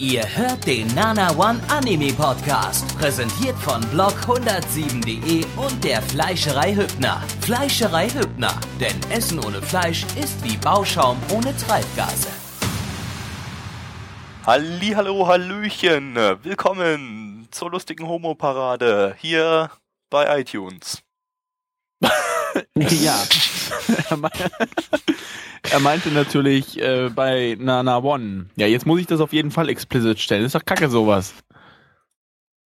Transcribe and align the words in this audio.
Ihr 0.00 0.24
hört 0.34 0.66
den 0.66 0.86
Nana 0.94 1.30
One 1.36 1.60
Anime 1.68 2.10
Podcast, 2.14 2.96
präsentiert 2.96 3.54
von 3.58 3.82
blog107.de 3.92 5.44
und 5.58 5.84
der 5.84 6.00
Fleischerei 6.00 6.74
Hübner. 6.74 7.22
Fleischerei 7.42 8.08
Hübner, 8.08 8.58
denn 8.80 8.98
Essen 9.10 9.38
ohne 9.44 9.60
Fleisch 9.60 10.04
ist 10.18 10.42
wie 10.42 10.56
Bauschaum 10.56 11.18
ohne 11.30 11.54
Treibgase. 11.54 12.28
Hallo, 14.46 15.26
Hallöchen, 15.26 16.16
willkommen 16.44 17.46
zur 17.50 17.70
lustigen 17.70 18.08
Homo-Parade 18.08 19.14
hier 19.18 19.70
bei 20.08 20.40
iTunes. 20.40 21.02
ja. 22.74 23.22
er 25.70 25.80
meinte 25.80 26.10
natürlich 26.10 26.80
äh, 26.80 27.10
bei 27.14 27.56
Nana 27.58 27.98
One. 27.98 28.46
Ja, 28.56 28.66
jetzt 28.66 28.86
muss 28.86 29.00
ich 29.00 29.06
das 29.06 29.20
auf 29.20 29.32
jeden 29.32 29.50
Fall 29.50 29.68
explicit 29.68 30.18
stellen. 30.18 30.44
Ist 30.44 30.54
doch 30.54 30.64
kacke 30.64 30.88
sowas. 30.88 31.34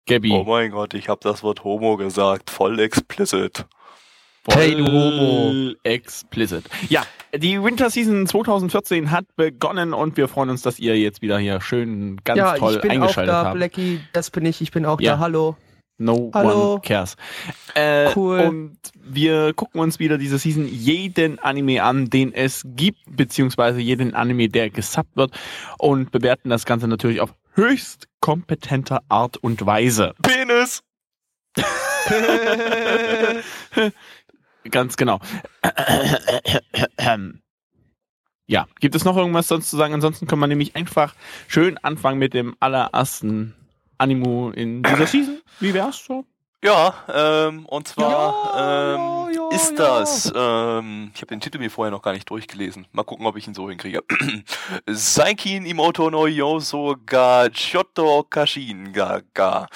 Gabby. 0.06 0.32
Oh 0.32 0.44
mein 0.44 0.70
Gott, 0.70 0.94
ich 0.94 1.08
habe 1.08 1.20
das 1.22 1.42
Wort 1.42 1.64
Homo 1.64 1.96
gesagt. 1.96 2.50
Voll 2.50 2.78
explicit. 2.78 3.64
Voll 4.44 4.62
hey, 4.62 4.74
du 4.76 4.86
Homo. 4.86 5.74
Explicit. 5.82 6.64
Ja, 6.90 7.04
die 7.34 7.62
Winter 7.62 7.88
Season 7.88 8.26
2014 8.26 9.10
hat 9.10 9.24
begonnen 9.36 9.94
und 9.94 10.18
wir 10.18 10.28
freuen 10.28 10.50
uns, 10.50 10.60
dass 10.60 10.78
ihr 10.78 10.98
jetzt 10.98 11.22
wieder 11.22 11.38
hier 11.38 11.62
schön 11.62 12.18
ganz 12.24 12.38
ja, 12.38 12.54
toll 12.56 12.80
eingeschaltet 12.86 12.90
habt. 12.90 12.90
Ja, 12.90 13.06
ich 13.06 13.22
bin 13.22 13.30
auch 13.30 13.44
da, 13.44 13.54
Blackie. 13.54 14.00
Das 14.12 14.30
bin 14.30 14.44
ich. 14.44 14.60
Ich 14.60 14.70
bin 14.70 14.84
auch 14.84 15.00
ja. 15.00 15.12
da. 15.12 15.18
Hallo. 15.18 15.56
No 15.98 16.30
Hallo. 16.34 16.72
one 16.72 16.80
cares. 16.80 17.16
Äh, 17.74 18.10
cool. 18.16 18.40
Und 18.40 18.78
wir 19.00 19.54
gucken 19.54 19.80
uns 19.80 19.98
wieder 20.00 20.18
diese 20.18 20.38
Season 20.38 20.66
jeden 20.66 21.38
Anime 21.38 21.82
an, 21.82 22.10
den 22.10 22.32
es 22.32 22.62
gibt, 22.64 22.98
beziehungsweise 23.08 23.80
jeden 23.80 24.14
Anime, 24.14 24.48
der 24.48 24.70
gesubbt 24.70 25.16
wird 25.16 25.30
und 25.78 26.10
bewerten 26.10 26.50
das 26.50 26.64
Ganze 26.64 26.88
natürlich 26.88 27.20
auf 27.20 27.34
höchst 27.54 28.08
kompetenter 28.20 29.02
Art 29.08 29.36
und 29.36 29.64
Weise. 29.64 30.14
Penis! 30.22 30.82
Ganz 34.70 34.97
genau. 34.97 35.20
ja, 38.47 38.66
gibt 38.80 38.94
es 38.94 39.04
noch 39.04 39.16
irgendwas 39.16 39.47
sonst 39.47 39.70
zu 39.70 39.76
sagen? 39.76 39.94
Ansonsten 39.94 40.26
kann 40.26 40.38
man 40.41 40.48
nämlich 40.48 40.74
einfach 40.74 41.14
schön 41.47 41.78
anfangen 41.78 42.19
mit 42.19 42.34
dem 42.34 42.56
allerersten 42.58 43.54
Animo 43.98 44.50
in 44.50 44.83
dieser 44.83 45.06
Season. 45.06 45.41
Wie 45.61 45.75
wär's 45.75 46.05
so? 46.05 46.25
Ja, 46.64 46.95
ähm, 47.12 47.67
und 47.67 47.87
zwar 47.89 48.11
ja, 48.56 48.95
ähm, 48.95 49.34
ja, 49.34 49.48
ist 49.50 49.73
ja. 49.73 49.77
das, 49.77 50.33
ähm, 50.34 51.11
ich 51.14 51.20
habe 51.20 51.27
den 51.27 51.41
Titel 51.41 51.59
mir 51.59 51.70
vorher 51.70 51.91
noch 51.91 52.00
gar 52.00 52.15
nicht 52.15 52.31
durchgelesen. 52.31 52.87
Mal 52.92 53.03
gucken, 53.03 53.27
ob 53.27 53.37
ich 53.37 53.47
ihn 53.47 53.53
so 53.53 53.69
hinkriege. 53.69 54.03
Saikin 54.87 55.67
Imoto 55.67 56.09
no 56.11 56.27
Yoso 56.27 56.97
ga 57.05 57.50
Choto 57.50 58.25
Kashin 58.31 58.95
ga 58.95 59.20
ga. 59.34 59.67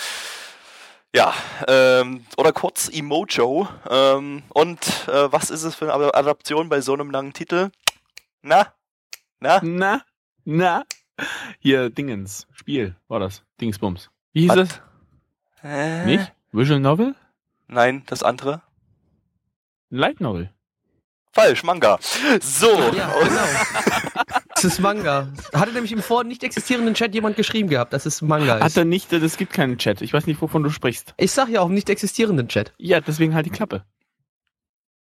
Ja, 1.15 1.35
ähm, 1.67 2.25
oder 2.39 2.53
kurz 2.53 2.89
Emojo. 2.89 3.69
Ähm, 3.91 4.43
und 4.49 5.09
äh, 5.09 5.31
was 5.31 5.51
ist 5.51 5.65
es 5.65 5.75
für 5.75 5.93
eine 5.93 6.15
Adaption 6.15 6.71
bei 6.71 6.81
so 6.81 6.95
einem 6.95 7.11
langen 7.11 7.35
Titel? 7.35 7.71
Na? 8.41 8.73
Na? 9.41 9.61
Na? 9.63 10.03
Na? 10.45 10.85
Hier, 11.59 11.91
Dingens. 11.91 12.47
Spiel 12.53 12.97
war 13.09 13.21
das. 13.21 13.43
Dingsbums. 13.61 14.11
Wie 14.33 14.43
hieß 14.43 14.51
Was? 14.51 14.59
es? 14.59 14.83
Äh? 15.63 16.05
Nicht? 16.07 16.33
Visual 16.53 16.81
Novel? 16.81 17.15
Nein, 17.67 18.03
das 18.07 18.23
andere. 18.23 18.63
Light 19.91 20.21
Novel. 20.21 20.51
Falsch, 21.33 21.63
Manga. 21.63 21.99
So. 22.41 22.71
Ja, 22.71 22.91
genau. 22.91 23.13
das 24.55 24.65
ist 24.65 24.81
Manga. 24.81 25.29
Hatte 25.55 25.73
nämlich 25.73 25.93
im 25.93 26.03
vor 26.03 26.25
nicht 26.25 26.43
existierenden 26.43 26.95
Chat 26.95 27.15
jemand 27.15 27.37
geschrieben 27.37 27.69
gehabt, 27.69 27.93
dass 27.93 28.07
es 28.07 28.23
Manga 28.23 28.57
ist. 28.57 28.65
Hat 28.65 28.77
er 28.77 28.85
nicht, 28.85 29.13
es 29.13 29.37
gibt 29.37 29.53
keinen 29.53 29.79
Chat. 29.79 30.01
Ich 30.03 30.13
weiß 30.13 30.27
nicht, 30.27 30.41
wovon 30.41 30.63
du 30.63 30.71
sprichst. 30.71 31.15
Ich 31.17 31.33
sag 31.33 31.49
ja 31.49 31.61
auch 31.61 31.67
im 31.67 31.75
nicht 31.75 31.91
existierenden 31.91 32.49
Chat. 32.49 32.73
Ja, 32.79 33.01
deswegen 33.01 33.35
halt 33.35 33.47
die 33.47 33.51
Klappe. 33.51 33.85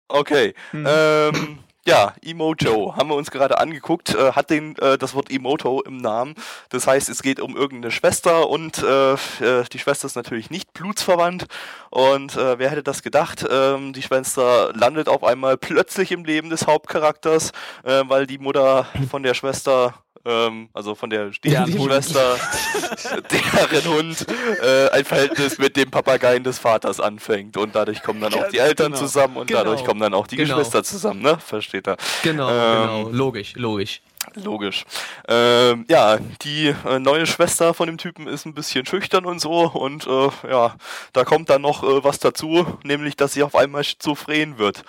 Okay. 0.07 0.53
Hm. 0.72 0.85
Ähm, 0.88 1.59
ja, 1.85 2.13
Emojo 2.23 2.95
haben 2.95 3.09
wir 3.09 3.16
uns 3.16 3.29
gerade 3.29 3.59
angeguckt, 3.59 4.16
äh, 4.16 4.31
hat 4.31 4.49
den 4.49 4.77
äh, 4.77 4.97
das 4.97 5.13
Wort 5.16 5.29
Emoto 5.29 5.81
im 5.81 5.97
Namen. 5.97 6.35
Das 6.69 6.88
heißt, 6.88 7.09
es 7.09 7.21
geht 7.21 7.41
um 7.41 7.57
irgendeine 7.57 7.91
Schwester 7.91 8.49
und 8.49 8.81
äh, 8.81 9.13
äh, 9.13 9.66
die 9.71 9.79
Schwester 9.79 10.05
ist 10.05 10.16
natürlich 10.16 10.49
nicht 10.49 10.73
blutsverwandt. 10.73 11.47
Und 11.89 12.38
äh, 12.38 12.57
wer 12.57 12.69
hätte 12.69 12.83
das 12.83 13.03
gedacht? 13.03 13.45
Ähm, 13.49 13.91
die 13.93 14.01
Schwester 14.01 14.72
landet 14.73 15.09
auf 15.09 15.23
einmal 15.23 15.57
plötzlich 15.57 16.11
im 16.11 16.23
Leben 16.23 16.49
des 16.49 16.67
Hauptcharakters, 16.67 17.51
äh, 17.83 18.03
weil 18.07 18.27
die 18.27 18.38
Mutter 18.38 18.88
von 19.09 19.23
der 19.23 19.33
Schwester 19.33 19.93
ähm, 20.25 20.69
also 20.74 20.96
von 20.96 21.09
der 21.09 21.34
Stiefschwester, 21.34 22.38
deren 23.31 23.94
Hund 23.94 24.25
äh, 24.62 24.90
ein 24.90 25.06
Verhältnis 25.06 25.57
mit 25.57 25.75
dem 25.75 25.91
Papageien 25.91 26.44
des 26.44 26.59
Vaters 26.59 27.00
anfängt. 27.00 27.57
Und 27.57 27.75
dadurch 27.75 28.01
kommen 28.03 28.22
dann 28.22 28.34
auch 28.34 28.47
die 28.50 28.59
Eltern 28.59 28.91
genau. 28.91 29.03
zusammen 29.03 29.38
und 29.38 29.47
genau. 29.47 29.63
dadurch 29.63 29.84
kommen 29.84 30.00
dann 30.00 30.13
auch 30.13 30.28
die 30.28 30.38
genau. 30.38 30.56
Geschwister 30.57 30.84
zusammen, 30.84 31.22
ne? 31.22 31.38
Versteht 31.40 31.88
er? 31.88 31.97
Genau, 32.23 32.50
ähm, 32.50 32.56
genau. 32.56 33.09
Logisch, 33.09 33.53
logisch. 33.56 34.02
Logisch. 34.35 34.85
Ähm, 35.28 35.85
ja, 35.90 36.18
die 36.41 36.73
äh, 36.88 37.00
neue 37.00 37.25
Schwester 37.25 37.73
von 37.73 37.88
dem 37.88 37.97
Typen 37.97 38.28
ist 38.28 38.46
ein 38.46 38.53
bisschen 38.53 38.85
schüchtern 38.85 39.25
und 39.25 39.40
so 39.40 39.69
und 39.69 40.07
äh, 40.07 40.29
ja, 40.50 40.75
da 41.12 41.25
kommt 41.25 41.50
dann 41.50 41.62
noch 41.62 41.84
äh, 41.84 42.03
was 42.03 42.19
dazu, 42.19 42.66
nämlich 42.84 43.18
dass 43.18 43.34
sie 43.34 43.44
auf 43.44 43.56
einmal 43.56 43.84
schizophren 43.84 44.57
wird. 44.57 44.84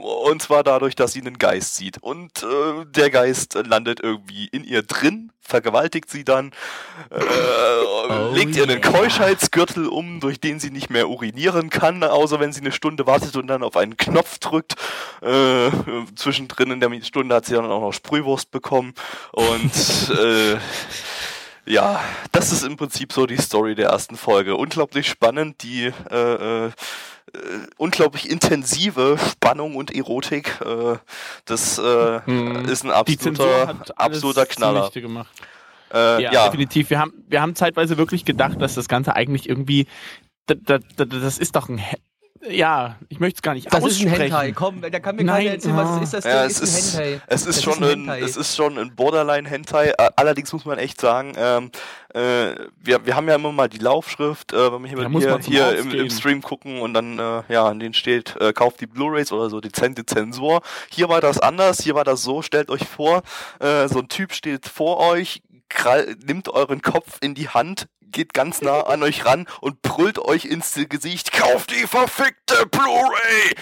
Und 0.00 0.42
zwar 0.42 0.62
dadurch, 0.64 0.94
dass 0.96 1.12
sie 1.12 1.20
einen 1.20 1.38
Geist 1.38 1.76
sieht. 1.76 1.98
Und 2.02 2.42
äh, 2.42 2.84
der 2.86 3.10
Geist 3.10 3.54
landet 3.54 4.00
irgendwie 4.00 4.46
in 4.46 4.64
ihr 4.64 4.82
drin, 4.82 5.32
vergewaltigt 5.40 6.10
sie 6.10 6.24
dann, 6.24 6.52
äh, 7.10 7.20
oh 7.20 8.32
legt 8.32 8.56
ihr 8.56 8.62
einen 8.62 8.80
Keuschheitsgürtel 8.80 9.86
um, 9.88 10.20
durch 10.20 10.40
den 10.40 10.60
sie 10.60 10.70
nicht 10.70 10.90
mehr 10.90 11.08
urinieren 11.08 11.70
kann, 11.70 12.02
außer 12.02 12.40
wenn 12.40 12.52
sie 12.52 12.60
eine 12.60 12.72
Stunde 12.72 13.06
wartet 13.06 13.36
und 13.36 13.46
dann 13.48 13.62
auf 13.62 13.76
einen 13.76 13.96
Knopf 13.96 14.38
drückt. 14.38 14.76
Äh, 15.22 15.70
zwischendrin 16.14 16.70
in 16.70 16.80
der 16.80 17.02
Stunde 17.02 17.34
hat 17.34 17.46
sie 17.46 17.54
dann 17.54 17.66
auch 17.66 17.80
noch 17.80 17.92
Sprühwurst 17.92 18.50
bekommen. 18.50 18.94
Und 19.32 19.72
äh, 20.18 20.56
ja, 21.66 22.00
das 22.32 22.52
ist 22.52 22.64
im 22.64 22.76
Prinzip 22.76 23.12
so 23.12 23.26
die 23.26 23.36
Story 23.36 23.74
der 23.74 23.90
ersten 23.90 24.16
Folge. 24.16 24.56
Unglaublich 24.56 25.08
spannend, 25.08 25.62
die 25.62 25.92
äh, 26.10 26.70
äh, 27.34 27.66
unglaublich 27.76 28.30
intensive 28.30 29.16
Spannung 29.18 29.76
und 29.76 29.94
Erotik. 29.94 30.60
Äh, 30.60 30.96
das 31.44 31.78
äh, 31.78 32.20
hm. 32.24 32.64
ist 32.66 32.84
ein 32.84 32.90
absoluter, 32.90 33.76
absoluter 33.96 34.46
Knaller. 34.46 34.90
Äh, 35.92 36.22
ja, 36.22 36.32
ja, 36.32 36.44
definitiv. 36.46 36.90
Wir 36.90 36.98
haben, 36.98 37.12
wir 37.28 37.40
haben 37.42 37.54
zeitweise 37.54 37.98
wirklich 37.98 38.24
gedacht, 38.24 38.60
dass 38.60 38.74
das 38.74 38.88
Ganze 38.88 39.16
eigentlich 39.16 39.48
irgendwie, 39.48 39.86
das, 40.46 40.58
das, 40.64 41.08
das 41.08 41.38
ist 41.38 41.56
doch 41.56 41.68
ein 41.68 41.80
ja, 42.48 42.96
ich 43.08 43.20
möchte 43.20 43.38
es 43.38 43.42
gar 43.42 43.54
nicht 43.54 43.66
das 43.66 43.82
aussprechen. 43.82 44.06
Das 44.06 44.18
ist 44.18 44.22
ein 44.22 44.30
Hentai. 44.30 44.52
Komm, 44.52 44.80
da 44.80 44.98
kann 44.98 45.16
mir 45.16 45.24
Nein. 45.24 45.36
keiner 45.36 45.50
erzählen, 45.50 45.76
was 45.76 46.02
ist 46.02 46.14
das 46.14 46.24
ja, 46.24 46.44
es 46.44 46.60
ist, 46.60 46.96
ein 46.96 47.02
Hentai. 47.02 47.22
Es 47.26 47.46
ist, 47.46 47.58
das 47.58 47.62
schon 47.62 47.82
ist 47.82 47.92
ein, 47.92 48.08
ein 48.08 48.22
es 48.22 48.36
ist 48.36 48.56
schon 48.56 48.78
ein 48.78 48.94
Borderline-Hentai. 48.94 49.94
Allerdings 50.16 50.52
muss 50.52 50.64
man 50.64 50.78
echt 50.78 51.00
sagen, 51.00 51.34
ähm, 51.36 51.70
äh, 52.14 52.54
wir, 52.82 53.04
wir 53.04 53.14
haben 53.14 53.28
ja 53.28 53.34
immer 53.34 53.52
mal 53.52 53.68
die 53.68 53.78
Laufschrift, 53.78 54.52
äh, 54.52 54.72
wenn 54.72 54.82
wir 54.84 54.88
hier, 54.88 55.38
hier, 55.38 55.38
hier 55.40 55.78
im, 55.78 55.90
im, 55.92 56.10
Stream 56.10 56.40
gucken 56.40 56.80
und 56.80 56.94
dann, 56.94 57.18
äh, 57.18 57.42
ja, 57.48 57.66
an 57.66 57.78
denen 57.78 57.94
steht, 57.94 58.36
äh, 58.40 58.52
kauft 58.54 58.80
die 58.80 58.86
Blu-Rays 58.86 59.32
oder 59.32 59.50
so, 59.50 59.60
dezente 59.60 60.06
Zensur. 60.06 60.62
Hier 60.90 61.08
war 61.08 61.20
das 61.20 61.38
anders, 61.38 61.82
hier 61.82 61.94
war 61.94 62.04
das 62.04 62.22
so, 62.22 62.40
stellt 62.40 62.70
euch 62.70 62.84
vor, 62.88 63.22
äh, 63.58 63.86
so 63.86 63.98
ein 63.98 64.08
Typ 64.08 64.32
steht 64.32 64.66
vor 64.66 64.98
euch, 64.98 65.42
krall, 65.68 66.16
nimmt 66.24 66.48
euren 66.48 66.80
Kopf 66.80 67.18
in 67.20 67.34
die 67.34 67.48
Hand, 67.48 67.86
geht 68.12 68.34
ganz 68.34 68.62
nah 68.62 68.82
an 68.82 69.02
euch 69.02 69.24
ran 69.24 69.46
und 69.60 69.82
brüllt 69.82 70.18
euch 70.18 70.44
ins 70.44 70.78
Gesicht, 70.88 71.32
kauft 71.32 71.70
die 71.70 71.86
verfickte 71.86 72.66
Blu-ray! 72.66 73.54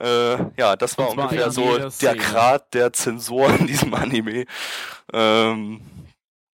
Äh, 0.00 0.38
ja, 0.56 0.76
das 0.76 0.96
war 0.96 1.10
ungefähr 1.10 1.50
so 1.50 1.78
der 2.00 2.14
Grad 2.14 2.72
der 2.74 2.92
Zensur 2.92 3.50
in 3.58 3.66
diesem 3.66 3.92
Anime. 3.94 4.44
Ähm, 5.12 5.80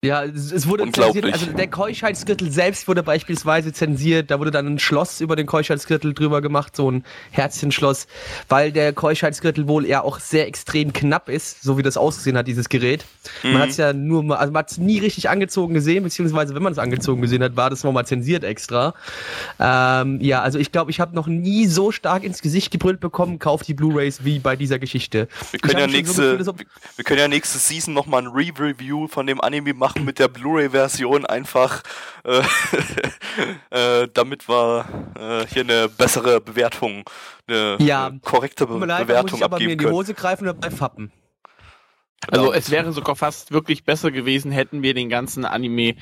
ja, 0.04 0.24
es 0.24 0.68
wurde 0.68 0.90
zensiert, 0.90 1.24
also 1.24 1.46
der 1.46 1.66
Keuschheitsgürtel 1.68 2.50
selbst 2.50 2.86
wurde 2.88 3.02
beispielsweise 3.02 3.72
zensiert, 3.72 4.30
da 4.30 4.38
wurde 4.38 4.50
dann 4.50 4.66
ein 4.66 4.78
Schloss 4.78 5.20
über 5.20 5.34
den 5.34 5.46
Keuschheitsgürtel 5.46 6.12
drüber 6.12 6.42
gemacht, 6.42 6.76
so 6.76 6.90
ein 6.90 7.04
Herzchenschloss, 7.30 8.06
weil 8.48 8.70
der 8.70 8.92
Keuschheitsgürtel 8.92 9.66
wohl 9.66 9.86
ja 9.86 10.02
auch 10.02 10.20
sehr 10.20 10.46
extrem 10.46 10.92
knapp 10.92 11.28
ist, 11.28 11.62
so 11.62 11.78
wie 11.78 11.82
das 11.82 11.96
ausgesehen 11.96 12.36
hat, 12.36 12.46
dieses 12.46 12.68
Gerät. 12.68 13.04
Mhm. 13.42 13.52
Man 13.52 13.62
hat 13.62 13.70
es 13.70 13.78
ja 13.78 13.92
nur 13.92 14.22
mal, 14.22 14.36
also 14.36 14.52
man 14.52 14.60
hat 14.60 14.70
es 14.72 14.78
nie 14.78 14.98
richtig 14.98 15.30
angezogen 15.30 15.72
gesehen, 15.74 16.04
beziehungsweise 16.04 16.54
wenn 16.54 16.62
man 16.62 16.72
es 16.72 16.78
angezogen 16.78 17.22
gesehen 17.22 17.42
hat, 17.42 17.56
war 17.56 17.70
das 17.70 17.82
nochmal 17.82 18.06
zensiert 18.06 18.44
extra. 18.44 18.94
Ähm, 19.58 20.20
ja, 20.20 20.42
also 20.42 20.58
ich 20.58 20.70
glaube, 20.70 20.90
ich 20.90 21.00
habe 21.00 21.14
noch 21.14 21.26
nie 21.26 21.66
so 21.66 21.92
stark 21.92 22.24
ins 22.24 22.42
Gesicht 22.42 22.70
gebrüllt 22.70 23.00
bekommen, 23.00 23.38
kauft 23.38 23.66
die 23.68 23.74
Blu-Rays 23.74 24.24
wie 24.24 24.38
bei 24.38 24.54
dieser 24.54 24.78
Geschichte. 24.78 25.28
Wir 25.50 25.60
können, 25.60 25.78
ja 25.78 25.86
nächste, 25.86 26.42
so 26.44 26.54
wir 26.96 27.04
können 27.04 27.20
ja 27.20 27.28
nächste 27.28 27.58
Season 27.58 27.94
nochmal 27.94 28.22
ein 28.22 28.28
Re-Review 28.28 29.08
von 29.08 29.26
dem 29.26 29.40
Anime 29.40 29.72
machen 29.72 29.93
machen 29.94 30.04
mit 30.04 30.18
der 30.18 30.28
Blu-ray-Version 30.28 31.26
einfach, 31.26 31.82
äh, 32.24 32.42
äh, 33.70 34.08
damit 34.12 34.48
wir 34.48 34.84
äh, 35.18 35.46
hier 35.46 35.62
eine 35.62 35.88
bessere 35.88 36.40
Bewertung, 36.40 37.04
eine, 37.46 37.76
ja, 37.80 38.06
eine 38.06 38.20
korrekte 38.20 38.66
Be 38.66 38.84
leid, 38.84 39.06
Bewertung 39.06 39.30
muss 39.30 39.38
ich 39.38 39.44
aber 39.44 39.56
abgeben 39.56 39.68
mir 39.68 39.72
in 39.72 39.78
die 39.78 39.94
Hose 39.94 40.14
greifen 40.14 40.48
und 40.48 40.62
dabei 40.62 40.74
fappen. 40.74 41.12
Also 42.30 42.54
es 42.54 42.70
wäre 42.70 42.90
sogar 42.92 43.16
fast 43.16 43.52
wirklich 43.52 43.84
besser 43.84 44.10
gewesen, 44.10 44.50
hätten 44.50 44.82
wir 44.82 44.94
den 44.94 45.10
ganzen 45.10 45.44
Anime 45.44 45.96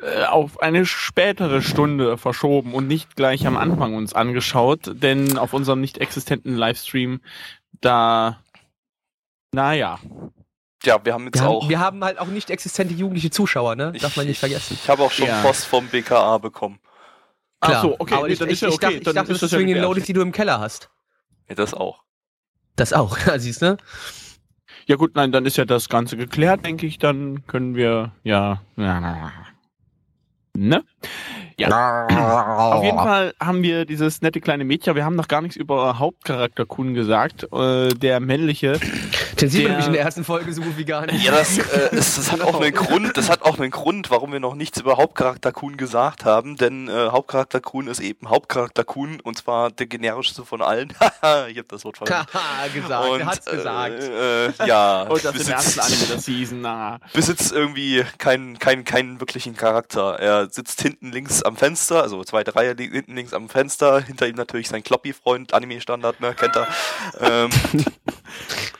äh, 0.00 0.24
auf 0.28 0.62
eine 0.62 0.86
spätere 0.86 1.62
Stunde 1.62 2.16
verschoben 2.16 2.74
und 2.74 2.86
nicht 2.86 3.16
gleich 3.16 3.44
am 3.44 3.56
Anfang 3.56 3.94
uns 3.94 4.12
angeschaut, 4.12 4.92
denn 5.02 5.36
auf 5.36 5.52
unserem 5.52 5.80
nicht 5.80 5.98
existenten 5.98 6.54
Livestream 6.54 7.22
da, 7.80 8.40
naja. 9.52 9.98
Ja, 10.86 11.04
wir 11.04 11.14
haben 11.14 11.26
jetzt 11.26 11.40
wir 11.40 11.48
auch. 11.48 11.62
Haben, 11.62 11.68
wir 11.70 11.80
haben 11.80 12.04
halt 12.04 12.18
auch 12.18 12.26
nicht 12.26 12.50
existente 12.50 12.94
jugendliche 12.94 13.30
Zuschauer, 13.30 13.76
ne? 13.76 13.92
Darf 13.92 14.16
man 14.16 14.26
nicht 14.26 14.38
vergessen. 14.38 14.74
Ich, 14.74 14.84
ich 14.84 14.88
habe 14.88 15.02
auch 15.02 15.10
schon 15.10 15.26
ja. 15.26 15.42
Post 15.42 15.66
vom 15.66 15.86
BKA 15.86 16.38
bekommen. 16.38 16.78
Klar. 17.60 17.78
Ach 17.78 17.82
so, 17.82 17.96
okay, 17.98 18.14
aber 18.14 18.26
nee, 18.26 18.34
ich, 18.34 18.40
ich, 18.40 18.60
ja 18.60 18.68
okay. 18.68 18.74
ich, 18.74 18.80
dachte, 18.80 18.96
ich 18.96 19.14
dachte, 19.14 19.32
das 19.32 19.42
ist 19.42 19.52
wegen 19.52 19.68
den 19.68 19.78
Loadings, 19.78 20.06
die 20.06 20.12
du 20.12 20.20
im 20.20 20.32
Keller 20.32 20.60
hast. 20.60 20.90
Ja, 21.48 21.54
das 21.54 21.74
auch. 21.74 22.02
Das 22.76 22.92
auch, 22.92 23.16
siehst 23.36 23.62
du? 23.62 23.76
Ja 24.86 24.96
gut, 24.96 25.14
nein, 25.14 25.32
dann 25.32 25.46
ist 25.46 25.56
ja 25.56 25.64
das 25.64 25.88
Ganze 25.88 26.16
geklärt, 26.16 26.64
denke 26.64 26.86
ich. 26.86 26.98
Dann 26.98 27.46
können 27.46 27.74
wir 27.74 28.12
ja. 28.22 28.60
Ne? 30.56 30.84
Ja. 31.56 32.06
Auf 32.74 32.84
jeden 32.84 32.98
Fall 32.98 33.34
haben 33.40 33.62
wir 33.62 33.84
dieses 33.84 34.22
nette 34.22 34.40
kleine 34.40 34.64
Mädchen. 34.64 34.94
Wir 34.94 35.04
haben 35.04 35.16
noch 35.16 35.28
gar 35.28 35.40
nichts 35.40 35.56
über 35.56 35.98
Hauptcharakter 35.98 36.66
Kun 36.66 36.94
gesagt. 36.94 37.46
Äh, 37.52 37.90
der 37.90 38.20
männliche. 38.20 38.80
Den 39.40 39.48
sieht 39.48 39.62
man 39.62 39.72
nämlich 39.72 39.86
in 39.86 39.92
der 39.92 40.02
ersten 40.02 40.24
Folge 40.24 40.52
so 40.52 40.62
gut 40.62 40.76
wie 40.76 40.84
gar 40.84 41.06
nicht. 41.06 41.24
Ja, 41.24 41.32
das, 41.32 41.58
äh, 41.58 41.90
das, 41.92 42.16
das 42.16 42.32
hat 42.32 42.40
auch 42.40 42.60
einen 42.60 42.74
Grund. 42.74 43.16
Das 43.16 43.30
hat 43.30 43.42
auch 43.42 43.58
einen 43.58 43.70
Grund, 43.70 44.10
warum 44.10 44.32
wir 44.32 44.40
noch 44.40 44.54
nichts 44.54 44.80
über 44.80 44.96
Hauptcharakter 44.96 45.52
Kun 45.52 45.76
gesagt 45.76 46.24
haben. 46.24 46.56
Denn 46.56 46.88
äh, 46.88 47.08
Hauptcharakter 47.10 47.60
Kun 47.60 47.86
ist 47.86 48.00
eben 48.00 48.28
Hauptcharakter 48.28 48.84
Kun 48.84 49.20
und 49.20 49.38
zwar 49.38 49.70
der 49.70 49.86
generischste 49.86 50.44
von 50.44 50.60
allen. 50.60 50.92
ich 51.48 51.58
hab 51.58 51.68
das 51.68 51.84
Wort 51.84 51.98
vergessen. 51.98 52.26
gesagt. 52.74 53.08
Und, 53.08 53.20
er 53.20 53.26
hat's 53.26 53.44
gesagt. 53.46 54.02
Äh, 54.02 54.46
äh, 54.46 54.52
ja. 54.66 55.02
und 55.02 55.24
das 55.24 55.36
im 55.36 55.48
ersten 55.48 55.80
Anime 55.80 56.06
der 56.06 56.18
Season. 56.18 56.60
Na. 56.60 56.98
Besitzt 57.12 57.52
irgendwie 57.52 58.04
keinen 58.18 58.58
keinen 58.58 58.84
keinen 58.84 59.20
wirklichen 59.20 59.56
Charakter. 59.56 60.18
Er 60.18 60.48
sitzt 60.50 60.80
hinten 60.80 61.12
links 61.12 61.43
am 61.44 61.56
Fenster, 61.56 62.02
also 62.02 62.22
zweite 62.24 62.54
Reihe 62.54 62.74
hinten 62.76 63.14
links 63.14 63.32
am 63.32 63.48
Fenster, 63.48 64.00
hinter 64.00 64.26
ihm 64.26 64.36
natürlich 64.36 64.68
sein 64.68 64.82
Kloppy-Freund, 64.82 65.54
Anime-Standard, 65.54 66.20
ne, 66.20 66.34
kennt 66.34 66.56
er. 66.56 66.68
ähm, 67.20 67.50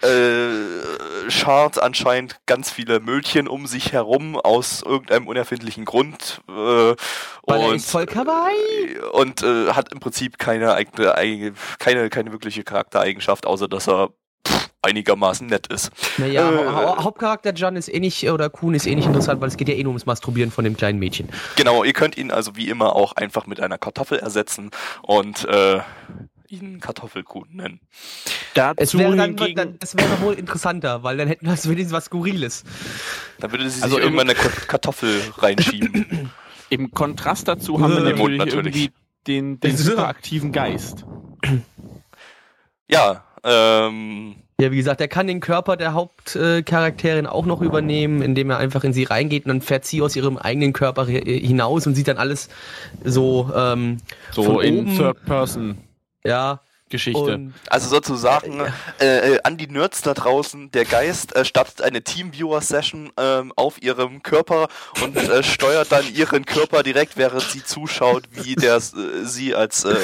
äh, 1.26 1.30
schart 1.30 1.82
anscheinend 1.82 2.40
ganz 2.46 2.70
viele 2.70 3.00
Möldchen 3.00 3.48
um 3.48 3.66
sich 3.66 3.92
herum 3.92 4.36
aus 4.36 4.82
irgendeinem 4.82 5.26
unerfindlichen 5.26 5.84
Grund. 5.84 6.40
Äh, 6.48 6.52
Weil 6.52 6.96
und, 7.46 7.82
voll 7.82 8.06
kawaii. 8.06 8.98
Und 9.12 9.42
äh, 9.42 9.72
hat 9.72 9.92
im 9.92 10.00
Prinzip 10.00 10.38
keine 10.38 10.74
eigene, 10.74 11.54
keine, 11.78 12.10
keine 12.10 12.32
wirkliche 12.32 12.64
Charaktereigenschaft, 12.64 13.46
außer 13.46 13.68
dass 13.68 13.88
er 13.88 14.10
einigermaßen 14.84 15.46
nett 15.46 15.66
ist. 15.68 15.90
Naja, 16.18 16.50
äh, 16.50 16.66
ha 16.66 17.04
Hauptcharakter 17.04 17.52
John 17.52 17.76
ist 17.76 17.88
eh 17.88 18.00
nicht, 18.00 18.28
oder 18.30 18.50
Kuhn 18.50 18.74
ist 18.74 18.86
eh 18.86 18.94
nicht 18.94 19.06
interessant, 19.06 19.40
weil 19.40 19.48
es 19.48 19.56
geht 19.56 19.68
ja 19.68 19.74
eh 19.74 19.82
nur 19.82 19.90
ums 19.90 20.06
Masturbieren 20.06 20.50
von 20.50 20.64
dem 20.64 20.76
kleinen 20.76 20.98
Mädchen. 20.98 21.28
Genau, 21.56 21.84
ihr 21.84 21.92
könnt 21.92 22.16
ihn 22.16 22.30
also 22.30 22.56
wie 22.56 22.68
immer 22.68 22.94
auch 22.94 23.14
einfach 23.14 23.46
mit 23.46 23.60
einer 23.60 23.78
Kartoffel 23.78 24.18
ersetzen 24.18 24.70
und 25.02 25.44
äh, 25.46 25.80
ihn 26.48 26.80
Kartoffelkuhn 26.80 27.48
nennen. 27.52 27.80
Dazu 28.54 28.74
es 28.78 28.98
wäre 28.98 29.16
dann, 29.16 29.36
dann, 29.36 29.78
das 29.78 29.96
wäre 29.96 30.20
wohl 30.20 30.34
interessanter, 30.34 31.02
weil 31.02 31.16
dann 31.16 31.28
hätten 31.28 31.46
wir 31.46 31.52
wenigstens 31.52 31.92
was 31.92 32.06
Skurriles. 32.06 32.64
Dann 33.40 33.50
würde 33.50 33.68
sie 33.68 33.82
also 33.82 33.96
sich 33.96 34.04
irgendwann 34.04 34.30
eine 34.30 34.38
Kartoffel 34.38 35.20
reinschieben. 35.38 36.30
Im 36.70 36.90
Kontrast 36.92 37.48
dazu 37.48 37.80
haben 37.80 37.94
wir 37.94 38.02
natürlich, 38.02 38.38
natürlich. 38.38 38.76
irgendwie 38.76 38.90
den, 39.26 39.60
den 39.60 39.76
superaktiven 39.76 40.52
Geist. 40.52 41.04
Ja, 42.88 43.24
ähm, 43.42 44.36
ja, 44.64 44.72
wie 44.72 44.76
gesagt, 44.76 45.00
er 45.00 45.08
kann 45.08 45.26
den 45.26 45.40
Körper 45.40 45.76
der 45.76 45.92
Hauptcharakterin 45.92 47.26
auch 47.26 47.46
noch 47.46 47.60
übernehmen, 47.60 48.22
indem 48.22 48.50
er 48.50 48.58
einfach 48.58 48.82
in 48.84 48.92
sie 48.92 49.04
reingeht 49.04 49.44
und 49.44 49.48
dann 49.50 49.60
fährt 49.60 49.84
sie 49.84 50.02
aus 50.02 50.16
ihrem 50.16 50.38
eigenen 50.38 50.72
Körper 50.72 51.06
hinaus 51.06 51.86
und 51.86 51.94
sieht 51.94 52.08
dann 52.08 52.16
alles 52.16 52.48
so 53.04 53.50
ähm, 53.54 53.98
so 54.32 54.60
in 54.60 54.78
oben. 54.80 54.96
Third 54.96 55.24
Person. 55.26 55.78
Ja, 56.24 56.60
Geschichte. 56.90 57.34
Und, 57.34 57.54
also 57.70 57.88
sozusagen 57.88 58.60
äh, 59.00 59.34
äh, 59.34 59.40
an 59.42 59.56
die 59.56 59.66
Nerds 59.66 60.02
da 60.02 60.12
draußen, 60.12 60.70
der 60.70 60.84
Geist 60.84 61.34
äh, 61.34 61.44
startet 61.44 61.80
eine 61.80 62.02
Teamviewer-Session 62.02 63.10
ähm, 63.16 63.52
auf 63.56 63.82
ihrem 63.82 64.22
Körper 64.22 64.68
und 65.02 65.16
äh, 65.16 65.42
steuert 65.42 65.90
dann 65.92 66.04
ihren 66.14 66.44
Körper 66.44 66.82
direkt, 66.82 67.16
während 67.16 67.42
sie 67.42 67.64
zuschaut, 67.64 68.24
wie 68.30 68.54
der 68.54 68.76
äh, 68.76 68.80
sie 69.24 69.54
als 69.54 69.84
äh, 69.84 69.94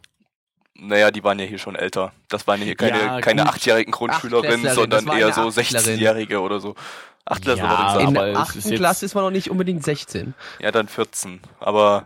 Naja, 0.80 1.10
die 1.10 1.24
waren 1.24 1.40
ja 1.40 1.46
hier 1.46 1.58
schon 1.58 1.76
älter. 1.76 2.14
Das 2.30 2.46
waren 2.46 2.62
hier 2.62 2.76
keine, 2.76 3.00
ja, 3.00 3.22
keine 3.22 3.48
achtjährigen 3.48 3.92
Grundschülerinnen, 3.92 4.74
sondern 4.76 5.08
eher 5.08 5.34
so 5.34 5.48
16-Jährige 5.48 6.40
oder 6.40 6.60
so. 6.60 6.76
Achtler 7.30 7.56
ja, 7.56 7.64
würde 7.64 7.74
ich 7.74 7.92
sagen. 7.94 8.08
In 8.08 8.14
der 8.14 8.38
achten 8.38 8.76
Klasse 8.76 9.06
ist 9.06 9.16
man 9.16 9.24
noch 9.24 9.32
nicht 9.32 9.50
unbedingt 9.50 9.84
16. 9.84 10.34
Ja, 10.60 10.72
dann 10.72 10.88
14. 10.88 11.42
Aber 11.60 12.06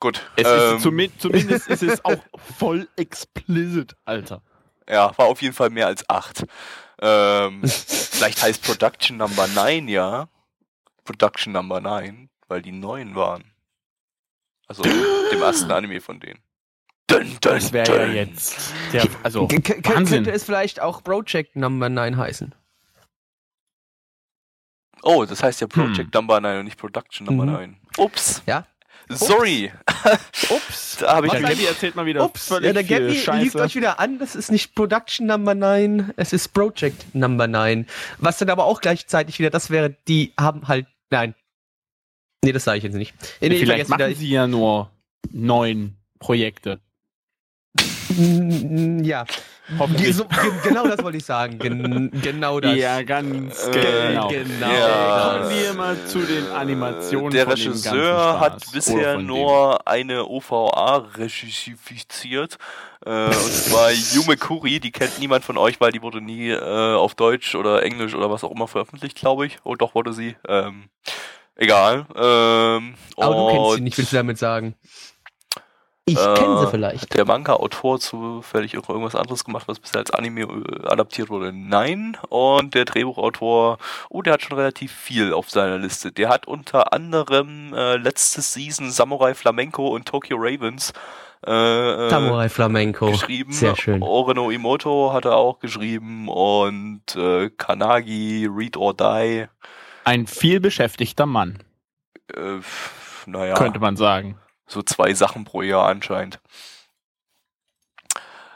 gut. 0.00 0.20
Es 0.36 0.46
ähm, 0.46 0.76
ist 0.76 0.82
zumindest, 0.82 1.20
zumindest 1.22 1.68
ist 1.68 1.82
es 1.82 2.04
auch 2.04 2.22
voll 2.58 2.88
explicit, 2.96 3.96
Alter. 4.04 4.42
Ja, 4.88 5.16
war 5.16 5.26
auf 5.26 5.40
jeden 5.40 5.54
Fall 5.54 5.70
mehr 5.70 5.86
als 5.86 6.08
8. 6.08 6.44
Ähm, 7.00 7.62
vielleicht 7.66 8.42
heißt 8.42 8.62
Production 8.62 9.16
Number 9.16 9.46
9 9.48 9.88
ja. 9.88 10.28
Production 11.04 11.52
Number 11.52 11.80
9, 11.80 12.28
weil 12.48 12.62
die 12.62 12.72
neun 12.72 13.14
waren. 13.14 13.52
Also 14.66 14.82
dem 15.32 15.42
ersten 15.42 15.70
Anime 15.70 16.00
von 16.00 16.20
denen. 16.20 16.40
Dun, 17.06 17.22
dun, 17.22 17.38
das 17.40 17.72
wäre 17.72 18.06
ja 18.06 18.12
jetzt. 18.12 18.72
Der, 18.92 19.06
also, 19.22 19.46
K 19.46 19.58
könnte 19.82 20.30
es 20.30 20.44
vielleicht 20.44 20.80
auch 20.80 21.02
Project 21.02 21.54
Number 21.54 21.90
9 21.90 22.16
heißen? 22.16 22.54
Oh, 25.04 25.24
das 25.24 25.42
heißt 25.42 25.60
ja 25.60 25.66
Project 25.66 25.98
hm. 25.98 26.10
Number 26.14 26.40
9 26.40 26.60
und 26.60 26.64
nicht 26.64 26.78
Production 26.78 27.26
Number 27.26 27.44
mhm. 27.44 27.52
9. 27.52 27.76
Ups. 27.98 28.42
Ja. 28.46 28.66
Sorry. 29.10 29.70
Ups. 30.48 30.96
da 31.00 31.16
habe 31.16 31.26
ich 31.26 31.32
der 31.32 31.42
Gabby 31.42 31.66
erzählt 31.66 31.94
mal 31.94 32.06
wieder 32.06 32.24
Ups. 32.24 32.48
Ja, 32.48 32.60
der 32.60 32.84
Gabby 32.84 33.22
lügt 33.42 33.56
euch 33.56 33.76
wieder 33.76 34.00
an. 34.00 34.18
Das 34.18 34.34
ist 34.34 34.50
nicht 34.50 34.74
Production 34.74 35.26
Number 35.26 35.54
9, 35.54 36.14
es 36.16 36.32
ist 36.32 36.48
Project 36.48 37.14
Number 37.14 37.46
9. 37.46 37.86
Was 38.18 38.38
dann 38.38 38.48
aber 38.48 38.64
auch 38.64 38.80
gleichzeitig 38.80 39.38
wieder, 39.38 39.50
das 39.50 39.68
wäre, 39.68 39.94
die 40.08 40.32
haben 40.38 40.68
halt, 40.68 40.86
nein. 41.10 41.34
Nee, 42.42 42.52
das 42.52 42.64
sage 42.64 42.78
ich 42.78 42.84
jetzt 42.84 42.94
nicht. 42.94 43.14
Nee, 43.40 43.50
nee, 43.50 43.58
Vielleicht 43.58 43.88
machen 43.88 44.06
wieder. 44.06 44.14
sie 44.14 44.30
ja 44.30 44.46
nur 44.46 44.90
neun 45.30 45.96
Projekte. 46.18 46.80
ja. 48.18 49.26
So, 50.12 50.26
genau 50.62 50.86
das 50.86 51.02
wollte 51.02 51.16
ich 51.16 51.24
sagen. 51.24 51.58
Gen 51.58 52.10
genau 52.22 52.60
das. 52.60 52.76
Ja, 52.76 53.02
ganz 53.02 53.66
äh, 53.68 54.10
genau. 54.10 54.28
genau. 54.28 54.70
Ja. 54.70 55.38
Kommen 55.38 55.50
wir 55.50 55.72
mal 55.72 55.96
zu 56.06 56.18
den 56.18 56.48
Animationen. 56.48 57.30
Der 57.30 57.48
Regisseur 57.48 58.40
hat 58.40 58.62
bisher 58.72 59.18
nur 59.18 59.86
eine 59.88 60.26
OVA 60.26 61.08
regissifiziert. 61.16 62.58
Äh, 63.06 63.26
und 63.26 63.34
zwar 63.34 63.90
Yume 63.90 64.36
Kuri, 64.36 64.80
die 64.80 64.92
kennt 64.92 65.18
niemand 65.18 65.44
von 65.44 65.56
euch, 65.56 65.80
weil 65.80 65.92
die 65.92 66.02
wurde 66.02 66.20
nie 66.20 66.50
äh, 66.50 66.94
auf 66.94 67.14
Deutsch 67.14 67.54
oder 67.54 67.82
Englisch 67.82 68.14
oder 68.14 68.30
was 68.30 68.44
auch 68.44 68.50
immer 68.50 68.68
veröffentlicht, 68.68 69.16
glaube 69.16 69.46
ich. 69.46 69.58
Oh, 69.64 69.76
doch 69.76 69.94
wurde 69.94 70.12
sie. 70.12 70.36
Ähm, 70.46 70.90
egal. 71.56 72.06
Ähm, 72.14 72.94
Aber 73.16 73.34
du 73.34 73.48
kennst 73.50 73.76
sie 73.76 73.80
nicht, 73.80 73.98
willst 73.98 74.12
du 74.12 74.16
damit 74.16 74.38
sagen? 74.38 74.74
Ich 76.06 76.18
äh, 76.18 76.34
kenne 76.34 76.60
sie 76.60 76.70
vielleicht. 76.70 77.14
Der 77.14 77.24
Manga-Autor 77.24 77.98
zufällig 77.98 78.74
irgendwas 78.74 79.14
anderes 79.14 79.44
gemacht, 79.44 79.68
was 79.68 79.80
bisher 79.80 80.00
als 80.00 80.10
Anime 80.10 80.42
äh, 80.42 80.86
adaptiert 80.86 81.30
wurde? 81.30 81.50
Nein. 81.52 82.18
Und 82.28 82.74
der 82.74 82.84
Drehbuchautor, 82.84 83.78
oh, 84.10 84.22
der 84.22 84.34
hat 84.34 84.42
schon 84.42 84.58
relativ 84.58 84.92
viel 84.92 85.32
auf 85.32 85.48
seiner 85.48 85.78
Liste. 85.78 86.12
Der 86.12 86.28
hat 86.28 86.46
unter 86.46 86.92
anderem 86.92 87.72
äh, 87.72 87.96
letzte 87.96 88.42
Season 88.42 88.90
Samurai 88.90 89.34
Flamenco 89.34 89.88
und 89.88 90.06
Tokyo 90.06 90.36
Ravens 90.38 90.92
äh, 91.46 91.50
äh 91.50 92.10
Samurai 92.10 92.50
Flamenco. 92.50 93.10
geschrieben. 93.10 93.52
Sehr 93.52 93.74
schön. 93.74 94.02
Oreno 94.02 94.50
Imoto 94.50 95.10
hat 95.14 95.24
er 95.24 95.36
auch 95.36 95.58
geschrieben 95.58 96.28
und 96.28 97.16
äh, 97.16 97.48
Kanagi, 97.48 98.46
Read 98.54 98.76
or 98.76 98.92
Die. 98.92 99.46
Ein 100.04 100.26
vielbeschäftigter 100.26 101.24
Mann. 101.24 101.60
Äh, 102.34 102.60
naja. 103.24 103.54
Könnte 103.54 103.78
man 103.78 103.96
sagen 103.96 104.38
so 104.66 104.82
zwei 104.82 105.14
Sachen 105.14 105.44
pro 105.44 105.62
Jahr 105.62 105.88
anscheinend. 105.88 106.40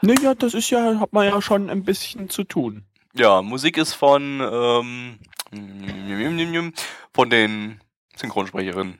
Naja, 0.01 0.33
das 0.33 0.53
ist 0.53 0.69
ja, 0.69 0.99
hat 0.99 1.13
man 1.13 1.27
ja 1.27 1.41
schon 1.41 1.69
ein 1.69 1.83
bisschen 1.83 2.29
zu 2.29 2.43
tun. 2.43 2.85
Ja, 3.13 3.41
Musik 3.41 3.77
ist 3.77 3.93
von, 3.93 4.39
ähm, 4.41 5.19
von 7.13 7.29
den 7.29 7.81
Synchronsprecherinnen. 8.15 8.99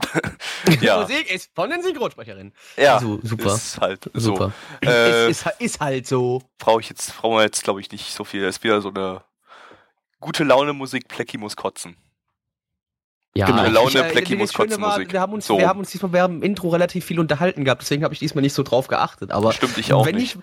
ja. 0.80 1.00
Musik 1.00 1.30
ist 1.30 1.50
von 1.54 1.70
den 1.70 1.82
Synchronsprecherinnen. 1.82 2.52
Ja, 2.76 2.96
also, 2.96 3.20
super. 3.22 3.54
Ist 3.54 3.80
halt 3.80 4.10
super. 4.14 4.52
so. 4.80 4.88
Äh, 4.88 5.30
ist, 5.30 5.46
ist, 5.46 5.60
ist, 5.60 5.80
halt 5.80 6.06
so. 6.06 6.42
Brauche 6.58 6.80
ich 6.80 6.88
jetzt, 6.88 7.16
brauchen 7.16 7.36
wir 7.36 7.42
jetzt, 7.42 7.62
glaube 7.62 7.80
ich, 7.80 7.90
nicht 7.92 8.12
so 8.12 8.24
viel. 8.24 8.44
Es 8.44 8.56
ist 8.56 8.64
wieder 8.64 8.80
so 8.80 8.88
eine 8.88 9.22
gute 10.20 10.44
Laune 10.44 10.72
Musik, 10.72 11.08
Plecki 11.08 11.38
muss 11.38 11.56
kotzen. 11.56 11.96
Ja, 13.34 13.46
genau. 13.46 13.66
Laune, 13.66 14.08
äh, 14.08 14.12
Blackie 14.12 14.36
muss 14.36 14.52
kotzen 14.52 14.82
war, 14.82 14.98
Wir 14.98 15.20
haben 15.20 15.32
uns, 15.32 15.46
so. 15.46 15.58
wir 15.58 15.66
haben 15.66 15.78
uns 15.78 15.90
diesmal, 15.90 16.12
wir 16.12 16.22
haben 16.22 16.36
im 16.36 16.42
Intro 16.42 16.68
relativ 16.68 17.04
viel 17.04 17.18
unterhalten 17.18 17.64
gehabt, 17.64 17.80
deswegen 17.82 18.04
habe 18.04 18.12
ich 18.12 18.20
diesmal 18.20 18.42
nicht 18.42 18.52
so 18.52 18.62
drauf 18.62 18.88
geachtet. 18.88 19.30
Aber 19.30 19.52
Stimmt, 19.52 19.78
ich 19.78 19.92
auch 19.92 20.04
wenn 20.04 20.16
nicht. 20.16 20.36
Ich, 20.36 20.42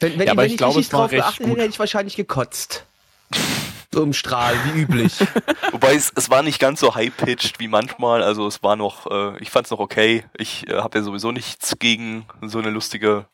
wenn, 0.00 0.18
wenn, 0.18 0.26
ja, 0.26 0.32
ich, 0.32 0.38
wenn 0.38 0.46
ich, 0.46 0.52
ich 0.52 0.58
glaube, 0.58 0.78
nicht 0.78 0.92
drauf 0.92 1.10
geachtet 1.10 1.46
hätte, 1.46 1.60
hätte 1.60 1.70
ich 1.70 1.78
wahrscheinlich 1.78 2.16
gekotzt. 2.16 2.84
so 3.92 4.02
im 4.02 4.12
Strahl, 4.12 4.54
wie 4.64 4.80
üblich. 4.80 5.14
Wobei 5.72 5.94
es, 5.94 6.12
es 6.14 6.28
war 6.30 6.42
nicht 6.42 6.58
ganz 6.58 6.80
so 6.80 6.94
high-pitched 6.94 7.58
wie 7.58 7.68
manchmal, 7.68 8.22
also 8.22 8.46
es 8.46 8.62
war 8.62 8.76
noch, 8.76 9.06
äh, 9.10 9.38
ich 9.38 9.50
fand 9.50 9.66
es 9.66 9.70
noch 9.70 9.80
okay. 9.80 10.24
Ich 10.36 10.68
äh, 10.68 10.76
habe 10.76 10.98
ja 10.98 11.04
sowieso 11.04 11.32
nichts 11.32 11.78
gegen 11.78 12.26
so 12.42 12.58
eine 12.58 12.70
lustige, 12.70 13.26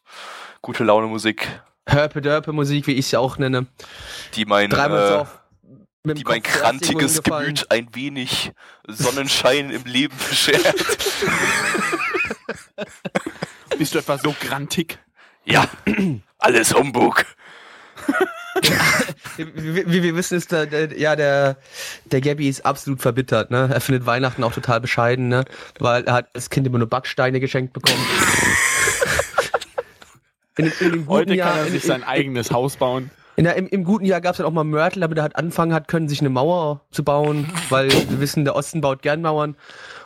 gute 0.62 0.84
Laune 0.84 1.06
Musik. 1.06 1.48
Hörpe-Dörpe-Musik, 1.86 2.86
wie 2.86 2.94
ich 2.94 3.08
sie 3.08 3.16
auch 3.18 3.36
nenne. 3.36 3.66
Die 4.34 4.46
mein, 4.46 4.70
äh, 4.70 5.24
die 6.04 6.24
mein 6.24 6.42
krantiges 6.42 7.22
Gemüt 7.22 7.70
ein 7.70 7.88
wenig 7.94 8.52
Sonnenschein 8.86 9.70
im 9.70 9.84
Leben 9.84 10.16
beschert. 10.28 10.60
Bist 13.78 13.94
du 13.94 13.98
etwa 13.98 14.18
so 14.18 14.34
grantig? 14.38 14.98
Ja, 15.46 15.66
alles 16.38 16.74
Humbug. 16.74 17.24
wie, 19.36 19.86
wie, 19.86 20.02
wir 20.02 20.14
wissen, 20.14 20.36
ist 20.36 20.52
der, 20.52 20.66
der, 20.66 20.98
ja 20.98 21.16
der 21.16 21.56
der 22.04 22.20
Gabby 22.20 22.48
ist 22.48 22.66
absolut 22.66 23.00
verbittert. 23.00 23.50
Ne? 23.50 23.70
Er 23.72 23.80
findet 23.80 24.06
Weihnachten 24.06 24.44
auch 24.44 24.52
total 24.52 24.80
bescheiden, 24.80 25.28
ne? 25.28 25.44
weil 25.78 26.04
er 26.04 26.12
hat 26.12 26.28
das 26.34 26.50
Kind 26.50 26.66
immer 26.66 26.78
nur 26.78 26.88
Backsteine 26.88 27.40
geschenkt 27.40 27.72
bekommen. 27.72 27.98
in, 30.58 30.72
in, 30.80 31.08
Heute 31.08 31.34
Jahr, 31.34 31.50
kann 31.50 31.58
er 31.60 31.70
sich 31.70 31.82
in, 31.82 31.88
sein 31.88 32.04
eigenes 32.04 32.50
Haus 32.50 32.76
bauen. 32.76 33.10
Der, 33.36 33.56
im, 33.56 33.66
im, 33.66 33.84
guten 33.84 34.04
Jahr 34.04 34.20
gab 34.20 34.32
es 34.32 34.38
dann 34.38 34.46
auch 34.46 34.52
mal 34.52 34.64
Mörtel, 34.64 35.00
damit 35.00 35.18
er 35.18 35.22
halt 35.22 35.36
anfangen 35.36 35.74
hat 35.74 35.88
können, 35.88 36.08
sich 36.08 36.20
eine 36.20 36.30
Mauer 36.30 36.82
zu 36.90 37.02
bauen, 37.02 37.50
weil 37.68 37.90
wir 37.90 38.20
wissen, 38.20 38.44
der 38.44 38.54
Osten 38.54 38.80
baut 38.80 39.02
gern 39.02 39.22
Mauern. 39.22 39.56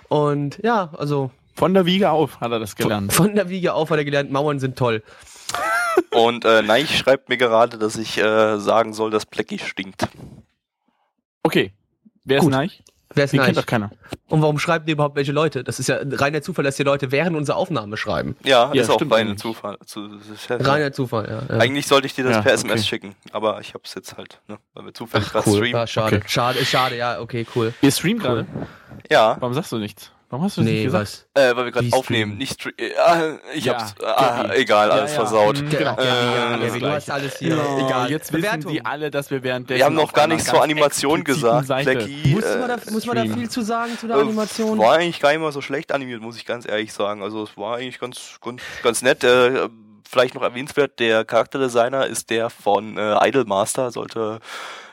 Und 0.08 0.58
ja, 0.62 0.90
also. 0.96 1.30
Von 1.54 1.74
der 1.74 1.86
Wiege 1.86 2.10
auf 2.10 2.40
hat 2.40 2.52
er 2.52 2.60
das 2.60 2.76
gelernt. 2.76 3.12
Von, 3.12 3.26
von 3.26 3.34
der 3.34 3.48
Wiege 3.48 3.74
auf 3.74 3.90
hat 3.90 3.98
er 3.98 4.04
gelernt, 4.04 4.30
Mauern 4.30 4.60
sind 4.60 4.76
toll. 4.76 5.02
Und 6.10 6.44
äh, 6.44 6.62
Neich 6.62 6.96
schreibt 6.96 7.28
mir 7.28 7.36
gerade, 7.36 7.78
dass 7.78 7.96
ich 7.96 8.18
äh, 8.18 8.58
sagen 8.58 8.92
soll, 8.92 9.10
dass 9.10 9.26
Plecki 9.26 9.58
stinkt. 9.58 10.08
Okay. 11.42 11.72
Wer 12.24 12.38
ist 12.38 12.44
Gut. 12.44 12.52
Neich? 12.52 12.82
Wer 13.14 13.24
ist 13.24 13.32
Den 13.32 13.40
kennt 13.40 13.56
doch 13.56 13.66
keiner. 13.66 13.90
Und 14.28 14.42
warum 14.42 14.58
schreiben 14.58 14.84
die 14.84 14.92
überhaupt 14.92 15.16
welche 15.16 15.32
Leute? 15.32 15.64
Das 15.64 15.80
ist 15.80 15.88
ja 15.88 15.98
reiner 16.02 16.42
Zufall, 16.42 16.64
dass 16.64 16.76
die 16.76 16.82
Leute 16.82 17.10
während 17.10 17.36
unserer 17.36 17.56
Aufnahme 17.56 17.96
schreiben. 17.96 18.36
Ja, 18.44 18.70
ja 18.74 18.82
ist 18.82 18.90
auch 18.90 19.00
reiner 19.10 19.36
Zufall. 19.36 19.78
reiner 20.50 20.92
Zufall, 20.92 21.26
ja, 21.28 21.54
ja, 21.54 21.60
Eigentlich 21.60 21.86
sollte 21.86 22.06
ich 22.06 22.14
dir 22.14 22.24
das 22.24 22.36
ja, 22.36 22.42
per 22.42 22.52
SMS 22.52 22.80
okay. 22.80 22.88
schicken, 22.88 23.14
aber 23.32 23.60
ich 23.60 23.72
hab's 23.74 23.94
jetzt 23.94 24.16
halt, 24.16 24.40
ne, 24.46 24.58
weil 24.74 24.86
wir 24.86 24.94
zufällig 24.94 25.30
gerade 25.30 25.48
cool. 25.48 25.56
streamen. 25.56 25.80
Ah, 25.80 25.86
schade, 25.86 26.16
okay. 26.16 26.28
schade, 26.28 26.64
schade, 26.64 26.96
ja, 26.96 27.20
okay, 27.20 27.46
cool. 27.54 27.72
Ihr 27.80 27.92
streamt 27.92 28.22
gerade? 28.22 28.46
Ja. 29.10 29.36
Warum 29.40 29.54
sagst 29.54 29.72
du 29.72 29.78
nichts? 29.78 30.12
Warum 30.30 30.44
hast 30.44 30.58
du 30.58 30.60
das 30.60 30.68
nee, 30.68 30.76
nicht 30.76 30.84
gesagt? 30.84 31.26
Äh, 31.32 31.56
weil 31.56 31.64
wir 31.64 31.72
gerade 31.72 31.88
aufnehmen, 31.92 32.36
nicht 32.36 32.66
äh, 32.78 32.90
ich 33.54 33.64
ja, 33.64 33.78
hab's, 33.78 33.94
ah, 34.04 34.52
egal, 34.52 34.90
alles 34.90 35.12
ja, 35.12 35.16
ja. 35.16 35.26
versaut. 35.26 35.62
Mhm, 35.62 35.70
genau, 35.70 35.96
äh, 35.98 36.78
du 36.78 36.90
hast 36.90 37.10
alles 37.10 37.38
hier, 37.38 37.56
no, 37.56 37.86
egal. 37.86 38.10
Jetzt 38.10 38.30
wissen 38.32 38.68
die 38.68 38.84
alle, 38.84 39.10
dass 39.10 39.30
wir 39.30 39.42
während 39.42 39.70
Wir 39.70 39.82
haben 39.82 39.94
noch 39.94 40.12
gar 40.12 40.26
nichts 40.26 40.44
zur 40.44 40.62
Animation 40.62 41.24
gesagt, 41.24 41.68
Blackie. 41.68 42.34
Muss, 42.34 42.44
man 42.44 42.68
da, 42.68 42.76
muss 42.90 43.06
man 43.06 43.16
da 43.16 43.34
viel 43.34 43.48
zu 43.48 43.62
sagen 43.62 43.96
zu 43.98 44.06
der 44.06 44.16
äh, 44.16 44.20
Animation? 44.20 44.78
War 44.78 44.96
eigentlich 44.96 45.20
gar 45.20 45.30
nicht 45.30 45.40
mal 45.40 45.52
so 45.52 45.62
schlecht 45.62 45.92
animiert, 45.92 46.20
muss 46.20 46.36
ich 46.36 46.44
ganz 46.44 46.68
ehrlich 46.68 46.92
sagen. 46.92 47.22
Also 47.22 47.44
es 47.44 47.56
war 47.56 47.76
eigentlich 47.76 47.98
ganz, 47.98 48.38
ganz, 48.42 48.60
ganz 48.82 49.00
nett. 49.00 49.24
Äh, 49.24 49.70
vielleicht 50.06 50.34
noch 50.34 50.42
erwähnenswert, 50.42 50.98
der 50.98 51.24
Charakterdesigner 51.24 52.06
ist 52.06 52.28
der 52.28 52.50
von 52.50 52.98
äh, 52.98 53.28
Idolmaster, 53.28 53.90
sollte 53.90 54.40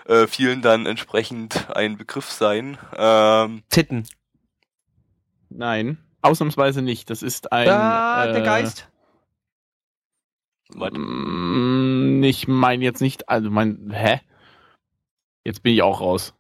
äh, 0.07 0.27
vielen 0.27 0.61
dann 0.61 0.85
entsprechend 0.85 1.67
ein 1.75 1.97
Begriff 1.97 2.31
sein. 2.31 2.77
Ähm, 2.97 3.63
Titten. 3.69 4.07
Nein. 5.49 5.97
Ausnahmsweise 6.21 6.81
nicht. 6.81 7.09
Das 7.09 7.21
ist 7.21 7.51
ein. 7.51 7.69
Ah, 7.69 8.25
äh, 8.25 8.33
der 8.33 8.41
Geist. 8.41 8.89
Mm, 10.73 12.23
ich 12.23 12.47
meine 12.47 12.83
jetzt 12.83 13.01
nicht, 13.01 13.29
also 13.29 13.51
mein, 13.51 13.91
hä? 13.91 14.19
Jetzt 15.43 15.61
bin 15.61 15.73
ich 15.73 15.83
auch 15.83 16.01
raus. 16.01 16.33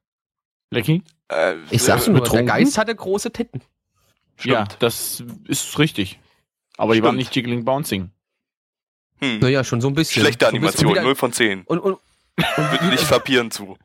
Lecky? 0.71 1.03
Äh, 1.27 1.55
ich 1.69 1.83
sag's 1.83 2.07
nur, 2.07 2.19
betrunken? 2.21 2.47
der 2.47 2.55
Geist 2.55 2.77
hatte 2.77 2.95
große 2.95 3.31
Titten. 3.31 3.61
Stimmt. 4.37 4.53
Ja, 4.53 4.67
das 4.79 5.23
ist 5.47 5.77
richtig. 5.79 6.19
Aber 6.77 6.93
Stimmt. 6.93 7.03
die 7.03 7.07
waren 7.07 7.15
nicht 7.15 7.35
Jiggling 7.35 7.63
Bouncing. 7.63 8.11
Hm. 9.21 9.39
Naja, 9.39 9.63
schon 9.63 9.79
so 9.79 9.87
ein 9.87 9.93
bisschen. 9.93 10.21
Schlechte 10.21 10.47
Animation, 10.47 10.93
so 10.95 11.01
0 11.01 11.15
von 11.15 11.31
10. 11.31 11.61
Und, 11.63 11.79
und, 11.79 11.93
und 11.93 11.99
Bitte 12.71 12.85
nicht 12.85 13.03
verpieren 13.03 13.51
zu. 13.51 13.77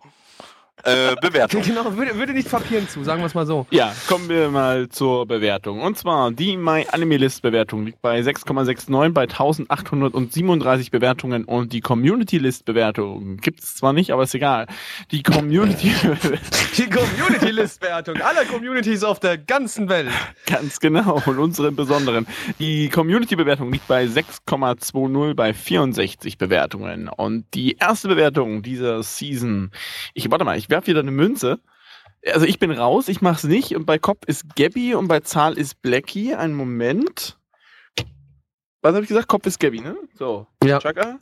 Äh, 0.84 1.16
Bewertung. 1.20 1.62
Genau, 1.70 1.96
würde, 1.96 2.16
würde 2.16 2.32
nicht 2.32 2.50
Papieren 2.50 2.88
zu, 2.88 3.04
sagen 3.04 3.22
wir 3.22 3.26
es 3.26 3.34
mal 3.34 3.46
so. 3.46 3.66
Ja, 3.70 3.92
kommen 4.08 4.28
wir 4.28 4.48
mal 4.48 4.88
zur 4.88 5.26
Bewertung. 5.26 5.80
Und 5.80 5.96
zwar 5.96 6.32
die 6.32 6.56
My 6.56 6.86
Anime 6.90 7.16
List 7.16 7.42
Bewertung 7.42 7.86
liegt 7.86 8.02
bei 8.02 8.20
6,69 8.20 9.10
bei 9.12 9.22
1837 9.22 10.90
Bewertungen 10.90 11.44
und 11.44 11.72
die 11.72 11.80
Community 11.80 12.38
List 12.38 12.64
Bewertung 12.64 13.36
gibt 13.36 13.60
es 13.60 13.76
zwar 13.76 13.92
nicht, 13.92 14.12
aber 14.12 14.24
ist 14.24 14.34
egal. 14.34 14.66
Die 15.10 15.22
Community 15.22 15.92
Die 16.76 16.88
Community 16.88 17.50
List 17.50 17.80
Bewertung 17.80 18.20
aller 18.20 18.44
Communities 18.46 19.04
auf 19.04 19.20
der 19.20 19.38
ganzen 19.38 19.88
Welt. 19.88 20.08
Ganz 20.46 20.80
genau 20.80 21.22
und 21.26 21.38
unsere 21.38 21.72
besonderen. 21.72 22.26
Die 22.58 22.88
Community 22.88 23.36
Bewertung 23.36 23.72
liegt 23.72 23.86
bei 23.86 24.04
6,20 24.04 25.34
bei 25.34 25.52
64 25.52 26.38
Bewertungen 26.38 27.08
und 27.08 27.44
die 27.54 27.76
erste 27.76 28.08
Bewertung 28.08 28.62
dieser 28.62 29.02
Season. 29.02 29.70
Ich 30.14 30.30
warte 30.30 30.44
mal, 30.44 30.58
ich 30.58 30.69
werfe 30.70 30.88
wieder 30.88 31.00
eine 31.00 31.10
Münze. 31.10 31.60
Also 32.32 32.46
ich 32.46 32.58
bin 32.58 32.70
raus, 32.70 33.08
ich 33.08 33.20
mach's 33.20 33.44
nicht. 33.44 33.74
Und 33.74 33.86
bei 33.86 33.98
Kopf 33.98 34.24
ist 34.26 34.54
Gabby 34.56 34.94
und 34.94 35.08
bei 35.08 35.20
Zahl 35.20 35.58
ist 35.58 35.80
Blackie. 35.82 36.34
Einen 36.34 36.54
Moment. 36.54 37.38
Was 38.82 38.94
habe 38.94 39.02
ich 39.02 39.08
gesagt? 39.08 39.28
Kopf 39.28 39.46
ist 39.46 39.60
Gabby, 39.60 39.80
ne? 39.80 39.96
So. 40.14 40.46
Ja. 40.64 40.78
Chaka. 40.78 41.18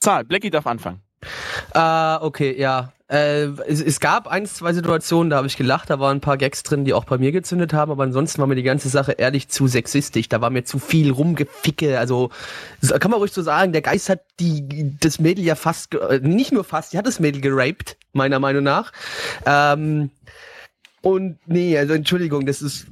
Zahl, 0.00 0.24
Blackie 0.24 0.50
darf 0.50 0.66
anfangen. 0.66 1.02
Ah, 1.74 2.20
okay, 2.22 2.58
ja. 2.58 2.92
Äh, 3.08 3.46
es, 3.66 3.80
es, 3.80 4.00
gab 4.00 4.28
ein, 4.28 4.44
zwei 4.46 4.72
Situationen, 4.72 5.30
da 5.30 5.36
habe 5.38 5.46
ich 5.46 5.56
gelacht, 5.56 5.88
da 5.88 5.98
waren 5.98 6.18
ein 6.18 6.20
paar 6.20 6.36
Gags 6.36 6.62
drin, 6.62 6.84
die 6.84 6.92
auch 6.92 7.04
bei 7.04 7.16
mir 7.18 7.32
gezündet 7.32 7.72
haben, 7.72 7.90
aber 7.90 8.02
ansonsten 8.02 8.40
war 8.40 8.46
mir 8.46 8.54
die 8.54 8.62
ganze 8.62 8.90
Sache 8.90 9.12
ehrlich 9.12 9.48
zu 9.48 9.66
sexistisch. 9.66 10.28
Da 10.28 10.40
war 10.40 10.50
mir 10.50 10.64
zu 10.64 10.78
viel 10.78 11.10
rumgeficke. 11.10 11.98
Also 11.98 12.30
kann 13.00 13.10
man 13.10 13.18
ruhig 13.20 13.32
so 13.32 13.42
sagen, 13.42 13.72
der 13.72 13.82
Geist 13.82 14.10
hat 14.10 14.20
die 14.40 14.94
das 15.00 15.18
Mädel 15.18 15.44
ja 15.44 15.54
fast, 15.54 15.96
nicht 16.20 16.52
nur 16.52 16.64
fast, 16.64 16.92
die 16.92 16.98
hat 16.98 17.06
das 17.06 17.18
Mädel 17.18 17.40
geraped, 17.40 17.96
meiner 18.12 18.38
Meinung 18.40 18.64
nach. 18.64 18.92
Ähm, 19.46 20.10
Und 21.00 21.38
nee, 21.46 21.78
also 21.78 21.94
Entschuldigung, 21.94 22.44
das 22.44 22.60
ist 22.60 22.86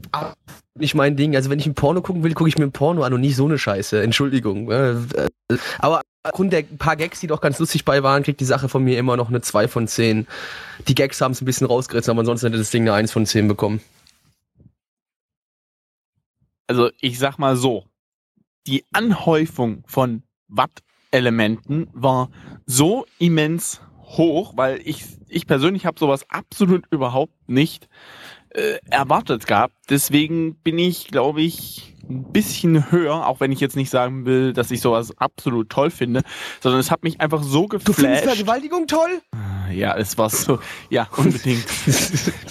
nicht 0.75 0.95
mein 0.95 1.17
Ding. 1.17 1.35
Also 1.37 1.51
wenn 1.51 1.59
ich 1.59 1.67
ein 1.67 1.75
Porno 1.75 2.01
gucken 2.03 2.23
will, 2.23 2.35
gucke 2.35 2.49
ich 2.49 2.59
mir 2.59 2.65
ein 2.65 2.73
Porno 2.73 3.03
an 3.03 3.13
und 3.13 3.21
nicht 3.21 3.37
so 3.37 3.45
eine 3.47 3.59
Scheiße. 3.59 4.01
Entschuldigung. 4.03 4.71
Äh, 4.71 4.95
aber 5.79 6.03
aufgrund 6.26 6.52
der 6.52 6.62
paar 6.62 6.97
Gags, 6.97 7.21
die 7.21 7.26
doch 7.26 7.40
ganz 7.40 7.59
lustig 7.59 7.85
bei 7.85 8.02
waren, 8.02 8.23
kriegt 8.23 8.40
die 8.40 8.45
Sache 8.45 8.68
von 8.68 8.83
mir 8.83 8.99
immer 8.99 9.16
noch 9.16 9.28
eine 9.28 9.40
2 9.40 9.68
von 9.68 9.88
10. 9.88 10.26
Die 10.88 10.95
Gags 10.95 11.21
haben 11.21 11.33
es 11.33 11.40
ein 11.40 11.45
bisschen 11.45 11.66
rausgerissen, 11.66 12.11
aber 12.11 12.21
ansonsten 12.21 12.49
hätte 12.49 12.59
das 12.59 12.71
Ding 12.71 12.83
eine 12.83 12.95
1 12.95 13.12
von 13.12 13.26
10 13.26 13.49
bekommen. 13.49 13.80
Also 16.66 16.90
ich 17.00 17.18
sag 17.18 17.38
mal 17.38 17.56
so, 17.56 17.85
die 18.66 18.85
Anhäufung 18.92 19.85
von 19.87 20.23
Watt-Elementen 20.49 21.88
war 21.92 22.30
so 22.66 23.06
immens 23.18 23.80
hoch, 24.02 24.54
weil 24.56 24.80
ich, 24.85 25.04
ich 25.28 25.47
persönlich 25.47 25.87
habe 25.87 25.99
sowas 25.99 26.26
absolut 26.28 26.85
überhaupt 26.90 27.49
nicht 27.49 27.88
äh, 28.57 28.79
erwartet 28.91 29.47
gehabt. 29.47 29.75
Deswegen 29.91 30.55
bin 30.57 30.79
ich, 30.79 31.09
glaube 31.09 31.43
ich, 31.43 31.95
ein 32.09 32.33
bisschen 32.33 32.91
höher, 32.91 33.27
auch 33.27 33.41
wenn 33.41 33.53
ich 33.53 33.61
jetzt 33.61 33.77
nicht 33.77 33.91
sagen 33.91 34.25
will, 34.27 34.53
dass 34.53 34.71
ich 34.71 34.81
sowas 34.81 35.13
absolut 35.19 35.69
toll 35.69 35.91
finde, 35.91 36.23
sondern 36.61 36.81
es 36.81 36.91
hat 36.91 37.03
mich 37.03 37.21
einfach 37.21 37.43
so 37.43 37.67
geflasht. 37.67 37.89
Du 37.89 37.93
findest 37.93 38.25
Vergewaltigung 38.25 38.87
toll? 38.87 39.21
Ja, 39.73 39.97
es 39.97 40.19
war 40.19 40.31
so, 40.31 40.59
ja, 40.91 41.09
unbedingt. 41.17 41.65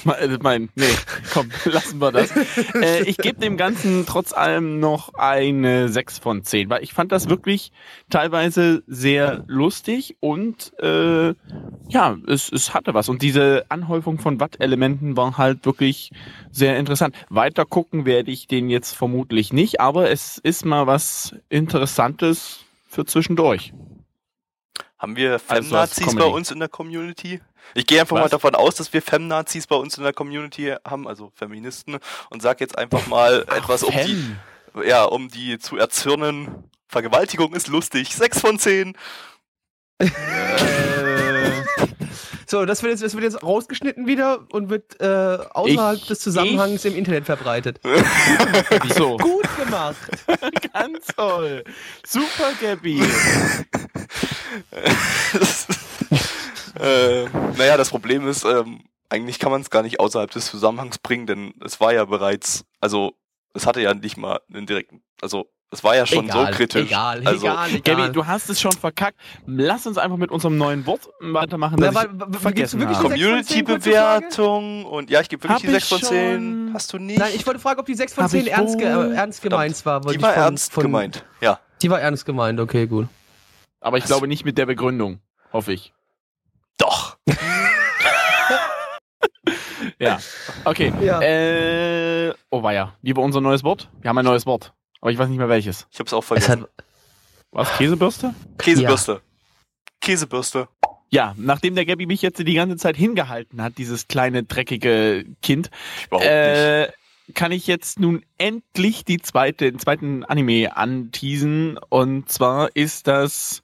Äh, 0.05 0.37
mein, 0.39 0.69
nee, 0.75 0.85
komm, 1.33 1.49
lassen 1.65 1.99
wir 1.99 2.11
das. 2.11 2.29
Äh, 2.75 3.03
ich 3.05 3.17
gebe 3.17 3.39
dem 3.39 3.57
Ganzen 3.57 4.05
trotz 4.05 4.33
allem 4.33 4.79
noch 4.79 5.15
eine 5.15 5.89
6 5.89 6.19
von 6.19 6.43
10, 6.43 6.69
weil 6.69 6.83
ich 6.83 6.93
fand 6.93 7.11
das 7.11 7.27
wirklich 7.27 7.71
teilweise 8.11 8.83
sehr 8.85 9.43
lustig 9.47 10.17
und 10.19 10.73
äh, 10.79 11.33
ja, 11.87 12.17
es, 12.27 12.51
es 12.51 12.75
hatte 12.75 12.93
was. 12.93 13.09
Und 13.09 13.23
diese 13.23 13.65
Anhäufung 13.69 14.19
von 14.19 14.39
Watt-Elementen 14.39 15.17
war 15.17 15.39
halt 15.39 15.65
wirklich 15.65 16.11
sehr 16.51 16.77
interessant. 16.77 17.15
Weiter 17.29 17.65
gucken 17.65 18.05
werde 18.05 18.29
ich 18.29 18.45
den 18.45 18.69
jetzt 18.69 18.95
vermutlich 18.95 19.53
nicht, 19.53 19.79
aber 19.79 20.11
es 20.11 20.37
ist 20.37 20.65
mal 20.65 20.85
was 20.85 21.35
Interessantes 21.49 22.59
für 22.87 23.05
zwischendurch. 23.05 23.73
Haben 25.05 25.17
wir 25.17 25.33
also 25.33 25.45
Femnazis 25.45 26.07
also 26.07 26.17
bei 26.17 26.25
uns 26.25 26.49
in 26.49 26.57
der 26.57 26.67
Community? 26.67 27.39
Ich 27.75 27.85
gehe 27.85 28.01
einfach 28.01 28.15
Was? 28.15 28.23
mal 28.23 28.29
davon 28.29 28.55
aus, 28.55 28.73
dass 28.73 28.91
wir 28.91 29.03
Femnazis 29.03 29.67
bei 29.67 29.75
uns 29.75 29.99
in 29.99 30.03
der 30.03 30.13
Community 30.13 30.73
haben, 30.83 31.07
also 31.07 31.31
Feministen, 31.35 31.99
und 32.31 32.41
sag 32.41 32.59
jetzt 32.59 32.75
einfach 32.75 33.05
mal 33.05 33.45
Ach, 33.47 33.55
etwas, 33.55 33.83
um 33.83 33.93
Fem. 33.93 34.37
die, 34.75 34.87
ja, 34.87 35.03
um 35.03 35.29
die 35.29 35.59
zu 35.59 35.77
erzürnen. 35.77 36.63
Vergewaltigung 36.87 37.53
ist 37.53 37.67
lustig. 37.67 38.15
Sechs 38.15 38.39
von 38.39 38.57
zehn. 38.57 38.97
Äh. 39.99 40.09
So, 42.47 42.65
das 42.65 42.83
wird, 42.83 42.91
jetzt, 42.91 43.03
das 43.03 43.13
wird 43.13 43.23
jetzt 43.23 43.41
rausgeschnitten 43.43 44.07
wieder 44.07 44.45
und 44.51 44.69
wird 44.69 44.99
äh, 45.01 45.37
außerhalb 45.53 45.97
ich, 45.97 46.07
des 46.07 46.19
Zusammenhangs 46.19 46.85
ich. 46.85 46.91
im 46.91 46.97
Internet 46.97 47.25
verbreitet. 47.25 47.79
so. 48.95 49.17
Gut 49.17 49.47
gemacht. 49.57 49.97
Ganz 50.73 51.07
toll. 51.07 51.63
Super, 52.05 52.51
Gabby. 52.61 53.01
äh, 56.79 57.25
naja, 57.57 57.77
das 57.77 57.89
Problem 57.89 58.27
ist, 58.27 58.45
ähm, 58.45 58.83
eigentlich 59.09 59.39
kann 59.39 59.51
man 59.51 59.61
es 59.61 59.69
gar 59.69 59.83
nicht 59.83 59.99
außerhalb 59.99 60.31
des 60.31 60.47
Zusammenhangs 60.47 60.97
bringen, 60.99 61.27
denn 61.27 61.53
es 61.63 61.79
war 61.79 61.93
ja 61.93 62.05
bereits, 62.05 62.65
also 62.79 63.13
es 63.53 63.65
hatte 63.65 63.81
ja 63.81 63.93
nicht 63.93 64.17
mal 64.17 64.39
einen 64.49 64.65
direkten, 64.65 65.01
also 65.21 65.49
es 65.71 65.83
war 65.83 65.95
ja 65.95 66.05
schon 66.05 66.25
egal, 66.25 66.45
so 66.45 66.57
kritisch. 66.57 66.87
Egal, 66.87 67.21
also, 67.25 67.45
egal, 67.45 67.69
egal. 67.69 67.95
Gaby, 67.95 68.13
du 68.13 68.25
hast 68.25 68.49
es 68.49 68.61
schon 68.61 68.71
verkackt. 68.71 69.19
Lass 69.45 69.85
uns 69.85 69.97
einfach 69.97 70.17
mit 70.17 70.31
unserem 70.31 70.57
neuen 70.57 70.85
Wort 70.85 71.09
weitermachen. 71.19 71.77
Na, 71.79 71.93
weil, 71.93 72.09
vergessen 72.39 72.79
wirklich 72.79 72.99
Community-Bewertung 72.99 74.85
und 74.85 75.09
ja, 75.09 75.21
ich 75.21 75.29
gebe 75.29 75.43
wirklich 75.43 75.55
Hab 75.55 75.61
die 75.61 75.71
6 75.71 75.87
von 75.87 76.01
10. 76.01 76.71
Hast 76.73 76.93
du 76.93 76.99
nicht? 76.99 77.19
Nein, 77.19 77.31
ich 77.35 77.45
wollte 77.45 77.59
fragen, 77.59 77.79
ob 77.79 77.85
die 77.85 77.95
6 77.95 78.13
von 78.13 78.29
10 78.29 78.47
ernst, 78.47 78.77
ge 78.77 78.87
äh, 78.87 79.15
ernst 79.15 79.41
gemeint 79.41 79.85
war. 79.85 80.01
Die 80.01 80.21
war 80.21 80.33
von, 80.33 80.43
ernst 80.43 80.71
von, 80.71 80.83
gemeint, 80.83 81.25
ja. 81.41 81.59
Die 81.81 81.89
war 81.89 81.99
ernst 81.99 82.25
gemeint, 82.25 82.59
okay, 82.59 82.87
gut. 82.87 83.07
Aber 83.81 83.97
ich 83.97 84.03
Was? 84.03 84.09
glaube 84.09 84.27
nicht 84.27 84.45
mit 84.45 84.57
der 84.57 84.67
Begründung, 84.67 85.19
hoffe 85.51 85.73
ich. 85.73 85.93
Doch. 86.77 87.17
ja, 89.99 90.19
okay. 90.63 90.93
Ja. 91.01 91.21
Äh, 91.21 92.33
oh 92.49 92.63
weia, 92.63 92.93
wie 93.01 93.15
war 93.15 93.23
unser 93.23 93.41
neues 93.41 93.63
Wort? 93.63 93.89
Wir 94.01 94.09
haben 94.09 94.17
ein 94.17 94.25
neues 94.25 94.45
Wort. 94.45 94.73
Aber 95.01 95.11
ich 95.11 95.17
weiß 95.17 95.29
nicht 95.29 95.37
mehr 95.37 95.49
welches. 95.49 95.87
Ich 95.91 95.99
hab's 95.99 96.13
auch 96.13 96.23
vergessen. 96.23 96.63
Hat... 96.63 96.69
Was? 97.51 97.77
Käsebürste? 97.77 98.33
Käsebürste. 98.57 99.11
Ja. 99.13 99.19
Käsebürste. 100.01 100.67
Ja, 101.09 101.33
nachdem 101.37 101.75
der 101.75 101.85
Gabby 101.85 102.05
mich 102.05 102.21
jetzt 102.21 102.39
die 102.39 102.53
ganze 102.53 102.77
Zeit 102.77 102.97
hingehalten 102.97 103.61
hat, 103.61 103.77
dieses 103.77 104.07
kleine 104.07 104.43
dreckige 104.43 105.25
Kind, 105.41 105.69
äh, 106.11 106.87
kann 107.33 107.51
ich 107.51 107.67
jetzt 107.67 107.99
nun 107.99 108.23
endlich 108.37 109.05
die 109.05 109.19
zweite, 109.19 109.71
den 109.71 109.79
zweiten 109.79 110.23
Anime 110.25 110.75
anteasen. 110.75 111.77
Und 111.89 112.29
zwar 112.29 112.75
ist 112.75 113.07
das. 113.07 113.63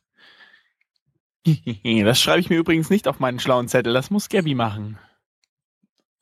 das 1.46 2.22
schreibe 2.22 2.40
ich 2.40 2.50
mir 2.50 2.58
übrigens 2.58 2.90
nicht 2.90 3.08
auf 3.08 3.20
meinen 3.20 3.40
schlauen 3.40 3.68
Zettel. 3.68 3.94
Das 3.94 4.10
muss 4.10 4.30
Gabby 4.30 4.56
machen. 4.56 4.98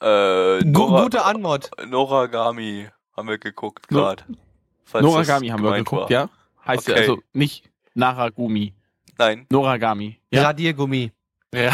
Äh, 0.02 0.60
Nora, 0.62 1.04
Gute 1.04 1.26
Antwort. 1.26 1.72
Noragami 1.86 2.88
haben 3.16 3.28
wir 3.28 3.38
geguckt 3.38 3.90
gerade. 3.90 4.24
Noragami 4.94 5.48
haben 5.48 5.64
wir 5.64 5.74
geguckt, 5.74 6.04
war. 6.04 6.12
ja? 6.12 6.30
Heißt 6.66 6.90
okay. 6.90 6.92
ja 6.92 7.02
also 7.02 7.20
nicht 7.34 7.70
Naragumi. 7.94 8.74
Nein. 9.18 9.46
Noragami. 9.50 10.20
Ja? 10.32 10.44
Radiergummi. 10.44 11.12
Ja. 11.54 11.72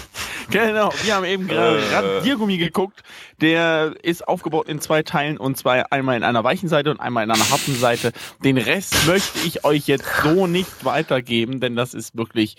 genau, 0.50 0.92
wir 1.02 1.14
haben 1.14 1.24
eben 1.24 1.46
gerade 1.46 1.78
äh. 1.78 1.94
Radiergummi 1.94 2.56
geguckt. 2.56 3.02
Der 3.40 3.94
ist 4.02 4.26
aufgebaut 4.26 4.68
in 4.68 4.80
zwei 4.80 5.02
Teilen 5.02 5.36
und 5.36 5.56
zwar 5.56 5.92
einmal 5.92 6.16
in 6.16 6.22
einer 6.24 6.44
weichen 6.44 6.68
Seite 6.68 6.90
und 6.90 7.00
einmal 7.00 7.24
in 7.24 7.30
einer 7.30 7.50
harten 7.50 7.74
Seite. 7.74 8.12
Den 8.42 8.58
Rest 8.58 9.06
möchte 9.06 9.38
ich 9.40 9.64
euch 9.64 9.86
jetzt 9.86 10.06
so 10.22 10.46
nicht 10.46 10.84
weitergeben, 10.84 11.60
denn 11.60 11.76
das 11.76 11.94
ist 11.94 12.16
wirklich 12.16 12.56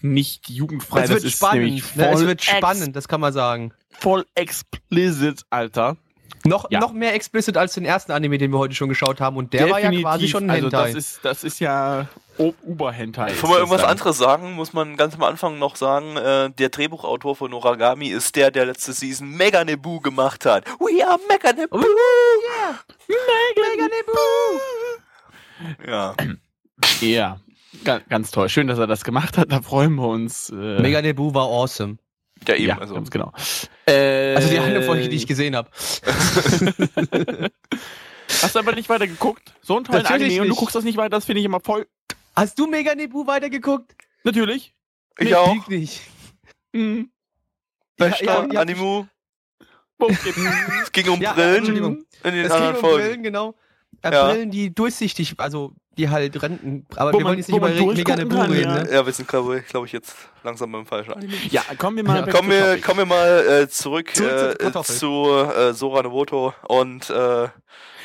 nicht 0.00 0.48
jugendfrei. 0.48 1.02
Es 1.02 1.10
wird 1.10 1.24
das 1.24 1.32
spannend. 1.32 1.96
Ne? 1.96 2.10
Es 2.10 2.20
wird 2.20 2.42
spannend, 2.42 2.94
das 2.96 3.08
kann 3.08 3.20
man 3.20 3.32
sagen. 3.32 3.72
Voll 3.90 4.24
explicit, 4.34 5.42
Alter. 5.50 5.96
Noch, 6.44 6.70
ja. 6.70 6.80
noch 6.80 6.92
mehr 6.92 7.14
explicit 7.14 7.56
als 7.56 7.74
den 7.74 7.84
ersten 7.84 8.12
Anime, 8.12 8.38
den 8.38 8.50
wir 8.50 8.58
heute 8.58 8.74
schon 8.74 8.88
geschaut 8.88 9.20
haben. 9.20 9.36
Und 9.36 9.52
der 9.52 9.66
Definitiv. 9.66 9.84
war 9.84 9.92
ja 9.92 10.00
quasi 10.02 10.28
schon 10.28 10.50
ein 10.50 10.62
Hentai. 10.62 10.78
Also 10.78 10.96
das 10.96 11.04
ist, 11.04 11.24
das 11.24 11.44
ist 11.44 11.60
ja 11.60 12.08
Uber-Hentai. 12.38 13.26
Bevor 13.30 13.50
wir 13.50 13.58
irgendwas 13.58 13.82
dann. 13.82 13.90
anderes 13.90 14.18
sagen, 14.18 14.52
muss 14.52 14.72
man 14.72 14.96
ganz 14.96 15.14
am 15.14 15.22
Anfang 15.22 15.58
noch 15.58 15.76
sagen, 15.76 16.16
äh, 16.16 16.50
der 16.50 16.70
Drehbuchautor 16.70 17.36
von 17.36 17.50
Noragami 17.50 18.08
ist 18.08 18.36
der, 18.36 18.50
der 18.50 18.66
letzte 18.66 18.92
Season 18.92 19.28
Mega 19.28 19.64
Nebu 19.64 20.00
gemacht 20.00 20.46
hat. 20.46 20.66
We 20.78 21.06
are 21.06 21.18
Mega 21.28 21.52
Nebu! 21.52 21.76
Oh, 21.76 21.84
yeah! 22.58 22.78
Mega, 23.08 23.84
Nebu! 23.84 24.18
Ja. 25.86 26.14
Ja, 27.00 27.40
ganz, 27.84 28.08
ganz 28.08 28.30
toll. 28.30 28.48
Schön, 28.48 28.66
dass 28.66 28.78
er 28.78 28.86
das 28.86 29.04
gemacht 29.04 29.36
hat. 29.36 29.52
Da 29.52 29.60
freuen 29.60 29.94
wir 29.96 30.08
uns. 30.08 30.48
Äh 30.50 30.80
Mega 30.80 31.02
Nebu 31.02 31.34
war 31.34 31.44
awesome. 31.44 31.98
Ja, 32.46 32.54
eben. 32.54 32.68
Ja, 32.68 32.78
also. 32.78 32.94
ganz 32.94 33.10
genau. 33.10 33.32
Äh, 33.86 34.34
also 34.34 34.48
die 34.48 34.58
eine 34.58 34.82
Folge, 34.82 35.08
die 35.08 35.16
ich 35.16 35.26
gesehen 35.26 35.56
habe. 35.56 35.70
Hast 38.42 38.54
du 38.54 38.58
aber 38.58 38.72
nicht 38.72 38.88
weiter 38.88 39.06
geguckt? 39.06 39.52
So 39.60 39.76
ein 39.76 39.84
tollen 39.84 40.06
Anime 40.06 40.28
nicht. 40.28 40.40
und 40.40 40.48
du 40.48 40.54
guckst 40.54 40.74
das 40.74 40.84
nicht 40.84 40.96
weiter, 40.96 41.10
das 41.10 41.26
finde 41.26 41.40
ich 41.40 41.44
immer 41.44 41.60
voll. 41.60 41.86
Hast 42.34 42.58
du 42.58 42.66
Mega 42.66 42.94
Nebu 42.94 43.26
weitergeguckt? 43.26 43.94
Natürlich. 44.24 44.74
Ich 45.18 45.26
nee, 45.26 45.34
auch. 45.34 45.68
nicht. 45.68 46.00
Mhm. 46.72 47.10
Bester 47.96 48.24
ja, 48.24 48.48
ja, 48.52 48.60
Animu. 48.60 49.04
es 49.98 50.92
ging 50.92 51.08
um 51.08 51.20
ja, 51.20 51.34
Brillen 51.34 51.66
in 51.66 51.74
den 51.74 52.44
es 52.44 52.50
anderen 52.50 52.74
ging 52.74 52.82
um 52.82 52.88
Folgen. 52.88 53.06
Brillen, 53.06 53.22
genau. 53.22 53.54
Äh, 54.02 54.12
ja. 54.12 54.28
Brillen, 54.28 54.50
die 54.50 54.74
durchsichtig, 54.74 55.34
also 55.38 55.74
die 55.98 56.08
halt 56.08 56.40
renten. 56.42 56.86
Aber 56.96 57.12
wo 57.12 57.18
wir 57.18 57.24
man, 57.24 57.30
wollen 57.30 57.38
jetzt 57.38 57.48
nicht 57.48 57.56
über 57.56 57.68
Mega 57.68 58.16
Nebu 58.16 58.40
reden. 58.40 58.72
Ne? 58.72 58.88
Ja, 58.92 59.04
wir 59.04 59.12
sind, 59.12 59.28
glaube 59.28 59.62
glaub 59.68 59.86
ich, 59.86 59.92
jetzt 59.92 60.14
langsam 60.42 60.72
beim 60.72 60.86
falschen 60.86 61.12
Anime. 61.12 61.34
Ja, 61.50 61.62
kommen 61.76 61.96
wir 61.96 62.04
mal, 62.04 62.26
ja. 62.26 62.32
kommen 62.32 62.50
wir, 62.50 62.80
kommen 62.80 62.98
wir 62.98 63.06
mal 63.06 63.46
äh, 63.46 63.68
zurück, 63.68 64.14
zurück 64.14 64.62
äh, 64.62 64.82
zu 64.82 65.28
äh, 65.28 65.74
Sora 65.74 66.02
Noboto 66.02 66.54
und 66.68 67.10
äh, 67.10 67.48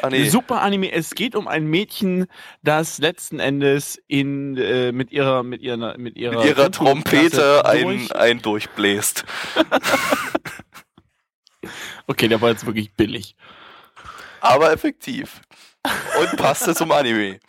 Ah, 0.01 0.09
nee. 0.09 0.27
Super 0.27 0.61
Anime. 0.61 0.91
Es 0.91 1.11
geht 1.11 1.35
um 1.35 1.47
ein 1.47 1.65
Mädchen, 1.65 2.27
das 2.63 2.97
letzten 2.97 3.39
Endes 3.39 4.01
in 4.07 4.57
äh, 4.57 4.91
mit 4.91 5.11
ihrer 5.11 5.43
mit 5.43 5.61
ihrer 5.61 5.97
mit 5.97 6.17
ihrer, 6.17 6.35
mit 6.35 6.45
ihrer 6.45 6.71
Trompete 6.71 7.65
ein, 7.65 8.11
ein 8.11 8.41
durchbläst. 8.41 9.25
okay, 12.07 12.27
der 12.27 12.41
war 12.41 12.49
jetzt 12.49 12.65
wirklich 12.65 12.91
billig. 12.91 13.35
Aber 14.41 14.71
effektiv. 14.71 15.41
Und 16.19 16.37
passte 16.37 16.75
zum 16.75 16.91
Anime. 16.91 17.39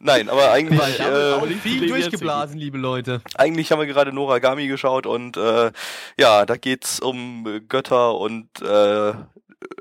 Nein, 0.00 0.28
aber 0.28 0.50
eigentlich. 0.50 0.80
Ich 0.80 1.00
habe 1.00 1.48
äh, 1.48 1.54
viel 1.54 1.86
durchgeblasen, 1.86 2.58
liebe 2.58 2.76
Leute. 2.76 3.22
Eigentlich 3.36 3.70
haben 3.70 3.78
wir 3.78 3.86
gerade 3.86 4.12
Noragami 4.12 4.66
geschaut 4.66 5.06
und 5.06 5.36
äh, 5.36 5.70
ja, 6.18 6.44
da 6.44 6.56
geht's 6.56 6.98
um 6.98 7.62
Götter 7.68 8.16
und 8.16 8.48
äh, 8.62 9.12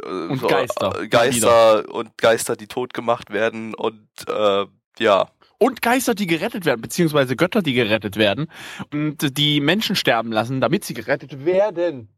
und 0.04 0.40
so, 0.40 0.48
Geister. 0.48 1.08
Geister 1.10 1.90
und 1.92 2.18
Geister, 2.20 2.56
die 2.56 2.68
tot 2.68 2.94
gemacht 2.94 3.32
werden 3.32 3.74
und 3.74 4.08
äh, 4.28 4.66
ja. 5.00 5.32
Und 5.58 5.82
Geister, 5.82 6.16
die 6.16 6.28
gerettet 6.28 6.66
werden, 6.66 6.82
beziehungsweise 6.82 7.36
Götter, 7.36 7.62
die 7.62 7.74
gerettet 7.74 8.16
werden 8.16 8.48
und 8.92 9.38
die 9.38 9.60
Menschen 9.60 9.96
sterben 9.96 10.32
lassen, 10.32 10.62
damit 10.62 10.86
sie 10.86 10.94
gerettet 10.94 11.46
werden. 11.46 12.10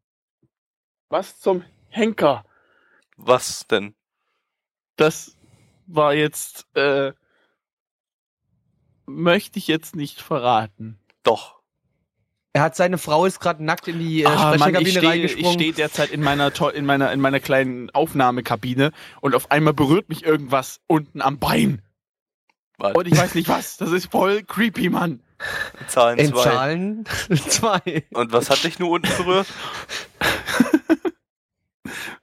Was 1.09 1.39
zum 1.39 1.63
Henker. 1.89 2.43
Was 3.17 3.67
denn? 3.67 3.95
Das 4.95 5.35
war 5.87 6.13
jetzt, 6.13 6.65
äh, 6.75 7.13
möchte 9.05 9.59
ich 9.59 9.67
jetzt 9.67 9.95
nicht 9.95 10.21
verraten. 10.21 10.99
Doch. 11.23 11.61
Er 12.55 12.61
hat 12.61 12.75
seine 12.75 12.99
Frau 12.99 13.25
ist 13.25 13.39
gerade 13.39 13.63
nackt 13.63 13.87
in 13.87 13.97
die 13.97 14.21
äh, 14.21 14.27
ah, 14.27 14.53
Sprecherkabine 14.53 14.89
ich 14.89 15.03
reingesprungen. 15.03 15.49
Ich 15.49 15.53
stehe 15.53 15.73
derzeit 15.73 16.11
in 16.11 16.21
meiner, 16.21 16.51
in, 16.73 16.85
meiner, 16.85 17.11
in 17.11 17.19
meiner 17.19 17.39
kleinen 17.39 17.89
Aufnahmekabine 17.89 18.91
und 19.21 19.33
auf 19.33 19.49
einmal 19.49 19.73
berührt 19.73 20.07
mich 20.09 20.23
irgendwas 20.23 20.79
unten 20.85 21.21
am 21.21 21.39
Bein. 21.39 21.81
Was? 22.77 22.95
Und 22.95 23.07
ich 23.07 23.17
weiß 23.17 23.33
nicht 23.35 23.49
was. 23.49 23.77
Das 23.77 23.91
ist 23.91 24.11
voll 24.11 24.43
creepy, 24.43 24.89
Mann. 24.89 25.21
Zahlen 25.87 26.19
in 26.19 26.29
zwei. 26.29 26.43
Zahlen 26.43 27.05
zwei. 27.47 28.03
Und 28.11 28.31
was 28.31 28.49
hat 28.49 28.63
dich 28.63 28.77
nur 28.77 28.91
unten 28.91 29.09
berührt? 29.17 29.47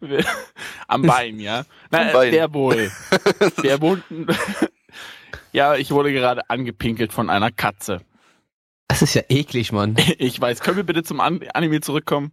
am 0.90 1.02
Bein, 1.02 1.38
ja. 1.38 1.64
Nein, 1.90 2.12
Bein. 2.12 2.32
der 2.32 2.52
wohl. 2.52 2.90
der 3.62 3.80
wohnt. 3.80 4.04
ja, 5.52 5.76
ich 5.76 5.90
wurde 5.90 6.12
gerade 6.12 6.48
angepinkelt 6.50 7.12
von 7.12 7.30
einer 7.30 7.50
Katze. 7.50 8.00
Das 8.88 9.02
ist 9.02 9.14
ja 9.14 9.22
eklig, 9.28 9.72
Mann. 9.72 9.96
Ich 10.18 10.40
weiß. 10.40 10.60
Können 10.60 10.76
wir 10.76 10.84
bitte 10.84 11.02
zum 11.02 11.20
Anime 11.20 11.80
zurückkommen? 11.80 12.32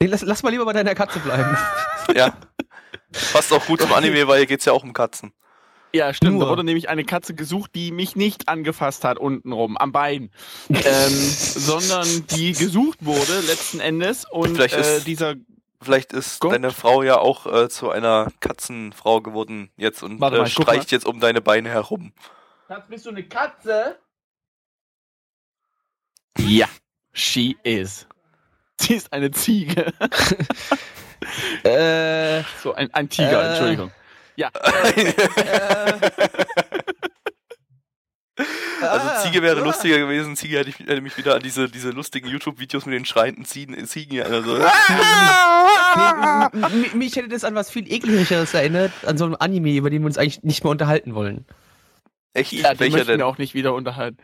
Nee, 0.00 0.08
lass, 0.08 0.22
lass 0.22 0.42
mal 0.42 0.50
lieber 0.50 0.64
bei 0.64 0.72
deiner 0.72 0.94
Katze 0.94 1.18
bleiben. 1.18 1.56
ja. 2.14 2.36
Passt 3.32 3.52
auch 3.52 3.64
gut 3.64 3.80
zum 3.80 3.92
Anime, 3.92 4.26
weil 4.28 4.38
hier 4.38 4.46
geht 4.46 4.60
es 4.60 4.66
ja 4.66 4.72
auch 4.72 4.82
um 4.82 4.92
Katzen. 4.92 5.32
Ja, 5.94 6.12
stimmt. 6.12 6.34
Nur. 6.34 6.44
Da 6.44 6.50
wurde 6.50 6.64
nämlich 6.64 6.88
eine 6.88 7.04
Katze 7.04 7.34
gesucht, 7.34 7.70
die 7.76 7.92
mich 7.92 8.16
nicht 8.16 8.48
angefasst 8.48 9.04
hat 9.04 9.16
untenrum, 9.16 9.78
am 9.78 9.92
Bein. 9.92 10.30
ähm, 10.68 10.82
sondern 11.12 12.26
die 12.34 12.52
gesucht 12.52 12.98
wurde 13.04 13.40
letzten 13.46 13.78
Endes. 13.78 14.24
Und 14.28 14.58
äh, 14.58 15.00
dieser 15.06 15.36
vielleicht 15.84 16.12
ist 16.12 16.40
Gott. 16.40 16.52
deine 16.52 16.70
Frau 16.70 17.02
ja 17.02 17.18
auch 17.18 17.46
äh, 17.46 17.68
zu 17.68 17.90
einer 17.90 18.32
Katzenfrau 18.40 19.20
geworden 19.20 19.70
jetzt 19.76 20.02
und 20.02 20.18
mal, 20.18 20.34
äh, 20.34 20.46
streicht 20.46 20.90
jetzt 20.90 21.06
um 21.06 21.20
deine 21.20 21.40
Beine 21.40 21.68
herum. 21.68 22.12
Schatz, 22.66 22.88
bist 22.88 23.06
du 23.06 23.10
eine 23.10 23.24
Katze? 23.24 23.98
Ja, 26.38 26.66
she 27.12 27.56
is. 27.62 28.06
Sie 28.80 28.94
ist 28.94 29.12
eine 29.12 29.30
Ziege. 29.30 29.92
äh, 31.62 32.42
so, 32.62 32.74
ein, 32.74 32.92
ein 32.92 33.08
Tiger, 33.08 33.42
äh, 33.42 33.48
Entschuldigung. 33.50 33.92
Ja. 34.36 34.50
Also 38.90 39.28
Ziege 39.28 39.42
wäre 39.42 39.60
lustiger 39.60 39.98
gewesen. 39.98 40.36
Ziege 40.36 40.58
hätte, 40.58 40.70
ich, 40.70 40.78
hätte 40.78 41.00
mich 41.00 41.16
wieder 41.16 41.34
an 41.36 41.42
diese, 41.42 41.68
diese 41.68 41.90
lustigen 41.90 42.28
YouTube-Videos 42.28 42.86
mit 42.86 42.94
den 42.94 43.04
schreienden 43.04 43.44
Ziegen, 43.44 43.86
Ziegen 43.86 44.22
also. 44.22 44.58
nee, 46.72 46.90
mich 46.94 47.16
hätte 47.16 47.28
das 47.28 47.44
an 47.44 47.54
was 47.54 47.70
viel 47.70 47.90
ekligeres 47.92 48.54
erinnert, 48.54 48.92
an 49.06 49.18
so 49.18 49.24
einem 49.24 49.36
Anime, 49.38 49.74
über 49.76 49.90
den 49.90 50.02
wir 50.02 50.06
uns 50.06 50.18
eigentlich 50.18 50.42
nicht 50.42 50.64
mehr 50.64 50.70
unterhalten 50.70 51.14
wollen. 51.14 51.44
Echt? 52.32 52.52
Ja, 52.52 52.78
Welcher 52.78 52.96
möchten 52.96 53.08
denn? 53.08 53.18
wir 53.18 53.26
auch 53.26 53.38
nicht 53.38 53.54
wieder 53.54 53.74
unterhalten 53.74 54.18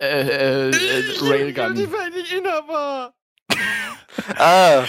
äh, 0.00 0.06
äh, 0.06 0.70
äh 0.70 1.04
Railgun. 1.20 1.74
Die 1.74 1.92
war 1.92 2.08
nicht 2.10 2.32
innerbar. 2.32 3.14
ah. 4.36 4.84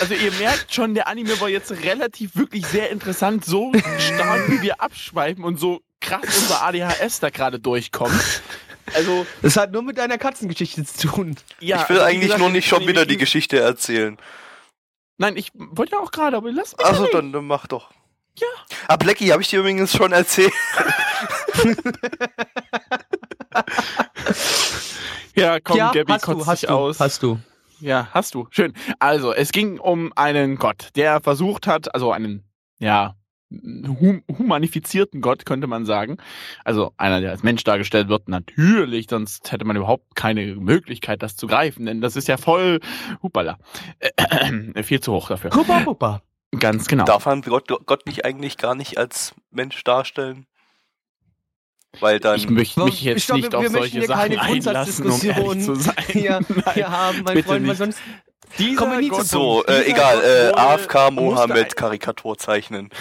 Also 0.00 0.14
ihr 0.14 0.32
merkt 0.32 0.72
schon, 0.74 0.94
der 0.94 1.06
Anime 1.08 1.40
war 1.40 1.48
jetzt 1.48 1.70
relativ 1.84 2.34
wirklich 2.36 2.66
sehr 2.66 2.90
interessant, 2.90 3.44
so 3.44 3.72
stark 3.98 4.50
wie 4.50 4.62
wir 4.62 4.80
abschweifen 4.80 5.44
und 5.44 5.58
so 5.58 5.82
krass 6.02 6.22
unser 6.24 6.62
ADHS 6.62 7.20
da 7.20 7.30
gerade 7.30 7.58
durchkommt. 7.58 8.12
Also, 8.94 9.24
das 9.42 9.56
hat 9.56 9.70
nur 9.70 9.82
mit 9.82 9.96
deiner 9.96 10.18
Katzengeschichte 10.18 10.84
zu 10.84 11.06
tun. 11.06 11.36
Ja, 11.60 11.80
ich 11.80 11.88
will 11.88 11.98
also, 11.98 12.08
eigentlich 12.08 12.22
gesagt, 12.22 12.40
nur 12.40 12.50
nicht 12.50 12.66
schon 12.66 12.86
wieder 12.86 13.06
die 13.06 13.16
Geschichte 13.16 13.58
erzählen. 13.60 14.18
Nein, 15.18 15.36
ich 15.36 15.52
wollte 15.54 15.92
ja 15.92 16.00
auch 16.00 16.10
gerade, 16.10 16.36
aber 16.36 16.50
lass 16.50 16.76
mich. 16.76 16.84
Also 16.84 17.06
dann, 17.06 17.32
dann 17.32 17.46
mach 17.46 17.68
doch. 17.68 17.92
Ja. 18.36 18.48
Ah, 18.88 18.96
Blackie, 18.96 19.30
habe 19.32 19.40
ich 19.40 19.48
dir 19.48 19.60
übrigens 19.60 19.92
schon 19.92 20.10
erzählt. 20.10 20.52
ja, 25.36 25.60
komm, 25.60 25.76
ja, 25.76 25.92
Gabby, 25.92 26.12
hast 26.12 26.26
du, 26.26 26.44
hast 26.44 26.64
du, 26.64 26.68
aus. 26.68 26.98
Hast 26.98 27.22
du. 27.22 27.38
Ja, 27.80 28.08
hast 28.12 28.34
du. 28.34 28.48
Schön. 28.50 28.74
Also, 28.98 29.32
es 29.32 29.52
ging 29.52 29.78
um 29.78 30.12
einen 30.16 30.56
Gott, 30.56 30.88
der 30.96 31.20
versucht 31.20 31.68
hat, 31.68 31.94
also 31.94 32.10
einen, 32.10 32.42
ja, 32.78 33.14
hum 34.00 34.22
humanifizierten 34.28 35.20
Gott, 35.20 35.46
könnte 35.46 35.66
man 35.66 35.84
sagen. 35.84 36.16
Also 36.64 36.92
einer, 36.96 37.20
der 37.20 37.30
als 37.30 37.42
Mensch 37.42 37.64
dargestellt 37.64 38.08
wird, 38.08 38.28
natürlich, 38.28 39.06
sonst 39.10 39.52
hätte 39.52 39.64
man 39.64 39.76
überhaupt 39.76 40.14
keine 40.14 40.56
Möglichkeit, 40.56 41.22
das 41.22 41.36
zu 41.36 41.46
greifen, 41.46 41.86
denn 41.86 42.00
das 42.00 42.16
ist 42.16 42.28
ja 42.28 42.36
voll, 42.36 42.80
hupala, 43.22 43.58
äh, 43.98 44.82
viel 44.82 45.00
zu 45.00 45.12
hoch 45.12 45.28
dafür. 45.28 45.50
Hupa, 45.52 45.84
hupa. 45.84 46.22
Ganz 46.58 46.86
genau. 46.86 47.04
Darf 47.04 47.26
man 47.26 47.40
Gott, 47.42 47.68
Gott 47.86 48.06
nicht 48.06 48.24
eigentlich 48.24 48.58
gar 48.58 48.74
nicht 48.74 48.98
als 48.98 49.34
Mensch 49.50 49.82
darstellen? 49.84 50.46
Weil 52.00 52.20
dann 52.20 52.36
ich 52.36 52.48
möchte 52.48 52.82
mich 52.84 53.02
jetzt 53.02 53.26
glaub, 53.26 53.36
nicht 53.38 53.52
wir, 53.52 53.58
auf 53.58 53.68
solche 53.68 54.06
Sachen 54.06 54.38
einlassen, 54.38 55.10
um 55.10 55.20
ehrlich 55.22 55.64
zu 55.64 55.74
sein. 55.74 55.94
Hier, 56.08 56.40
hier 56.74 56.90
haben, 56.90 57.22
mein 57.22 57.42
Freund, 57.42 57.66
weil 57.66 57.76
sonst 57.76 57.98
dieser 58.58 59.00
Gott, 59.08 59.26
so, 59.26 59.64
äh, 59.66 59.90
egal, 59.90 60.22
äh, 60.22 60.52
AFK 60.54 61.10
Mohammed 61.10 61.76
Karikatur 61.76 62.36
zeichnen. 62.38 62.90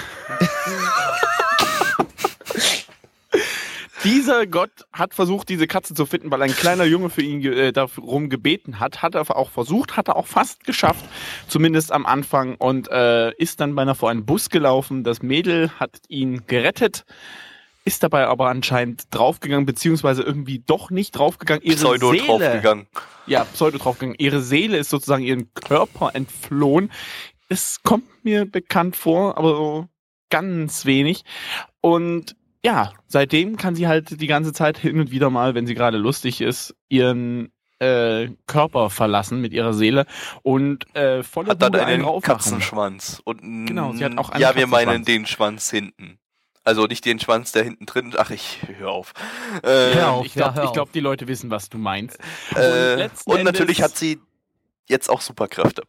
Dieser 4.04 4.47
Gott 4.47 4.71
hat 4.91 5.13
versucht, 5.13 5.47
diese 5.49 5.67
Katze 5.67 5.93
zu 5.93 6.08
finden, 6.08 6.32
weil 6.32 6.41
ein 6.41 6.56
kleiner 6.56 6.86
Junge 6.86 7.12
für 7.12 7.21
ihn 7.21 7.43
äh, 7.45 7.71
darum 7.71 8.30
gebeten 8.30 8.80
hat. 8.80 9.04
Hat 9.04 9.13
er 9.13 9.36
auch 9.36 9.51
versucht, 9.51 9.95
hat 9.95 10.08
er 10.08 10.15
auch 10.15 10.25
fast 10.25 10.63
geschafft, 10.63 11.06
zumindest 11.47 11.91
am 11.91 12.08
Anfang, 12.08 12.56
und 12.56 12.89
äh, 12.89 13.32
ist 13.36 13.60
dann 13.60 13.75
beinahe 13.75 13.93
vor 13.93 14.10
einen 14.10 14.25
Bus 14.25 14.49
gelaufen. 14.49 15.04
Das 15.04 15.21
Mädel 15.21 15.69
hat 15.80 15.99
ihn 16.08 16.47
gerettet, 16.47 17.06
ist 17.83 18.03
dabei 18.03 18.27
aber 18.27 18.49
anscheinend 18.49 19.05
draufgegangen, 19.11 19.65
beziehungsweise 19.65 20.23
irgendwie 20.23 20.59
doch 20.59 20.91
nicht 20.91 21.11
draufgegangen. 21.11 21.63
Ihre 21.63 21.75
Pseudo 21.75 22.11
Seele, 22.11 22.25
draufgegangen. 22.25 22.87
Ja, 23.25 23.43
Pseudo 23.45 23.77
draufgegangen. 23.77 24.17
Ihre 24.19 24.41
Seele 24.41 24.77
ist 24.77 24.89
sozusagen 24.89 25.23
ihren 25.23 25.53
Körper 25.53 26.11
entflohen. 26.13 26.91
Es 27.49 27.81
kommt 27.83 28.23
mir 28.23 28.45
bekannt 28.45 28.95
vor, 28.95 29.37
aber 29.37 29.55
so 29.55 29.87
ganz 30.29 30.85
wenig. 30.85 31.23
Und 31.81 32.35
ja, 32.63 32.93
seitdem 33.07 33.57
kann 33.57 33.75
sie 33.75 33.87
halt 33.87 34.21
die 34.21 34.27
ganze 34.27 34.53
Zeit 34.53 34.77
hin 34.77 34.99
und 34.99 35.11
wieder 35.11 35.29
mal, 35.29 35.55
wenn 35.55 35.65
sie 35.65 35.73
gerade 35.73 35.97
lustig 35.97 36.41
ist, 36.41 36.75
ihren 36.89 37.51
äh, 37.79 38.29
Körper 38.45 38.91
verlassen 38.91 39.41
mit 39.41 39.53
ihrer 39.53 39.73
Seele 39.73 40.05
und 40.43 40.95
äh, 40.95 41.23
voller 41.23 41.51
hat 41.51 41.63
dann 41.63 41.73
einen, 41.73 42.05
einen 42.05 42.21
Katzenschwanz 42.21 43.21
und 43.25 43.65
genau, 43.65 43.93
sie 43.93 44.05
hat 44.05 44.17
auch 44.19 44.29
einen 44.29 44.41
ja, 44.41 44.55
wir 44.55 44.67
meinen 44.67 45.03
den 45.03 45.25
Schwanz 45.25 45.71
hinten. 45.71 46.19
Also 46.63 46.86
nicht 46.86 47.06
den 47.06 47.19
Schwanz, 47.19 47.52
der 47.52 47.63
hinten 47.63 47.86
drin. 47.86 48.13
Ach, 48.17 48.30
ich 48.30 48.60
hör 48.78 48.91
auf. 48.91 49.13
Äh, 49.63 49.95
hör 49.95 50.12
auf 50.12 50.26
ich 50.26 50.34
glaube, 50.34 50.58
ja, 50.58 50.71
glaub, 50.71 50.91
die 50.91 51.00
Leute 51.00 51.28
wissen, 51.28 51.50
was 51.50 51.69
du 51.69 51.78
meinst. 51.78 52.19
Äh, 52.56 53.10
und, 53.26 53.38
und 53.38 53.43
natürlich 53.43 53.82
hat 53.82 53.97
sie 53.97 54.19
jetzt 54.88 55.10
auch 55.10 55.21
Superkräfte. 55.21 55.84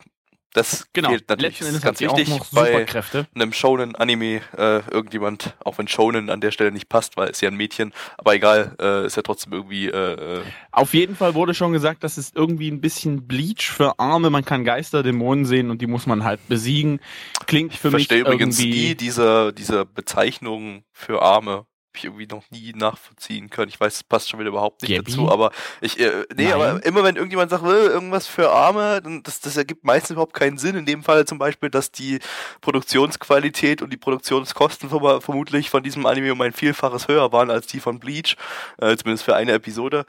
Das 0.55 0.87
genau. 0.93 1.11
fehlt 1.11 1.29
natürlich. 1.29 1.61
Ist 1.61 1.83
ganz 1.83 2.01
wichtig 2.01 2.31
bei 2.53 2.87
einem 3.35 3.53
Shonen-Anime. 3.53 4.43
Äh, 4.57 4.81
irgendjemand, 4.91 5.55
auch 5.65 5.79
wenn 5.79 5.88
Shonen 5.88 6.29
an 6.29 6.41
der 6.41 6.51
Stelle 6.51 6.73
nicht 6.73 6.91
passt, 6.91 7.17
weil 7.17 7.31
es 7.31 7.41
ja 7.41 7.49
ein 7.49 7.57
Mädchen, 7.57 7.93
aber 8.19 8.35
egal, 8.35 8.77
äh, 8.81 9.07
ist 9.07 9.17
ja 9.17 9.23
trotzdem 9.23 9.53
irgendwie. 9.53 9.88
Äh, 9.88 10.38
äh, 10.38 10.43
Auf 10.71 10.93
jeden 10.93 11.17
Fall 11.17 11.35
wurde 11.35 11.55
schon 11.55 11.73
gesagt, 11.73 12.05
das 12.05 12.19
ist 12.19 12.37
irgendwie 12.37 12.71
ein 12.71 12.83
bisschen 12.83 13.27
Bleach 13.27 13.71
für 13.71 13.99
Arme. 13.99 14.29
Man 14.29 14.45
kann 14.45 14.65
Geister, 14.65 15.03
Dämonen 15.03 15.47
sehen 15.47 15.71
und 15.71 15.81
die 15.81 15.87
muss 15.87 16.07
man 16.07 16.23
halt 16.23 16.47
besiegen. 16.49 17.01
Klingt 17.47 17.75
für 17.75 17.88
ich 17.88 17.95
mich. 17.95 18.03
Ich 18.03 18.09
verstehe 18.09 18.27
übrigens 18.27 18.59
nie 18.59 18.95
diese, 18.95 19.55
diese 19.55 19.87
Bezeichnung 19.87 20.85
für 20.93 21.23
Arme 21.23 21.67
ich 21.96 22.05
irgendwie 22.05 22.26
noch 22.26 22.44
nie 22.50 22.72
nachvollziehen 22.74 23.50
können. 23.50 23.68
Ich 23.68 23.81
weiß, 23.81 23.96
es 23.96 24.05
passt 24.05 24.28
schon 24.28 24.40
wieder 24.40 24.50
überhaupt 24.50 24.83
nicht 24.83 24.92
Gabi? 24.94 25.11
dazu, 25.11 25.31
aber 25.31 25.52
ich, 25.81 25.98
äh, 26.00 26.24
nee, 26.35 26.44
Nein. 26.44 26.52
aber 26.52 26.85
immer 26.85 27.05
wenn 27.05 27.16
irgendjemand 27.16 27.50
sagt, 27.50 27.64
will 27.64 27.88
irgendwas 27.90 28.26
für 28.26 28.50
Arme, 28.50 29.00
dann 29.02 29.22
das, 29.22 29.40
das 29.40 29.57
ergibt 29.57 29.85
meistens 29.85 30.12
überhaupt 30.12 30.35
keinen 30.35 30.59
Sinn. 30.59 30.76
In 30.76 30.87
dem 30.87 31.02
Fall 31.02 31.26
zum 31.26 31.38
Beispiel, 31.38 31.70
dass 31.70 31.90
die 31.90 32.18
Produktionsqualität 32.61 33.83
und 33.83 33.92
die 33.92 33.96
Produktionskosten 33.96 34.88
vermutlich 34.88 35.70
von 35.70 35.83
diesem 35.83 36.07
Anime 36.07 36.33
um 36.33 36.40
ein 36.40 36.52
Vielfaches 36.52 37.09
höher 37.09 37.33
waren 37.33 37.50
als 37.50 37.66
die 37.66 37.81
von 37.81 37.98
Bleach, 37.98 38.37
äh, 38.78 38.96
zumindest 38.96 39.24
für 39.24 39.35
eine 39.37 39.52
Episode. 39.52 40.07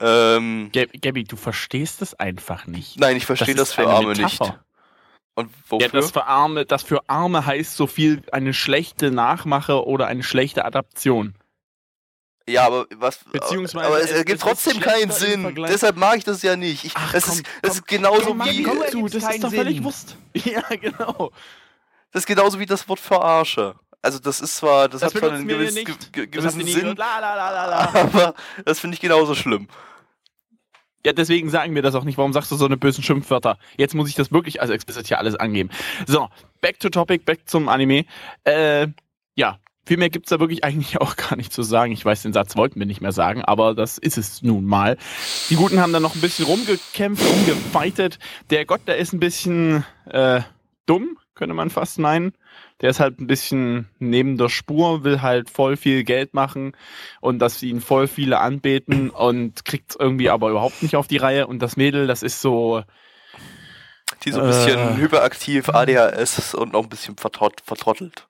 Ähm, 0.00 0.70
Gabi, 0.72 1.24
du 1.24 1.36
verstehst 1.36 2.00
das 2.00 2.14
einfach 2.14 2.66
nicht. 2.66 2.98
Nein, 2.98 3.16
ich 3.16 3.26
verstehe 3.26 3.54
das, 3.54 3.68
das 3.68 3.74
für 3.74 3.88
Arme 3.88 4.08
Metapher. 4.08 4.44
nicht. 4.46 4.58
Und 5.34 5.50
wofür? 5.68 5.86
Ja, 5.86 5.92
das 5.92 6.12
für 6.12 6.26
Arme, 6.26 6.64
das 6.64 6.82
für 6.82 7.08
Arme 7.08 7.44
heißt 7.44 7.76
so 7.76 7.86
viel 7.86 8.22
eine 8.32 8.54
schlechte 8.54 9.10
Nachmache 9.10 9.84
oder 9.84 10.06
eine 10.06 10.22
schlechte 10.22 10.64
Adaption. 10.64 11.34
Ja, 12.46 12.66
aber 12.66 12.86
was? 12.96 13.20
Beziehungsweise 13.32 13.86
aber 13.86 14.00
es 14.00 14.10
ergibt 14.10 14.42
trotzdem 14.42 14.78
keinen 14.78 15.10
Sinn. 15.10 15.54
Deshalb 15.66 15.96
mag 15.96 16.18
ich 16.18 16.24
das 16.24 16.42
ja 16.42 16.56
nicht. 16.56 16.84
Ich, 16.84 16.92
Ach, 16.94 17.12
das, 17.12 17.24
komm, 17.24 17.34
ist, 17.34 17.46
das 17.62 17.70
komm, 17.70 17.70
ist 17.70 17.86
genauso 17.86 18.26
komm, 18.26 18.44
wie. 18.44 18.62
Komm 18.62 18.78
zu, 18.90 19.08
das 19.08 19.34
ist 19.34 19.44
doch 19.44 19.50
völlig 19.50 19.82
Wurst. 19.82 20.16
Ja, 20.34 20.62
genau. 20.76 21.32
Das 22.12 22.22
ist 22.22 22.26
genauso 22.26 22.60
wie 22.60 22.66
das 22.66 22.88
Wort 22.88 23.00
Verarsche. 23.00 23.74
Also 24.02 24.18
das 24.18 24.40
ist 24.40 24.56
zwar, 24.56 24.88
das, 24.88 25.00
das 25.00 25.14
hat 25.14 25.20
zwar 25.20 25.32
einen 25.32 25.48
gewiss, 25.48 25.74
ge 26.12 26.26
gewissen 26.26 26.66
Sinn, 26.66 26.94
la, 26.94 27.18
la, 27.20 27.34
la, 27.34 27.94
aber 27.94 28.34
das 28.64 28.78
finde 28.78 28.96
ich 28.96 29.00
genauso 29.00 29.34
schlimm. 29.34 29.66
Ja, 31.04 31.12
deswegen 31.12 31.50
sagen 31.50 31.74
wir 31.74 31.82
das 31.82 31.94
auch 31.94 32.04
nicht. 32.04 32.16
Warum 32.16 32.32
sagst 32.32 32.50
du 32.50 32.56
so 32.56 32.64
eine 32.64 32.76
bösen 32.76 33.04
Schimpfwörter? 33.04 33.58
Jetzt 33.76 33.94
muss 33.94 34.08
ich 34.08 34.14
das 34.14 34.32
wirklich 34.32 34.62
als 34.62 34.70
explizit 34.70 35.06
hier 35.06 35.18
alles 35.18 35.36
angeben. 35.36 35.68
So, 36.06 36.28
back 36.60 36.80
to 36.80 36.88
topic, 36.88 37.24
back 37.24 37.40
zum 37.46 37.68
Anime. 37.68 38.06
Äh, 38.44 38.88
ja, 39.34 39.58
viel 39.86 39.98
mehr 39.98 40.08
gibt's 40.08 40.30
da 40.30 40.40
wirklich 40.40 40.64
eigentlich 40.64 40.98
auch 41.00 41.16
gar 41.16 41.36
nicht 41.36 41.52
zu 41.52 41.62
sagen. 41.62 41.92
Ich 41.92 42.04
weiß, 42.04 42.22
den 42.22 42.32
Satz 42.32 42.56
wollten 42.56 42.78
wir 42.78 42.86
nicht 42.86 43.02
mehr 43.02 43.12
sagen, 43.12 43.44
aber 43.44 43.74
das 43.74 43.98
ist 43.98 44.16
es 44.16 44.42
nun 44.42 44.64
mal. 44.64 44.96
Die 45.50 45.56
Guten 45.56 45.80
haben 45.80 45.92
dann 45.92 46.02
noch 46.02 46.14
ein 46.14 46.20
bisschen 46.20 46.46
rumgekämpft, 46.46 47.22
rumgefeitet. 47.22 48.18
Der 48.50 48.64
Gott, 48.64 48.82
der 48.86 48.96
ist 48.96 49.12
ein 49.12 49.20
bisschen 49.20 49.84
äh, 50.06 50.40
dumm, 50.86 51.18
könnte 51.34 51.54
man 51.54 51.70
fast 51.70 51.98
meinen. 51.98 52.32
Der 52.80 52.90
ist 52.90 53.00
halt 53.00 53.20
ein 53.20 53.26
bisschen 53.26 53.88
neben 53.98 54.36
der 54.36 54.48
Spur, 54.48 55.04
will 55.04 55.22
halt 55.22 55.48
voll 55.48 55.76
viel 55.76 56.04
Geld 56.04 56.34
machen 56.34 56.72
und 57.20 57.38
dass 57.38 57.62
ihn 57.62 57.80
voll 57.80 58.08
viele 58.08 58.40
anbeten 58.40 59.10
und 59.10 59.64
kriegt 59.64 59.96
irgendwie 59.98 60.28
aber 60.28 60.50
überhaupt 60.50 60.82
nicht 60.82 60.96
auf 60.96 61.06
die 61.06 61.16
Reihe. 61.16 61.46
Und 61.46 61.60
das 61.60 61.76
Mädel, 61.76 62.06
das 62.06 62.22
ist 62.22 62.40
so, 62.40 62.82
die 64.24 64.32
so 64.32 64.40
ein 64.40 64.46
bisschen 64.46 64.78
äh, 64.78 64.96
hyperaktiv, 64.96 65.68
ADHS 65.68 66.54
und 66.54 66.72
noch 66.72 66.82
ein 66.82 66.88
bisschen 66.88 67.16
vertrott, 67.16 67.60
vertrottelt. 67.64 68.26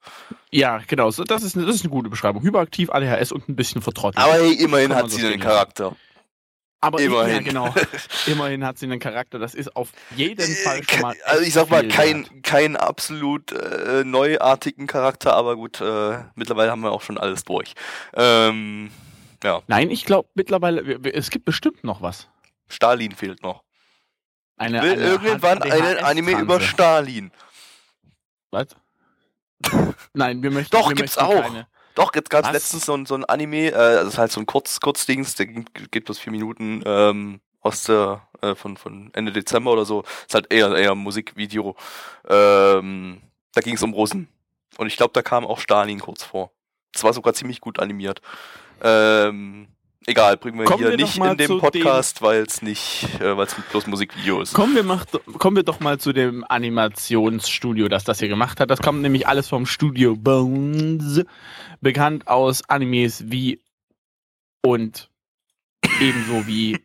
Ja, 0.51 0.81
genau. 0.87 1.11
So, 1.11 1.25
das, 1.25 1.43
ist 1.43 1.57
eine, 1.57 1.67
das 1.67 1.77
ist 1.77 1.83
eine 1.83 1.91
gute 1.91 2.11
Beschreibung. 2.11 2.43
Hyperaktiv, 2.43 2.91
ADHS 2.91 3.33
und 3.33 3.49
ein 3.49 3.57
bisschen 3.57 3.83
vertrottelt. 3.83 4.25
Aber 4.25 4.35
hey, 4.35 4.55
immerhin 4.55 4.95
hat 4.95 5.11
sie 5.11 5.27
einen 5.27 5.41
Charakter. 5.41 5.97
Aber 6.85 7.01
immerhin. 7.01 7.35
Ja, 7.35 7.41
genau. 7.41 7.75
immerhin 8.27 8.65
hat 8.65 8.79
sie 8.79 8.87
einen 8.87 9.01
Charakter. 9.01 9.39
Das 9.39 9.55
ist 9.55 9.75
auf 9.75 9.91
jeden 10.15 10.41
äh, 10.41 10.55
Fall 10.55 10.83
schon 10.85 11.01
mal. 11.01 11.17
Also 11.25 11.43
ich 11.43 11.55
sag 11.55 11.71
mal, 11.71 11.89
kein, 11.89 12.43
kein 12.43 12.77
absolut 12.77 13.53
äh, 13.53 14.05
neuartigen 14.05 14.87
Charakter, 14.87 15.35
aber 15.35 15.57
gut, 15.57 15.81
äh, 15.81 16.19
mittlerweile 16.35 16.71
haben 16.71 16.83
wir 16.83 16.93
auch 16.93 17.03
schon 17.03 17.17
alles 17.17 17.45
durch. 17.45 17.73
Ähm, 18.15 18.91
ja. 19.43 19.63
Nein, 19.67 19.91
ich 19.91 20.05
glaube 20.05 20.29
mittlerweile, 20.35 20.83
es 21.13 21.31
gibt 21.31 21.47
bestimmt 21.47 21.85
noch 21.85 22.03
was. 22.03 22.29
Stalin 22.69 23.13
fehlt 23.13 23.43
noch. 23.43 23.63
Eine, 24.57 24.83
will 24.83 24.93
eine 24.93 25.03
irgendwann 25.03 25.63
einen 25.63 25.99
Anime 25.99 26.33
über 26.33 26.61
Stalin. 26.61 27.33
Was? 28.51 28.69
Nein, 30.13 30.43
wir 30.43 30.51
möchten 30.51 30.77
Doch, 30.77 30.89
wir 30.91 30.97
gibt's 30.97 31.19
auch. 31.19 31.43
Keine. 31.43 31.67
Doch, 31.95 32.15
jetzt 32.15 32.31
gab 32.31 32.45
es 32.45 32.53
letztens 32.53 32.87
so, 32.87 33.05
so 33.05 33.15
ein 33.15 33.25
Anime, 33.25 33.69
äh, 33.69 33.73
das 33.73 34.09
ist 34.09 34.19
halt 34.19 34.33
so 34.33 34.41
ein 34.41 34.47
Kurz, 34.47 34.81
Kurzdings, 34.81 35.37
der 35.37 35.47
geht 35.47 36.05
bloß 36.05 36.19
vier 36.19 36.33
Minuten 36.33 36.83
ähm, 36.85 37.41
aus 37.61 37.85
der, 37.85 38.27
äh, 38.41 38.55
von, 38.55 38.77
von 38.77 39.11
Ende 39.15 39.33
Dezember 39.33 39.73
oder 39.73 39.85
so. 39.85 40.03
Ist 40.27 40.35
halt 40.35 40.53
eher, 40.53 40.75
eher 40.75 40.93
ein 40.93 40.99
Musikvideo. 40.99 41.77
Ähm, 42.29 43.23
da 43.53 43.61
ging 43.61 43.75
es 43.75 43.83
um 43.83 43.95
Russen. 43.95 44.29
Und 44.77 44.89
ich 44.89 44.97
glaube, 44.97 45.13
da 45.13 45.23
kam 45.23 45.47
auch 45.47 45.61
Stalin 45.61 46.01
kurz 46.01 46.25
vor. 46.25 46.51
Das 46.93 47.05
war 47.05 47.13
sogar 47.13 47.35
ziemlich 47.35 47.61
gut 47.61 47.79
animiert. 47.79 48.21
Ähm, 48.83 49.69
Egal, 50.07 50.37
bringen 50.37 50.59
wir 50.59 50.67
kommen 50.67 50.81
hier 50.81 50.91
wir 50.91 50.97
nicht 50.97 51.17
in 51.17 51.37
dem 51.37 51.59
Podcast, 51.59 52.21
weil 52.21 52.43
es 52.43 52.61
nicht, 52.61 53.09
äh, 53.21 53.37
weil 53.37 53.47
es 53.47 53.55
bloß 53.71 53.87
Musikvideo 53.87 54.43
ist. 54.43 54.53
Kommen 54.53 54.75
wir, 54.75 54.83
macht, 54.83 55.19
kommen 55.39 55.57
wir 55.57 55.63
doch 55.63 55.81
mal 55.81 55.99
zu 55.99 56.13
dem 56.13 56.45
Animationsstudio, 56.47 57.89
das 57.89 58.05
das 58.05 58.19
hier 58.19 58.29
gemacht 58.29 58.61
hat. 58.61 58.71
Das 58.71 58.81
kommt 58.81 59.01
nämlich 59.01 59.27
alles 59.27 59.49
vom 59.49 59.65
Studio 59.65 60.15
Bones, 60.15 61.25
bekannt 61.81 62.29
aus 62.29 62.69
Animes 62.69 63.31
wie 63.31 63.63
und 64.63 65.09
ebenso 66.01 66.47
wie 66.47 66.79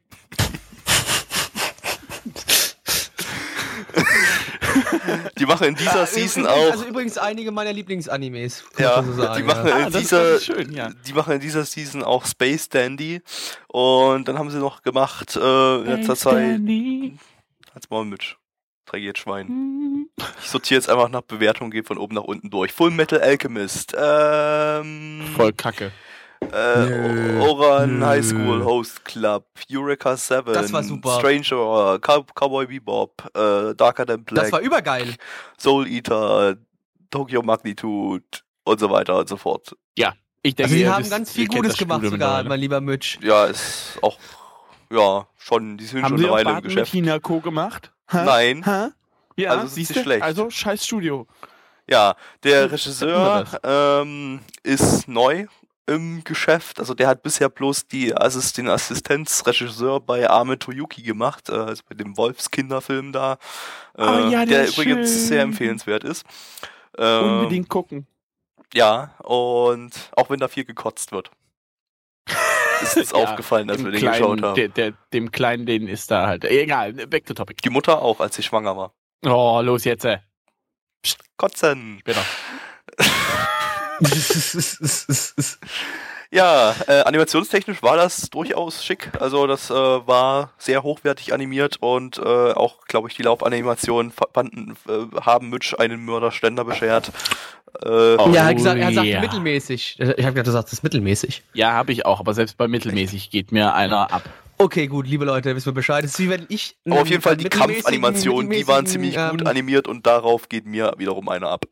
Die 5.37 5.45
machen 5.45 5.67
in 5.67 5.75
dieser 5.75 5.99
ja, 5.99 6.05
Season 6.05 6.43
übrigens, 6.43 6.59
auch. 6.59 6.71
Also 6.71 6.85
übrigens 6.85 7.17
einige 7.17 7.51
meiner 7.51 7.73
Lieblingsanimes. 7.73 8.63
Ja, 8.77 9.03
so 9.03 9.13
sagen, 9.13 9.35
die 9.37 9.43
machen 9.43 9.67
ja. 9.67 9.77
in 9.77 9.85
ah, 9.85 9.89
dieser, 9.89 10.39
schön, 10.39 10.71
ja. 10.71 10.89
die 11.07 11.13
machen 11.13 11.33
in 11.33 11.39
dieser 11.39 11.65
Season 11.65 12.03
auch 12.03 12.25
Space 12.25 12.69
Dandy 12.69 13.21
und 13.67 14.27
dann 14.27 14.37
haben 14.37 14.49
sie 14.49 14.59
noch 14.59 14.81
gemacht 14.81 15.35
äh, 15.35 15.75
in 15.77 15.85
letzter 15.85 16.15
Zeit. 16.15 16.59
Als 17.73 17.89
mal 17.89 18.05
mit. 18.05 18.37
Tragiert 18.85 19.19
Schwein. 19.19 19.47
Hm. 19.47 20.09
Ich 20.41 20.49
sortiere 20.49 20.79
jetzt 20.79 20.89
einfach 20.89 21.09
nach 21.09 21.21
Bewertung, 21.21 21.69
gehe 21.69 21.83
von 21.83 21.99
oben 21.99 22.15
nach 22.15 22.23
unten 22.23 22.49
durch. 22.49 22.71
Full 22.71 22.89
Metal 22.89 23.21
Alchemist. 23.21 23.95
Ähm, 23.95 25.21
Voll 25.35 25.53
Kacke. 25.53 25.91
Äh, 26.51 27.39
Oran 27.39 28.03
High 28.03 28.25
School 28.25 28.63
Host 28.63 29.05
Club, 29.05 29.45
Eureka 29.71 30.17
7, 30.17 30.53
das 30.53 30.73
war 30.73 30.83
super. 30.83 31.19
Stranger, 31.19 31.99
Cow 31.99 32.25
Cowboy 32.33 32.65
Bebop, 32.65 33.23
äh, 33.35 33.75
Darker 33.75 34.05
Than 34.05 34.23
Black. 34.23 34.45
Das 34.45 34.51
war 34.51 34.61
übergeil. 34.61 35.15
Soul 35.57 35.87
Eater, 35.87 36.55
Tokyo 37.11 37.43
Magnitude 37.43 38.23
und 38.63 38.79
so 38.79 38.89
weiter 38.89 39.19
und 39.19 39.29
so 39.29 39.37
fort. 39.37 39.75
Ja, 39.97 40.13
ich 40.41 40.55
denke, 40.55 40.71
also 40.71 40.75
sie 40.75 40.89
haben 40.89 41.09
ganz 41.09 41.31
viel 41.31 41.47
Gutes 41.47 41.77
gemacht 41.77 42.03
sogar, 42.05 42.43
mein 42.43 42.59
lieber 42.59 42.81
Mitch. 42.81 43.19
Ja, 43.21 43.45
ist 43.45 43.99
auch, 44.01 44.17
ja, 44.89 45.27
schon, 45.37 45.77
die 45.77 45.85
sind 45.85 46.03
haben 46.03 46.17
schon 46.17 46.25
eine 46.25 46.33
Weile 46.33 46.57
im 46.57 46.61
Geschäft. 46.63 46.91
Haben 46.91 47.03
Hinako 47.03 47.41
gemacht? 47.41 47.91
Ha? 48.11 48.23
Nein. 48.23 48.65
Ha? 48.65 48.91
Ja, 49.35 49.51
also 49.51 49.67
siehst 49.67 49.95
du, 49.95 50.01
schlecht. 50.01 50.23
Also 50.23 50.49
scheiß 50.49 50.85
Studio. 50.85 51.27
Ja, 51.87 52.15
der 52.43 52.71
Regisseur 52.71 53.45
ähm, 53.63 54.41
ist 54.63 55.07
neu 55.07 55.47
im 55.89 56.23
Geschäft. 56.23 56.79
Also 56.79 56.93
der 56.93 57.07
hat 57.07 57.23
bisher 57.23 57.49
bloß 57.49 57.87
die 57.87 58.15
Assist 58.15 58.57
den 58.57 58.69
Assistenzregisseur 58.69 59.99
bei 59.99 60.29
Ame 60.29 60.59
Toyuki 60.59 61.01
gemacht, 61.01 61.49
äh, 61.49 61.53
also 61.53 61.83
bei 61.89 61.95
dem 61.95 62.15
Wolfskinderfilm 62.17 63.11
da, 63.11 63.37
äh, 63.97 64.03
oh, 64.03 64.29
ja, 64.29 64.45
der, 64.45 64.63
der 64.63 64.67
übrigens 64.69 65.09
schön. 65.09 65.19
sehr 65.19 65.41
empfehlenswert 65.41 66.03
ist. 66.03 66.25
Äh, 66.97 67.19
Unbedingt 67.19 67.69
gucken. 67.69 68.07
Ja, 68.73 69.15
und 69.23 69.91
auch 70.15 70.29
wenn 70.29 70.39
da 70.39 70.47
viel 70.47 70.65
gekotzt 70.65 71.11
wird. 71.11 71.31
ist 72.81 72.97
uns 72.97 73.11
ja, 73.11 73.17
aufgefallen, 73.17 73.69
als 73.69 73.83
wir 73.83 73.91
den 73.91 73.99
kleinen, 73.99 74.19
geschaut 74.19 74.41
haben. 74.41 74.55
Der, 74.55 74.67
der, 74.69 74.93
dem 75.13 75.31
Kleinen, 75.31 75.65
den 75.65 75.87
ist 75.87 76.11
da 76.11 76.27
halt. 76.27 76.45
Egal, 76.45 76.93
back 76.93 77.25
to 77.25 77.33
topic. 77.33 77.61
Die 77.63 77.69
Mutter 77.69 78.01
auch, 78.01 78.19
als 78.19 78.35
sie 78.35 78.43
schwanger 78.43 78.77
war. 78.77 78.93
Oh, 79.25 79.59
los 79.61 79.83
jetzt. 79.83 80.05
Äh. 80.05 80.19
Psst, 81.01 81.19
kotzen. 81.37 81.97
Später. 82.01 82.23
ja, 86.31 86.75
äh, 86.87 87.01
animationstechnisch 87.01 87.81
war 87.83 87.97
das 87.97 88.29
durchaus 88.29 88.83
schick. 88.83 89.11
Also 89.19 89.47
das 89.47 89.69
äh, 89.69 89.73
war 89.73 90.51
sehr 90.57 90.83
hochwertig 90.83 91.33
animiert 91.33 91.77
und 91.79 92.17
äh, 92.17 92.21
auch, 92.21 92.85
glaube 92.87 93.09
ich, 93.09 93.15
die 93.15 93.23
Laufanimationen 93.23 94.11
fanden, 94.33 94.77
äh, 94.87 95.21
haben 95.21 95.49
Mitch 95.49 95.77
einen 95.77 96.05
Mörderständer 96.05 96.65
beschert. 96.65 97.11
Äh, 97.83 97.87
oh, 97.87 98.29
ja, 98.33 98.47
er, 98.47 98.55
gesagt, 98.55 98.79
er 98.79 98.91
sagt 98.93 99.07
yeah. 99.07 99.21
mittelmäßig. 99.21 99.99
Ich 99.99 100.07
habe 100.07 100.33
gedacht, 100.33 100.47
du 100.47 100.51
sagst 100.51 100.73
das 100.73 100.83
mittelmäßig. 100.83 101.43
Ja, 101.53 101.73
habe 101.73 101.91
ich 101.91 102.05
auch, 102.05 102.19
aber 102.19 102.33
selbst 102.33 102.57
bei 102.57 102.67
mittelmäßig 102.67 103.29
geht 103.29 103.51
mir 103.51 103.73
einer 103.73 104.11
ab. 104.11 104.23
Okay, 104.61 104.87
gut, 104.87 105.07
liebe 105.07 105.23
Leute, 105.23 105.55
wissen 105.55 105.67
wir 105.67 105.73
Bescheid. 105.73 106.03
Das 106.03 106.11
ist 106.11 106.19
wie 106.19 106.29
wenn 106.29 106.45
ich. 106.49 106.75
Aber 106.85 107.01
auf 107.01 107.09
jeden 107.09 107.21
Fall 107.21 107.37
die 107.37 107.47
Kampfanimationen, 107.47 108.51
die 108.51 108.67
waren 108.67 108.85
ziemlich 108.85 109.15
gut 109.15 109.41
ähm, 109.41 109.47
animiert 109.47 109.87
und 109.87 110.05
darauf 110.05 110.49
geht 110.49 110.65
mir 110.65 110.93
wiederum 110.97 111.29
einer 111.29 111.49
ab. 111.49 111.65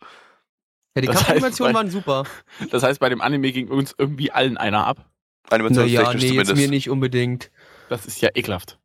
Ja, 0.98 1.02
die 1.02 1.08
Kampfanimationen 1.08 1.76
waren 1.76 1.90
super. 1.90 2.24
Das 2.72 2.84
heißt, 2.84 3.00
bei 3.00 3.10
dem 3.10 3.22
Anime 3.22 3.52
ging 3.52 3.70
uns 3.70 3.94
irgendwie 3.98 4.32
allen 4.32 4.58
einer 4.58 4.86
ab. 4.86 5.06
Animationstechnisch 5.50 6.04
naja, 6.04 6.14
nee, 6.14 6.28
zumindest. 6.28 6.50
jetzt 6.50 6.58
mir 6.58 6.68
nicht 6.70 6.90
unbedingt. 6.90 7.52
Das 7.90 8.06
ist 8.06 8.20
ja 8.20 8.30
ekelhaft. 8.34 8.80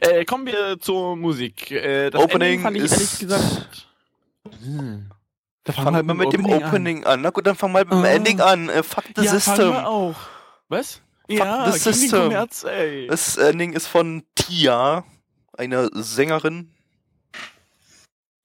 Äh, 0.00 0.24
kommen 0.24 0.46
wir 0.46 0.78
zur 0.80 1.16
Musik. 1.16 1.70
Äh, 1.70 2.10
das 2.10 2.20
Opening 2.20 2.42
Ending 2.42 2.62
fand 2.62 2.76
ich 2.76 2.90
ehrlich 2.90 3.18
gesagt. 3.18 3.88
Hm. 4.62 5.10
Da 5.64 5.72
fangen 5.72 5.94
wir 5.94 6.02
mal 6.02 6.14
mit 6.14 6.28
Opening 6.28 6.46
dem 6.46 6.66
Opening 6.66 7.04
an. 7.04 7.12
an. 7.12 7.20
Na 7.20 7.30
gut, 7.30 7.46
dann 7.46 7.54
fangen 7.54 7.74
wir 7.74 7.84
mit 7.84 7.92
dem 7.92 8.00
oh. 8.00 8.04
Ending 8.04 8.40
an. 8.40 8.68
Äh, 8.68 8.82
fuck 8.82 9.04
the 9.14 9.24
ja, 9.24 9.30
System. 9.30 9.56
Fangen 9.56 9.72
wir 9.72 9.88
auch. 9.88 10.16
Was? 10.68 11.02
Fuck 11.28 11.38
ja, 11.38 11.70
the 11.70 11.78
System. 11.78 12.22
Kommerz, 12.22 12.66
das 13.08 13.36
Ending 13.36 13.74
ist 13.74 13.86
von 13.86 14.22
Tia, 14.34 15.04
einer 15.56 15.90
Sängerin, 15.92 16.72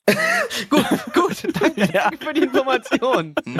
gut, 0.70 0.86
gut, 1.14 1.62
danke, 1.62 1.90
ja. 1.94 2.12
für 2.20 2.34
die 2.34 2.42
Information. 2.42 3.36
Mhm. 3.46 3.60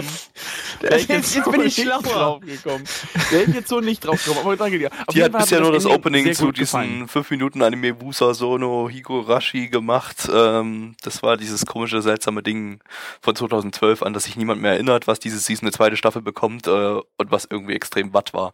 Jetzt, 0.82 1.10
jetzt, 1.36 1.52
bin 1.52 1.62
ich 1.62 1.76
schlauer. 1.76 2.40
gekommen. 2.42 2.84
Der 3.32 3.40
hätte 3.40 3.52
jetzt 3.52 3.70
so 3.70 3.80
nicht 3.80 4.06
drauf 4.06 4.24
gekommen, 4.24 4.46
aber 4.46 4.58
danke 4.58 4.80
dir. 4.80 4.90
Auf 5.08 5.14
die 5.14 5.24
hat 5.24 5.32
bisher 5.32 5.60
nur 5.62 5.72
das 5.72 5.86
Opening 5.86 6.34
zu 6.34 6.52
diesen 6.52 7.08
5 7.08 7.32
Minuten 7.32 7.62
Anime 7.62 8.02
Wusa 8.02 8.34
Sono 8.34 8.90
Higurashi 8.90 9.68
gemacht. 9.68 10.30
Ähm, 10.34 10.96
das 11.04 11.22
war 11.22 11.38
dieses 11.38 11.66
komische, 11.66 12.02
seltsame 12.02 12.44
Ding 12.44 12.80
von 13.22 13.36
2012, 13.36 14.04
an 14.04 14.14
das 14.14 14.24
sich 14.24 14.36
niemand 14.36 14.62
mehr 14.62 14.74
erinnert, 14.74 15.08
was 15.08 15.20
diese 15.20 15.40
Season 15.40 15.68
eine 15.68 15.74
zweite 15.74 15.98
Staffel 15.98 16.22
bekommt 16.22 16.68
äh, 16.68 16.72
und 16.72 17.32
was 17.32 17.48
irgendwie 17.50 17.74
extrem 17.74 18.14
watt 18.14 18.34
war. 18.34 18.52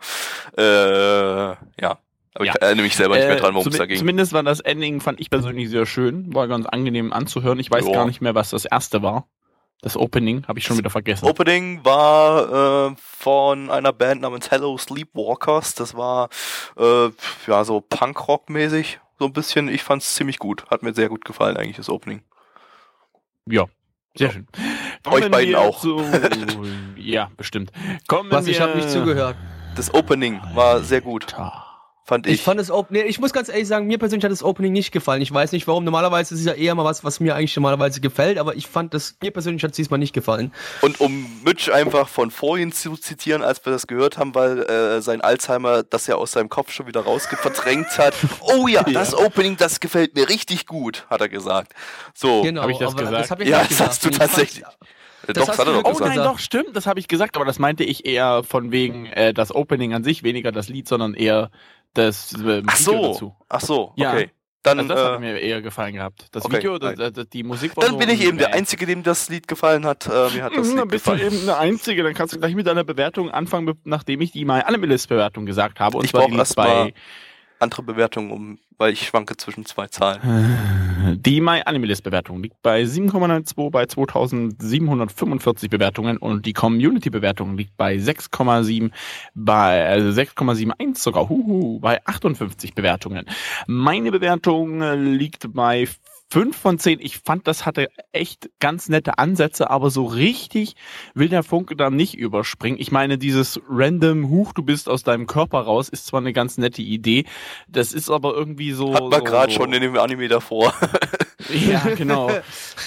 Äh, 0.57 1.55
ja, 1.81 1.99
aber 2.33 2.45
ja. 2.45 2.53
ich 2.55 2.61
erinnere 2.61 2.83
mich 2.83 2.95
selber 2.95 3.15
nicht 3.15 3.27
mehr 3.27 3.37
dran, 3.37 3.55
worum 3.55 3.67
es 3.67 3.77
da 3.77 3.85
ging. 3.85 3.97
Zumindest 3.97 4.33
war 4.33 4.43
das 4.43 4.59
Ending, 4.59 5.01
fand 5.01 5.19
ich 5.19 5.29
persönlich 5.29 5.69
sehr 5.69 5.85
schön. 5.85 6.33
War 6.33 6.47
ganz 6.47 6.65
angenehm 6.65 7.11
anzuhören. 7.11 7.59
Ich 7.59 7.71
weiß 7.71 7.85
jo. 7.85 7.91
gar 7.91 8.05
nicht 8.05 8.21
mehr, 8.21 8.35
was 8.35 8.51
das 8.51 8.65
erste 8.65 9.01
war. 9.01 9.27
Das 9.81 9.95
Opening 9.95 10.45
habe 10.47 10.59
ich 10.59 10.65
schon 10.65 10.77
wieder 10.77 10.89
vergessen. 10.89 11.25
Opening 11.25 11.85
war 11.85 12.89
äh, 12.91 12.95
von 12.97 13.69
einer 13.69 13.93
Band 13.93 14.21
namens 14.21 14.51
Hello 14.51 14.77
Sleepwalkers. 14.77 15.73
Das 15.75 15.95
war 15.95 16.29
äh, 16.77 17.09
ja 17.47 17.63
so 17.63 17.79
Punkrock-mäßig, 17.79 18.99
so 19.17 19.25
ein 19.25 19.33
bisschen. 19.33 19.69
Ich 19.69 19.83
fand 19.83 20.01
es 20.01 20.15
ziemlich 20.15 20.37
gut. 20.37 20.65
Hat 20.69 20.83
mir 20.83 20.93
sehr 20.93 21.07
gut 21.07 21.23
gefallen 21.23 21.55
eigentlich 21.55 21.77
das 21.77 21.89
Opening. 21.89 22.23
Ja, 23.45 23.65
sehr 24.15 24.31
schön. 24.31 24.47
Kommen 25.03 25.23
Euch 25.23 25.31
beiden 25.31 25.55
auch. 25.55 25.79
Zu, 25.79 26.03
ja, 26.97 27.31
bestimmt. 27.37 27.71
Kommen 28.07 28.29
Was, 28.31 28.47
ich 28.47 28.59
habe 28.59 28.75
nicht 28.75 28.89
zugehört. 28.89 29.37
Das 29.77 29.93
Opening 29.93 30.41
war 30.55 30.81
sehr 30.81 30.99
gut. 30.99 31.27
Fand 32.09 32.27
ich. 32.27 32.33
Ich 32.33 32.41
fand 32.41 32.59
das 32.59 32.69
Opening, 32.69 33.03
nee, 33.03 33.09
ich 33.09 33.19
muss 33.19 33.31
ganz 33.31 33.47
ehrlich 33.47 33.67
sagen, 33.67 33.87
mir 33.87 33.97
persönlich 33.97 34.25
hat 34.25 34.31
das 34.31 34.43
Opening 34.43 34.73
nicht 34.73 34.91
gefallen. 34.91 35.21
Ich 35.21 35.31
weiß 35.31 35.53
nicht 35.53 35.67
warum, 35.67 35.85
normalerweise 35.85 36.33
ist 36.33 36.41
es 36.41 36.45
ja 36.45 36.53
eher 36.53 36.75
mal 36.75 36.83
was, 36.83 37.03
was 37.05 37.19
mir 37.21 37.35
eigentlich 37.35 37.55
normalerweise 37.55 38.01
gefällt, 38.01 38.37
aber 38.37 38.55
ich 38.55 38.67
fand 38.67 38.93
das, 38.93 39.15
mir 39.21 39.31
persönlich 39.31 39.63
hat 39.63 39.71
es 39.71 39.77
diesmal 39.77 39.99
nicht 39.99 40.13
gefallen. 40.13 40.51
Und 40.81 40.99
um 40.99 41.41
Mitch 41.45 41.71
einfach 41.71 42.09
von 42.09 42.31
vorhin 42.31 42.73
zu 42.73 42.97
zitieren, 42.97 43.41
als 43.43 43.63
wir 43.65 43.71
das 43.71 43.87
gehört 43.87 44.17
haben, 44.17 44.35
weil 44.35 44.63
äh, 44.63 45.01
sein 45.01 45.21
Alzheimer 45.21 45.83
das 45.83 46.07
ja 46.07 46.15
aus 46.15 46.33
seinem 46.33 46.49
Kopf 46.49 46.71
schon 46.71 46.87
wieder 46.87 47.01
rausgeverdrängt 47.01 47.97
hat. 47.97 48.15
Oh 48.41 48.67
ja, 48.67 48.83
ja, 48.87 48.93
das 48.93 49.13
Opening, 49.13 49.55
das 49.55 49.79
gefällt 49.79 50.15
mir 50.15 50.27
richtig 50.27 50.65
gut, 50.65 51.05
hat 51.09 51.21
er 51.21 51.29
gesagt. 51.29 51.73
So. 52.13 52.41
Genau, 52.41 52.63
habe 52.63 52.71
ich 52.71 52.79
das 52.79 52.95
gesagt? 52.95 53.15
Das 53.15 53.31
hab 53.31 53.41
ich 53.41 53.49
ja, 53.49 53.63
das 53.63 53.79
hast 53.79 54.03
du 54.03 54.09
tatsächlich. 54.09 54.63
Das 55.27 55.35
doch, 55.35 55.45
das 55.45 55.59
hat 55.59 55.67
er 55.67 55.73
doch 55.73 55.83
oh 55.83 55.91
gesagt. 55.91 56.15
nein, 56.15 56.25
doch, 56.25 56.39
stimmt, 56.39 56.75
das 56.75 56.87
habe 56.87 56.99
ich 56.99 57.07
gesagt, 57.07 57.35
aber 57.35 57.45
das 57.45 57.59
meinte 57.59 57.83
ich 57.83 58.05
eher 58.05 58.41
von 58.43 58.71
wegen 58.71 59.05
äh, 59.07 59.33
das 59.33 59.53
Opening 59.53 59.93
an 59.93 60.03
sich, 60.03 60.23
weniger 60.23 60.51
das 60.51 60.69
Lied, 60.69 60.87
sondern 60.87 61.13
eher 61.13 61.51
das 61.93 62.33
äh, 62.33 62.61
Ach 62.65 62.75
so, 62.75 63.01
dazu. 63.01 63.35
ach 63.47 63.61
so, 63.61 63.93
ja. 63.95 64.13
okay. 64.13 64.31
Dann, 64.61 64.79
also 64.79 64.93
das 64.93 64.99
äh, 64.99 65.11
hat 65.13 65.19
mir 65.21 65.39
eher 65.39 65.61
gefallen 65.61 65.93
gehabt. 65.93 66.27
Das 66.33 66.43
okay, 66.43 66.57
Video, 66.57 66.77
das, 66.77 67.13
das, 67.13 67.29
die 67.29 67.43
Musik 67.43 67.77
war 67.77 67.85
Dann 67.85 67.97
bin 67.97 68.09
ich 68.09 68.21
eben 68.21 68.37
der 68.37 68.53
Einzige, 68.53 68.85
dem 68.85 69.03
das 69.03 69.29
Lied 69.29 69.47
gefallen 69.47 69.85
hat. 69.85 70.05
Äh, 70.05 70.09
mir 70.09 70.43
hat 70.43 70.51
das 70.51 70.67
mhm, 70.67 70.71
Lied 70.71 70.79
dann 70.79 70.87
bist 70.89 71.05
gefallen. 71.05 71.19
du 71.21 71.25
eben 71.27 71.45
der 71.45 71.59
Einzige, 71.59 72.03
dann 72.03 72.13
kannst 72.13 72.33
du 72.33 72.39
gleich 72.39 72.55
mit 72.55 72.67
deiner 72.67 72.83
Bewertung 72.83 73.31
anfangen, 73.31 73.73
nachdem 73.85 74.19
ich 74.19 74.31
die 74.31 74.43
My 74.43 74.59
Animalist 74.59 75.07
Bewertung 75.07 75.45
gesagt 75.45 75.79
habe. 75.79 75.97
Und 75.97 76.03
ich 76.03 76.11
brauche 76.11 76.35
erstmal 76.35 76.91
andere 77.59 77.83
Bewertungen, 77.83 78.31
um, 78.31 78.59
weil 78.77 78.93
ich 78.93 79.07
schwanke 79.07 79.37
zwischen 79.37 79.65
zwei 79.65 79.87
Zahlen. 79.87 81.17
Die 81.25 81.41
My 81.41 81.61
Animalist 81.65 82.03
Bewertung 82.03 82.41
liegt 82.41 82.61
bei 82.61 82.83
7,92 82.83 83.69
bei 83.71 83.85
2745 83.85 85.69
Bewertungen 85.69 86.17
und 86.17 86.45
die 86.45 86.53
Community 86.53 87.09
Bewertung 87.09 87.57
liegt 87.57 87.75
bei 87.77 87.95
6,7 87.95 88.91
bei 89.33 89.87
also 89.87 90.09
6,71 90.09 90.97
sogar 90.97 91.29
huhu, 91.29 91.79
bei 91.79 92.05
58 92.05 92.75
Bewertungen. 92.75 93.25
Meine 93.67 94.11
Bewertung 94.11 94.81
liegt 94.81 95.53
bei 95.53 95.87
5 96.31 96.55
von 96.55 96.77
10. 96.77 96.99
Ich 96.99 97.17
fand, 97.17 97.47
das 97.47 97.65
hatte 97.65 97.89
echt 98.11 98.49
ganz 98.59 98.87
nette 98.87 99.17
Ansätze, 99.17 99.69
aber 99.69 99.89
so 99.89 100.05
richtig 100.05 100.75
will 101.15 101.27
der 101.27 101.41
Funke 101.41 101.75
da 101.75 101.89
nicht 101.89 102.15
überspringen. 102.15 102.79
Ich 102.79 102.91
meine, 102.91 103.17
dieses 103.17 103.59
random 103.67 104.29
Huch, 104.29 104.53
du 104.53 104.61
bist 104.61 104.89
aus 104.89 105.03
deinem 105.03 105.25
Körper 105.25 105.61
raus, 105.61 105.89
ist 105.89 106.05
zwar 106.05 106.21
eine 106.21 106.31
ganz 106.31 106.57
nette 106.59 106.83
Idee, 106.83 107.25
das 107.67 107.93
ist 107.93 108.11
aber 108.11 108.35
irgendwie 108.35 108.73
so. 108.73 108.93
Hat 108.93 109.01
man 109.01 109.11
so, 109.11 109.23
gerade 109.23 109.51
schon 109.51 109.73
in 109.73 109.81
dem 109.81 109.97
Anime 109.97 110.27
davor. 110.27 110.73
ja, 111.49 111.79
genau. 111.95 112.29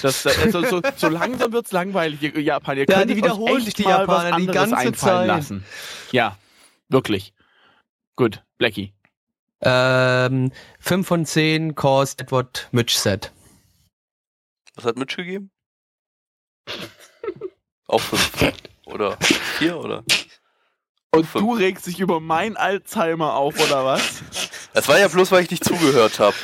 Das, 0.01 0.25
also, 0.25 0.63
so, 0.63 0.81
so 0.95 1.09
langsam 1.09 1.51
wird's 1.51 1.73
langweilig. 1.73 2.21
Japan, 2.21 2.77
ihr 2.77 2.85
ja, 2.87 3.03
die 3.03 3.17
wiederholen 3.17 3.61
sich 3.61 3.73
die 3.73 3.83
Japaner 3.83 4.37
die 4.37 4.47
ganze 4.47 4.93
Zeit. 4.93 5.27
Lassen. 5.27 5.65
Ja, 6.11 6.37
wirklich. 6.87 7.33
Gut, 8.15 8.43
Blackie. 8.57 8.93
Ähm, 9.61 10.51
5 10.79 11.07
von 11.07 11.25
10 11.25 11.75
Cause 11.75 12.15
Edward 12.19 12.67
Mitch 12.71 12.95
Set. 12.97 13.32
Was 14.75 14.85
hat 14.85 14.97
Mitch 14.97 15.15
gegeben? 15.15 15.51
Auch 17.87 18.01
5. 18.01 18.53
Oder 18.85 19.17
4 19.57 19.77
oder? 19.77 20.03
Und 21.11 21.25
fünf. 21.25 21.45
du 21.45 21.53
regst 21.53 21.87
dich 21.87 21.99
über 21.99 22.19
mein 22.19 22.57
Alzheimer 22.57 23.35
auf, 23.35 23.59
oder 23.59 23.85
was? 23.85 24.23
Das 24.73 24.87
war 24.87 24.99
ja 24.99 25.07
bloß, 25.07 25.31
weil 25.31 25.43
ich 25.43 25.51
nicht 25.51 25.63
zugehört 25.63 26.19
habe. 26.19 26.35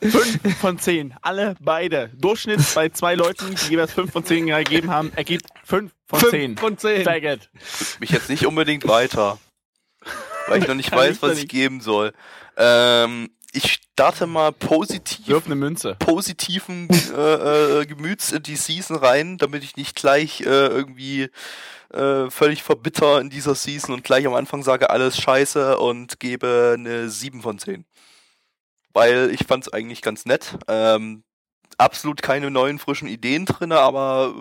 5 0.00 0.58
von 0.58 0.78
10. 0.78 1.14
Alle 1.20 1.54
beide. 1.60 2.10
Durchschnitt 2.14 2.60
bei 2.74 2.88
zwei 2.88 3.14
Leuten, 3.14 3.54
die 3.54 3.70
jeweils 3.70 3.92
5 3.92 4.10
von 4.10 4.24
10 4.24 4.46
gegeben 4.46 4.90
haben, 4.90 5.12
ergibt 5.16 5.46
5 5.64 5.92
von 6.06 6.20
10. 6.20 6.30
5 6.30 6.60
von 6.60 6.78
10. 6.78 7.04
Sehr 7.04 7.20
gut. 7.20 7.50
Mich 7.98 8.10
jetzt 8.10 8.30
nicht 8.30 8.46
unbedingt 8.46 8.88
weiter 8.88 9.38
weil 10.50 10.62
ich 10.62 10.68
noch 10.68 10.74
nicht 10.74 10.92
weiß, 10.92 11.22
was 11.22 11.38
ich 11.38 11.48
geben 11.48 11.80
soll. 11.80 12.12
Ähm, 12.56 13.30
ich 13.52 13.80
starte 13.92 14.26
mal 14.26 14.52
positiv. 14.52 15.28
Wirf 15.28 15.46
eine 15.46 15.54
Münze. 15.54 15.96
Positiven 15.98 16.88
äh, 17.16 17.80
äh, 17.80 17.86
Gemüts 17.86 18.32
in 18.32 18.42
die 18.42 18.56
Season 18.56 18.96
rein, 18.96 19.38
damit 19.38 19.64
ich 19.64 19.76
nicht 19.76 19.96
gleich 19.96 20.42
äh, 20.42 20.44
irgendwie 20.44 21.28
äh, 21.92 22.30
völlig 22.30 22.62
verbitter 22.62 23.20
in 23.20 23.30
dieser 23.30 23.54
Season 23.54 23.94
und 23.94 24.04
gleich 24.04 24.26
am 24.26 24.34
Anfang 24.34 24.62
sage 24.62 24.90
alles 24.90 25.20
scheiße 25.20 25.78
und 25.78 26.20
gebe 26.20 26.76
eine 26.78 27.08
7 27.08 27.42
von 27.42 27.58
10. 27.58 27.84
Weil 28.92 29.30
ich 29.32 29.46
fand 29.46 29.66
es 29.66 29.72
eigentlich 29.72 30.02
ganz 30.02 30.24
nett. 30.24 30.56
Ähm, 30.68 31.24
absolut 31.78 32.22
keine 32.22 32.50
neuen 32.50 32.78
frischen 32.78 33.08
Ideen 33.08 33.46
drin, 33.46 33.72
aber 33.72 34.34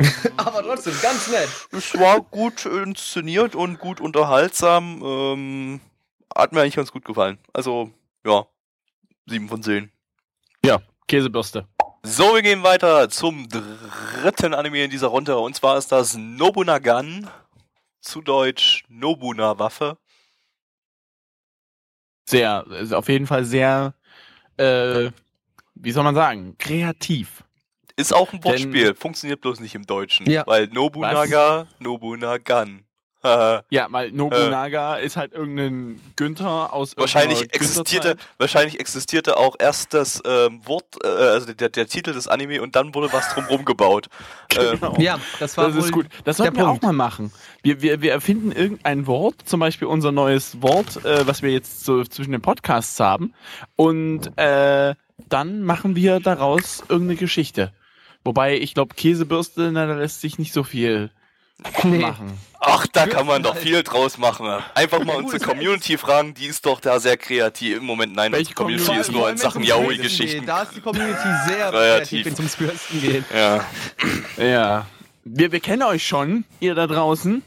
äh, 0.00 0.28
aber 0.36 0.62
trotzdem 0.62 0.94
ganz 1.02 1.28
nett. 1.28 1.48
Es 1.72 1.98
war 1.98 2.20
gut 2.20 2.66
inszeniert 2.66 3.54
und 3.54 3.78
gut 3.78 4.00
unterhaltsam. 4.00 5.02
Ähm, 5.04 5.80
hat 6.34 6.52
mir 6.52 6.60
eigentlich 6.60 6.76
ganz 6.76 6.92
gut 6.92 7.04
gefallen. 7.04 7.38
Also 7.52 7.90
ja, 8.24 8.46
7 9.26 9.48
von 9.48 9.62
10. 9.62 9.90
Ja, 10.64 10.80
Käsebürste. 11.06 11.66
So, 12.02 12.34
wir 12.34 12.42
gehen 12.42 12.62
weiter 12.62 13.08
zum 13.08 13.48
dritten 13.48 14.54
Anime 14.54 14.84
in 14.84 14.90
dieser 14.90 15.08
Runde 15.08 15.36
und 15.38 15.56
zwar 15.56 15.76
ist 15.76 15.90
das 15.92 16.16
Nobunagan, 16.16 17.28
zu 18.00 18.22
Deutsch 18.22 18.84
Nobuna-Waffe. 18.88 19.98
Sehr, 22.28 22.64
auf 22.92 23.08
jeden 23.08 23.26
Fall 23.26 23.44
sehr 23.44 23.94
äh, 24.56 25.10
wie 25.74 25.92
soll 25.92 26.04
man 26.04 26.14
sagen, 26.14 26.56
kreativ. 26.58 27.44
Ist 27.96 28.12
auch 28.12 28.32
ein 28.32 28.42
Wortspiel, 28.44 28.84
Denn, 28.86 28.96
funktioniert 28.96 29.40
bloß 29.40 29.60
nicht 29.60 29.74
im 29.74 29.86
Deutschen. 29.86 30.28
Ja. 30.28 30.46
Weil 30.46 30.66
Nobunaga, 30.68 31.60
Was? 31.60 31.80
Nobunagan. 31.80 32.85
Ja, 33.70 33.86
weil 33.90 34.12
Nobunaga 34.12 34.98
äh, 34.98 35.06
ist 35.06 35.16
halt 35.16 35.32
irgendein 35.32 36.00
Günther 36.16 36.72
aus 36.72 36.96
wahrscheinlich 36.96 37.42
existierte 37.54 38.16
Wahrscheinlich 38.38 38.78
existierte 38.78 39.36
auch 39.36 39.56
erst 39.58 39.94
das 39.94 40.22
ähm, 40.26 40.60
Wort, 40.64 40.84
äh, 41.02 41.08
also 41.08 41.52
der, 41.52 41.68
der 41.68 41.86
Titel 41.86 42.12
des 42.12 42.28
Anime 42.28 42.60
und 42.62 42.76
dann 42.76 42.94
wurde 42.94 43.12
was 43.12 43.28
drumherum 43.34 43.64
gebaut. 43.64 44.08
Genau. 44.48 44.94
Ähm, 44.94 45.00
ja, 45.02 45.18
das 45.40 45.56
war 45.56 45.68
das 45.68 45.84
ist 45.84 45.92
gut. 45.92 46.06
Das 46.24 46.36
sollten 46.38 46.56
wir 46.56 46.64
Punkt. 46.64 46.82
auch 46.82 46.86
mal 46.86 46.92
machen. 46.92 47.32
Wir, 47.62 47.82
wir, 47.82 48.00
wir 48.00 48.12
erfinden 48.12 48.52
irgendein 48.52 49.06
Wort, 49.06 49.42
zum 49.44 49.60
Beispiel 49.60 49.88
unser 49.88 50.12
neues 50.12 50.62
Wort, 50.62 51.04
äh, 51.04 51.26
was 51.26 51.42
wir 51.42 51.50
jetzt 51.50 51.84
so 51.84 52.04
zwischen 52.04 52.32
den 52.32 52.40
Podcasts 52.40 52.98
haben 53.00 53.34
und 53.74 54.30
äh, 54.38 54.94
dann 55.28 55.62
machen 55.62 55.96
wir 55.96 56.20
daraus 56.20 56.84
irgendeine 56.88 57.16
Geschichte. 57.16 57.72
Wobei, 58.24 58.58
ich 58.58 58.74
glaube, 58.74 58.94
Käsebürste, 58.94 59.70
na, 59.72 59.86
da 59.86 59.94
lässt 59.94 60.20
sich 60.20 60.38
nicht 60.38 60.52
so 60.52 60.62
viel 60.62 61.10
nee. 61.84 61.98
machen. 61.98 62.38
Ach, 62.58 62.86
da 62.88 63.06
kann 63.06 63.26
man 63.26 63.42
doch 63.42 63.56
viel 63.56 63.82
draus 63.82 64.18
machen. 64.18 64.48
Einfach 64.74 65.04
mal 65.04 65.16
unsere 65.16 65.38
Community 65.38 65.98
fragen, 65.98 66.34
die 66.34 66.46
ist 66.46 66.66
doch 66.66 66.80
da 66.80 66.98
sehr 66.98 67.16
kreativ. 67.16 67.78
Im 67.78 67.84
Moment, 67.84 68.14
nein, 68.14 68.32
Welche 68.32 68.48
die 68.48 68.54
Community, 68.54 68.86
Community 68.86 69.10
ist 69.10 69.16
nur 69.16 69.30
in 69.30 69.36
Sachen 69.36 69.62
Yaoi-Geschichten. 69.62 70.46
Da 70.46 70.62
ist 70.62 70.74
die 70.74 70.80
Community 70.80 71.28
sehr 71.46 71.70
kreativ, 71.70 72.26
wenn 72.26 72.32
es 72.32 72.38
ums 72.38 72.56
Bürsten 72.56 73.00
geht. 73.00 73.24
Ja. 73.34 73.64
Ja. 74.38 74.86
Wir, 75.24 75.52
wir 75.52 75.60
kennen 75.60 75.82
euch 75.82 76.06
schon, 76.06 76.44
ihr 76.60 76.74
da 76.74 76.86
draußen, 76.86 77.42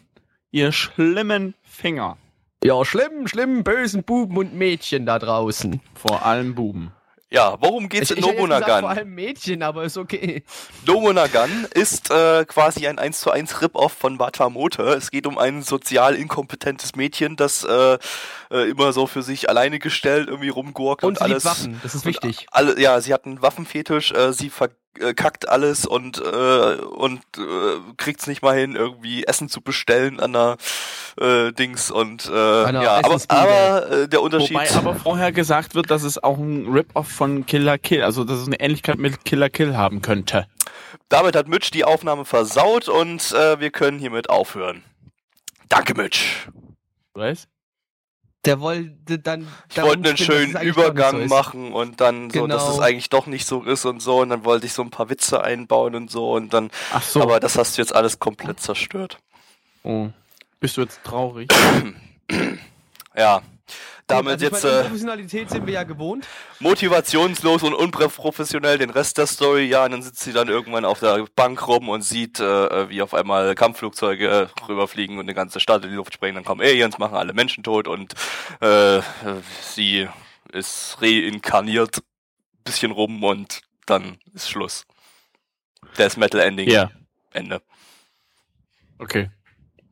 ihr 0.51 0.71
schlimmen 0.71 1.53
Finger. 1.63 2.17
Ja, 2.63 2.83
schlimm, 2.83 3.27
schlimm, 3.27 3.63
bösen 3.63 4.03
Buben 4.03 4.37
und 4.37 4.53
Mädchen 4.53 5.05
da 5.05 5.17
draußen. 5.17 5.79
Vor 5.95 6.25
allem 6.25 6.55
Buben. 6.55 6.91
Ja, 7.31 7.57
worum 7.59 7.89
geht's 7.89 8.09
ich, 8.09 8.17
in 8.17 8.23
Nobunagan? 8.23 8.81
vor 8.81 8.89
allem 8.89 9.13
Mädchen, 9.13 9.61
aber 9.61 9.83
ist 9.83 9.97
okay. 9.97 10.43
Nobunagan 10.85 11.67
ist 11.75 12.09
äh, 12.09 12.43
quasi 12.45 12.87
ein 12.87 12.97
1 12.97 13.19
zu 13.19 13.29
1 13.29 13.61
Rip-Off 13.61 13.93
von 13.93 14.17
Watamote. 14.17 14.81
Es 14.81 15.11
geht 15.11 15.27
um 15.27 15.37
ein 15.37 15.61
sozial 15.61 16.15
inkompetentes 16.15 16.95
Mädchen, 16.95 17.35
das 17.35 17.63
äh, 17.63 17.99
äh, 18.49 18.69
immer 18.69 18.93
so 18.93 19.05
für 19.05 19.21
sich 19.21 19.47
alleine 19.47 19.77
gestellt 19.77 20.27
irgendwie 20.27 20.49
rumgurkt 20.49 21.03
und, 21.03 21.17
und 21.17 21.21
alles. 21.21 21.45
Waffen, 21.45 21.79
das 21.83 21.93
ist 21.93 22.05
wichtig. 22.05 22.47
Alle, 22.51 22.79
ja, 22.79 22.99
sie 22.99 23.13
hat 23.13 23.25
einen 23.25 23.41
Waffenfetisch, 23.43 24.11
äh, 24.11 24.33
sie 24.33 24.49
ver 24.49 24.69
äh, 24.99 25.13
kackt 25.13 25.47
alles 25.49 25.85
und 25.85 26.19
äh, 26.19 26.75
und 26.75 27.21
äh, 27.37 27.93
kriegt's 27.97 28.27
nicht 28.27 28.41
mal 28.41 28.57
hin, 28.57 28.75
irgendwie 28.75 29.23
Essen 29.23 29.49
zu 29.49 29.61
bestellen 29.61 30.19
an 30.19 30.33
der 30.33 30.57
äh, 31.19 31.51
Dings 31.51 31.91
und 31.91 32.27
äh, 32.27 32.31
ja, 32.33 32.97
aber, 33.03 33.21
aber 33.27 33.91
äh, 33.91 34.07
der 34.07 34.21
Unterschied. 34.21 34.55
Wobei 34.55 34.71
aber 34.71 34.95
vorher 34.95 35.31
gesagt 35.31 35.75
wird, 35.75 35.89
dass 35.89 36.03
es 36.03 36.21
auch 36.21 36.37
ein 36.37 36.67
Rip-Off 36.67 37.07
von 37.07 37.45
Killer 37.45 37.77
Kill, 37.77 38.03
also 38.03 38.23
dass 38.23 38.39
es 38.39 38.47
eine 38.47 38.59
Ähnlichkeit 38.59 38.97
mit 38.97 39.25
Killer 39.25 39.49
Kill 39.49 39.75
haben 39.75 40.01
könnte. 40.01 40.47
Damit 41.09 41.35
hat 41.35 41.47
Mitch 41.47 41.71
die 41.71 41.83
Aufnahme 41.83 42.25
versaut 42.25 42.87
und 42.87 43.31
äh, 43.31 43.59
wir 43.59 43.71
können 43.71 43.99
hiermit 43.99 44.29
aufhören. 44.29 44.83
Danke, 45.67 45.95
Mitch. 45.95 46.47
Was? 47.13 47.47
Der 48.45 48.61
wollte 48.61 49.19
dann. 49.19 49.47
Ich 49.69 49.81
wollte 49.81 50.09
einen 50.09 50.17
schönen 50.17 50.61
Übergang 50.61 51.27
so 51.27 51.35
machen 51.35 51.73
und 51.73 51.99
dann 51.99 52.29
genau. 52.29 52.43
so, 52.43 52.47
dass 52.47 52.63
es 52.63 52.69
genau. 52.75 52.83
eigentlich 52.83 53.09
doch 53.09 53.25
nicht 53.25 53.45
so 53.45 53.63
ist 53.63 53.85
und 53.85 54.01
so. 54.01 54.21
Und 54.21 54.29
dann 54.29 54.45
wollte 54.45 54.65
ich 54.65 54.73
so 54.73 54.81
ein 54.81 54.91
paar 54.91 55.09
Witze 55.09 55.43
einbauen 55.43 55.93
und 55.95 56.09
so 56.09 56.31
und 56.31 56.53
dann. 56.53 56.71
Ach 56.93 57.03
so. 57.03 57.21
Aber 57.21 57.39
das 57.39 57.57
hast 57.57 57.77
du 57.77 57.81
jetzt 57.81 57.93
alles 57.93 58.19
komplett 58.19 58.61
zerstört. 58.61 59.17
Oh. 59.83 60.09
Bist 60.59 60.77
du 60.77 60.81
jetzt 60.81 61.03
traurig? 61.03 61.51
ja. 63.15 63.41
Damit 64.09 64.33
also 64.33 64.45
jetzt. 64.45 64.63
Meine, 64.63 64.75
äh, 64.75 64.81
Professionalität 64.81 65.49
sind 65.49 65.67
wir 65.67 65.73
ja 65.75 65.83
gewohnt. 65.83 66.27
Motivationslos 66.59 67.63
und 67.63 67.73
unprofessionell 67.73 68.77
den 68.79 68.89
Rest 68.89 69.17
der 69.19 69.27
Story, 69.27 69.65
ja, 69.65 69.85
und 69.85 69.91
dann 69.91 70.01
sitzt 70.01 70.21
sie 70.21 70.33
dann 70.33 70.47
irgendwann 70.47 70.83
auf 70.83 70.99
der 70.99 71.25
Bank 71.35 71.67
rum 71.67 71.89
und 71.89 72.01
sieht, 72.01 72.39
äh, 72.39 72.89
wie 72.89 73.01
auf 73.01 73.13
einmal 73.13 73.53
Kampfflugzeuge 73.53 74.49
rüberfliegen 74.67 75.17
und 75.17 75.25
eine 75.25 75.35
ganze 75.35 75.59
Stadt 75.59 75.83
in 75.83 75.91
die 75.91 75.95
Luft 75.95 76.13
sprengen. 76.13 76.35
Dann 76.35 76.43
kommen 76.43 76.61
Aliens, 76.61 76.97
machen 76.97 77.15
alle 77.15 77.33
Menschen 77.33 77.63
tot 77.63 77.87
und 77.87 78.15
äh, 78.61 79.01
sie 79.61 80.07
ist 80.51 80.97
reinkarniert, 81.01 82.01
bisschen 82.63 82.91
rum 82.91 83.23
und 83.23 83.61
dann 83.85 84.17
ist 84.33 84.49
Schluss. 84.49 84.85
Death 85.97 86.17
Metal 86.17 86.41
Ending. 86.41 86.69
Ja. 86.69 86.91
Ende. 87.31 87.61
Okay. 88.97 89.29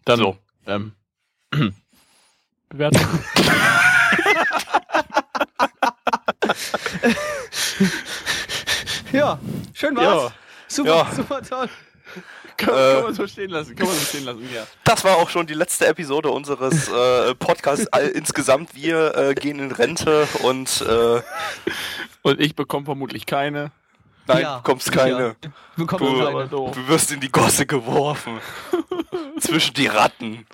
Dann 0.06 0.20
so. 0.20 0.38
Ähm, 0.66 0.94
Bewertung. 2.70 3.02
ja, 9.12 9.40
schön 9.74 9.96
war's. 9.96 10.24
Ja. 10.24 10.34
Super, 10.68 10.90
ja. 10.90 11.12
super 11.16 11.42
toll. 11.42 11.70
Kann, 12.58 12.70
äh, 12.70 12.94
kann, 12.94 13.04
man 13.04 13.14
so 13.14 13.28
stehen 13.28 13.52
lassen, 13.52 13.76
kann 13.76 13.88
man 13.88 13.96
so 13.96 14.06
stehen 14.06 14.26
lassen, 14.26 14.50
ja. 14.54 14.66
Das 14.84 15.04
war 15.04 15.18
auch 15.18 15.30
schon 15.30 15.46
die 15.46 15.54
letzte 15.54 15.88
Episode 15.88 16.32
unseres 16.32 16.90
äh, 16.90 17.36
Podcasts 17.36 17.88
insgesamt. 18.14 18.74
Wir 18.74 19.16
äh, 19.16 19.36
gehen 19.36 19.60
in 19.60 19.72
Rente 19.72 20.28
und 20.42 20.82
äh, 20.82 21.22
und 22.24 22.42
ich 22.42 22.56
bekomme 22.56 22.86
vermutlich 22.86 23.26
keine. 23.26 23.72
Nein, 24.26 24.42
ja, 24.42 24.58
bekommst 24.58 24.92
keine. 24.92 25.36
Ja. 25.42 25.50
Du, 25.78 25.86
keine. 25.86 26.48
du 26.50 26.88
wirst 26.88 27.12
in 27.12 27.20
die 27.20 27.32
Gosse 27.32 27.66
geworfen. 27.66 28.40
Zwischen 29.40 29.76
die 29.76 29.88
Ratten. 29.88 30.48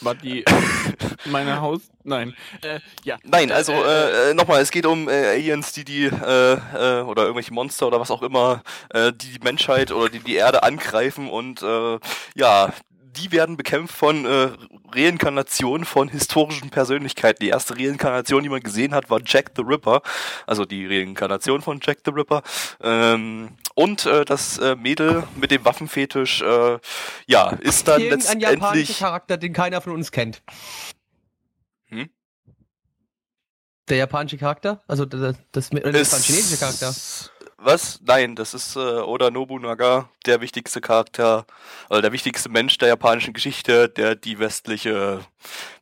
War 0.00 0.14
die 0.14 0.44
meine 1.26 1.60
Haus? 1.60 1.80
Nein. 2.04 2.34
Äh, 2.62 2.80
ja. 3.04 3.16
Nein, 3.24 3.50
also 3.50 3.72
äh, 3.72 4.30
äh, 4.30 4.34
nochmal, 4.34 4.60
es 4.60 4.70
geht 4.70 4.86
um 4.86 5.08
äh, 5.08 5.12
Aliens, 5.12 5.72
die 5.72 5.84
die 5.84 6.04
äh, 6.04 6.52
äh, 6.52 7.02
oder 7.02 7.22
irgendwelche 7.22 7.52
Monster 7.52 7.86
oder 7.86 8.00
was 8.00 8.10
auch 8.10 8.22
immer, 8.22 8.62
äh, 8.90 9.12
die 9.12 9.32
die 9.32 9.40
Menschheit 9.42 9.92
oder 9.92 10.08
die 10.08 10.20
die 10.20 10.36
Erde 10.36 10.62
angreifen 10.62 11.28
und 11.28 11.62
äh, 11.62 11.98
ja, 12.34 12.72
die 13.16 13.32
werden 13.32 13.56
bekämpft 13.56 13.94
von 13.94 14.24
äh, 14.24 14.50
Reinkarnationen 14.94 15.84
von 15.84 16.08
historischen 16.08 16.70
Persönlichkeiten. 16.70 17.42
Die 17.42 17.48
erste 17.48 17.76
Reinkarnation, 17.76 18.42
die 18.42 18.48
man 18.48 18.60
gesehen 18.60 18.94
hat, 18.94 19.10
war 19.10 19.20
Jack 19.24 19.52
the 19.56 19.62
Ripper, 19.62 20.02
also 20.46 20.64
die 20.64 20.86
Reinkarnation 20.86 21.62
von 21.62 21.80
Jack 21.82 21.98
the 22.04 22.10
Ripper. 22.10 22.42
Ähm, 22.82 23.56
und 23.76 24.06
äh, 24.06 24.24
das 24.24 24.56
äh, 24.56 24.74
Mädel 24.74 25.24
mit 25.36 25.50
dem 25.50 25.64
Waffenfetisch, 25.66 26.40
äh, 26.40 26.78
ja, 27.26 27.50
ist 27.60 27.86
dann 27.86 28.00
Irgendein 28.00 28.18
letztendlich... 28.18 28.48
Ein 28.48 28.54
japanischer 28.54 28.94
Charakter, 28.94 29.36
den 29.36 29.52
keiner 29.52 29.82
von 29.82 29.92
uns 29.92 30.10
kennt. 30.10 30.42
Hm? 31.88 32.08
Der 33.88 33.98
japanische 33.98 34.38
Charakter? 34.38 34.82
Also 34.88 35.04
das, 35.04 35.36
das, 35.52 35.68
das, 35.70 35.82
das 35.92 36.24
chinesische 36.24 36.58
Charakter? 36.58 36.94
Was? 37.58 38.00
Nein, 38.02 38.34
das 38.34 38.54
ist 38.54 38.76
äh, 38.76 38.78
Oda 38.78 39.30
Nobunaga, 39.30 40.08
der 40.24 40.40
wichtigste 40.40 40.80
Charakter, 40.80 41.46
oder 41.90 42.00
der 42.00 42.12
wichtigste 42.12 42.48
Mensch 42.48 42.78
der 42.78 42.88
japanischen 42.88 43.34
Geschichte, 43.34 43.90
der 43.90 44.14
die 44.14 44.38
westliche 44.38 45.20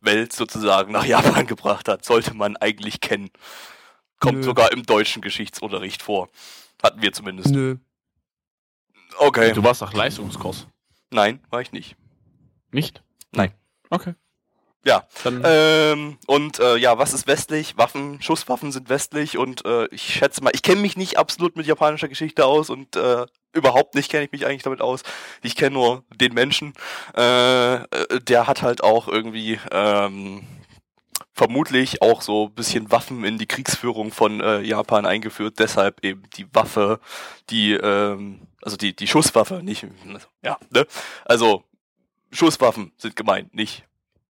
Welt 0.00 0.32
sozusagen 0.32 0.90
nach 0.90 1.04
Japan 1.06 1.46
gebracht 1.46 1.88
hat. 1.88 2.04
Sollte 2.04 2.34
man 2.34 2.56
eigentlich 2.56 3.00
kennen. 3.00 3.30
Kommt 4.18 4.38
Nö. 4.38 4.42
sogar 4.42 4.72
im 4.72 4.82
deutschen 4.82 5.22
Geschichtsunterricht 5.22 6.02
vor. 6.02 6.28
Hatten 6.82 7.02
wir 7.02 7.12
zumindest. 7.12 7.50
Nö. 7.50 7.76
Okay. 9.18 9.52
Du 9.52 9.62
warst 9.62 9.80
nach 9.80 9.92
Leistungskurs. 9.92 10.66
Nein, 11.10 11.40
war 11.50 11.60
ich 11.60 11.72
nicht. 11.72 11.96
Nicht? 12.70 13.02
Nein. 13.32 13.52
Okay. 13.90 14.14
Ja. 14.84 15.04
Ähm, 15.24 16.18
und 16.26 16.58
äh, 16.58 16.76
ja, 16.76 16.98
was 16.98 17.14
ist 17.14 17.26
westlich? 17.26 17.78
Waffen, 17.78 18.20
Schusswaffen 18.20 18.70
sind 18.70 18.90
westlich 18.90 19.38
und 19.38 19.64
äh, 19.64 19.86
ich 19.86 20.02
schätze 20.02 20.42
mal, 20.42 20.50
ich 20.54 20.62
kenne 20.62 20.82
mich 20.82 20.96
nicht 20.96 21.16
absolut 21.16 21.56
mit 21.56 21.66
japanischer 21.66 22.08
Geschichte 22.08 22.44
aus 22.44 22.68
und 22.68 22.94
äh, 22.96 23.24
überhaupt 23.54 23.94
nicht 23.94 24.10
kenne 24.10 24.24
ich 24.24 24.32
mich 24.32 24.44
eigentlich 24.44 24.62
damit 24.62 24.82
aus. 24.82 25.02
Ich 25.42 25.56
kenne 25.56 25.74
nur 25.74 26.04
den 26.14 26.34
Menschen. 26.34 26.74
Äh, 27.16 27.76
äh, 27.76 28.20
der 28.20 28.46
hat 28.46 28.60
halt 28.60 28.84
auch 28.84 29.08
irgendwie 29.08 29.58
ähm, 29.70 30.42
vermutlich 31.32 32.02
auch 32.02 32.22
so 32.22 32.48
bisschen 32.48 32.90
Waffen 32.90 33.24
in 33.24 33.38
die 33.38 33.46
Kriegsführung 33.46 34.12
von 34.12 34.40
äh, 34.40 34.60
Japan 34.60 35.06
eingeführt. 35.06 35.58
Deshalb 35.58 36.04
eben 36.04 36.22
die 36.36 36.46
Waffe, 36.54 37.00
die 37.50 37.72
ähm, 37.72 38.40
also 38.62 38.76
die 38.76 38.94
die 38.94 39.06
Schusswaffe, 39.06 39.62
nicht 39.62 39.86
ja, 40.42 40.58
ne? 40.70 40.86
Also 41.24 41.64
Schusswaffen 42.32 42.92
sind 42.98 43.16
gemeint, 43.16 43.54
nicht 43.54 43.84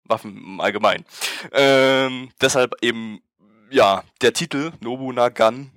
Waffen 0.05 0.37
im 0.37 0.61
Allgemeinen. 0.61 1.05
Ähm, 1.53 2.31
deshalb 2.41 2.75
eben, 2.83 3.23
ja, 3.71 4.03
der 4.21 4.33
Titel, 4.33 4.73
Nobunagan, 4.81 5.71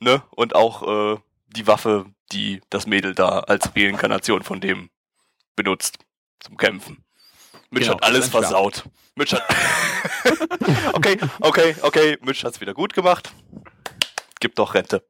ne, 0.00 0.22
und 0.30 0.54
auch 0.54 1.14
äh, 1.14 1.20
die 1.48 1.66
Waffe, 1.66 2.06
die 2.32 2.60
das 2.70 2.86
Mädel 2.86 3.14
da 3.14 3.40
als 3.40 3.70
Reinkarnation 3.74 4.42
von 4.42 4.60
dem 4.60 4.90
benutzt 5.56 5.98
zum 6.40 6.56
Kämpfen. 6.56 7.04
Mitch 7.70 7.86
genau, 7.86 7.96
hat 7.96 8.04
alles 8.04 8.28
versaut. 8.28 8.84
Mitch 9.14 9.34
hat. 9.34 9.44
okay, 10.94 11.18
okay, 11.40 11.76
okay. 11.82 12.18
Mitch 12.22 12.44
hat's 12.44 12.60
wieder 12.60 12.74
gut 12.74 12.94
gemacht. 12.94 13.30
Gib 14.40 14.54
doch 14.54 14.74
Rente. 14.74 15.06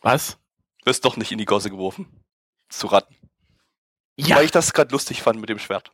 Was? 0.00 0.38
Wirst 0.84 1.04
doch 1.04 1.16
nicht 1.16 1.32
in 1.32 1.38
die 1.38 1.44
Gosse 1.44 1.70
geworfen. 1.70 2.06
Zu 2.68 2.86
Ratten. 2.86 3.16
Ja. 4.16 4.36
Weil 4.36 4.44
ich 4.44 4.50
das 4.50 4.72
gerade 4.72 4.92
lustig 4.92 5.22
fand 5.22 5.40
mit 5.40 5.48
dem 5.48 5.58
Schwert. 5.58 5.90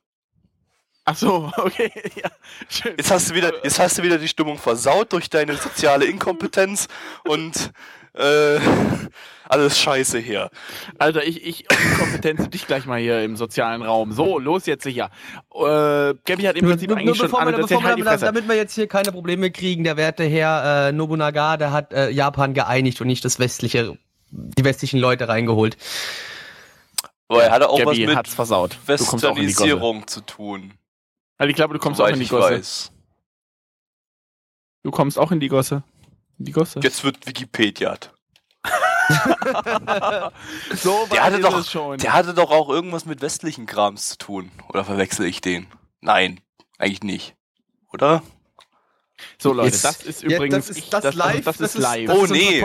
Ach 1.05 1.16
so, 1.16 1.51
okay, 1.57 1.90
ja, 2.16 2.30
schön. 2.68 2.94
Jetzt 2.99 3.11
hast 3.11 3.30
du 3.30 3.34
wieder, 3.34 3.64
jetzt 3.64 3.78
hast 3.78 3.96
du 3.96 4.03
wieder 4.03 4.18
die 4.18 4.28
Stimmung 4.28 4.59
versaut 4.59 5.12
durch 5.14 5.30
deine 5.30 5.57
soziale 5.57 6.05
Inkompetenz 6.05 6.86
und 7.24 7.72
äh, 8.19 8.59
alles 9.49 9.79
Scheiße 9.79 10.19
hier. 10.19 10.51
Alter, 10.99 11.25
ich, 11.27 11.45
ich 11.45 11.64
Inkompetenz 11.71 12.51
dich 12.51 12.66
gleich 12.66 12.87
mal 12.87 12.99
hier 12.99 13.23
im 13.23 13.37
sozialen 13.37 13.83
Raum. 13.83 14.12
So, 14.12 14.39
los 14.39 14.66
jetzt 14.66 14.85
sicher. 14.85 15.11
Äh, 15.55 16.14
Gabby 16.25 16.43
hat 16.43 16.57
im 16.57 16.66
Prinzip 16.66 16.89
nur, 16.89 16.99
eigentlich 16.99 17.07
nur 17.07 17.16
schon 17.16 17.31
bevor 17.31 17.47
wir, 17.47 17.57
bevor 17.57 17.83
wir, 17.83 18.05
damit, 18.05 18.23
damit 18.23 18.49
wir 18.49 18.57
jetzt 18.57 18.75
hier 18.75 18.87
keine 18.87 19.12
Probleme 19.12 19.51
kriegen, 19.51 19.85
der 19.85 19.97
werte 19.97 20.25
Herr 20.25 20.89
äh, 20.89 20.93
Nobunaga, 20.93 21.57
der 21.57 21.73
hat 21.73 21.93
äh, 21.93 22.11
Japan 22.11 22.55
geeinigt 22.55 23.01
und 23.01 23.07
nicht 23.07 23.25
das 23.25 23.39
westliche, 23.39 23.97
die 24.31 24.64
westlichen 24.64 25.01
Leute 25.01 25.29
reingeholt. 25.29 25.77
Aber 27.29 27.45
er 27.45 27.51
hatte 27.51 27.69
auch 27.69 27.79
Gabby 27.79 28.07
was 28.07 28.14
mit 28.16 28.29
versaut. 28.29 28.79
Westernisierung 28.87 30.07
zu 30.07 30.23
tun. 30.23 30.75
Also 31.37 31.51
ich 31.51 31.57
glaube, 31.57 31.75
du 31.75 31.81
kommst 31.81 31.99
Soweit 31.99 32.12
auch 32.12 32.16
in 32.16 32.23
die 32.23 32.29
Gosse. 32.29 32.51
Weiß. 32.51 32.93
Du 34.83 34.91
kommst 34.91 35.19
auch 35.19 35.31
in 35.31 35.41
die 35.41 35.49
Gosse. 35.49 35.83
Die 36.39 36.53
Gosse. 36.53 36.80
Jetzt 36.82 37.05
wird 37.05 37.26
Wikipedia. 37.26 37.97
so 40.74 41.07
der 41.11 41.24
hatte, 41.24 41.41
doch, 41.41 41.64
schon. 41.64 41.99
der 41.99 42.12
hatte 42.12 42.34
doch 42.34 42.51
auch 42.51 42.68
irgendwas 42.68 43.07
mit 43.07 43.20
westlichen 43.20 43.66
Krams 43.66 44.11
zu 44.11 44.18
tun. 44.18 44.51
Oder 44.68 44.84
verwechsel 44.84 45.26
ich 45.26 45.41
den? 45.41 45.66
Nein, 46.01 46.41
eigentlich 46.78 47.03
nicht. 47.03 47.34
Oder? 47.93 48.22
So 49.36 49.53
Leute, 49.53 49.70
Jetzt, 49.70 49.84
das 49.84 50.03
ist 50.03 50.22
übrigens 50.22 50.53
ja, 50.53 50.59
das 50.59 50.70
ist 50.70 50.93
das, 50.93 51.03
das 51.03 51.14
live. 51.16 51.45
Das, 51.45 51.57
das, 51.57 51.74
ist 51.74 51.80
live. 51.80 52.09
oh 52.11 52.26
nee, 52.26 52.64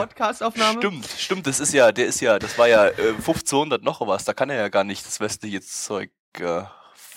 Stimmt, 0.77 1.07
stimmt. 1.17 1.47
Das 1.47 1.59
ist 1.59 1.73
ja, 1.73 1.91
der 1.91 2.05
ist 2.05 2.19
ja, 2.21 2.37
das 2.37 2.57
war 2.59 2.67
ja 2.67 2.87
äh, 2.87 3.09
1500 3.17 3.81
noch 3.81 4.05
was. 4.05 4.23
Da 4.25 4.33
kann 4.33 4.51
er 4.51 4.57
ja 4.57 4.69
gar 4.69 4.83
nicht 4.83 5.05
das 5.05 5.19
westliche 5.19 5.61
Zeug. 5.61 6.11
Äh, 6.39 6.63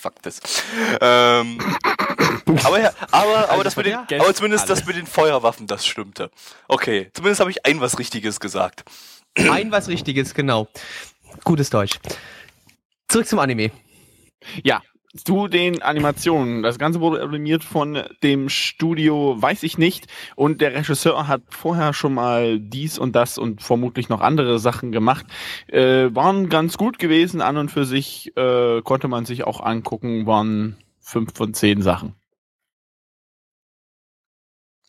fuck 0.07 0.23
das. 0.23 0.41
Ähm, 1.01 1.59
aber 2.65 2.81
ja, 2.81 2.93
aber, 3.11 3.37
aber, 3.37 3.51
also 3.51 3.63
das 3.63 3.77
mit 3.77 3.87
den, 3.87 3.95
aber 3.95 4.35
zumindest 4.35 4.67
alles. 4.67 4.81
das 4.81 4.87
mit 4.87 4.97
den 4.97 5.07
Feuerwaffen, 5.07 5.67
das 5.67 5.87
stimmte. 5.87 6.31
Okay, 6.69 7.11
zumindest 7.13 7.41
habe 7.41 7.51
ich 7.51 7.65
ein 7.67 7.81
was 7.81 7.99
Richtiges 7.99 8.41
gesagt. 8.41 8.85
Ein 9.35 9.71
was 9.71 9.89
Richtiges, 9.89 10.35
genau. 10.35 10.69
Gutes 11.45 11.71
Deutsch. 11.71 11.99
Zurück 13.09 13.27
zum 13.27 13.39
Anime. 13.39 13.71
Ja, 14.63 14.83
zu 15.17 15.49
den 15.49 15.83
Animationen. 15.83 16.63
Das 16.63 16.79
Ganze 16.79 17.01
wurde 17.01 17.23
animiert 17.23 17.65
von 17.65 18.03
dem 18.23 18.49
Studio, 18.49 19.41
weiß 19.41 19.63
ich 19.63 19.79
nicht. 19.79 20.07
Und 20.35 20.61
der 20.61 20.75
Regisseur 20.75 21.29
hat 21.29 21.43
vorher 21.51 21.93
schon 21.93 22.15
mal 22.15 22.61
dies 22.61 22.99
und 22.99 23.17
das 23.17 23.39
und 23.39 23.63
vermutlich 23.63 24.09
noch 24.09 24.21
andere 24.21 24.59
Sachen 24.59 24.93
gemacht. 24.93 25.27
Äh, 25.69 26.15
waren 26.15 26.49
ganz 26.49 26.77
gut 26.77 26.99
gewesen. 26.99 27.41
An 27.41 27.57
und 27.57 27.71
für 27.71 27.85
sich 27.85 28.37
äh, 28.37 28.83
konnte 28.83 29.09
man 29.09 29.25
sich 29.25 29.45
auch 29.45 29.61
angucken. 29.61 30.27
Waren 30.27 30.77
fünf 31.01 31.35
von 31.35 31.55
zehn 31.55 31.83
Sachen. 31.83 32.15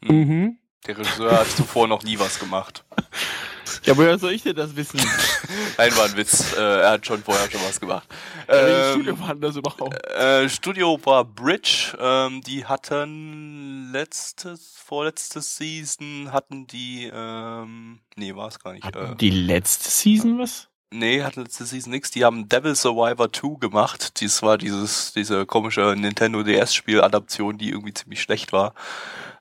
Mhm. 0.04 0.58
Der 0.86 0.98
Regisseur 0.98 1.40
hat 1.40 1.48
zuvor 1.48 1.88
noch 1.88 2.04
nie 2.04 2.20
was 2.20 2.40
gemacht. 2.40 2.86
Ja, 3.84 3.98
woher 3.98 4.18
soll 4.18 4.32
ich 4.32 4.44
denn 4.44 4.56
das 4.56 4.76
wissen? 4.76 5.00
Nein, 5.78 5.96
war 5.96 6.06
ein 6.06 6.18
Witz. 6.18 6.54
Äh, 6.54 6.60
er 6.60 6.92
hat 6.92 7.06
schon 7.06 7.24
vorher 7.24 7.50
schon 7.50 7.62
was 7.62 7.80
gemacht. 7.80 8.08
Ähm, 8.48 8.94
Studio 8.94 9.20
war 9.20 9.36
das 9.36 9.56
überhaupt? 9.56 10.12
Äh, 10.12 10.50
Studio 10.50 11.00
war 11.04 11.26
Bridge. 11.26 11.96
Ähm, 12.00 12.42
die 12.42 12.66
hatten 12.66 13.90
letztes, 13.92 14.76
vorletztes 14.84 15.58
Season 15.58 16.32
hatten 16.32 16.68
die, 16.68 17.12
ähm, 17.14 18.00
nee, 18.16 18.36
war 18.36 18.48
es 18.48 18.60
gar 18.60 18.74
nicht. 18.74 18.86
Hatten 18.86 19.14
äh, 19.14 19.16
die 19.16 19.30
letzte 19.32 19.90
Season 19.90 20.40
was? 20.40 20.68
Nee, 20.90 21.22
hat 21.22 21.36
letzte 21.36 21.66
Season 21.66 21.92
nichts. 21.92 22.12
Die 22.12 22.24
haben 22.24 22.48
Devil 22.48 22.74
Survivor 22.76 23.32
2 23.32 23.60
gemacht. 23.60 24.22
Dies 24.22 24.42
war 24.42 24.58
dieses, 24.58 25.12
diese 25.12 25.46
komische 25.46 25.96
Nintendo 25.98 26.44
DS-Spiel-Adaption, 26.44 27.58
die 27.58 27.72
irgendwie 27.72 27.94
ziemlich 27.94 28.22
schlecht 28.22 28.54
war. 28.54 28.74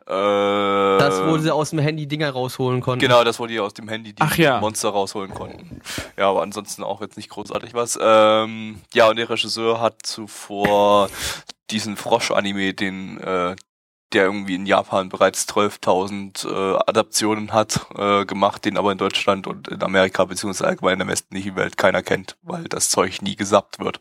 Das, 0.06 1.20
wo 1.26 1.36
sie 1.38 1.50
aus 1.50 1.70
dem 1.70 1.80
Handy 1.80 2.06
Dinger 2.06 2.30
rausholen 2.30 2.80
konnten. 2.80 3.00
Genau, 3.00 3.24
das, 3.24 3.40
wo 3.40 3.46
die 3.46 3.58
aus 3.58 3.74
dem 3.74 3.88
Handy 3.88 4.12
die 4.12 4.22
Ach, 4.22 4.36
ja. 4.36 4.60
Monster 4.60 4.90
rausholen 4.90 5.34
konnten. 5.34 5.80
Ja, 6.16 6.30
aber 6.30 6.42
ansonsten 6.42 6.84
auch 6.84 7.00
jetzt 7.00 7.16
nicht 7.16 7.28
großartig 7.28 7.74
was. 7.74 7.98
Ähm, 8.00 8.80
ja, 8.94 9.08
und 9.08 9.16
der 9.16 9.28
Regisseur 9.28 9.80
hat 9.80 9.96
zuvor 10.04 11.08
diesen 11.70 11.96
Frosch-Anime, 11.96 12.74
den 12.74 13.18
äh, 13.20 13.56
der 14.12 14.26
irgendwie 14.26 14.54
in 14.54 14.66
Japan 14.66 15.08
bereits 15.08 15.48
12.000 15.48 16.48
äh, 16.48 16.78
Adaptionen 16.86 17.52
hat, 17.52 17.86
äh, 17.96 18.24
gemacht, 18.24 18.64
den 18.64 18.78
aber 18.78 18.92
in 18.92 18.98
Deutschland 18.98 19.48
und 19.48 19.66
in 19.66 19.82
Amerika 19.82 20.24
beziehungsweise 20.24 20.68
allgemein 20.68 20.94
in 20.94 20.98
der 21.00 21.08
westlichen 21.08 21.56
Welt 21.56 21.76
keiner 21.76 22.02
kennt, 22.04 22.36
weil 22.42 22.64
das 22.64 22.88
Zeug 22.90 23.20
nie 23.22 23.34
gesappt 23.34 23.80
wird. 23.80 23.98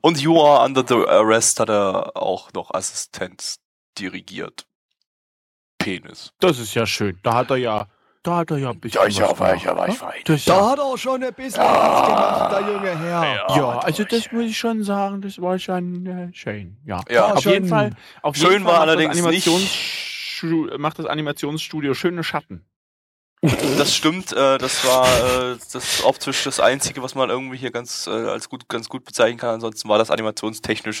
Und 0.00 0.20
You 0.20 0.42
Are 0.42 0.64
Under 0.64 0.84
the 0.86 1.06
Arrest 1.06 1.60
hat 1.60 1.70
er 1.70 2.16
auch 2.16 2.52
noch 2.52 2.74
Assistenz 2.74 3.60
dirigiert. 3.98 4.66
Penis. 5.82 6.32
Das 6.40 6.58
ist 6.58 6.74
ja 6.74 6.86
schön. 6.86 7.18
Da 7.22 7.34
hat 7.34 7.50
er 7.50 7.56
ja 7.56 7.86
da 8.22 8.36
hat 8.36 8.52
er 8.52 8.58
ja 8.58 8.70
ein 8.70 8.78
bisschen. 8.78 9.02
Ja, 9.02 9.08
ja, 9.08 9.38
war 9.38 9.54
ich, 9.56 9.64
ja, 9.64 9.76
war 9.76 9.88
ich 9.88 10.00
weit. 10.00 10.28
Da 10.28 10.34
ja. 10.34 10.70
hat 10.70 10.78
er 10.78 10.96
schon 10.96 11.24
ein 11.24 11.34
bisschen 11.34 11.60
ja. 11.60 11.74
was 11.74 12.06
gemacht, 12.06 12.52
der 12.52 12.72
junge 12.72 12.98
Herr. 12.98 13.24
Ja, 13.24 13.56
ja 13.56 13.78
also 13.80 14.04
das 14.04 14.30
muss 14.30 14.44
ich 14.44 14.56
schon 14.56 14.84
sagen, 14.84 15.20
das 15.22 15.40
war 15.40 15.58
schon 15.58 16.06
äh, 16.06 16.32
schön. 16.32 16.76
Ja, 16.86 17.00
ja 17.10 17.32
auf 17.34 17.44
jeden 17.44 17.66
Fall. 17.66 17.90
Auf 18.22 18.36
schön 18.36 18.52
jeden 18.52 18.64
Fall 18.64 18.74
war 18.74 18.80
allerdings 18.82 19.20
nicht. 19.20 19.48
Macht 20.78 20.98
das 20.98 21.06
Animationsstudio 21.06 21.94
schöne 21.94 22.22
Schatten. 22.22 22.64
Das 23.76 23.96
stimmt, 23.96 24.32
äh, 24.32 24.56
das 24.58 24.86
war 24.86 25.04
äh, 25.04 25.56
das 25.72 26.04
optisch 26.04 26.44
das 26.44 26.60
Einzige, 26.60 27.02
was 27.02 27.16
man 27.16 27.28
irgendwie 27.28 27.56
hier 27.56 27.72
ganz 27.72 28.06
äh, 28.06 28.10
als 28.10 28.48
gut 28.48 28.68
ganz 28.68 28.88
gut 28.88 29.04
bezeichnen 29.04 29.36
kann. 29.38 29.54
Ansonsten 29.54 29.88
war 29.88 29.98
das 29.98 30.12
animationstechnisch 30.12 31.00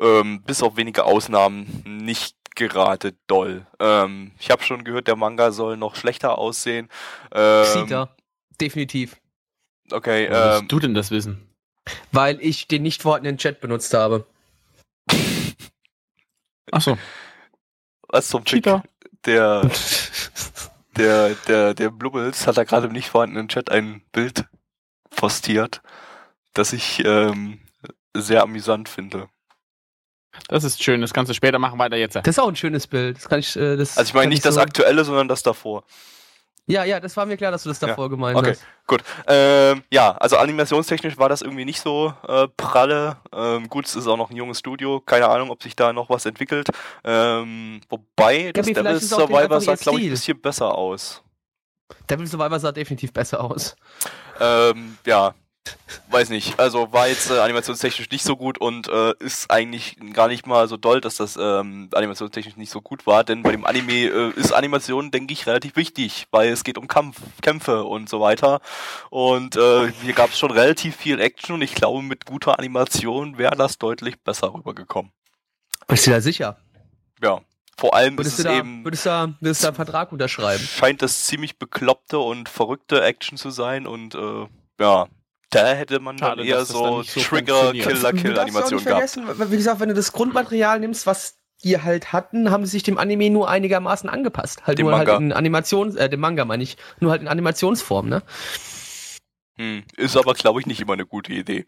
ähm, 0.00 0.42
bis 0.42 0.62
auf 0.62 0.78
wenige 0.78 1.04
Ausnahmen 1.04 1.82
nicht 1.84 2.36
gerade 2.54 3.14
doll. 3.26 3.66
Ähm, 3.78 4.32
ich 4.38 4.50
habe 4.50 4.62
schon 4.62 4.84
gehört, 4.84 5.08
der 5.08 5.16
Manga 5.16 5.52
soll 5.52 5.76
noch 5.76 5.96
schlechter 5.96 6.38
aussehen. 6.38 6.88
Ähm, 7.32 7.64
Sieht 7.64 7.90
er. 7.90 8.14
Definitiv. 8.60 9.16
Okay. 9.90 10.28
Woher 10.30 10.58
ähm, 10.58 10.68
du 10.68 10.80
denn 10.80 10.94
das 10.94 11.10
wissen? 11.10 11.48
Weil 12.12 12.40
ich 12.40 12.68
den 12.68 12.82
nicht 12.82 13.02
vorhandenen 13.02 13.38
Chat 13.38 13.60
benutzt 13.60 13.92
habe. 13.92 14.26
Achso. 16.70 16.98
Was 18.08 18.28
zum 18.28 18.44
Chick? 18.44 18.64
Der, 18.64 18.82
der, 20.96 21.34
der, 21.46 21.74
der 21.74 21.90
Blubbels 21.90 22.46
hat 22.46 22.56
da 22.56 22.64
gerade 22.64 22.86
im 22.86 22.92
nicht 22.92 23.10
vorhandenen 23.10 23.48
Chat 23.48 23.70
ein 23.70 24.02
Bild 24.12 24.46
postiert, 25.10 25.82
das 26.54 26.72
ich 26.72 27.04
ähm, 27.04 27.60
sehr 28.14 28.42
amüsant 28.42 28.88
finde. 28.88 29.28
Das 30.48 30.64
ist 30.64 30.82
schön, 30.82 31.00
das 31.00 31.12
kannst 31.12 31.30
du 31.30 31.34
später 31.34 31.58
machen, 31.58 31.78
weiter 31.78 31.96
jetzt. 31.96 32.16
Das 32.16 32.26
ist 32.26 32.38
auch 32.38 32.48
ein 32.48 32.56
schönes 32.56 32.86
Bild. 32.86 33.16
Das 33.16 33.28
kann 33.28 33.40
ich, 33.40 33.56
äh, 33.56 33.76
das 33.76 33.96
also 33.96 34.08
ich 34.08 34.14
meine 34.14 34.28
nicht 34.28 34.38
ich 34.38 34.44
das 34.44 34.56
so 34.56 34.60
aktuelle, 34.60 35.04
sondern 35.04 35.28
das 35.28 35.42
davor. 35.42 35.84
Ja, 36.66 36.84
ja, 36.84 36.98
das 36.98 37.14
war 37.16 37.26
mir 37.26 37.36
klar, 37.36 37.50
dass 37.50 37.64
du 37.64 37.68
das 37.68 37.78
davor 37.78 38.06
ja. 38.06 38.08
gemeint 38.08 38.38
okay. 38.38 38.52
hast. 38.52 38.64
Gut. 38.86 39.02
Ähm, 39.26 39.82
ja, 39.92 40.12
also 40.12 40.38
animationstechnisch 40.38 41.18
war 41.18 41.28
das 41.28 41.42
irgendwie 41.42 41.66
nicht 41.66 41.80
so 41.80 42.14
äh, 42.26 42.48
pralle. 42.56 43.18
Ähm, 43.34 43.68
gut, 43.68 43.84
es 43.84 43.96
ist 43.96 44.06
auch 44.06 44.16
noch 44.16 44.30
ein 44.30 44.36
junges 44.36 44.60
Studio. 44.60 45.00
Keine 45.00 45.28
Ahnung, 45.28 45.50
ob 45.50 45.62
sich 45.62 45.76
da 45.76 45.92
noch 45.92 46.08
was 46.08 46.24
entwickelt. 46.24 46.68
Ähm, 47.04 47.82
wobei, 47.90 48.50
das 48.52 48.66
Devil 48.66 48.98
Survivor 49.00 49.60
sah, 49.60 49.74
glaube 49.74 50.00
ich, 50.00 50.06
ein 50.06 50.10
bisschen 50.10 50.40
besser 50.40 50.74
aus. 50.74 51.22
Devil 52.08 52.26
Survivor 52.26 52.58
sah 52.58 52.72
definitiv 52.72 53.12
besser 53.12 53.44
aus. 53.44 53.76
Ähm, 54.40 54.96
ja, 55.04 55.34
weiß 56.10 56.28
nicht, 56.28 56.58
also 56.58 56.92
war 56.92 57.08
jetzt 57.08 57.30
äh, 57.30 57.38
animationstechnisch 57.38 58.10
nicht 58.10 58.24
so 58.24 58.36
gut 58.36 58.58
und 58.58 58.88
äh, 58.88 59.14
ist 59.18 59.50
eigentlich 59.50 59.96
gar 60.12 60.28
nicht 60.28 60.46
mal 60.46 60.68
so 60.68 60.76
doll, 60.76 61.00
dass 61.00 61.16
das 61.16 61.36
ähm, 61.36 61.88
animationstechnisch 61.92 62.56
nicht 62.56 62.70
so 62.70 62.80
gut 62.80 63.06
war, 63.06 63.24
denn 63.24 63.42
bei 63.42 63.52
dem 63.52 63.64
Anime 63.64 63.92
äh, 63.92 64.30
ist 64.30 64.52
Animation, 64.52 65.10
denke 65.10 65.32
ich, 65.32 65.46
relativ 65.46 65.76
wichtig, 65.76 66.26
weil 66.30 66.50
es 66.50 66.64
geht 66.64 66.78
um 66.78 66.88
Kampf, 66.88 67.20
Kämpfe 67.42 67.84
und 67.84 68.08
so 68.08 68.20
weiter 68.20 68.60
und 69.10 69.56
äh, 69.56 69.90
hier 70.02 70.12
gab 70.12 70.30
es 70.30 70.38
schon 70.38 70.50
relativ 70.50 70.96
viel 70.96 71.20
Action 71.20 71.54
und 71.54 71.62
ich 71.62 71.74
glaube, 71.74 72.02
mit 72.02 72.26
guter 72.26 72.58
Animation 72.58 73.38
wäre 73.38 73.56
das 73.56 73.78
deutlich 73.78 74.20
besser 74.20 74.54
rübergekommen. 74.54 75.12
Bist 75.88 76.06
du 76.06 76.10
da 76.10 76.20
sicher? 76.20 76.58
Ja. 77.22 77.40
Vor 77.76 77.94
allem 77.94 78.16
würdest 78.16 78.38
ist 78.38 78.44
es 78.44 78.44
da, 78.44 78.56
eben. 78.56 78.84
Würdest 78.84 79.04
du 79.04 79.10
da, 79.10 79.34
würdest 79.40 79.62
du 79.62 79.64
da 79.64 79.68
einen 79.70 79.76
Vertrag 79.76 80.12
unterschreiben? 80.12 80.62
Scheint 80.62 81.02
das 81.02 81.24
ziemlich 81.24 81.58
bekloppte 81.58 82.20
und 82.20 82.48
verrückte 82.48 83.02
Action 83.02 83.36
zu 83.36 83.50
sein 83.50 83.88
und 83.88 84.14
äh, 84.14 84.46
ja, 84.78 85.08
da 85.54 85.72
hätte 85.72 86.00
man 86.00 86.18
Schade, 86.18 86.38
dann 86.38 86.46
eher 86.46 86.64
so, 86.64 87.02
so 87.02 87.20
Trigger, 87.20 87.72
Killer, 87.72 88.12
Kill 88.12 88.38
Animation 88.38 88.84
gehabt. 88.84 89.18
Wie 89.50 89.56
gesagt, 89.56 89.80
wenn 89.80 89.88
du 89.88 89.94
das 89.94 90.12
Grundmaterial 90.12 90.80
nimmst, 90.80 91.06
was 91.06 91.36
die 91.62 91.80
halt 91.80 92.12
hatten, 92.12 92.50
haben 92.50 92.64
sie 92.66 92.72
sich 92.72 92.82
dem 92.82 92.98
Anime 92.98 93.30
nur 93.30 93.48
einigermaßen 93.48 94.08
angepasst. 94.08 94.66
Halt 94.66 94.78
dem 94.78 94.86
nur 94.86 94.96
halt 94.96 95.06
Manga. 95.06 95.12
halt 95.12 95.22
in 95.22 95.32
Animations, 95.32 95.96
äh, 95.96 96.08
dem 96.08 96.20
Manga 96.20 96.44
meine 96.44 96.62
ich, 96.62 96.76
nur 97.00 97.10
halt 97.10 97.22
in 97.22 97.28
Animationsform, 97.28 98.08
ne? 98.08 98.22
Hm, 99.56 99.84
ist 99.96 100.16
aber, 100.16 100.34
glaube 100.34 100.60
ich, 100.60 100.66
nicht 100.66 100.80
immer 100.80 100.94
eine 100.94 101.06
gute 101.06 101.32
Idee. 101.32 101.64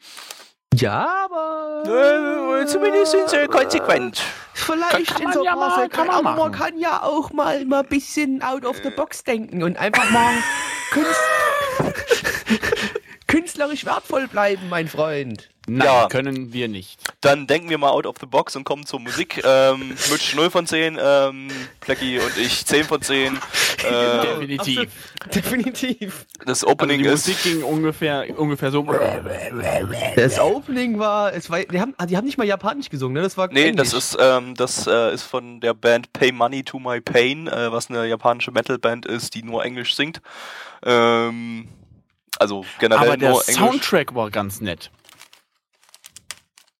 Ja, 0.74 1.06
aber. 1.24 2.62
Äh, 2.62 2.66
zumindest 2.66 3.12
sind 3.12 3.30
sie 3.30 3.46
konsequent. 3.46 4.20
Vielleicht 4.52 4.90
kann, 4.90 5.04
kann 5.04 5.22
in 5.22 5.32
so 5.32 5.44
ja 5.44 5.54
mal, 5.54 5.88
kann 5.88 6.08
man 6.08 6.16
aber 6.16 6.32
man 6.32 6.52
kann 6.52 6.78
ja 6.78 7.02
auch 7.02 7.32
mal, 7.32 7.64
mal 7.64 7.82
ein 7.82 7.88
bisschen 7.88 8.42
out 8.42 8.64
of 8.64 8.76
the 8.82 8.90
box 8.90 9.22
denken 9.22 9.62
und 9.62 9.78
einfach 9.78 10.10
mal 10.10 10.34
Kunst. 10.92 11.20
Künstlerisch 13.26 13.84
wertvoll 13.84 14.28
bleiben, 14.28 14.68
mein 14.68 14.88
Freund. 14.88 15.48
Nein, 15.68 15.84
ja. 15.84 16.06
können 16.06 16.52
wir 16.52 16.68
nicht. 16.68 17.00
Dann 17.20 17.48
denken 17.48 17.70
wir 17.70 17.78
mal 17.78 17.90
out 17.90 18.06
of 18.06 18.16
the 18.20 18.26
box 18.26 18.54
und 18.54 18.62
kommen 18.62 18.86
zur 18.86 19.00
Musik. 19.00 19.42
Ähm, 19.44 19.96
Mitch 20.10 20.36
0 20.36 20.48
von 20.48 20.64
10, 20.64 20.96
ähm, 21.02 21.48
Plecky 21.80 22.20
und 22.20 22.38
ich 22.38 22.64
10 22.64 22.84
von 22.84 23.02
10. 23.02 23.38
Äh, 23.84 24.22
Definitiv. 24.22 24.90
Definitiv. 25.32 26.26
Das 26.44 26.64
Opening 26.66 27.06
also 27.06 27.26
die 27.26 27.32
ist. 27.32 27.44
Musik 27.44 27.52
ging 27.52 27.62
ungefähr, 27.62 28.26
ungefähr 28.36 28.72
so. 28.72 28.84
Das 30.16 30.40
Opening 30.40 30.98
war, 30.98 31.34
es 31.34 31.50
war, 31.50 31.60
die 31.60 31.78
haben, 31.78 31.94
die 32.08 32.16
haben 32.16 32.24
nicht 32.24 32.38
mal 32.38 32.46
Japanisch 32.46 32.88
gesungen, 32.88 33.14
ne? 33.14 33.22
Das 33.22 33.36
war 33.36 33.48
Nee, 33.52 33.68
Englisch. 33.68 33.90
das 33.90 34.14
ist, 34.14 34.18
ähm, 34.18 34.54
das 34.54 34.86
äh, 34.86 35.12
ist 35.12 35.24
von 35.24 35.60
der 35.60 35.74
Band 35.74 36.12
Pay 36.14 36.32
Money 36.32 36.64
to 36.64 36.78
My 36.78 37.00
Pain, 37.02 37.48
äh, 37.48 37.70
was 37.70 37.90
eine 37.90 38.06
japanische 38.06 38.50
Metalband 38.50 39.04
ist, 39.04 39.34
die 39.34 39.42
nur 39.42 39.62
Englisch 39.62 39.94
singt. 39.94 40.22
Ähm, 40.82 41.68
also 42.40 42.64
generell 42.78 43.08
Aber 43.08 43.16
der 43.16 43.34
Soundtrack 43.34 44.14
war 44.14 44.30
ganz 44.30 44.60
nett. 44.60 44.90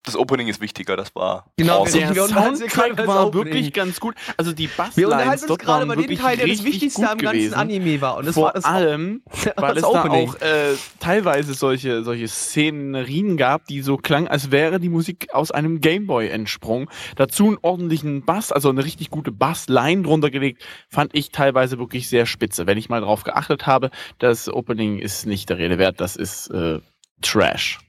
Das 0.07 0.15
Opening 0.15 0.47
ist 0.47 0.61
wichtiger, 0.61 0.97
das 0.97 1.17
war. 1.17 1.51
Genau, 1.57 1.83
awesome. 1.83 2.15
der 2.15 2.29
Soundtrack 2.29 3.07
war 3.09 3.35
wirklich 3.35 3.73
ganz 3.73 3.99
gut. 3.99 4.15
Also 4.37 4.53
die 4.53 4.69
Basslines 4.69 5.47
dort 5.47 5.67
waren 5.67 5.89
wirklich 5.89 6.07
den 6.07 6.19
Teil, 6.19 6.37
der 6.37 6.47
das 6.47 6.63
Wichtigste 6.63 7.11
am 7.11 7.19
ganzen 7.19 7.55
Anime 7.55 8.01
war. 8.01 8.17
Und 8.17 8.27
das 8.27 8.37
Vor 8.37 8.45
war 8.45 8.53
das 8.53 8.65
allem, 8.65 9.23
weil 9.57 9.77
es 9.77 9.83
Opening. 9.83 10.27
da 10.27 10.33
auch 10.33 10.41
äh, 10.41 10.77
teilweise 11.01 11.55
solche, 11.55 12.05
solche 12.05 12.29
Szenerien 12.29 13.37
gab, 13.37 13.67
die 13.67 13.83
so 13.83 13.97
klangen, 13.97 14.29
als 14.29 14.53
wäre 14.53 14.79
die 14.79 14.89
Musik 14.89 15.35
aus 15.35 15.51
einem 15.51 15.81
Gameboy 15.81 16.29
entsprungen. 16.29 16.89
Dazu 17.17 17.49
einen 17.49 17.59
ordentlichen 17.63 18.25
Bass, 18.25 18.53
also 18.53 18.69
eine 18.69 18.85
richtig 18.85 19.11
gute 19.11 19.33
Bassline 19.33 20.03
drunter 20.03 20.31
gelegt, 20.31 20.63
fand 20.89 21.17
ich 21.17 21.33
teilweise 21.33 21.81
wirklich 21.81 22.09
sehr 22.09 22.27
spitze. 22.27 22.69
Wenn 22.69 22.79
ich 22.79 22.89
mal 22.89 23.01
drauf 23.01 23.25
geachtet 23.25 23.67
habe, 23.67 23.91
das 24.21 24.49
Opening 24.49 25.01
ist 25.01 25.27
nicht 25.27 25.51
der 25.51 25.59
Rede 25.59 25.79
wert, 25.79 26.01
das 26.01 26.15
ist 26.15 26.49
äh, 26.51 26.79
Trash. 27.23 27.81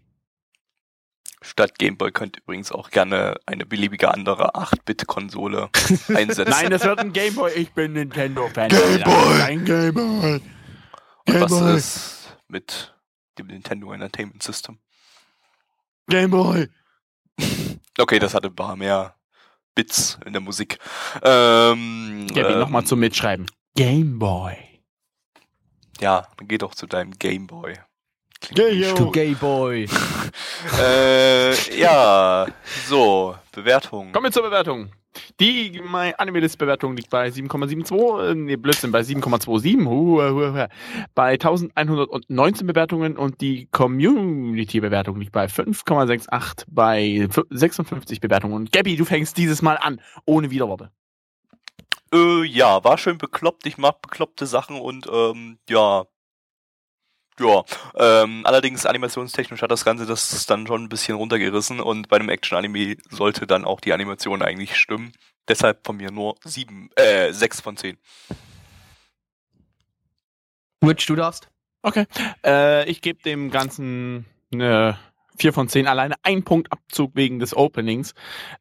Statt 1.42 1.78
Gameboy 1.78 2.12
könnt 2.12 2.38
ihr 2.38 2.44
übrigens 2.44 2.72
auch 2.72 2.90
gerne 2.90 3.40
eine 3.46 3.66
beliebige 3.66 4.12
andere 4.12 4.56
8-Bit-Konsole 4.56 5.70
einsetzen. 6.16 6.50
Nein, 6.50 6.72
das 6.72 6.84
wird 6.84 7.00
ein 7.00 7.14
Gameboy. 7.14 7.52
Ich 7.54 7.72
bin 7.74 7.94
Nintendo-Fan. 7.94 8.70
Gameboy! 8.70 9.42
Ein 9.42 9.66
Gameboy! 9.66 10.42
Und 11.28 11.42
was 11.42 11.62
ist 11.76 12.38
mit 12.48 12.96
dem 13.38 13.48
Nintendo 13.48 13.92
Entertainment 13.92 14.42
System? 14.42 14.80
Gameboy! 16.08 16.68
Okay, 18.00 18.20
das 18.20 18.34
hatte 18.34 18.48
ein 18.48 18.56
paar 18.56 18.76
mehr 18.76 19.16
Bits 19.76 20.18
in 20.26 20.34
der 20.34 20.42
Musik. 20.42 20.80
Ähm, 21.22 22.28
Gabi, 22.34 22.54
ähm, 22.54 22.60
nochmal 22.60 22.84
zum 22.86 23.00
Mitschreiben. 23.00 23.46
Gameboy. 23.76 24.56
Ja, 26.00 26.28
dann 26.38 26.48
geh 26.48 26.58
doch 26.58 26.74
zu 26.74 26.88
deinem 26.88 27.12
Gameboy. 27.12 27.76
Gay, 28.54 28.94
du 28.96 29.12
Gay 29.12 29.34
Boy. 29.34 29.88
äh, 30.80 31.80
ja, 31.80 32.48
so, 32.88 33.36
Bewertung. 33.52 34.12
Kommen 34.12 34.26
wir 34.26 34.32
zur 34.32 34.44
Bewertung. 34.44 34.92
Die 35.40 35.82
My 35.84 36.14
Animalist 36.18 36.58
Bewertung 36.58 36.96
liegt 36.96 37.10
bei 37.10 37.28
7,72, 37.28 38.32
äh, 38.32 38.36
nee, 38.36 38.56
Blödsinn, 38.56 38.92
bei 38.92 39.02
7,27, 39.02 39.86
uh, 39.86 40.22
uh, 40.22 40.64
uh, 40.64 40.68
bei 41.16 41.32
1119 41.32 42.68
Bewertungen 42.68 43.18
und 43.18 43.42
die 43.42 43.68
Community 43.72 44.80
Bewertung 44.80 45.20
liegt 45.20 45.32
bei 45.32 45.46
5,68 45.46 46.66
bei 46.68 47.28
56 47.50 48.20
Bewertungen. 48.22 48.54
Und 48.54 48.72
Gabby, 48.72 48.96
du 48.96 49.06
fängst 49.06 49.38
dieses 49.38 49.62
Mal 49.62 49.78
an, 49.78 50.02
ohne 50.26 50.52
Widerworte. 50.52 50.92
Äh, 52.14 52.46
ja, 52.46 52.84
war 52.84 52.98
schön 52.98 53.18
bekloppt. 53.18 53.66
Ich 53.66 53.78
mag 53.78 54.02
bekloppte 54.02 54.46
Sachen 54.46 54.80
und 54.80 55.08
ähm, 55.12 55.58
ja, 55.70 56.06
Ja, 57.40 57.64
ähm, 57.96 58.42
allerdings 58.46 58.86
animationstechnisch 58.86 59.62
hat 59.62 59.72
das 59.72 59.86
Ganze 59.86 60.08
das 60.08 60.46
dann 60.48 60.66
schon 60.66 60.86
ein 60.86 60.90
bisschen 60.90 61.16
runtergerissen 61.16 61.80
und 61.80 62.10
bei 62.10 62.16
einem 62.18 62.30
Action-Anime 62.30 62.98
sollte 63.10 63.46
dann 63.46 63.64
auch 63.64 63.80
die 63.80 63.94
Animation 63.94 64.42
eigentlich 64.42 64.76
stimmen. 64.76 65.12
Deshalb 65.48 65.86
von 65.86 65.98
mir 65.98 66.12
nur 66.12 66.36
sieben, 66.44 66.90
äh, 66.96 67.32
sechs 67.32 67.62
von 67.62 67.78
zehn. 67.78 67.98
Rich, 70.84 71.06
du 71.06 71.16
darfst. 71.16 71.50
Okay. 71.84 72.06
Äh, 72.44 72.90
ich 72.90 73.02
gebe 73.02 73.22
dem 73.22 73.52
Ganzen 73.52 74.26
eine 74.52 74.98
4 75.38 75.54
von 75.54 75.70
10, 75.70 75.88
alleine 75.88 76.16
ein 76.24 76.44
Punkt 76.44 76.72
Abzug 76.72 77.12
wegen 77.16 77.40
des 77.40 77.56
Openings. 77.56 78.14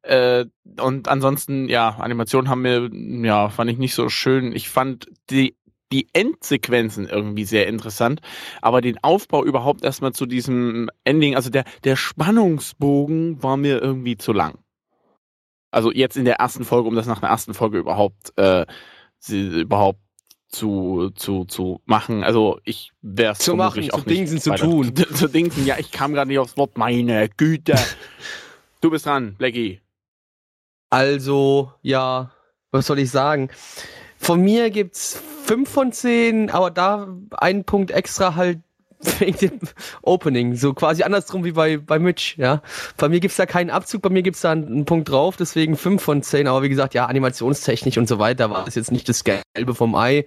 Äh, 0.03 0.45
und 0.79 1.09
ansonsten, 1.09 1.69
ja, 1.69 1.97
Animationen 1.99 2.51
haben 2.51 2.63
mir, 2.63 2.91
ja, 3.27 3.49
fand 3.49 3.71
ich 3.71 3.79
nicht 3.79 3.95
so 3.95 4.09
schön. 4.09 4.53
Ich 4.53 4.69
fand 4.69 5.09
die 5.31 5.57
die 5.97 6.09
Endsequenzen 6.13 7.09
irgendwie 7.09 7.45
sehr 7.45 7.67
interessant, 7.69 8.21
aber 8.61 8.83
den 8.83 9.03
Aufbau 9.03 9.43
überhaupt 9.43 9.83
erstmal 9.83 10.13
zu 10.13 10.27
diesem 10.27 10.91
Ending, 11.05 11.35
also 11.35 11.49
der, 11.49 11.65
der 11.85 11.97
Spannungsbogen 11.97 13.43
war 13.43 13.57
mir 13.57 13.81
irgendwie 13.81 14.19
zu 14.19 14.35
lang. 14.35 14.59
Also 15.71 15.91
jetzt 15.91 16.19
in 16.19 16.27
der 16.27 16.37
ersten 16.37 16.65
Folge, 16.65 16.87
um 16.89 16.95
das 16.95 17.07
nach 17.07 17.21
der 17.21 17.31
ersten 17.31 17.55
Folge 17.55 17.79
überhaupt, 17.79 18.37
äh, 18.37 18.67
sie, 19.19 19.61
überhaupt 19.61 20.01
zu, 20.49 21.11
zu, 21.15 21.47
zu 21.47 21.81
machen. 21.87 22.25
Also 22.25 22.61
ich 22.65 22.93
wäre 23.01 23.33
es 23.33 23.39
zu 23.39 23.57
machen, 23.57 23.91
auch 23.91 24.01
zu 24.01 24.09
Dingsen 24.09 24.39
zu 24.39 24.55
tun. 24.55 24.95
Zu, 25.15 25.29
Dingsen, 25.29 25.65
ja, 25.65 25.79
ich 25.79 25.93
kam 25.93 26.13
gerade 26.13 26.29
nicht 26.29 26.39
aufs 26.39 26.59
Wort, 26.59 26.77
meine 26.77 27.31
Güte. 27.31 27.75
du 28.83 28.91
bist 28.91 29.07
dran, 29.07 29.35
Blackie. 29.39 29.81
Also, 30.91 31.73
ja, 31.81 32.33
was 32.71 32.87
soll 32.87 32.99
ich 32.99 33.11
sagen? 33.11 33.49
Von 34.19 34.43
mir 34.43 34.71
gibt's 34.71 35.23
fünf 35.47 35.71
von 35.71 35.93
zehn, 35.93 36.51
aber 36.51 36.71
da 36.71 37.09
ein 37.39 37.65
Punkt 37.65 37.93
extra 37.93 38.35
halt 38.35 38.59
wegen 39.19 39.39
dem 39.39 39.61
Opening. 40.03 40.57
So 40.57 40.75
quasi 40.75 41.03
andersrum 41.03 41.45
wie 41.45 41.53
bei, 41.53 41.77
bei 41.77 41.99
Mitch, 41.99 42.35
ja. 42.37 42.63
Bei 42.97 43.09
mir 43.09 43.21
gibt's 43.21 43.37
da 43.37 43.47
keinen 43.47 43.71
Abzug, 43.71 44.03
bei 44.03 44.11
mir 44.11 44.23
gibt's 44.23 44.41
da 44.41 44.53
einen, 44.53 44.85
Punkt 44.85 45.09
drauf, 45.09 45.37
deswegen 45.37 45.77
fünf 45.77 46.03
von 46.03 46.23
zehn. 46.23 46.49
Aber 46.49 46.63
wie 46.63 46.69
gesagt, 46.69 46.95
ja, 46.95 47.07
animationstechnisch 47.07 47.99
und 47.99 48.09
so 48.09 48.19
weiter 48.19 48.51
war 48.51 48.65
das 48.65 48.75
jetzt 48.75 48.91
nicht 48.91 49.09
das 49.09 49.23
Gelbe 49.25 49.75
vom 49.75 49.95
Ei. 49.95 50.27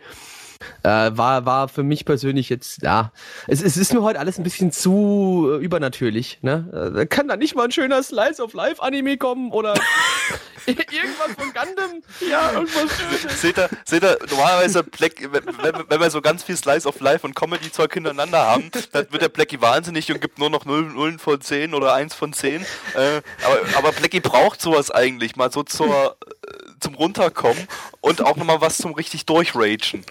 Äh, 0.84 1.12
war, 1.18 1.46
war 1.46 1.70
für 1.70 1.84
mich 1.84 2.06
persönlich 2.06 2.50
jetzt, 2.50 2.82
ja, 2.82 3.12
es, 3.48 3.62
es 3.62 3.78
ist 3.78 3.94
mir 3.94 4.02
heute 4.02 4.20
alles 4.20 4.38
ein 4.38 4.44
bisschen 4.44 4.72
zu 4.72 5.50
äh, 5.54 5.64
übernatürlich. 5.64 6.40
Ne? 6.42 6.94
Äh, 6.96 7.06
kann 7.06 7.28
da 7.28 7.38
nicht 7.38 7.56
mal 7.56 7.66
ein 7.66 7.72
schöner 7.72 8.04
Slice 8.04 8.42
of 8.42 8.54
Life 8.54 8.82
Anime 8.82 9.18
kommen 9.18 9.52
oder 9.52 9.74
irgendwas 10.66 11.32
von 11.38 11.54
Gundam? 11.54 12.04
Ja, 12.30 12.52
irgendwas 12.52 12.90
Schönes. 12.98 13.42
Seht 13.42 13.58
ihr, 13.58 13.70
seht 13.86 14.04
ihr 14.04 14.18
normalerweise, 14.30 14.84
Black, 14.84 15.14
wenn, 15.32 15.46
wenn, 15.90 16.02
wir 16.02 16.10
so 16.12 16.22
ganz 16.22 16.44
viel 16.44 16.58
Slice 16.58 16.88
of 16.88 17.00
Life 17.00 17.26
und 17.26 17.36
Comedy-Zeug 17.36 17.94
hintereinander 17.94 18.46
haben, 18.46 18.70
dann 18.92 19.12
wird 19.12 19.22
der 19.22 19.30
Blackie 19.30 19.62
wahnsinnig 19.62 20.12
und 20.12 20.20
gibt 20.20 20.40
nur 20.40 20.50
noch 20.50 20.66
0, 20.66 20.92
0 20.94 21.20
von 21.20 21.40
10 21.40 21.74
oder 21.74 21.94
1 21.94 22.16
von 22.16 22.34
10. 22.34 22.62
Äh, 22.62 23.22
aber, 23.46 23.78
aber 23.78 23.92
Blackie 23.94 24.20
braucht 24.20 24.62
sowas 24.62 24.92
eigentlich, 24.92 25.36
mal 25.36 25.52
so 25.52 25.64
zur, 25.64 26.18
äh, 26.26 26.52
zum 26.80 26.96
Runterkommen 26.96 27.68
und 28.02 28.22
auch 28.22 28.36
nochmal 28.36 28.62
was 28.62 28.78
zum 28.78 28.94
richtig 28.94 29.26
Durchragen. 29.26 30.04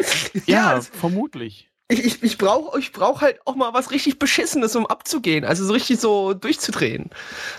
Ja, 0.46 0.74
ja 0.74 0.80
vermutlich. 0.80 1.70
Ich, 1.90 2.04
ich, 2.04 2.22
ich 2.22 2.38
brauche 2.38 2.78
ich 2.78 2.92
brauch 2.92 3.20
halt 3.20 3.40
auch 3.46 3.56
mal 3.56 3.74
was 3.74 3.90
richtig 3.90 4.20
Beschissenes, 4.20 4.76
um 4.76 4.86
abzugehen. 4.86 5.44
Also 5.44 5.64
so 5.64 5.72
richtig 5.72 5.98
so 5.98 6.34
durchzudrehen. 6.34 7.10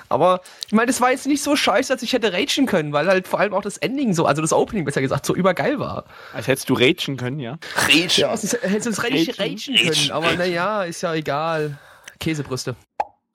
Aber 0.08 0.39
ich 0.68 0.72
meine, 0.72 0.88
das 0.88 1.02
war 1.02 1.12
jetzt 1.12 1.28
nicht 1.28 1.44
so 1.44 1.58
scheiße, 1.58 1.92
dass 1.92 2.02
ich 2.02 2.14
hätte 2.14 2.32
ragen 2.32 2.66
können, 2.66 2.94
weil 2.94 3.08
halt 3.08 3.28
vor 3.28 3.42
allem 3.42 3.54
auch 3.54 3.62
das 3.62 3.76
Ending 3.78 4.14
so, 4.14 4.26
also 4.26 4.42
das 4.42 4.54
Opening 4.54 4.86
besser 4.86 5.02
gesagt, 5.02 5.26
so 5.26 5.36
übergeil 5.36 5.80
war. 5.80 6.06
Als 6.34 6.48
hättest 6.48 6.70
du 6.70 6.76
ragen 6.76 7.18
können, 7.18 7.39
ja? 7.39 7.58
Ragen. 7.76 8.10
Ja, 8.16 8.30
hättest 8.30 8.86
du 8.86 8.89
es 8.89 9.04
richtig 9.04 9.38
ragen 9.38 9.58
können. 9.58 10.12
Aber 10.12 10.34
naja, 10.36 10.84
ist 10.84 11.02
ja 11.02 11.14
egal. 11.14 11.78
Käsebrüste. 12.22 12.78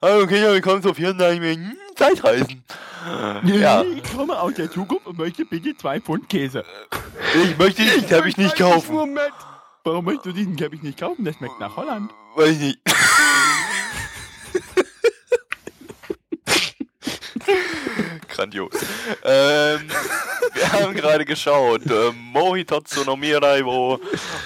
Hallo 0.09 0.25
Kinder, 0.25 0.53
willkommen 0.53 0.81
zu 0.81 0.95
94 0.95 1.59
Zeitreisen. 1.97 2.63
Ja. 3.43 3.83
Ich 3.83 4.05
komme 4.15 4.41
aus 4.41 4.55
der 4.55 4.71
Zukunft 4.71 5.05
und 5.05 5.19
möchte 5.19 5.45
bitte 5.45 5.77
zwei 5.77 5.99
Pfund 6.01 6.29
Käse. 6.29 6.65
Ich 7.35 7.59
möchte 7.59 7.83
diesen 7.83 8.07
Teppich 8.07 8.37
nicht 8.37 8.55
kaufen. 8.57 9.19
Warum 9.83 10.05
möchtest 10.05 10.27
du 10.27 10.33
diesen 10.33 10.57
Teppich 10.57 10.81
nicht 10.83 11.01
kaufen? 11.01 11.25
Der 11.25 11.33
schmeckt 11.33 11.59
nach 11.59 11.75
Holland. 11.75 12.13
Weiß 12.37 12.51
ich 12.51 12.61
nicht. 12.61 12.79
Grandios. 18.29 18.73
Ähm, 19.25 19.89
wir 20.55 20.73
haben 20.73 20.95
gerade 20.95 21.25
geschaut. 21.25 21.87
Äh, 21.87 22.13
Mohitotsu 22.13 23.05
no 23.05 23.17
Miraibo. 23.17 24.01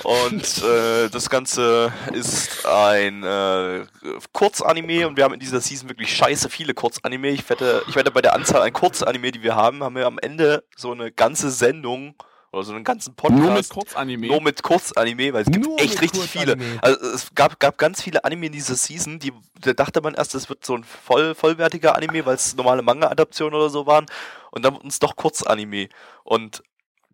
Und 0.05 0.62
äh, 0.62 1.09
das 1.09 1.28
Ganze 1.30 1.92
ist 2.12 2.66
ein 2.66 3.22
äh, 3.22 3.84
Kurzanime 4.32 5.07
und 5.09 5.16
wir 5.16 5.24
haben 5.24 5.34
in 5.34 5.40
dieser 5.40 5.61
Season 5.61 5.88
wirklich 5.88 6.14
scheiße 6.14 6.51
viele 6.51 6.74
Kurzanime. 6.74 7.28
Ich 7.30 7.48
wette, 7.48 7.82
ich 7.88 7.96
wette 7.96 8.11
bei 8.11 8.22
der 8.22 8.34
Anzahl 8.34 8.62
an 8.62 8.72
Kurzanime, 8.72 9.32
die 9.32 9.42
wir 9.42 9.57
haben, 9.57 9.82
haben 9.82 9.96
wir 9.96 10.07
am 10.07 10.18
Ende 10.18 10.64
so 10.76 10.92
eine 10.92 11.11
ganze 11.11 11.51
Sendung 11.51 12.14
oder 12.53 12.64
so 12.64 12.72
einen 12.72 12.84
ganzen 12.84 13.14
Podcast. 13.14 13.42
Nur 13.42 13.53
mit 13.53 13.68
Kurzanime. 13.68 14.26
Nur 14.26 14.40
mit 14.40 14.62
Kurzanime, 14.62 15.32
weil 15.32 15.42
es 15.42 15.51
gibt 15.51 15.66
Nur 15.66 15.80
echt 15.80 16.01
richtig 16.01 16.22
viele. 16.22 16.57
Also 16.82 17.07
es 17.07 17.34
gab, 17.34 17.61
gab 17.61 17.78
ganz 17.78 18.03
viele 18.03 18.24
Anime 18.24 18.46
in 18.46 18.53
dieser 18.53 18.74
Season, 18.74 19.18
die 19.18 19.32
da 19.61 19.72
dachte 19.72 20.01
man 20.01 20.14
erst, 20.14 20.34
es 20.34 20.48
wird 20.48 20.64
so 20.64 20.74
ein 20.74 20.84
voll, 20.84 21.34
vollwertiger 21.34 21.96
Anime, 21.96 22.26
weil 22.26 22.34
es 22.34 22.57
normale 22.57 22.82
Manga-Adaptionen 22.82 23.55
oder 23.55 23.70
so 23.70 23.86
waren. 23.86 24.07
Und 24.51 24.64
dann 24.64 24.74
wurden 24.74 24.88
es 24.88 24.98
doch 24.98 25.16
Kurzanime. 25.16 25.88
Und 26.24 26.62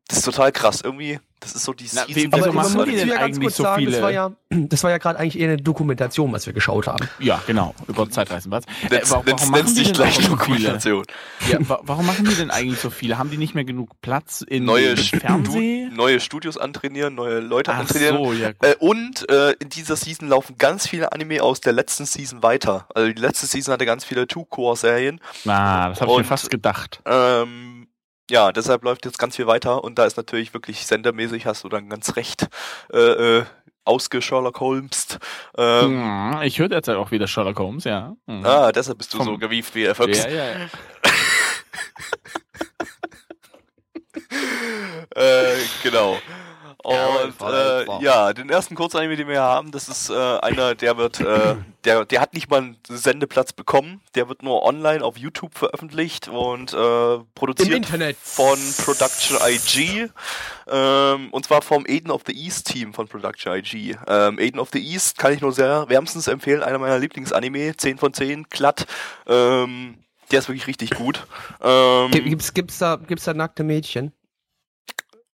das 0.09 0.18
ist 0.18 0.24
total 0.24 0.53
krass. 0.53 0.80
Irgendwie, 0.82 1.20
das 1.41 1.55
ist 1.55 1.64
so 1.64 1.74
die 1.74 1.89
Na, 1.93 2.07
Season. 2.07 2.32
Aber 2.32 2.53
man 2.53 2.72
muss 2.72 2.84
die 2.87 2.97
denn 2.97 3.09
ja 3.09 3.16
eigentlich 3.16 3.55
so 3.55 3.64
sagen, 3.64 3.80
viele? 3.80 3.93
Das 3.93 4.03
war 4.03 4.11
ja, 4.11 4.32
das 4.51 4.82
war 4.82 4.91
ja 4.91 4.99
gerade 4.99 5.18
eigentlich 5.18 5.39
eher 5.39 5.49
eine 5.49 5.59
Dokumentation, 5.59 6.32
was 6.32 6.47
wir 6.47 6.55
geschaut 6.55 6.87
haben. 6.87 7.09
Ja, 7.18 7.43
genau, 7.47 7.74
über 7.87 8.09
Zeitreisen 8.09 8.51
was. 8.51 8.64
Äh, 8.91 9.03
warum 9.05 9.26
warum 9.26 9.51
machen 9.51 9.74
die 9.74 9.93
gleich 9.93 10.18
Dokumentation. 10.26 11.05
Ja, 11.51 11.59
warum 11.61 12.07
machen 12.07 12.24
die 12.24 12.34
denn 12.34 12.51
eigentlich 12.51 12.80
so 12.80 12.89
viele? 12.89 13.18
Haben 13.18 13.30
die 13.30 13.37
nicht 13.37 13.55
mehr 13.55 13.64
genug 13.64 14.01
Platz 14.01 14.41
in 14.41 14.64
neue 14.64 14.97
Fernsehen? 14.97 15.95
Neue 15.95 16.20
Studios 16.20 16.57
antrainieren, 16.57 17.14
neue 17.14 17.41
Leute 17.41 17.72
Ach 17.72 17.80
antrainieren. 17.80 18.16
So, 18.16 18.32
ja, 18.32 18.53
äh, 18.62 18.74
und 18.78 19.28
äh, 19.28 19.53
in 19.59 19.68
dieser 19.68 19.97
Season 19.97 20.28
laufen 20.28 20.57
ganz 20.57 20.89
viele 20.89 21.12
Anime 21.12 21.43
aus 21.43 21.61
der 21.61 21.74
letzten 21.74 22.07
Season 22.07 22.43
weiter. 22.43 22.87
Also 22.95 23.12
die 23.12 23.20
letzte 23.20 23.47
Season 23.47 23.72
hatte 23.72 23.84
ganz 23.84 24.05
viele 24.05 24.26
Two-Core-Serien. 24.26 25.20
Ah, 25.47 25.91
das 25.91 26.01
habe 26.01 26.12
ich 26.12 26.18
mir 26.18 26.24
fast 26.24 26.51
gedacht. 26.51 27.03
Ähm, 27.05 27.76
ja, 28.31 28.53
deshalb 28.53 28.83
läuft 28.85 29.05
jetzt 29.05 29.18
ganz 29.18 29.37
viel 29.37 29.47
weiter 29.47 29.85
und 29.85 29.99
da 29.99 30.05
ist 30.05 30.16
natürlich 30.16 30.55
wirklich 30.55 30.87
sendermäßig, 30.87 31.47
hast 31.47 31.64
du 31.64 31.68
dann 31.68 31.89
ganz 31.89 32.16
recht 32.16 32.49
äh, 32.93 32.99
äh, 33.39 33.45
ausge 33.85 34.20
Sherlock 34.20 34.61
Holmes. 34.61 35.18
Ähm, 35.57 36.37
ich 36.43 36.59
höre 36.59 36.68
derzeit 36.68 36.97
auch 36.97 37.11
wieder 37.11 37.27
Sherlock 37.29 37.59
Holmes, 37.59 37.85
ja. 37.85 38.16
Mhm. 38.27 38.45
Ah, 38.45 38.72
deshalb 38.72 38.99
bist 38.99 39.14
du 39.14 39.18
Vom, 39.18 39.27
so 39.27 39.39
gewieft 39.39 39.74
wie 39.74 39.85
Erfolgs. 39.85 40.24
Ja, 40.24 40.29
ja, 40.29 40.45
ja. 40.59 40.68
äh, 45.22 45.57
genau. 45.83 46.18
Und 46.87 47.34
ja, 47.41 47.80
äh, 47.80 48.05
ja, 48.05 48.32
den 48.32 48.49
ersten 48.49 48.76
Kurzanime, 48.76 49.16
den 49.16 49.26
wir 49.26 49.43
haben, 49.43 49.72
das 49.72 49.89
ist 49.89 50.09
äh, 50.09 50.14
einer, 50.14 50.76
der 50.76 50.97
wird, 50.97 51.18
äh, 51.18 51.57
der, 51.84 52.05
der 52.05 52.20
hat 52.20 52.32
nicht 52.32 52.49
mal 52.49 52.59
einen 52.59 52.76
Sendeplatz 52.89 53.53
bekommen. 53.53 54.01
Der 54.14 54.28
wird 54.28 54.45
nur 54.45 54.62
online 54.62 55.05
auf 55.05 55.18
YouTube 55.18 55.59
veröffentlicht 55.59 56.28
und 56.28 56.72
äh, 56.74 57.18
produziert 57.34 57.87
von 58.22 58.57
Production 58.84 59.37
IG. 59.49 60.11
Ähm, 60.68 61.30
und 61.32 61.45
zwar 61.45 61.62
vom 61.62 61.84
Aiden 61.89 62.12
of 62.12 62.22
the 62.24 62.32
East 62.32 62.68
Team 62.68 62.95
von 62.95 63.09
Production 63.09 63.53
IG. 63.53 63.97
Ähm, 64.07 64.39
Aiden 64.39 64.61
of 64.61 64.68
the 64.72 64.78
East 64.78 65.18
kann 65.18 65.32
ich 65.32 65.41
nur 65.41 65.51
sehr 65.51 65.89
wärmstens 65.89 66.28
empfehlen. 66.28 66.62
Einer 66.62 66.78
meiner 66.78 67.01
Lieblingsanime, 67.01 67.76
10 67.76 67.99
von 67.99 68.14
10, 68.14 68.45
glatt. 68.45 68.87
Ähm, 69.26 69.99
der 70.30 70.39
ist 70.39 70.49
wirklich 70.49 70.68
richtig 70.68 70.91
gut. 70.91 71.26
Ähm, 71.61 72.12
gibt's, 72.12 72.55
gibt's, 72.55 72.78
da, 72.78 72.95
gibt's 72.95 73.24
da 73.24 73.34
nackte 73.34 73.64
Mädchen? 73.64 74.12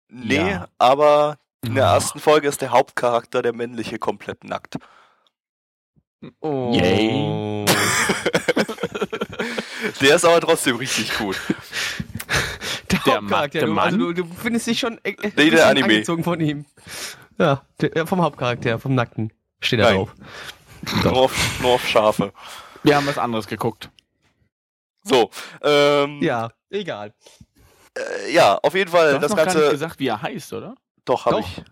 Nee, 0.08 0.52
ja. 0.52 0.68
aber 0.78 1.38
in 1.64 1.76
der 1.76 1.86
ersten 1.86 2.20
Folge 2.20 2.48
ist 2.48 2.62
der 2.62 2.72
Hauptcharakter, 2.72 3.42
der 3.42 3.54
männliche, 3.54 4.00
komplett 4.00 4.44
nackt. 4.44 4.78
Oh. 6.40 6.72
Yay. 6.74 7.66
der 10.02 10.16
ist 10.16 10.26
aber 10.26 10.42
trotzdem 10.42 10.76
richtig 10.78 11.18
gut. 11.18 11.40
Der, 12.92 13.00
der 13.06 13.16
Hauptcharakter, 13.16 13.66
du, 13.66 13.78
also 13.78 13.98
du, 13.98 14.14
du, 14.14 14.26
findest 14.26 14.68
dich 14.68 14.80
schon 14.80 15.00
äh, 15.04 15.16
nee, 15.36 15.50
der 15.50 15.68
Anime. 15.68 15.86
angezogen 15.86 16.24
von 16.24 16.40
ihm. 16.40 16.66
Ja, 17.38 17.62
der, 17.80 18.06
vom 18.06 18.22
Hauptcharakter, 18.22 18.80
vom 18.80 18.94
Nackten. 18.96 19.32
Steht 19.60 19.80
da 19.80 19.92
drauf. 19.92 20.14
Nur 21.04 21.16
auf, 21.16 21.62
nur 21.62 21.74
auf 21.74 21.88
Schafe. 21.88 22.34
Wir 22.82 22.96
haben 22.96 23.06
was 23.06 23.20
anderes 23.20 23.46
geguckt. 23.46 23.92
So, 25.04 25.30
ähm. 25.62 26.20
Ja, 26.24 26.50
egal. 26.72 27.14
Äh, 27.96 28.34
ja, 28.34 28.56
auf 28.56 28.74
jeden 28.74 28.90
Fall 28.90 29.10
du 29.10 29.16
hast 29.16 29.24
das 29.24 29.30
noch 29.32 29.38
Ganze. 29.38 29.58
Gar 29.58 29.64
nicht 29.66 29.72
gesagt, 29.74 30.00
wie 30.00 30.08
er 30.08 30.22
heißt, 30.24 30.54
oder? 30.54 30.74
Doch, 31.06 31.26
habe 31.26 31.40
ich. 31.40 31.64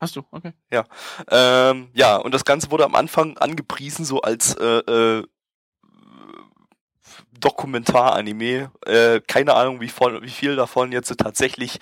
Hast 0.00 0.16
du, 0.16 0.22
okay. 0.30 0.52
Ja. 0.70 0.84
Ähm, 1.30 1.88
ja, 1.94 2.16
und 2.16 2.34
das 2.34 2.44
Ganze 2.44 2.70
wurde 2.70 2.84
am 2.84 2.94
Anfang 2.94 3.38
angepriesen, 3.38 4.04
so 4.04 4.20
als 4.20 4.54
äh, 4.54 4.64
äh, 4.64 5.24
Dokumentar-Anime. 7.40 8.70
Äh, 8.84 9.20
keine 9.26 9.54
Ahnung, 9.54 9.80
wie, 9.80 9.88
voll, 9.88 10.22
wie 10.22 10.30
viel 10.30 10.56
davon 10.56 10.92
jetzt 10.92 11.14
tatsächlich 11.18 11.78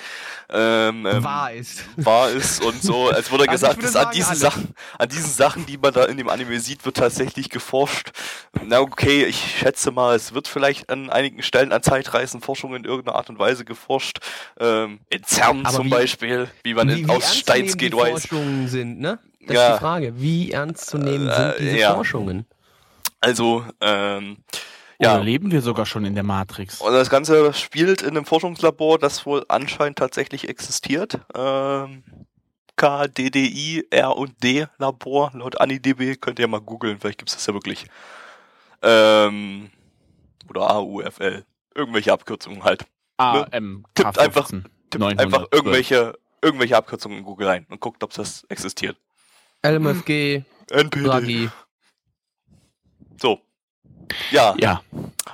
ähm, 0.51 1.07
ähm, 1.07 1.25
wahr 1.25 1.53
ist. 1.53 1.85
Wahr 1.97 2.31
ist 2.31 2.65
und 2.65 2.83
so. 2.83 3.11
Es 3.15 3.31
wurde 3.31 3.49
also 3.49 3.67
gesagt, 3.67 3.83
dass 3.83 3.97
an 3.97 4.13
diesen 4.13 4.35
Sachen, 4.35 4.75
an 4.99 5.09
diesen 5.09 5.31
Sachen, 5.31 5.67
die 5.67 5.79
man 5.79 5.93
da 5.93 6.05
in 6.05 6.17
dem 6.17 6.29
Anime 6.29 6.59
sieht, 6.61 6.85
wird 6.85 6.97
tatsächlich 6.97 7.49
geforscht. 7.49 8.11
Na 8.63 8.81
okay, 8.81 9.25
ich 9.25 9.59
schätze 9.59 9.91
mal, 9.91 10.15
es 10.15 10.35
wird 10.35 10.49
vielleicht 10.49 10.91
an 10.91 11.11
einigen 11.11 11.43
Stellen 11.43 11.73
an 11.73 11.83
Zeitreisenforschung 11.83 12.75
in 12.75 12.85
irgendeiner 12.85 13.17
Art 13.17 13.31
und 13.31 13.39
Weise 13.39 13.65
geforscht. 13.65 14.19
Ähm, 14.59 15.01
in 15.11 15.23
CERN 15.25 15.65
Aber 15.65 15.77
zum 15.77 15.87
wie, 15.87 15.91
Beispiel, 15.91 16.49
wie 16.63 16.75
man 16.75 16.89
wie, 16.89 17.01
in, 17.01 17.09
wie 17.09 17.13
aus 17.13 17.37
Steins 17.37 17.77
geht 17.77 17.97
weiß. 17.97 18.27
Forschungen 18.27 18.69
sind, 18.69 19.01
ne? 19.01 19.19
Das 19.47 19.57
ja. 19.57 19.69
ist 19.69 19.75
die 19.75 19.81
Frage. 19.81 20.13
Wie 20.17 20.53
ernst 20.53 20.87
zu 20.87 20.99
nehmen 20.99 21.29
äh, 21.29 21.35
sind 21.35 21.61
diese 21.61 21.79
ja. 21.79 21.95
Forschungen? 21.95 22.47
Also, 23.21 23.65
ähm, 23.81 24.39
ja. 25.01 25.15
Oder 25.15 25.25
leben 25.25 25.51
wir 25.51 25.61
sogar 25.61 25.87
schon 25.87 26.05
in 26.05 26.15
der 26.15 26.25
Matrix? 26.25 26.81
Und 26.81 26.93
das 26.93 27.11
Ganze 27.11 27.53
spielt 27.53 28.03
in 28.03 28.11
einem 28.11 28.25
Forschungslabor, 28.25 28.99
das 28.99 29.27
wohl 29.27 29.45
anscheinend 29.49 29.99
tatsächlich 29.99 30.49
existiert. 30.49 31.21
Ähm, 31.35 32.05
KDDI 32.77 33.87
R 33.91 34.17
und 34.17 34.43
D 34.43 34.67
Labor 34.79 35.31
laut 35.35 35.61
AniDB 35.61 36.17
könnt 36.21 36.39
ihr 36.39 36.49
mal 36.49 36.61
googeln, 36.61 36.99
vielleicht 36.99 37.19
gibt 37.19 37.31
es 37.31 37.37
das 37.37 37.47
ja 37.47 37.55
wirklich. 37.55 37.87
Ähm, 38.83 39.71
oder 40.49 40.71
AUFL. 40.71 41.45
Irgendwelche 41.75 42.13
Abkürzungen 42.13 42.63
halt. 42.65 42.85
AM. 43.17 43.73
Ne? 43.73 43.83
Tippt 43.95 44.19
einfach, 44.19 44.51
tippt 44.91 45.05
einfach 45.05 45.47
irgendwelche, 45.53 46.19
irgendwelche 46.43 46.77
Abkürzungen 46.77 47.19
in 47.19 47.25
Google 47.25 47.49
rein 47.49 47.67
und 47.71 47.81
guckt, 47.81 48.03
ob 48.03 48.13
das 48.13 48.45
existiert. 48.49 48.97
LMFG, 49.65 50.43
NPD. 50.71 51.09
Ragi. 51.09 51.51
So. 53.21 53.41
Ja. 54.31 54.55
Ja. 54.59 54.83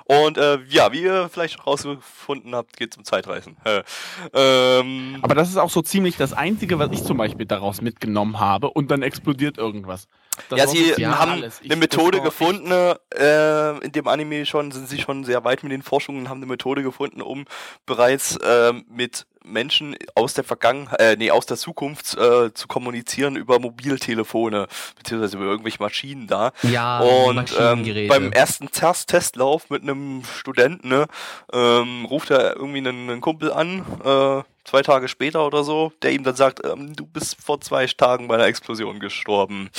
Und 0.04 0.38
äh, 0.38 0.58
ja, 0.68 0.92
wie 0.92 1.02
ihr 1.02 1.28
vielleicht 1.28 1.66
rausgefunden 1.66 2.54
habt, 2.54 2.76
geht 2.76 2.92
es 2.92 2.98
um 2.98 3.04
Zeitreisen. 3.04 3.56
ähm, 4.34 5.18
Aber 5.22 5.34
das 5.34 5.48
ist 5.48 5.56
auch 5.56 5.70
so 5.70 5.82
ziemlich 5.82 6.16
das 6.16 6.32
Einzige, 6.32 6.78
was 6.78 6.90
ich 6.92 7.04
zum 7.04 7.16
Beispiel 7.16 7.46
daraus 7.46 7.80
mitgenommen 7.80 8.40
habe 8.40 8.70
und 8.70 8.90
dann 8.90 9.02
explodiert 9.02 9.58
irgendwas. 9.58 10.08
Das 10.48 10.58
ja, 10.58 10.66
sie 10.66 10.94
so 10.94 11.06
haben 11.06 11.44
eine 11.64 11.76
Methode 11.76 12.20
gefunden, 12.20 12.70
äh, 12.70 13.78
in 13.84 13.92
dem 13.92 14.08
Anime 14.08 14.46
schon, 14.46 14.70
sind 14.70 14.88
sie 14.88 14.98
schon 14.98 15.24
sehr 15.24 15.44
weit 15.44 15.62
mit 15.62 15.72
den 15.72 15.82
Forschungen, 15.82 16.28
haben 16.28 16.38
eine 16.38 16.46
Methode 16.46 16.82
gefunden, 16.82 17.20
um 17.20 17.44
bereits 17.86 18.36
äh, 18.36 18.72
mit 18.88 19.26
Menschen 19.44 19.96
aus 20.14 20.34
der 20.34 20.44
Vergangenheit, 20.44 21.00
äh, 21.00 21.16
nee, 21.16 21.30
aus 21.30 21.46
der 21.46 21.56
Zukunft 21.56 22.16
äh, 22.16 22.52
zu 22.52 22.68
kommunizieren 22.68 23.36
über 23.36 23.58
Mobiltelefone, 23.58 24.68
beziehungsweise 24.96 25.36
über 25.36 25.46
irgendwelche 25.46 25.82
Maschinen 25.82 26.26
da. 26.26 26.52
Ja, 26.62 27.00
und 27.00 27.54
ähm, 27.58 28.08
beim 28.08 28.32
ersten 28.32 28.70
Testlauf 28.70 29.70
mit 29.70 29.82
einem 29.82 30.22
Studenten, 30.24 30.88
ne, 30.88 31.06
ähm, 31.52 32.04
ruft 32.04 32.30
er 32.30 32.56
irgendwie 32.56 32.78
einen, 32.78 33.10
einen 33.10 33.20
Kumpel 33.20 33.52
an, 33.52 33.84
äh, 34.04 34.42
zwei 34.64 34.82
Tage 34.82 35.08
später 35.08 35.46
oder 35.46 35.64
so, 35.64 35.92
der 36.02 36.12
ihm 36.12 36.24
dann 36.24 36.36
sagt, 36.36 36.64
ähm, 36.64 36.94
du 36.94 37.06
bist 37.06 37.36
vor 37.40 37.60
zwei 37.60 37.86
Tagen 37.86 38.28
bei 38.28 38.34
einer 38.34 38.46
Explosion 38.46 39.00
gestorben 39.00 39.70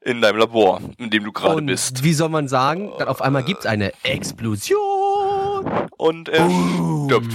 in 0.00 0.20
deinem 0.20 0.38
Labor, 0.38 0.80
in 0.98 1.10
dem 1.10 1.24
du 1.24 1.32
gerade 1.32 1.62
bist. 1.62 2.02
Wie 2.02 2.12
soll 2.12 2.28
man 2.28 2.48
sagen? 2.48 2.92
Dann 2.98 3.08
auf 3.08 3.22
einmal 3.22 3.44
gibt 3.44 3.60
es 3.60 3.66
eine 3.66 3.92
Explosion 4.02 5.88
und 5.96 6.28
er 6.28 6.48
stirbt 6.48 7.32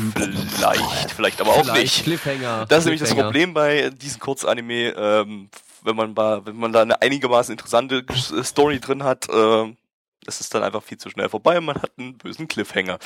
vielleicht, 0.55 1.11
vielleicht 1.11 1.41
aber 1.41 1.51
auch 1.51 1.63
vielleicht. 1.63 1.81
nicht. 1.81 2.03
Cliffhanger. 2.03 2.65
Das 2.67 2.79
ist 2.79 2.85
nämlich 2.85 3.01
das 3.01 3.13
Problem 3.13 3.53
bei 3.53 3.89
diesem 3.89 4.19
Kurzanime, 4.19 4.93
ähm, 4.97 5.49
wenn 5.83 5.95
man 5.95 6.15
wenn 6.15 6.55
man 6.55 6.71
da 6.71 6.81
eine 6.81 7.01
einigermaßen 7.01 7.51
interessante 7.51 8.05
Story 8.43 8.79
drin 8.79 9.03
hat, 9.03 9.27
äh, 9.29 9.73
es 10.27 10.39
ist 10.41 10.53
dann 10.53 10.63
einfach 10.63 10.83
viel 10.83 10.97
zu 10.97 11.09
schnell 11.09 11.29
vorbei 11.29 11.57
und 11.57 11.65
man 11.65 11.81
hat 11.81 11.91
einen 11.97 12.17
bösen 12.17 12.47
Cliffhanger. 12.47 12.99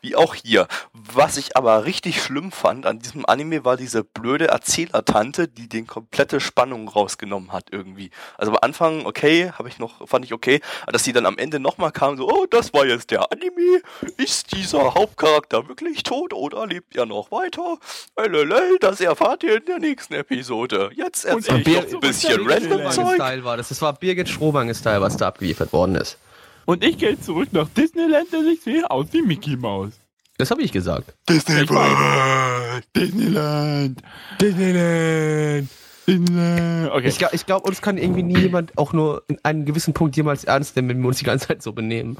Wie 0.00 0.16
auch 0.16 0.34
hier. 0.34 0.66
Was 0.92 1.36
ich 1.36 1.56
aber 1.56 1.84
richtig 1.84 2.22
schlimm 2.22 2.52
fand 2.52 2.86
an 2.86 2.98
diesem 2.98 3.26
Anime 3.26 3.64
war 3.64 3.76
diese 3.76 4.04
blöde 4.04 4.48
Erzählertante, 4.48 5.48
die 5.48 5.68
den 5.68 5.86
komplette 5.86 6.40
Spannung 6.40 6.88
rausgenommen 6.88 7.52
hat 7.52 7.68
irgendwie. 7.70 8.10
Also 8.38 8.52
am 8.52 8.58
Anfang, 8.60 9.06
okay, 9.06 9.50
habe 9.56 9.68
ich 9.68 9.78
noch, 9.78 10.08
fand 10.08 10.24
ich 10.24 10.32
okay, 10.32 10.60
aber 10.82 10.92
dass 10.92 11.04
sie 11.04 11.12
dann 11.12 11.26
am 11.26 11.38
Ende 11.38 11.60
nochmal 11.60 11.92
kam, 11.92 12.16
so, 12.16 12.28
oh, 12.28 12.46
das 12.48 12.72
war 12.72 12.86
jetzt 12.86 13.10
der 13.10 13.30
Anime. 13.32 13.82
Ist 14.16 14.54
dieser 14.56 14.94
Hauptcharakter 14.94 15.68
wirklich 15.68 16.02
tot 16.02 16.32
oder 16.32 16.66
lebt 16.66 16.96
er 16.96 17.06
noch 17.06 17.30
weiter? 17.30 17.78
Lelele, 18.16 18.78
das 18.80 19.00
erfahrt 19.00 19.42
ihr 19.42 19.56
in 19.56 19.64
der 19.66 19.78
nächsten 19.78 20.14
Episode. 20.14 20.90
Jetzt 20.94 21.24
erzähl 21.24 21.60
ich 21.60 21.66
noch 21.66 21.94
ein 21.94 22.00
bisschen 22.00 22.48
random 22.48 22.90
Zeug. 22.90 23.14
Style 23.14 23.44
war 23.44 23.56
das. 23.56 23.68
Das 23.68 23.80
war 23.82 23.92
Birgit 23.92 24.28
Strohbange-Style, 24.28 25.00
was 25.00 25.16
da 25.16 25.28
abgeliefert 25.28 25.72
worden 25.72 25.96
ist. 25.96 26.18
Und 26.66 26.82
ich 26.84 26.98
gehe 26.98 27.20
zurück 27.20 27.48
nach 27.52 27.68
Disneyland, 27.68 28.32
denn 28.32 28.46
ich 28.46 28.62
sehe 28.62 28.90
aus 28.90 29.06
wie 29.12 29.22
Mickey 29.22 29.56
Mouse. 29.56 29.92
Das 30.38 30.50
habe 30.50 30.62
ich 30.62 30.72
gesagt. 30.72 31.14
Disneyland! 31.28 32.84
Disneyland! 32.96 34.02
Disneyland! 34.40 35.68
Disneyland! 36.06 36.90
Okay. 36.92 37.08
Ich 37.08 37.18
glaube, 37.18 37.38
glaub, 37.46 37.66
uns 37.66 37.80
kann 37.80 37.98
irgendwie 37.98 38.22
nie 38.22 38.38
jemand 38.38 38.76
auch 38.76 38.92
nur 38.92 39.22
in 39.28 39.38
einem 39.44 39.64
gewissen 39.64 39.94
Punkt 39.94 40.16
jemals 40.16 40.44
ernst 40.44 40.74
nehmen, 40.76 40.88
wenn 40.88 41.00
wir 41.00 41.08
uns 41.08 41.18
die 41.18 41.24
ganze 41.24 41.48
Zeit 41.48 41.62
so 41.62 41.72
benehmen. 41.72 42.16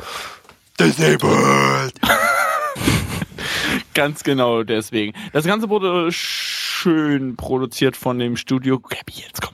Disneyland! 0.78 1.92
Ganz 3.94 4.22
genau 4.24 4.62
deswegen. 4.62 5.12
Das 5.32 5.44
Ganze 5.44 5.68
wurde 5.70 6.08
schön 6.10 7.36
produziert 7.36 7.96
von 7.96 8.18
dem 8.18 8.36
Studio. 8.36 8.78
Gabby, 8.78 9.14
jetzt 9.14 9.40
kommst 9.40 9.53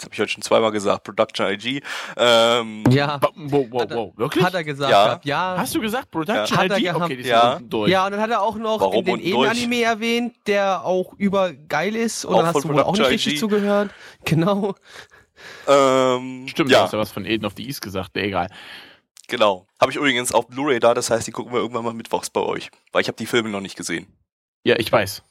das 0.00 0.06
habe 0.06 0.14
ich 0.14 0.20
heute 0.20 0.32
schon 0.32 0.42
zweimal 0.42 0.72
gesagt, 0.72 1.04
Production 1.04 1.46
IG. 1.48 1.82
Ähm, 2.16 2.84
ja. 2.90 3.20
Wow, 3.36 3.66
wow, 3.70 3.86
wow, 3.90 4.12
wirklich? 4.16 4.42
Hat 4.42 4.54
er 4.54 4.64
gesagt, 4.64 4.90
ja. 4.90 5.20
ja. 5.24 5.54
Hast 5.58 5.74
du 5.74 5.80
gesagt, 5.80 6.10
Production 6.10 6.58
ja. 6.68 6.76
IG? 6.76 6.90
Okay, 6.90 7.16
die 7.16 7.28
ja. 7.28 7.56
sind 7.58 7.72
durch. 7.72 7.90
Ja, 7.90 8.06
und 8.06 8.12
dann 8.12 8.20
hat 8.20 8.30
er 8.30 8.40
auch 8.40 8.56
noch 8.56 8.80
Warum 8.80 9.06
in 9.06 9.16
den 9.16 9.20
Eden-Anime 9.20 9.82
erwähnt, 9.82 10.36
der 10.46 10.84
auch 10.84 11.12
übergeil 11.14 11.94
ist. 11.96 12.24
Und 12.24 12.34
auch 12.34 12.38
dann 12.38 12.46
hast 12.54 12.64
du 12.64 12.68
wohl 12.68 12.82
auch 12.82 12.92
nicht 12.92 13.02
IG. 13.02 13.12
richtig 13.12 13.38
zugehört. 13.38 13.90
Genau. 14.24 14.74
Ähm, 15.66 16.46
Stimmt, 16.48 16.70
ja. 16.70 16.78
du 16.78 16.84
hast 16.84 16.92
ja 16.92 16.98
was 16.98 17.12
von 17.12 17.24
Eden 17.24 17.44
of 17.44 17.54
the 17.56 17.66
East 17.66 17.82
gesagt, 17.82 18.14
nee, 18.14 18.22
egal. 18.22 18.48
Genau. 19.28 19.66
Habe 19.80 19.92
ich 19.92 19.96
übrigens 19.96 20.32
auf 20.32 20.48
Blu-ray 20.48 20.80
da, 20.80 20.94
das 20.94 21.10
heißt, 21.10 21.26
die 21.26 21.30
gucken 21.30 21.52
wir 21.52 21.60
irgendwann 21.60 21.84
mal 21.84 21.94
mittwochs 21.94 22.30
bei 22.30 22.40
euch. 22.40 22.70
Weil 22.92 23.02
ich 23.02 23.08
habe 23.08 23.16
die 23.16 23.26
Filme 23.26 23.48
noch 23.48 23.60
nicht 23.60 23.76
gesehen. 23.76 24.06
Ja, 24.64 24.76
ich 24.78 24.90
weiß. 24.90 25.22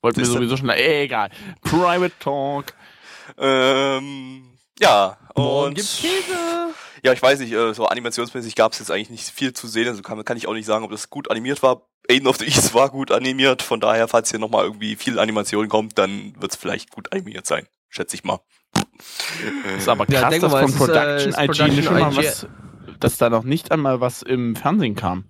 Wollten 0.00 0.18
wir 0.18 0.26
sowieso 0.26 0.56
schon, 0.56 0.70
egal. 0.70 1.30
Private 1.62 2.12
Talk. 2.18 2.74
Ähm, 3.38 4.58
ja, 4.78 5.16
und. 5.34 5.74
gibt's 5.74 6.00
Käse! 6.00 6.74
Ja, 7.04 7.12
ich 7.12 7.20
weiß 7.20 7.40
nicht, 7.40 7.52
äh, 7.52 7.74
so 7.74 7.86
animationsmäßig 7.86 8.54
gab 8.54 8.72
es 8.72 8.78
jetzt 8.78 8.90
eigentlich 8.90 9.10
nicht 9.10 9.28
viel 9.28 9.52
zu 9.52 9.66
sehen, 9.66 9.88
also 9.88 10.02
kann, 10.02 10.24
kann 10.24 10.36
ich 10.36 10.46
auch 10.46 10.52
nicht 10.54 10.66
sagen, 10.66 10.84
ob 10.84 10.90
das 10.92 11.10
gut 11.10 11.30
animiert 11.30 11.62
war. 11.62 11.88
Aiden 12.08 12.28
of 12.28 12.36
the 12.36 12.46
East 12.46 12.74
war 12.74 12.90
gut 12.90 13.10
animiert, 13.10 13.62
von 13.62 13.80
daher, 13.80 14.06
falls 14.06 14.30
hier 14.30 14.38
nochmal 14.38 14.64
irgendwie 14.64 14.94
viel 14.96 15.18
Animation 15.18 15.68
kommt, 15.68 15.98
dann 15.98 16.34
wird 16.38 16.52
es 16.52 16.56
vielleicht 16.56 16.90
gut 16.90 17.12
animiert 17.12 17.46
sein, 17.46 17.66
schätze 17.88 18.14
ich 18.14 18.24
mal. 18.24 18.40
ist 19.76 19.88
aber 19.88 20.06
krass, 20.06 20.32
ja, 20.34 20.38
dass 20.38 20.52
von 20.52 20.74
Production, 20.74 21.30
ist, 21.30 21.38
äh, 21.38 21.44
IG, 21.44 21.46
Production 21.46 21.82
schon 21.82 21.98
mal 21.98 22.16
was, 22.16 22.46
dass 23.00 23.18
da 23.18 23.30
noch 23.30 23.44
nicht 23.44 23.72
einmal 23.72 24.00
was 24.00 24.22
im 24.22 24.54
Fernsehen 24.54 24.94
kam. 24.94 25.24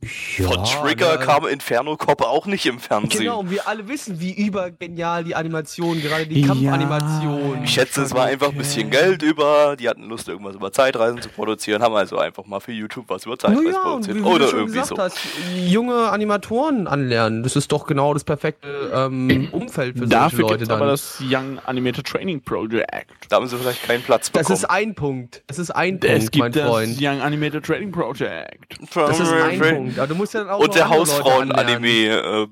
Ja, 0.00 0.46
Von 0.46 0.64
Trigger 0.64 1.18
ne? 1.18 1.24
kam 1.24 1.44
Inferno 1.44 1.96
Cop 1.96 2.22
auch 2.22 2.46
nicht 2.46 2.64
im 2.66 2.78
Fernsehen. 2.78 3.18
Genau, 3.18 3.40
und 3.40 3.50
wir 3.50 3.66
alle 3.66 3.88
wissen, 3.88 4.20
wie 4.20 4.32
übergenial 4.32 5.24
die 5.24 5.34
Animation, 5.34 6.00
gerade 6.00 6.24
die 6.24 6.42
Kampfanimation. 6.42 7.56
Ja, 7.56 7.62
ich 7.64 7.70
schätze, 7.70 8.02
es 8.02 8.14
war 8.14 8.26
einfach 8.26 8.50
ein 8.50 8.56
bisschen 8.56 8.90
Geld 8.90 9.22
über. 9.22 9.74
Die 9.76 9.88
hatten 9.88 10.04
Lust, 10.04 10.28
irgendwas 10.28 10.54
über 10.54 10.72
Zeitreisen 10.72 11.20
zu 11.20 11.28
produzieren, 11.28 11.82
haben 11.82 11.96
also 11.96 12.16
einfach 12.16 12.46
mal 12.46 12.60
für 12.60 12.70
YouTube 12.70 13.06
was 13.08 13.26
über 13.26 13.36
Zeitreisen 13.36 13.72
ja, 13.72 13.80
produziert. 13.80 14.24
Oder 14.24 14.52
irgendwie 14.52 14.84
so. 14.84 14.96
Hast, 14.96 15.18
junge 15.66 16.10
Animatoren 16.10 16.86
anlernen, 16.86 17.42
das 17.42 17.56
ist 17.56 17.72
doch 17.72 17.84
genau 17.84 18.14
das 18.14 18.22
perfekte 18.22 18.92
ähm, 18.94 19.48
Umfeld 19.52 19.98
für 19.98 20.06
Dafür 20.06 20.38
solche 20.38 20.52
Leute. 20.52 20.64
Dafür 20.66 20.82
aber 20.82 20.90
das 20.92 21.20
Young 21.20 21.58
Animator 21.66 22.04
Training 22.04 22.40
Project. 22.40 23.10
Da 23.28 23.36
haben 23.36 23.48
sie 23.48 23.56
vielleicht 23.56 23.82
keinen 23.82 24.04
Platz 24.04 24.30
bekommen. 24.30 24.48
Das 24.48 24.58
ist 24.60 24.64
ein 24.64 24.94
Punkt. 24.94 25.42
Das 25.48 25.58
ist 25.58 25.72
ein 25.72 25.98
Punkt, 25.98 26.04
es 26.04 26.30
gibt 26.30 26.40
mein 26.40 26.52
Freund. 26.52 26.92
Das 26.92 27.02
Young 27.02 27.20
Animator 27.20 27.60
Training 27.60 27.90
Project. 27.90 28.78
Das 28.94 29.18
ist 29.18 29.32
ein 29.32 29.58
Punkt. 29.58 29.87
Punkt. 29.88 29.98
Aber 29.98 30.06
du 30.08 30.14
musst 30.14 30.34
ja 30.34 30.40
dann 30.40 30.50
auch 30.50 30.60
Und 30.60 30.74
der 30.74 30.88
Hausfrauen-Anime 30.88 31.88
äh, 31.88 32.46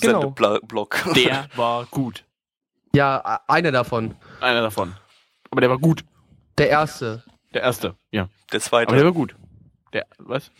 genau. 0.00 0.30
Block. 0.30 1.04
Der 1.14 1.48
war 1.56 1.86
gut. 1.86 2.24
Ja, 2.94 3.40
einer 3.46 3.72
davon. 3.72 4.16
Einer 4.40 4.62
davon. 4.62 4.94
Aber 5.50 5.60
der 5.60 5.70
war 5.70 5.78
gut. 5.78 6.04
Der 6.56 6.70
erste. 6.70 7.22
Der 7.54 7.62
erste, 7.62 7.94
ja. 8.10 8.28
Der 8.52 8.60
zweite. 8.60 8.88
Aber 8.88 8.96
der 8.96 9.04
war 9.04 9.12
gut. 9.12 9.34
Der, 9.92 10.06
was? 10.18 10.50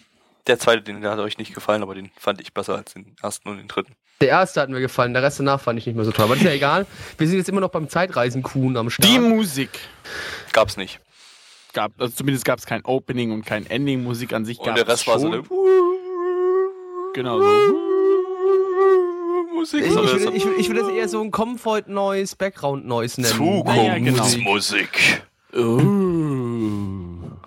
Der 0.47 0.59
zweite, 0.59 0.83
den 0.83 1.05
hat 1.05 1.19
euch 1.19 1.39
nicht 1.39 1.55
gefallen, 1.55 1.83
aber 1.83 1.95
den 1.95 2.11
fand 2.17 2.41
ich 2.41 2.55
besser 2.55 2.77
als 2.77 2.95
den 2.95 3.15
ersten 3.23 3.49
und 3.49 3.59
den 3.59 3.69
dritten. 3.69 3.95
Der 4.21 4.29
erste 4.29 4.61
hat 4.61 4.69
mir 4.71 4.81
gefallen, 4.81 5.13
der 5.13 5.23
Rest 5.23 5.39
danach 5.39 5.61
fand 5.61 5.79
ich 5.79 5.87
nicht 5.87 5.95
mehr 5.95 6.05
so 6.05 6.11
toll. 6.11 6.25
Aber 6.25 6.35
das 6.35 6.43
ist 6.43 6.49
ja 6.49 6.55
egal. 6.55 6.87
Wir 7.19 7.29
sind 7.29 7.39
jetzt 7.39 7.49
immer 7.49 7.61
noch 7.61 7.71
beim 7.71 7.89
Zeitreisen-Kuhn 7.89 8.77
am 8.77 8.91
Start. 8.91 9.09
Die 9.09 9.19
Musik. 9.19 9.79
Gab's 10.53 10.77
nicht. 10.77 11.01
Gab, 11.73 11.93
also 11.99 12.15
zumindest 12.15 12.45
gab 12.45 12.59
es 12.59 12.67
kein 12.67 12.85
Opening 12.85 13.31
und 13.31 13.45
kein 13.45 13.67
Ending. 13.67 14.03
Musik 14.03 14.33
an 14.33 14.45
sich 14.45 14.59
gab 14.59 14.69
es. 14.69 14.71
Und 14.71 14.77
der 14.77 14.89
Rest 14.89 15.07
war 15.07 15.19
so 15.19 15.27
eine 15.29 15.45
Genau 17.19 17.41
so. 17.41 17.47
Musik. 19.53 19.83
Ich, 19.85 19.91
ich, 19.91 19.97
würde, 19.97 20.37
ich, 20.37 20.47
ich 20.47 20.69
würde 20.69 20.83
das 20.83 20.91
eher 20.91 21.09
so 21.09 21.21
ein 21.21 21.33
Comfort 21.33 21.89
Noise, 21.89 22.37
Background 22.37 22.87
Noise 22.87 23.21
nennen. 23.21 23.35
Zukunftsmusik. 23.35 25.25
Naja, 25.53 25.59
genau. 25.59 25.79
Oh. 25.81 27.39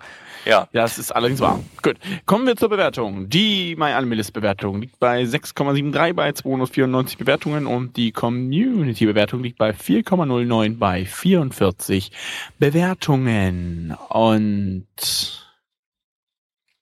Ja. 0.44 0.68
Ja, 0.72 0.82
das 0.82 0.98
ist 0.98 1.10
allerdings 1.10 1.40
wahr. 1.40 1.58
Gut. 1.80 1.96
Kommen 2.26 2.46
wir 2.46 2.54
zur 2.54 2.68
Bewertung. 2.68 3.30
Die 3.30 3.74
MyAnimalist-Bewertung 3.76 4.82
liegt 4.82 4.98
bei 4.98 5.22
6,73 5.22 6.12
bei 6.12 6.32
294 6.32 7.16
Bewertungen 7.16 7.66
und 7.66 7.96
die 7.96 8.12
Community-Bewertung 8.12 9.42
liegt 9.42 9.56
bei 9.56 9.70
4,09 9.70 10.76
bei 10.76 11.06
44 11.06 12.12
Bewertungen. 12.58 13.96
Und 14.10 15.46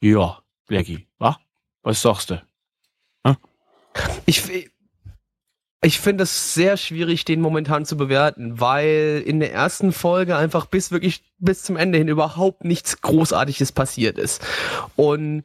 ja, 0.01 0.39
Blackie, 0.67 1.07
wa? 1.21 1.39
Was 1.85 2.03
sagst 2.03 2.31
du? 2.31 2.43
Ich, 4.27 4.43
ich 5.83 6.01
finde 6.01 6.25
es 6.25 6.55
sehr 6.55 6.77
schwierig, 6.77 7.25
den 7.25 7.41
momentan 7.41 7.85
zu 7.85 7.97
bewerten, 7.97 8.61
weil 8.61 9.23
in 9.25 9.41
der 9.41 9.53
ersten 9.53 9.93
Folge 9.93 10.37
einfach 10.37 10.67
bis 10.67 10.91
wirklich 10.91 11.23
bis 11.39 11.63
zum 11.63 11.77
Ende 11.77 11.99
hin 11.99 12.09
überhaupt 12.09 12.65
nichts 12.65 13.01
Großartiges 13.01 13.73
passiert 13.73 14.19
ist. 14.19 14.47
Und 14.97 15.45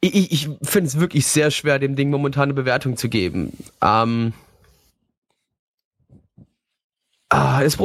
ich, 0.00 0.32
ich 0.32 0.48
finde 0.62 0.88
es 0.88 1.00
wirklich 1.00 1.26
sehr 1.26 1.50
schwer, 1.50 1.78
dem 1.78 1.96
Ding 1.96 2.10
momentan 2.10 2.44
eine 2.44 2.54
Bewertung 2.54 2.96
zu 2.96 3.08
geben. 3.08 3.56
Ähm, 3.82 4.32
ah, 7.28 7.62
das 7.62 7.78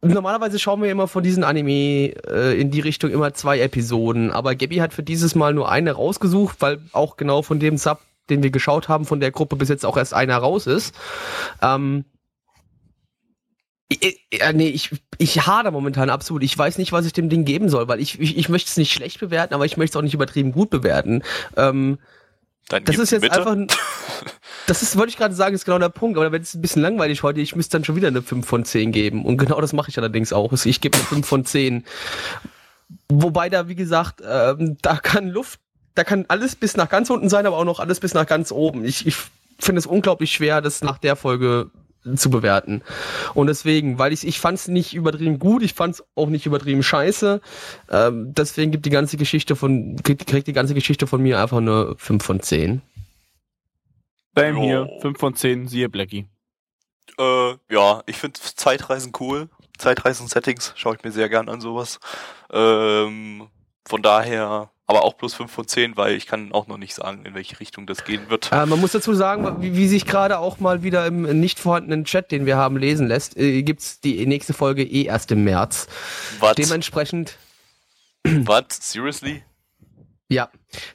Normalerweise 0.00 0.60
schauen 0.60 0.80
wir 0.80 0.92
immer 0.92 1.08
von 1.08 1.24
diesen 1.24 1.42
Anime 1.42 2.14
äh, 2.28 2.60
in 2.60 2.70
die 2.70 2.78
Richtung 2.78 3.10
immer 3.10 3.34
zwei 3.34 3.58
Episoden, 3.58 4.30
aber 4.30 4.54
Gabby 4.54 4.76
hat 4.76 4.94
für 4.94 5.02
dieses 5.02 5.34
Mal 5.34 5.54
nur 5.54 5.68
eine 5.68 5.90
rausgesucht, 5.90 6.56
weil 6.60 6.78
auch 6.92 7.16
genau 7.16 7.42
von 7.42 7.58
dem 7.58 7.76
Sub 7.76 7.98
den 8.30 8.42
wir 8.42 8.50
geschaut 8.50 8.88
haben 8.88 9.04
von 9.04 9.20
der 9.20 9.30
Gruppe, 9.30 9.56
bis 9.56 9.68
jetzt 9.68 9.86
auch 9.86 9.96
erst 9.96 10.14
einer 10.14 10.36
raus 10.36 10.66
ist. 10.66 10.94
Ähm, 11.62 12.04
ich, 13.88 14.26
äh, 14.30 14.52
nee, 14.52 14.68
ich, 14.68 14.90
ich 15.16 15.46
hader 15.46 15.70
momentan 15.70 16.10
absolut. 16.10 16.42
Ich 16.42 16.56
weiß 16.56 16.78
nicht, 16.78 16.92
was 16.92 17.06
ich 17.06 17.14
dem 17.14 17.30
Ding 17.30 17.44
geben 17.44 17.68
soll, 17.68 17.88
weil 17.88 18.00
ich, 18.00 18.20
ich, 18.20 18.36
ich 18.36 18.48
möchte 18.48 18.68
es 18.68 18.76
nicht 18.76 18.92
schlecht 18.92 19.18
bewerten, 19.18 19.54
aber 19.54 19.64
ich 19.64 19.76
möchte 19.76 19.92
es 19.92 19.96
auch 19.96 20.04
nicht 20.04 20.14
übertrieben 20.14 20.52
gut 20.52 20.68
bewerten. 20.68 21.22
Ähm, 21.56 21.98
dann 22.68 22.84
das 22.84 22.98
ist 22.98 23.10
jetzt 23.10 23.22
bitte. 23.22 23.46
einfach. 23.46 23.56
Das 24.66 24.82
ist, 24.82 24.98
wollte 24.98 25.08
ich 25.08 25.16
gerade 25.16 25.34
sagen, 25.34 25.54
ist 25.54 25.64
genau 25.64 25.78
der 25.78 25.88
Punkt. 25.88 26.18
Aber 26.18 26.30
wenn 26.30 26.42
es 26.42 26.52
ein 26.52 26.60
bisschen 26.60 26.82
langweilig 26.82 27.22
heute, 27.22 27.40
ich 27.40 27.56
müsste 27.56 27.78
dann 27.78 27.84
schon 27.86 27.96
wieder 27.96 28.08
eine 28.08 28.20
5 28.20 28.46
von 28.46 28.66
10 28.66 28.92
geben. 28.92 29.24
Und 29.24 29.38
genau 29.38 29.62
das 29.62 29.72
mache 29.72 29.88
ich 29.88 29.96
allerdings 29.96 30.30
auch. 30.30 30.52
Ich 30.52 30.82
gebe 30.82 30.98
eine 30.98 31.06
5 31.06 31.26
von 31.26 31.46
10. 31.46 31.84
Wobei 33.08 33.48
da, 33.48 33.68
wie 33.68 33.74
gesagt, 33.74 34.20
ähm, 34.28 34.76
da 34.82 34.96
kann 34.96 35.30
Luft 35.30 35.60
da 35.98 36.04
kann 36.04 36.26
alles 36.28 36.54
bis 36.54 36.76
nach 36.76 36.88
ganz 36.88 37.10
unten 37.10 37.28
sein, 37.28 37.44
aber 37.44 37.56
auch 37.56 37.64
noch 37.64 37.80
alles 37.80 37.98
bis 37.98 38.14
nach 38.14 38.26
ganz 38.26 38.52
oben. 38.52 38.84
Ich, 38.84 39.04
ich 39.04 39.16
finde 39.58 39.80
es 39.80 39.86
unglaublich 39.86 40.30
schwer, 40.30 40.60
das 40.60 40.80
nach 40.80 40.96
der 40.96 41.16
Folge 41.16 41.72
zu 42.14 42.30
bewerten. 42.30 42.82
Und 43.34 43.48
deswegen, 43.48 43.98
weil 43.98 44.12
ich 44.12 44.24
ich 44.24 44.38
fand 44.38 44.58
es 44.58 44.68
nicht 44.68 44.94
übertrieben 44.94 45.40
gut, 45.40 45.64
ich 45.64 45.74
fand 45.74 45.96
es 45.96 46.04
auch 46.14 46.28
nicht 46.28 46.46
übertrieben 46.46 46.84
scheiße. 46.84 47.40
Ähm, 47.90 48.32
deswegen 48.32 48.70
gibt 48.70 48.86
die 48.86 48.90
ganze 48.90 49.16
Geschichte 49.16 49.56
von 49.56 49.96
kriegt, 50.04 50.24
kriegt 50.28 50.46
die 50.46 50.52
ganze 50.52 50.74
Geschichte 50.74 51.08
von 51.08 51.20
mir 51.20 51.40
einfach 51.40 51.56
eine 51.56 51.96
5 51.98 52.24
von 52.24 52.40
10. 52.40 52.80
Bam 54.34 54.56
oh. 54.56 54.62
hier, 54.62 54.88
5 55.00 55.18
von 55.18 55.34
10, 55.34 55.66
siehe 55.66 55.88
Blackie. 55.88 56.26
Äh, 57.18 57.54
ja, 57.70 58.04
ich 58.06 58.18
finde 58.18 58.38
Zeitreisen 58.38 59.12
cool. 59.18 59.48
Zeitreisen-Settings 59.78 60.74
schaue 60.76 60.94
ich 60.94 61.02
mir 61.02 61.10
sehr 61.10 61.28
gern 61.28 61.48
an 61.48 61.60
sowas. 61.60 61.98
Ähm, 62.52 63.48
von 63.84 64.02
daher 64.02 64.70
aber 64.88 65.04
auch 65.04 65.18
plus 65.18 65.34
5 65.34 65.52
von 65.52 65.68
10, 65.68 65.96
weil 65.98 66.16
ich 66.16 66.26
kann 66.26 66.50
auch 66.50 66.66
noch 66.66 66.78
nicht 66.78 66.94
sagen, 66.94 67.24
in 67.26 67.34
welche 67.34 67.60
Richtung 67.60 67.86
das 67.86 68.04
gehen 68.04 68.30
wird. 68.30 68.50
Äh, 68.50 68.64
man 68.64 68.80
muss 68.80 68.92
dazu 68.92 69.12
sagen, 69.12 69.60
wie, 69.60 69.76
wie 69.76 69.86
sich 69.86 70.06
gerade 70.06 70.38
auch 70.38 70.60
mal 70.60 70.82
wieder 70.82 71.06
im 71.06 71.22
nicht 71.38 71.60
vorhandenen 71.60 72.06
Chat, 72.06 72.32
den 72.32 72.46
wir 72.46 72.56
haben, 72.56 72.78
lesen 72.78 73.06
lässt, 73.06 73.36
äh, 73.36 73.62
gibt's 73.62 74.00
die 74.00 74.26
nächste 74.26 74.54
Folge 74.54 74.82
eh 74.82 75.04
erst 75.04 75.30
im 75.30 75.44
März. 75.44 75.88
Was? 76.40 76.54
Dementsprechend. 76.54 77.36
Was? 78.24 78.64
Seriously? 78.80 79.42
Ja, 80.30 80.50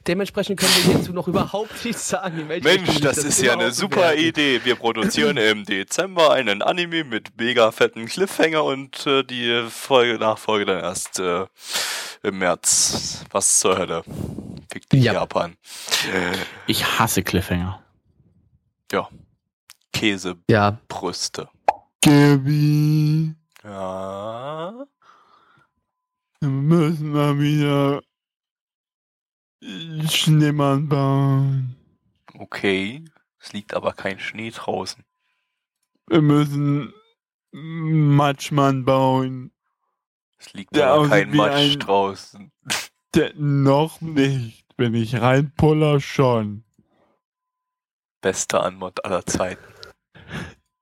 dementsprechend 0.08 0.60
können 0.60 0.74
wir 0.76 0.94
hierzu 0.96 1.14
noch 1.14 1.28
überhaupt 1.28 1.86
nichts 1.86 2.10
sagen. 2.10 2.48
Mensch, 2.48 3.00
das, 3.00 3.18
das, 3.18 3.26
ist 3.26 3.42
ja 3.44 3.54
eine 3.54 3.72
super 3.72 4.02
werden. 4.02 4.20
Idee. 4.20 4.62
Wir 4.64 4.76
produzieren 4.76 5.38
im 5.38 5.66
Dezember 5.66 6.32
einen 6.32 6.64
Anime 6.64 7.04
mit 7.04 7.38
mega 7.38 7.72
fetten 7.72 8.08
Cliffhanger 8.08 8.64
und 8.64 9.06
äh, 9.06 9.24
die 9.24 9.66
Folge 9.70 10.18
Nachfolge 10.18 10.66
dann 10.66 10.80
erst 10.80 11.20
äh, 11.20 11.46
im 12.24 12.40
März. 12.40 13.24
Was 13.32 13.60
zur 13.60 13.78
Hölle? 13.78 14.04
Fick 14.72 14.90
dich 14.90 15.04
ja. 15.04 15.14
Japan. 15.14 15.56
Ich 16.68 16.84
hasse 16.98 17.22
Cliffhanger. 17.22 17.84
Ja. 18.92 19.10
Käse. 19.92 20.38
Ja. 20.50 20.80
Brüste. 20.88 21.50
Gabi. 22.02 23.36
Ja. 23.64 24.86
Wir 26.40 26.50
müssen 26.50 27.12
mal 27.12 27.40
wieder 27.40 28.02
Schneemann 30.10 30.90
bauen. 30.90 31.76
Okay. 32.38 33.06
Es 33.40 33.54
liegt 33.54 33.74
aber 33.74 33.94
kein 33.94 34.20
Schnee 34.20 34.52
draußen. 34.52 35.04
Wir 36.08 36.22
müssen 36.22 36.94
Matschmann 37.52 38.86
bauen. 38.86 39.52
Es 40.46 40.54
liegt 40.54 40.76
der 40.76 40.88
aber 40.88 41.10
kein 41.10 41.36
Matsch 41.36 41.74
ein, 41.74 41.80
draußen. 41.80 42.52
Der, 43.16 43.32
noch 43.36 44.02
nicht. 44.02 44.66
Wenn 44.76 44.96
ich 44.96 45.22
reinpuller, 45.22 46.02
schon. 46.02 46.64
Beste 48.22 48.60
Anmod 48.62 49.06
aller 49.06 49.26
Zeiten. 49.26 49.64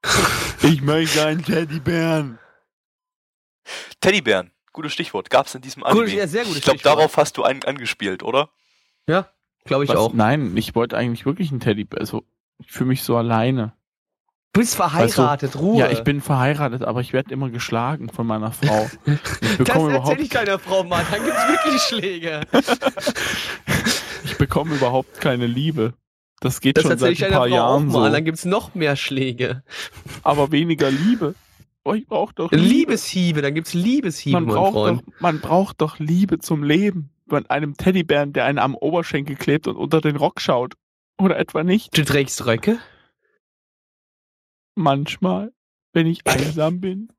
Ich 0.63 0.83
möchte 0.83 1.25
einen 1.25 1.43
Teddybären. 1.43 2.37
Teddybären, 3.99 4.51
gutes 4.73 4.93
Stichwort. 4.93 5.31
Gab 5.31 5.47
es 5.47 5.55
in 5.55 5.61
diesem 5.61 5.83
Anime? 5.83 6.05
Gut, 6.05 6.13
ja, 6.13 6.27
sehr 6.27 6.43
gutes 6.43 6.59
ich 6.59 6.63
glaube, 6.63 6.81
darauf 6.83 7.17
hast 7.17 7.37
du 7.37 7.43
einen 7.43 7.63
angespielt, 7.63 8.21
oder? 8.21 8.51
Ja, 9.07 9.27
glaube 9.65 9.85
ich 9.85 9.89
Was? 9.89 9.97
auch. 9.97 10.13
Nein, 10.13 10.55
ich 10.55 10.75
wollte 10.75 10.97
eigentlich 10.97 11.25
wirklich 11.25 11.49
einen 11.49 11.61
Teddybär. 11.61 11.99
Also, 11.99 12.25
ich 12.59 12.71
fühle 12.71 12.89
mich 12.89 13.01
so 13.01 13.17
alleine. 13.17 13.73
Du 14.53 14.59
bist 14.59 14.75
verheiratet, 14.75 15.17
weißt 15.41 15.55
du, 15.55 15.59
Ruhe. 15.59 15.79
Ja, 15.79 15.89
ich 15.89 16.03
bin 16.03 16.19
verheiratet, 16.19 16.83
aber 16.83 16.99
ich 16.99 17.13
werde 17.13 17.31
immer 17.33 17.49
geschlagen 17.49 18.09
von 18.09 18.27
meiner 18.27 18.51
Frau. 18.51 18.89
Ich 19.05 19.57
bekomme 19.57 19.93
das 19.93 20.09
erzähl 20.09 20.23
ich 20.23 20.29
deiner 20.29 20.59
Frau 20.59 20.83
mal, 20.83 21.05
dann 21.09 21.23
gibt's 21.23 21.47
wirklich 21.47 21.81
Schläge. 21.81 22.41
ich 24.25 24.37
bekomme 24.37 24.75
überhaupt 24.75 25.21
keine 25.21 25.47
Liebe. 25.47 25.93
Das 26.41 26.59
geht 26.59 26.75
das 26.75 26.83
schon 26.83 26.97
seit 26.97 27.23
ein 27.23 27.31
paar 27.31 27.47
Frau 27.47 27.55
Jahren 27.55 27.87
mal, 27.87 28.07
so. 28.07 28.13
Dann 28.13 28.25
gibt's 28.25 28.43
noch 28.43 28.75
mehr 28.75 28.97
Schläge. 28.97 29.63
Aber 30.23 30.51
weniger 30.51 30.91
Liebe. 30.91 31.35
Oh, 31.85 31.93
ich 31.93 32.05
brauch 32.05 32.33
doch 32.33 32.51
Liebe. 32.51 32.63
Liebeshiebe, 32.63 33.41
dann 33.41 33.55
gibt's 33.55 33.73
Liebeshiebe, 33.73 34.39
man 34.41 34.47
braucht 34.47 34.73
Freund. 34.73 35.01
Doch, 35.01 35.21
man 35.21 35.39
braucht 35.39 35.79
doch 35.79 35.97
Liebe 35.97 36.39
zum 36.39 36.63
Leben. 36.63 37.09
Bei 37.25 37.41
einem 37.49 37.77
Teddybären, 37.77 38.33
der 38.33 38.45
einen 38.45 38.59
am 38.59 38.75
Oberschenkel 38.75 39.37
klebt 39.37 39.67
und 39.67 39.77
unter 39.77 40.01
den 40.01 40.17
Rock 40.17 40.41
schaut. 40.41 40.73
Oder 41.17 41.39
etwa 41.39 41.63
nicht. 41.63 41.97
Du 41.97 42.03
trägst 42.03 42.45
Röcke? 42.45 42.79
Manchmal, 44.75 45.51
wenn 45.93 46.07
ich 46.07 46.21
einsam 46.25 46.81
bin. 46.81 47.09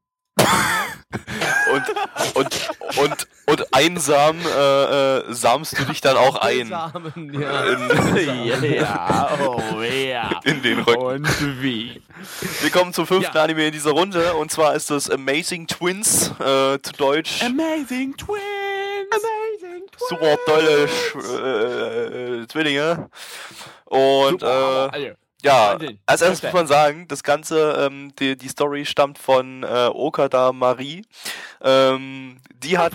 und, 1.72 2.36
und, 2.36 2.70
und, 2.96 3.26
und 3.46 3.74
einsam 3.74 4.38
äh, 4.40 5.18
äh, 5.18 5.24
samst 5.32 5.78
du 5.78 5.84
dich 5.84 6.00
dann 6.00 6.16
auch 6.16 6.36
ein. 6.36 6.72
Einsamen, 6.72 7.38
ja. 7.38 7.64
In, 7.64 8.72
ja, 8.74 9.38
oh, 9.40 9.82
ja. 9.82 10.40
in 10.44 10.62
den 10.62 10.80
Rücken. 10.80 11.02
Und 11.02 11.62
wie? 11.62 12.02
Wir 12.60 12.70
kommen 12.70 12.92
zum 12.92 13.06
fünften 13.06 13.36
ja. 13.36 13.42
Anime 13.42 13.66
in 13.66 13.72
dieser 13.72 13.92
Runde 13.92 14.34
und 14.34 14.50
zwar 14.50 14.74
ist 14.74 14.90
das 14.90 15.10
Amazing 15.10 15.66
Twins, 15.66 16.30
äh, 16.40 16.78
zu 16.80 16.92
Deutsch. 16.96 17.42
Amazing 17.42 18.16
Twins! 18.16 18.40
Amazing 19.10 19.86
Twins! 19.90 20.08
Super 20.08 20.36
tolle 20.46 20.88
Sch 20.88 21.14
äh, 21.16 22.46
Zwillinge. 22.48 23.10
Und 23.84 24.40
Super, 24.40 24.90
äh, 24.94 25.14
ja, 25.42 25.78
als 26.06 26.22
erstes 26.22 26.42
muss 26.42 26.52
man 26.52 26.66
sagen, 26.66 27.08
das 27.08 27.22
Ganze, 27.22 27.86
ähm, 27.86 28.14
die, 28.18 28.36
die 28.36 28.48
Story 28.48 28.84
stammt 28.84 29.18
von 29.18 29.62
äh, 29.62 29.90
Okada 29.92 30.52
Marie. 30.52 31.04
Ähm, 31.60 32.38
die 32.54 32.78
hat 32.78 32.94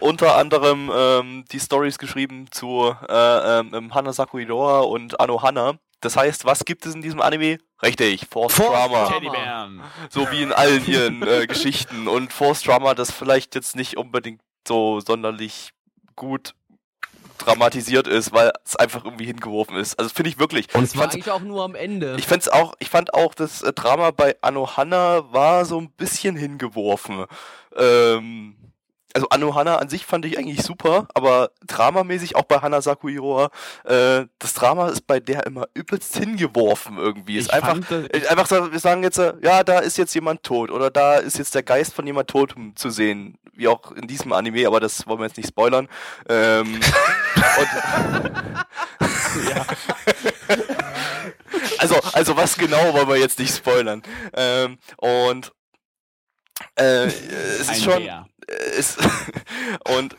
unter 0.00 0.36
anderem 0.36 0.90
ähm, 0.94 1.44
die 1.50 1.60
Stories 1.60 1.98
geschrieben 1.98 2.46
zu 2.50 2.94
äh, 3.08 3.58
ähm, 3.58 3.94
Hana 3.94 4.12
Sakuidora 4.12 4.80
und 4.80 5.20
Anohana. 5.20 5.78
Das 6.00 6.16
heißt, 6.16 6.44
was 6.44 6.64
gibt 6.64 6.86
es 6.86 6.94
in 6.94 7.02
diesem 7.02 7.20
Anime? 7.20 7.58
Richtig, 7.82 8.26
Force, 8.30 8.54
Force 8.54 8.70
Drama. 8.70 9.06
Teddybären. 9.08 9.82
So 10.08 10.30
wie 10.30 10.42
in 10.42 10.52
allen 10.52 10.86
ihren 10.86 11.22
äh, 11.26 11.46
Geschichten. 11.46 12.08
Und 12.08 12.32
Force 12.32 12.62
Drama, 12.62 12.94
das 12.94 13.10
vielleicht 13.10 13.54
jetzt 13.54 13.76
nicht 13.76 13.96
unbedingt 13.96 14.40
so 14.66 15.00
sonderlich 15.00 15.72
gut 16.16 16.54
dramatisiert 17.44 18.06
ist, 18.06 18.32
weil 18.32 18.52
es 18.64 18.76
einfach 18.76 19.04
irgendwie 19.04 19.26
hingeworfen 19.26 19.76
ist. 19.76 19.98
Also 19.98 20.10
finde 20.10 20.30
ich 20.30 20.38
wirklich. 20.38 20.74
Und 20.74 20.84
es 20.84 20.96
war 20.96 21.10
eigentlich 21.10 21.30
auch 21.30 21.40
nur 21.40 21.64
am 21.64 21.74
Ende. 21.74 22.16
Ich 22.18 22.26
fand's 22.26 22.48
auch, 22.48 22.74
ich 22.78 22.90
fand 22.90 23.14
auch, 23.14 23.34
das 23.34 23.62
äh, 23.62 23.72
Drama 23.72 24.10
bei 24.10 24.36
Anohana 24.40 25.32
war 25.32 25.64
so 25.64 25.80
ein 25.80 25.90
bisschen 25.90 26.36
hingeworfen. 26.36 27.26
Ähm, 27.76 28.56
also 29.14 29.28
Anohana 29.28 29.76
an 29.76 29.88
sich 29.88 30.06
fand 30.06 30.24
ich 30.24 30.38
eigentlich 30.38 30.62
super, 30.62 31.08
aber 31.14 31.50
dramamäßig 31.66 32.36
auch 32.36 32.44
bei 32.44 32.56
Hana 32.56 32.80
Sakuiroa, 32.80 33.50
äh, 33.84 34.26
das 34.38 34.54
Drama 34.54 34.88
ist 34.88 35.06
bei 35.06 35.20
der 35.20 35.46
immer 35.46 35.66
übelst 35.74 36.16
hingeworfen 36.16 36.98
irgendwie. 36.98 37.36
Ist 37.36 37.52
einfach, 37.52 37.78
äh, 37.90 38.26
einfach 38.28 38.46
so, 38.46 38.72
wir 38.72 38.78
sagen 38.78 39.02
jetzt, 39.02 39.18
äh, 39.18 39.34
ja, 39.42 39.64
da 39.64 39.78
ist 39.78 39.98
jetzt 39.98 40.14
jemand 40.14 40.42
tot 40.42 40.70
oder 40.70 40.90
da 40.90 41.16
ist 41.16 41.38
jetzt 41.38 41.54
der 41.54 41.62
Geist 41.62 41.94
von 41.94 42.06
jemand 42.06 42.28
tot 42.28 42.54
zu 42.74 42.90
sehen 42.90 43.36
wie 43.52 43.68
auch 43.68 43.92
in 43.92 44.06
diesem 44.06 44.32
Anime, 44.32 44.66
aber 44.66 44.80
das 44.80 45.06
wollen 45.06 45.20
wir 45.20 45.26
jetzt 45.26 45.36
nicht 45.36 45.48
spoilern. 45.50 45.86
Ähm, 46.28 46.80
ja. 49.48 49.66
also, 51.78 51.96
also 52.12 52.36
was 52.36 52.56
genau 52.56 52.94
wollen 52.94 53.08
wir 53.08 53.16
jetzt 53.18 53.38
nicht 53.38 53.54
spoilern. 53.54 54.02
Ähm, 54.32 54.78
und 54.96 55.52
äh, 56.76 57.06
es 57.06 57.70
ist 57.70 57.84
schon. 57.84 58.02
Bär. 58.02 58.26
Es, 58.76 58.96
und 59.96 60.16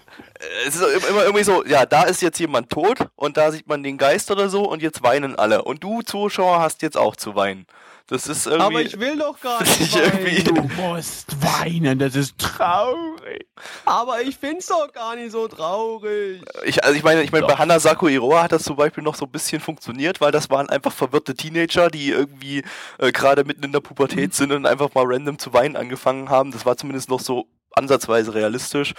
es 0.65 0.75
ist 0.75 1.07
immer 1.07 1.23
irgendwie 1.23 1.43
so, 1.43 1.65
ja, 1.65 1.85
da 1.85 2.03
ist 2.03 2.21
jetzt 2.21 2.39
jemand 2.39 2.69
tot 2.69 2.97
und 3.15 3.37
da 3.37 3.51
sieht 3.51 3.67
man 3.67 3.83
den 3.83 3.97
Geist 3.97 4.31
oder 4.31 4.49
so 4.49 4.69
und 4.69 4.81
jetzt 4.81 5.03
weinen 5.03 5.35
alle. 5.35 5.63
Und 5.63 5.83
du, 5.83 6.01
Zuschauer, 6.01 6.59
hast 6.59 6.81
jetzt 6.81 6.97
auch 6.97 7.15
zu 7.15 7.35
weinen. 7.35 7.65
Das 8.11 8.27
ist 8.27 8.45
irgendwie. 8.45 8.65
Aber 8.65 8.81
ich 8.81 8.99
will 8.99 9.17
doch 9.17 9.39
gar 9.39 9.63
nicht. 9.63 9.95
Weinen. 9.95 10.43
Du 10.43 10.81
musst 10.81 11.33
weinen, 11.41 11.97
das 11.97 12.15
ist 12.17 12.37
traurig. 12.37 13.47
Aber 13.85 14.21
ich 14.21 14.35
find's 14.35 14.67
doch 14.67 14.91
gar 14.91 15.15
nicht 15.15 15.31
so 15.31 15.47
traurig. 15.47 16.41
Ich, 16.65 16.83
also 16.83 16.93
ich 16.93 17.03
meine, 17.03 17.23
ich 17.23 17.31
meine, 17.31 17.47
bei 17.47 17.55
Hanasaku 17.55 18.09
Iroha 18.09 18.43
hat 18.43 18.51
das 18.51 18.63
zum 18.63 18.75
Beispiel 18.75 19.01
noch 19.01 19.15
so 19.15 19.23
ein 19.23 19.31
bisschen 19.31 19.61
funktioniert, 19.61 20.19
weil 20.19 20.33
das 20.33 20.49
waren 20.49 20.69
einfach 20.69 20.91
verwirrte 20.91 21.35
Teenager, 21.35 21.89
die 21.89 22.09
irgendwie 22.09 22.63
äh, 22.97 23.13
gerade 23.13 23.45
mitten 23.45 23.63
in 23.63 23.71
der 23.71 23.79
Pubertät 23.79 24.31
mhm. 24.31 24.33
sind 24.33 24.51
und 24.51 24.65
einfach 24.65 24.93
mal 24.93 25.05
random 25.05 25.39
zu 25.39 25.53
weinen 25.53 25.77
angefangen 25.77 26.29
haben. 26.29 26.51
Das 26.51 26.65
war 26.65 26.75
zumindest 26.75 27.09
noch 27.09 27.21
so 27.21 27.47
ansatzweise 27.75 28.33
realistisch. 28.33 28.93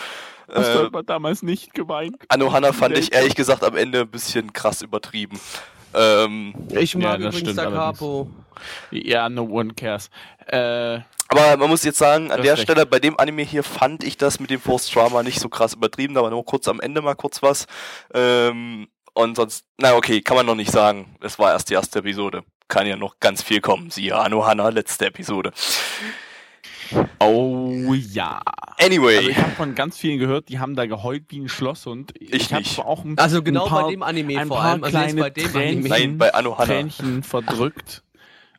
Hast 0.52 0.68
äh, 0.68 0.74
du 0.74 0.86
aber 0.86 1.02
damals 1.02 1.42
nicht 1.42 1.74
geweint? 1.74 2.16
Anohana 2.28 2.72
fand 2.72 2.96
ich 2.98 3.12
ehrlich 3.14 3.34
gesagt 3.34 3.64
am 3.64 3.76
Ende 3.76 4.00
ein 4.00 4.10
bisschen 4.10 4.52
krass 4.52 4.82
übertrieben. 4.82 5.40
Ähm, 5.94 6.54
ich 6.70 6.94
mag 6.96 7.20
ja, 7.20 7.28
übrigens 7.28 7.56
Da 7.56 7.70
Capo. 7.70 8.30
Ja, 8.90 9.28
no 9.28 9.42
one 9.44 9.74
cares. 9.74 10.10
Äh, 10.46 11.00
aber 11.28 11.56
man 11.56 11.70
muss 11.70 11.84
jetzt 11.84 11.98
sagen, 11.98 12.30
an 12.30 12.42
der 12.42 12.52
recht. 12.52 12.64
Stelle 12.64 12.84
bei 12.84 12.98
dem 12.98 13.18
Anime 13.18 13.42
hier 13.42 13.62
fand 13.62 14.04
ich 14.04 14.18
das 14.18 14.38
mit 14.38 14.50
dem 14.50 14.60
Force 14.60 14.90
Drama 14.90 15.22
nicht 15.22 15.40
so 15.40 15.48
krass 15.48 15.74
übertrieben. 15.74 16.14
Da 16.14 16.22
war 16.22 16.30
nur 16.30 16.44
kurz 16.44 16.68
am 16.68 16.80
Ende 16.80 17.00
mal 17.00 17.14
kurz 17.14 17.42
was. 17.42 17.66
Ähm, 18.12 18.88
und 19.14 19.36
sonst, 19.36 19.64
na 19.78 19.94
okay, 19.94 20.20
kann 20.20 20.36
man 20.36 20.46
noch 20.46 20.54
nicht 20.54 20.70
sagen. 20.70 21.16
Es 21.20 21.38
war 21.38 21.52
erst 21.52 21.70
die 21.70 21.74
erste 21.74 22.00
Episode. 22.00 22.44
Kann 22.68 22.86
ja 22.86 22.96
noch 22.96 23.18
ganz 23.20 23.42
viel 23.42 23.60
kommen. 23.60 23.90
Siehe 23.90 24.16
Anohana, 24.16 24.68
letzte 24.68 25.06
Episode. 25.06 25.52
Oh 27.18 27.94
ja. 27.94 28.40
Anyway. 28.78 29.16
Also 29.16 29.28
ich 29.28 29.38
habe 29.38 29.52
von 29.52 29.74
ganz 29.74 29.96
vielen 29.98 30.18
gehört, 30.18 30.48
die 30.48 30.58
haben 30.58 30.74
da 30.74 30.86
geheult 30.86 31.24
wie 31.28 31.40
ein 31.40 31.48
Schlosshund. 31.48 32.12
Ich, 32.18 32.32
ich 32.32 32.52
habe 32.52 32.88
auch 32.88 33.04
ein, 33.04 33.18
Also 33.18 33.42
genau 33.42 33.64
ein 33.64 33.70
paar, 33.70 33.84
bei 33.84 33.90
dem 33.90 34.02
Anime 34.02 34.38
ein 34.38 34.48
vor 34.48 34.58
paar 34.58 34.72
allem. 34.72 34.84
Also 34.84 34.96
kleine 34.96 35.20
bei 35.20 35.30
dem 35.30 35.52
Tränchen, 35.52 35.78
Anime. 35.78 35.88
Nein, 35.88 36.18
bei 36.18 36.34
Anohana. 36.34 36.66
Tränchen 36.66 37.22
verdrückt. 37.22 38.02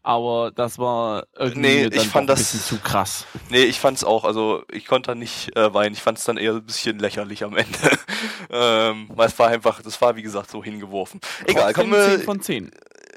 Aber 0.06 0.52
das 0.54 0.78
war 0.80 1.28
irgendwie 1.38 1.62
nee, 1.62 1.86
ich 1.86 2.08
fand 2.10 2.30
ein 2.30 2.36
bisschen 2.36 2.60
zu 2.60 2.78
krass. 2.78 3.26
Nee, 3.50 3.64
ich 3.64 3.80
fand's 3.80 4.04
auch, 4.04 4.26
also 4.26 4.64
ich 4.70 4.86
konnte 4.86 5.12
da 5.12 5.16
nicht 5.16 5.56
äh, 5.56 5.74
weinen, 5.74 5.94
ich 5.94 6.02
fand's 6.02 6.26
dann 6.26 6.36
eher 6.36 6.56
ein 6.56 6.66
bisschen 6.66 7.00
lächerlich 7.00 7.46
am 7.46 7.56
Ende. 7.56 7.78
ähm, 8.50 9.10
weil 9.14 9.28
es 9.28 9.40
war 9.40 9.48
einfach, 9.48 9.82
das 9.82 10.02
war 10.02 10.18
wie 10.18 10.22
gesagt 10.22 10.52
so 10.52 10.62
hingeworfen. 10.62 11.22
Egal, 11.48 11.72
kommen 11.72 11.94
wir. 11.94 12.18
10 12.18 12.22
von 12.22 12.42
10. 12.42 12.72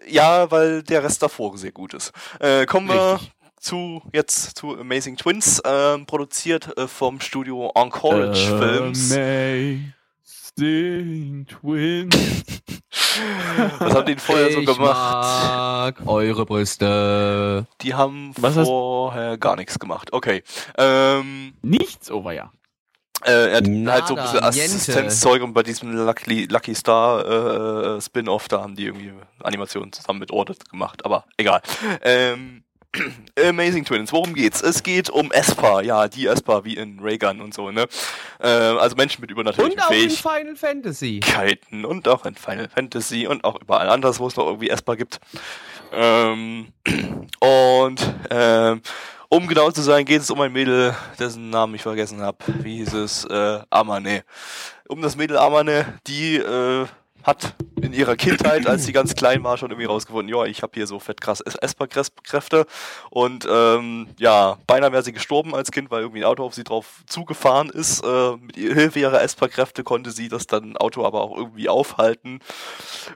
Ja, 0.08 0.48
weil 0.52 0.84
der 0.84 1.02
Rest 1.02 1.20
davor 1.24 1.58
sehr 1.58 1.72
gut 1.72 1.92
ist. 1.92 2.12
Äh, 2.38 2.66
kommen 2.66 2.86
wir 2.86 3.14
Richtig 3.14 3.36
zu 3.61 4.02
jetzt 4.12 4.57
zu 4.57 4.78
Amazing 4.78 5.16
Twins, 5.16 5.61
ähm, 5.64 6.07
produziert 6.07 6.76
äh, 6.78 6.86
vom 6.86 7.20
Studio 7.20 7.72
Encourage 7.74 8.59
Films. 8.59 9.12
Amazing 10.59 11.46
Twins. 11.46 12.16
Was 13.78 13.94
haben 13.94 14.07
die 14.07 14.16
vorher 14.16 14.48
ich 14.48 14.54
so 14.54 14.64
gemacht? 14.64 15.46
Mag 15.46 16.07
eure 16.07 16.44
Brüste. 16.44 17.66
Die 17.80 17.94
haben 17.94 18.32
Was 18.38 18.54
vorher 18.54 19.32
hast... 19.32 19.40
gar 19.40 19.57
nichts 19.57 19.78
gemacht. 19.78 20.12
Okay. 20.12 20.42
Ähm, 20.76 21.54
nichts, 21.62 22.11
oh 22.11 22.30
ja. 22.30 22.52
Äh, 23.24 23.50
er 23.50 23.57
hat 23.57 23.66
Nada, 23.66 23.92
halt 23.92 24.09
so 24.09 24.16
ein 24.16 24.22
bisschen 24.22 24.44
Assistenzzeug 24.44 25.42
und 25.42 25.54
bei 25.54 25.62
diesem 25.62 25.90
Lucky, 25.92 26.46
Lucky 26.46 26.74
Star 26.74 27.96
äh, 27.96 28.00
Spin-off, 28.00 28.48
da 28.48 28.61
haben 28.61 28.76
die 28.76 28.84
irgendwie 28.84 29.12
Animationen 29.42 29.92
zusammen 29.92 30.18
mit 30.18 30.30
Audit 30.30 30.68
gemacht, 30.68 31.04
aber 31.04 31.24
egal. 31.38 31.62
Ähm, 32.02 32.62
Amazing 33.49 33.84
Twins, 33.84 34.12
worum 34.12 34.34
geht's? 34.34 34.62
Es 34.62 34.82
geht 34.82 35.11
um 35.11 35.30
Esper, 35.32 35.82
ja, 35.82 36.09
die 36.09 36.26
Esper 36.26 36.64
wie 36.64 36.74
in 36.74 36.99
Raygun 37.01 37.40
und 37.40 37.55
so, 37.55 37.70
ne? 37.70 37.86
Äh, 38.40 38.49
also 38.49 38.97
Menschen 38.97 39.20
mit 39.20 39.30
übernatürlichen 39.30 39.78
Fähigkeiten. 39.88 40.11
Und 40.14 40.16
auch 40.18 40.26
in 40.26 40.26
Final 40.26 40.55
Fantasy. 40.55 41.20
Und 41.90 42.07
auch 42.09 42.24
in 42.24 42.34
Final 42.34 42.68
Fantasy 42.68 43.26
und 43.26 43.44
auch 43.44 43.61
überall 43.61 43.88
anders, 43.88 44.18
wo 44.20 44.26
es 44.26 44.36
noch 44.36 44.47
irgendwie 44.47 44.70
Esper 44.70 44.97
gibt. 44.97 45.20
Ähm, 45.92 46.68
und 47.40 48.14
ähm, 48.30 48.82
um 49.28 49.49
genau 49.49 49.70
zu 49.70 49.82
sein, 49.82 50.05
geht 50.05 50.22
es 50.22 50.30
um 50.30 50.40
ein 50.40 50.53
Mädel, 50.53 50.94
dessen 51.18 51.51
Namen 51.51 51.74
ich 51.74 51.82
vergessen 51.82 52.20
habe. 52.20 52.38
Wie 52.62 52.76
hieß 52.76 52.94
es? 52.94 53.24
Äh, 53.24 53.61
Amane. 53.70 54.24
Um 54.88 55.03
das 55.03 55.16
Mädel 55.16 55.36
Amane, 55.36 55.99
die 56.07 56.36
äh, 56.36 56.86
hat 57.26 57.54
in 57.82 57.92
ihrer 57.92 58.16
Kindheit, 58.16 58.66
als 58.66 58.84
sie 58.84 58.92
ganz 58.92 59.14
klein 59.14 59.42
war, 59.44 59.58
schon 59.58 59.70
irgendwie 59.70 59.86
rausgefunden, 59.86 60.34
ja, 60.34 60.44
ich 60.44 60.62
habe 60.62 60.72
hier 60.74 60.86
so 60.86 60.98
fett 60.98 61.20
krass 61.20 61.40
Esper-Kräfte 61.40 62.66
und 63.10 63.46
ähm, 63.50 64.08
ja, 64.18 64.58
beinahe 64.66 64.92
wäre 64.92 65.02
sie 65.02 65.12
gestorben 65.12 65.54
als 65.54 65.70
Kind, 65.70 65.90
weil 65.90 66.02
irgendwie 66.02 66.20
ein 66.20 66.24
Auto 66.24 66.44
auf 66.44 66.54
sie 66.54 66.64
drauf 66.64 67.02
zugefahren 67.06 67.68
ist. 67.70 68.04
Äh, 68.04 68.36
mit 68.36 68.56
Hilfe 68.56 68.98
ihrer 68.98 69.20
Esper-Kräfte 69.20 69.84
konnte 69.84 70.10
sie 70.10 70.28
das 70.28 70.46
dann 70.46 70.76
Auto 70.76 71.04
aber 71.04 71.20
auch 71.22 71.36
irgendwie 71.36 71.68
aufhalten, 71.68 72.40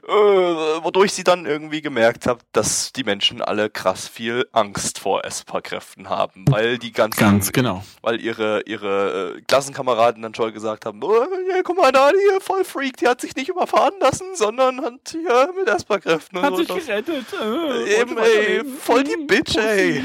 äh, 0.07 0.11
wodurch 0.11 1.13
sie 1.13 1.23
dann 1.23 1.45
irgendwie 1.45 1.81
gemerkt 1.81 2.27
hat, 2.27 2.39
dass 2.51 2.91
die 2.93 3.03
Menschen 3.03 3.41
alle 3.41 3.69
krass 3.69 4.07
viel 4.07 4.47
Angst 4.51 4.99
vor 4.99 5.25
Esper-Kräften 5.25 6.09
haben, 6.09 6.45
weil 6.49 6.77
die 6.77 6.91
ganzen, 6.91 7.19
ganz 7.19 7.51
genau, 7.51 7.83
weil 8.01 8.19
ihre 8.21 8.61
ihre 8.61 9.35
äh, 9.37 9.41
Klassenkameraden 9.41 10.21
dann 10.21 10.35
schon 10.35 10.53
gesagt 10.53 10.85
haben, 10.85 11.01
oh, 11.03 11.25
ja, 11.49 11.61
guck 11.63 11.77
mal 11.77 11.91
da, 11.91 12.11
die 12.11 12.41
voll 12.41 12.63
Freak, 12.63 12.97
die 12.97 13.07
hat 13.07 13.21
sich 13.21 13.35
nicht 13.35 13.49
überfahren 13.49 14.00
lassen, 14.01 14.35
sondern 14.35 14.81
hat 14.81 14.93
hier 15.11 15.49
mit 15.57 15.69
Asperkräften 15.69 16.41
Hat 16.41 16.55
so 16.55 16.63
sich 16.63 16.85
gerettet. 16.85 17.25
Äh, 17.41 18.01
eben, 18.01 18.17
ey, 18.17 18.65
voll 18.65 19.03
die 19.03 19.25
Bitch, 19.25 19.55
ey. 19.57 20.03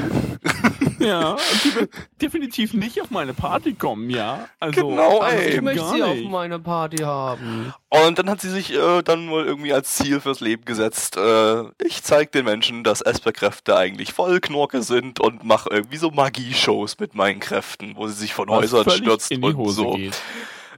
ja, 0.99 1.35
die 1.63 1.75
wird 1.75 1.89
definitiv 2.21 2.73
nicht 2.73 3.01
auf 3.01 3.09
meine 3.09 3.33
Party 3.33 3.73
kommen, 3.73 4.09
ja. 4.09 4.47
Also, 4.59 4.87
genau, 4.87 5.23
ey. 5.23 5.55
Ich 5.55 5.61
möchte 5.61 5.85
sie 5.89 6.03
auf 6.03 6.17
meine 6.29 6.59
Party 6.59 6.97
haben. 6.97 7.73
Und 7.89 8.19
dann 8.19 8.29
hat 8.29 8.41
sie 8.41 8.49
sich 8.49 8.73
äh, 8.73 9.01
dann 9.01 9.29
wohl 9.29 9.45
irgendwie 9.45 9.73
als 9.73 9.95
Ziel 9.95 10.19
fürs 10.19 10.39
Leben 10.39 10.65
gesetzt, 10.65 11.17
äh, 11.17 11.63
ich 11.83 12.03
zeig 12.03 12.31
den 12.31 12.45
Menschen, 12.45 12.83
dass 12.83 13.05
Asperkräfte 13.05 13.75
eigentlich 13.77 14.13
voll 14.13 14.39
Knorke 14.39 14.81
sind 14.81 15.19
und 15.19 15.43
mache 15.43 15.69
irgendwie 15.71 15.97
so 15.97 16.11
Magie-Shows 16.11 16.99
mit 16.99 17.15
meinen 17.15 17.39
Kräften, 17.39 17.95
wo 17.95 18.07
sie 18.07 18.13
sich 18.13 18.33
von 18.33 18.49
Was 18.49 18.57
Häusern 18.57 18.89
stürzt 18.89 19.31
und 19.31 19.69
so. 19.69 19.91
Geht. 19.91 20.19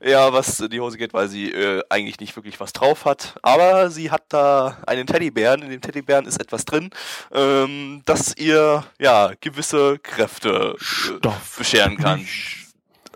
Ja, 0.02 0.32
was 0.32 0.58
die 0.58 0.80
Hose 0.80 0.98
geht, 0.98 1.14
weil 1.14 1.28
sie 1.28 1.52
äh, 1.52 1.84
eigentlich 1.90 2.20
nicht 2.20 2.36
wirklich 2.36 2.60
was 2.60 2.74
drauf 2.74 3.06
hat. 3.06 3.36
Aber 3.42 3.90
sie 3.90 4.12
hat 4.12 4.24
da 4.30 4.78
einen 4.88 5.06
Teddybären. 5.06 5.62
In 5.62 5.70
dem 5.70 5.82
Teddybären 5.82 6.26
ist 6.26 6.40
etwas 6.40 6.66
drin, 6.66 6.90
ähm, 7.34 8.02
das 8.06 8.36
ihr 8.38 8.86
ja 9.00 9.34
gewisse 9.42 10.00
Kräfte 10.00 10.76
äh, 11.22 11.30
bescheren 11.58 11.98
kann. 11.98 12.26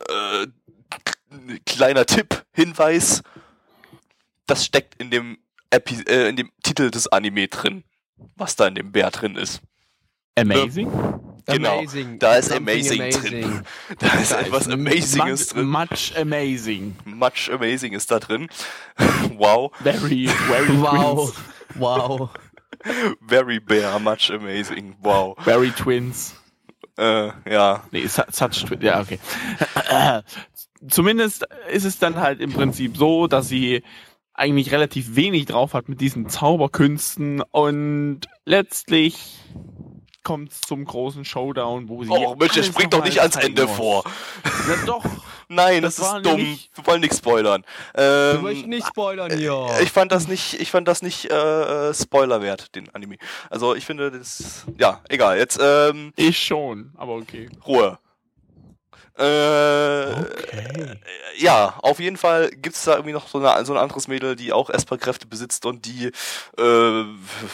Äh, 0.10 0.48
kleiner 1.66 2.06
Tipp, 2.06 2.44
Hinweis: 2.52 3.24
Das 4.46 4.66
steckt 4.66 5.02
in 5.02 5.10
dem, 5.10 5.38
Epi 5.70 6.02
äh, 6.08 6.30
in 6.30 6.36
dem 6.36 6.52
Titel 6.64 6.92
des 6.92 7.08
Anime 7.08 7.48
drin, 7.48 7.84
was 8.36 8.56
da 8.56 8.68
in 8.68 8.76
dem 8.76 8.92
Bär 8.92 9.10
drin 9.12 9.36
ist. 9.36 9.62
Amazing? 10.36 10.92
Genau, 11.46 11.80
amazing. 11.80 12.20
da 12.20 12.36
ist 12.36 12.52
amazing, 12.52 13.02
amazing, 13.02 13.22
drin. 13.22 13.62
Da 14.00 14.08
ist 14.20 14.32
da 14.32 14.40
etwas 14.40 14.68
ist 14.68 14.74
Amazinges 14.74 15.48
drin. 15.50 15.66
Much 15.66 16.14
amazing. 16.18 16.96
Much 17.06 17.52
amazing 17.52 17.94
ist 17.94 18.12
da 18.12 18.20
drin. 18.20 18.48
wow. 19.38 19.72
Very, 19.82 20.28
very 20.28 20.68
Wow. 20.82 21.34
wow. 21.76 22.30
Very 23.22 23.60
bear, 23.60 24.00
much 24.00 24.32
amazing. 24.32 24.96
Wow. 25.02 25.36
Very 25.44 25.72
twins. 25.72 26.36
Äh, 26.98 27.32
ja. 27.50 27.84
Nee, 27.92 28.08
such 28.08 28.66
twins. 28.66 28.84
Ja, 28.84 29.02
okay. 29.02 29.20
Zumindest 30.88 31.46
ist 31.72 31.86
es 31.86 32.00
dann 32.00 32.18
halt 32.18 32.42
im 32.42 32.52
Prinzip 32.52 32.98
so, 32.98 33.28
dass 33.28 33.48
sie 33.48 33.84
eigentlich 34.34 34.72
relativ 34.72 35.16
wenig 35.16 35.46
drauf 35.46 35.74
hat 35.74 35.90
mit 35.90 36.02
diesen 36.02 36.28
Zauberkünsten 36.28 37.42
und 37.52 38.22
letztlich 38.46 39.40
kommt 40.24 40.52
es 40.52 40.62
zum 40.62 40.86
großen 40.86 41.26
Showdown, 41.26 41.90
wo 41.90 42.04
sie. 42.04 42.10
Oh, 42.10 42.36
Mensch, 42.36 42.58
er 42.58 42.64
springt 42.64 42.94
doch 42.94 43.04
nicht 43.04 43.20
ans 43.20 43.36
Ende 43.36 43.66
muss. 43.66 43.76
vor. 43.76 44.04
Ja, 44.44 44.86
doch. 44.86 45.04
Nein, 45.50 45.82
das, 45.82 45.98
das 45.98 46.16
ist 46.16 46.26
dumm. 46.26 46.38
Nicht... 46.38 46.72
Wir 46.76 46.88
wollen 46.88 47.02
nichts 47.02 47.18
spoilern. 47.18 47.64
Ähm, 47.96 48.04
Wir 48.04 48.40
möchten 48.42 48.70
nicht 48.70 48.88
spoilern 48.88 49.38
hier. 49.38 49.68
Ich 49.82 49.92
fand 49.92 50.12
das 50.12 50.28
nicht, 50.28 50.60
ich 50.60 50.72
fand 50.72 50.88
das 50.88 51.02
nicht 51.02 51.30
äh, 51.30 51.90
äh 51.90 51.94
Spoiler-wert, 51.94 52.76
den 52.76 52.90
Anime. 52.96 53.18
Also 53.50 53.76
ich 53.76 53.86
finde 53.86 54.12
das. 54.12 54.66
Ja, 54.78 55.02
egal. 55.10 55.38
Jetzt. 55.38 55.60
Ähm, 55.62 56.14
ich 56.16 56.40
schon, 56.40 56.92
aber 56.98 57.14
okay. 57.16 57.50
Ruhe. 57.68 58.00
Äh, 59.18 60.12
okay. 60.22 61.00
Ja, 61.38 61.76
auf 61.82 62.00
jeden 62.00 62.18
Fall 62.18 62.50
gibt 62.50 62.76
es 62.76 62.84
da 62.84 62.94
irgendwie 62.94 63.14
noch 63.14 63.28
so, 63.28 63.38
eine, 63.40 63.66
so 63.66 63.74
ein 63.74 63.80
anderes 63.80 64.08
Mädel, 64.08 64.36
die 64.36 64.52
auch 64.52 64.70
Esper-Kräfte 64.70 65.28
besitzt 65.28 65.66
und 65.66 65.86
die 65.86 66.08
äh, 66.58 66.62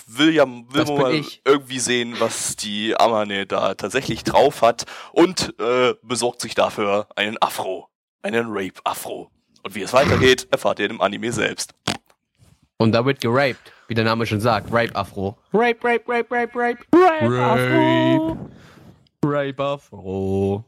will 0.07 0.34
ja 0.34 0.45
will 0.45 0.86
mal 0.86 1.22
irgendwie 1.45 1.80
sehen, 1.80 2.16
was 2.20 2.55
die 2.55 2.95
Amane 2.97 3.45
da 3.45 3.74
tatsächlich 3.76 4.24
drauf 4.24 4.62
hat 4.62 4.86
und 5.12 5.53
äh, 5.60 5.95
besorgt 6.01 6.41
sich 6.41 6.55
dafür 6.55 7.07
einen 7.16 7.38
Afro. 7.41 7.89
einen 8.22 8.47
Rape-Afro. 8.49 9.30
Und 9.64 9.76
wie 9.76 9.82
es 9.82 9.91
weitergeht, 9.91 10.47
erfahrt 10.51 10.80
ihr 10.80 10.89
im 10.89 11.01
Anime 11.01 11.32
selbst. 11.34 11.74
Und 12.78 12.93
da 12.93 13.05
wird 13.05 13.20
geraped, 13.20 13.74
wie 13.89 13.93
der 13.95 14.05
Name 14.05 14.26
schon 14.26 14.39
sagt. 14.39 14.72
Rape-Afro. 14.72 15.38
Rape, 15.53 15.80
Rape, 15.84 16.03
Rape, 16.07 16.28
Rape, 16.32 16.51
Rape. 16.55 16.80
Rape-Afro. 16.95 18.38
Rape-Afro. 19.26 20.64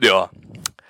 Ja. 0.00 0.30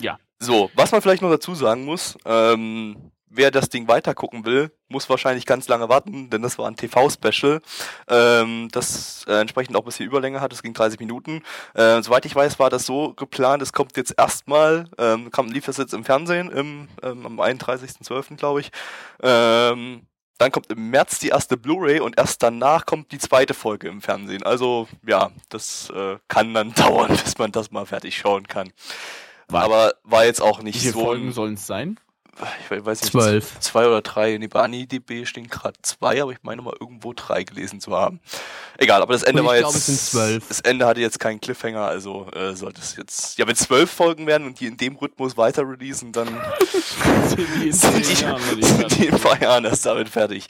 Ja. 0.01 0.19
So, 0.39 0.71
was 0.75 0.93
man 0.93 1.03
vielleicht 1.03 1.23
noch 1.23 1.31
dazu 1.31 1.55
sagen 1.55 1.85
muss, 1.85 2.17
ähm, 2.25 3.11
wer 3.31 3.51
das 3.51 3.69
Ding 3.69 3.89
weitergucken 3.89 4.45
will, 4.45 4.71
muss 4.89 5.09
wahrscheinlich 5.09 5.47
ganz 5.47 5.69
lange 5.69 5.89
warten, 5.89 6.31
denn 6.31 6.43
das 6.43 6.59
war 6.59 6.67
ein 6.67 6.77
TV-Special, 6.77 7.61
ähm, 8.09 8.69
das 8.73 9.25
äh, 9.29 9.41
entsprechend 9.41 9.77
auch 9.77 9.83
ein 9.83 9.85
bisschen 9.85 10.07
Überlänge 10.07 10.41
hat. 10.41 10.53
Es 10.53 10.63
ging 10.63 10.75
30 10.75 10.99
Minuten. 10.99 11.43
Äh, 11.75 12.03
soweit 12.03 12.25
ich 12.25 12.35
weiß, 12.35 12.59
war 12.59 12.71
das 12.71 12.87
so 12.87 13.15
geplant. 13.15 13.63
Es 13.63 13.73
kommt 13.73 13.97
jetzt 13.97 14.15
erstmal, 14.17 14.89
ähm, 14.99 15.31
kam, 15.31 15.49
lief 15.49 15.67
das 15.67 15.77
jetzt 15.77 15.95
im 15.95 16.05
Fernsehen 16.05 16.51
im, 16.51 16.89
ähm, 17.03 17.27
am 17.27 17.41
31.12. 17.41 18.37
glaube 18.37 18.61
ich. 18.61 18.71
Ähm, 19.23 20.03
dann 20.39 20.53
kommt 20.53 20.71
im 20.71 20.91
März 20.91 21.19
die 21.19 21.29
erste 21.29 21.57
Blu-ray 21.57 22.01
und 22.01 22.17
erst 22.17 22.43
danach 22.43 22.87
kommt 22.87 23.13
die 23.13 23.19
zweite 23.19 23.55
Folge 23.55 23.89
im 23.89 24.01
Fernsehen. 24.01 24.45
Also 24.45 24.89
ja, 25.07 25.31
das 25.49 25.91
äh, 25.91 26.17
kann 26.29 26.55
dann 26.55 26.73
dauern, 26.75 27.09
bis 27.09 27.37
man 27.39 27.53
das 27.53 27.71
mal 27.71 27.87
fertig 27.87 28.17
schauen 28.17 28.47
kann. 28.47 28.73
War, 29.49 29.65
Aber 29.65 29.95
war 30.05 30.25
jetzt 30.25 30.41
auch 30.41 30.63
nicht 30.63 30.83
Wie 30.83 30.89
so. 30.89 31.01
Wie 31.01 31.05
Folgen 31.05 31.33
sollen 31.33 31.55
es 31.55 31.67
sein? 31.67 31.99
Ich 32.71 32.85
weiß 32.85 33.03
nicht, 33.03 33.13
Zwölf. 33.13 33.59
zwei 33.61 33.87
oder 33.87 34.03
drei. 34.03 34.37
Nee, 34.39 34.47
bei 34.49 34.61
AniDB 34.63 35.25
stehen 35.27 35.49
gerade 35.49 35.77
zwei, 35.83 36.23
aber 36.23 36.33
ich 36.33 36.39
meine 36.43 36.63
mal 36.63 36.75
irgendwo 36.81 37.13
drei 37.13 37.43
gelesen 37.45 37.81
zu 37.81 37.93
haben. 37.97 38.21
Egal, 38.77 39.03
aber 39.03 39.13
das 39.13 39.23
Ende 39.23 39.45
war 39.45 39.57
glaub, 39.57 39.73
jetzt. 39.75 40.15
Das 40.15 40.61
Ende 40.61 40.87
hatte 40.87 41.01
jetzt 41.01 41.19
keinen 41.19 41.41
Cliffhanger, 41.41 41.83
also 41.83 42.29
äh, 42.33 42.55
sollte 42.55 42.81
es 42.81 42.97
jetzt. 42.97 43.39
Ja, 43.39 43.47
wenn 43.47 43.57
zwölf 43.57 43.91
Folgen 43.91 44.27
werden 44.27 44.47
und 44.47 44.61
die 44.61 44.67
in 44.67 44.77
dem 44.77 44.97
Rhythmus 44.97 45.37
weiter 45.37 45.63
releasen, 45.69 46.13
dann 46.13 46.29
sind 47.27 47.47
die 47.57 47.67
in, 47.69 47.73
sind 47.73 47.97
die, 47.99 48.63
sind 48.65 48.99
die 48.99 49.07
in 49.07 49.19
paar 49.19 49.41
Jahren 49.41 49.65
erst 49.65 49.85
damit 49.87 50.09
fertig. 50.09 50.47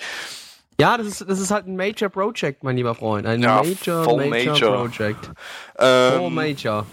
Ja, 0.80 0.96
das 0.96 1.06
ist, 1.08 1.24
das 1.28 1.40
ist 1.40 1.50
halt 1.50 1.66
ein 1.66 1.74
Major 1.74 2.08
Project, 2.08 2.62
mein 2.62 2.76
lieber 2.76 2.94
Freund. 2.94 3.26
Ein 3.26 3.42
Ja, 3.42 3.62
Major, 3.62 4.04
Major, 4.16 4.28
Major. 4.28 4.76
Project. 4.88 5.30
Ähm, 5.78 6.20
Oh, 6.20 6.30
Major. 6.30 6.86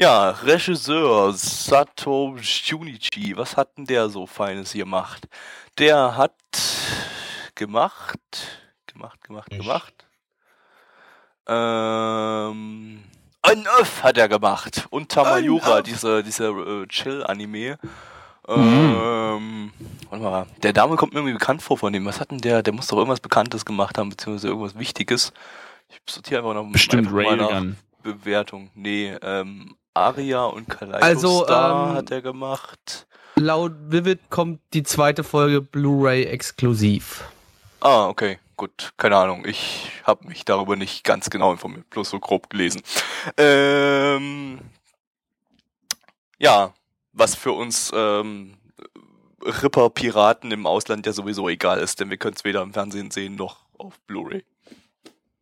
Ja, 0.00 0.30
Regisseur 0.30 1.30
Sato 1.34 2.34
Junichi, 2.40 3.36
was 3.36 3.54
hat 3.54 3.76
denn 3.76 3.84
der 3.84 4.08
so 4.08 4.26
Feines 4.26 4.72
gemacht? 4.72 5.28
Der 5.76 6.16
hat 6.16 6.32
gemacht, 7.54 8.18
gemacht, 8.86 9.22
gemacht, 9.22 9.50
gemacht. 9.50 9.92
Ähm, 11.46 13.04
Unearth 13.46 14.02
hat 14.02 14.16
er 14.16 14.30
gemacht 14.30 14.86
und 14.88 15.10
Tamayura, 15.10 15.82
diese, 15.82 16.22
diese 16.22 16.46
äh, 16.46 16.86
Chill-Anime. 16.86 17.78
Ähm, 18.48 19.72
warte 20.08 20.24
mal, 20.24 20.46
der 20.62 20.72
Dame 20.72 20.96
kommt 20.96 21.12
mir 21.12 21.18
irgendwie 21.18 21.34
bekannt 21.34 21.60
vor 21.60 21.76
von 21.76 21.92
dem. 21.92 22.06
Was 22.06 22.20
hat 22.20 22.30
denn 22.30 22.40
der? 22.40 22.62
Der 22.62 22.72
muss 22.72 22.86
doch 22.86 22.96
irgendwas 22.96 23.20
Bekanntes 23.20 23.66
gemacht 23.66 23.98
haben, 23.98 24.08
beziehungsweise 24.08 24.48
irgendwas 24.48 24.78
Wichtiges. 24.78 25.34
Ich 25.90 26.00
sortiere 26.10 26.40
einfach 26.40 26.54
noch 26.54 26.72
Bestimmt 26.72 27.08
einfach 27.08 27.18
Railgun. 27.18 27.76
Bewertung. 28.02 28.70
Nee, 28.74 29.14
ähm, 29.20 29.76
Aria 29.94 30.44
und 30.44 30.68
Kaleido 30.68 31.04
Also, 31.04 31.44
Star 31.44 31.90
ähm, 31.90 31.96
hat 31.96 32.10
er 32.10 32.22
gemacht. 32.22 33.06
Laut 33.36 33.72
Vivid 33.88 34.30
kommt 34.30 34.60
die 34.72 34.82
zweite 34.82 35.24
Folge 35.24 35.60
Blu-ray 35.60 36.24
exklusiv. 36.24 37.24
Ah, 37.80 38.06
okay, 38.08 38.38
gut, 38.56 38.92
keine 38.98 39.16
Ahnung. 39.16 39.44
Ich 39.46 39.90
habe 40.04 40.28
mich 40.28 40.44
darüber 40.44 40.76
nicht 40.76 41.04
ganz 41.04 41.30
genau 41.30 41.50
informiert, 41.50 41.88
bloß 41.90 42.10
so 42.10 42.20
grob 42.20 42.50
gelesen. 42.50 42.82
Ähm, 43.36 44.60
ja, 46.38 46.74
was 47.12 47.34
für 47.34 47.52
uns 47.52 47.90
ähm, 47.94 48.58
Ripper-Piraten 49.42 50.52
im 50.52 50.66
Ausland 50.66 51.06
ja 51.06 51.12
sowieso 51.12 51.48
egal 51.48 51.78
ist, 51.78 52.00
denn 52.00 52.10
wir 52.10 52.18
können 52.18 52.34
es 52.36 52.44
weder 52.44 52.62
im 52.62 52.72
Fernsehen 52.72 53.10
sehen 53.10 53.36
noch 53.36 53.64
auf 53.78 53.98
Blu-ray. 54.00 54.44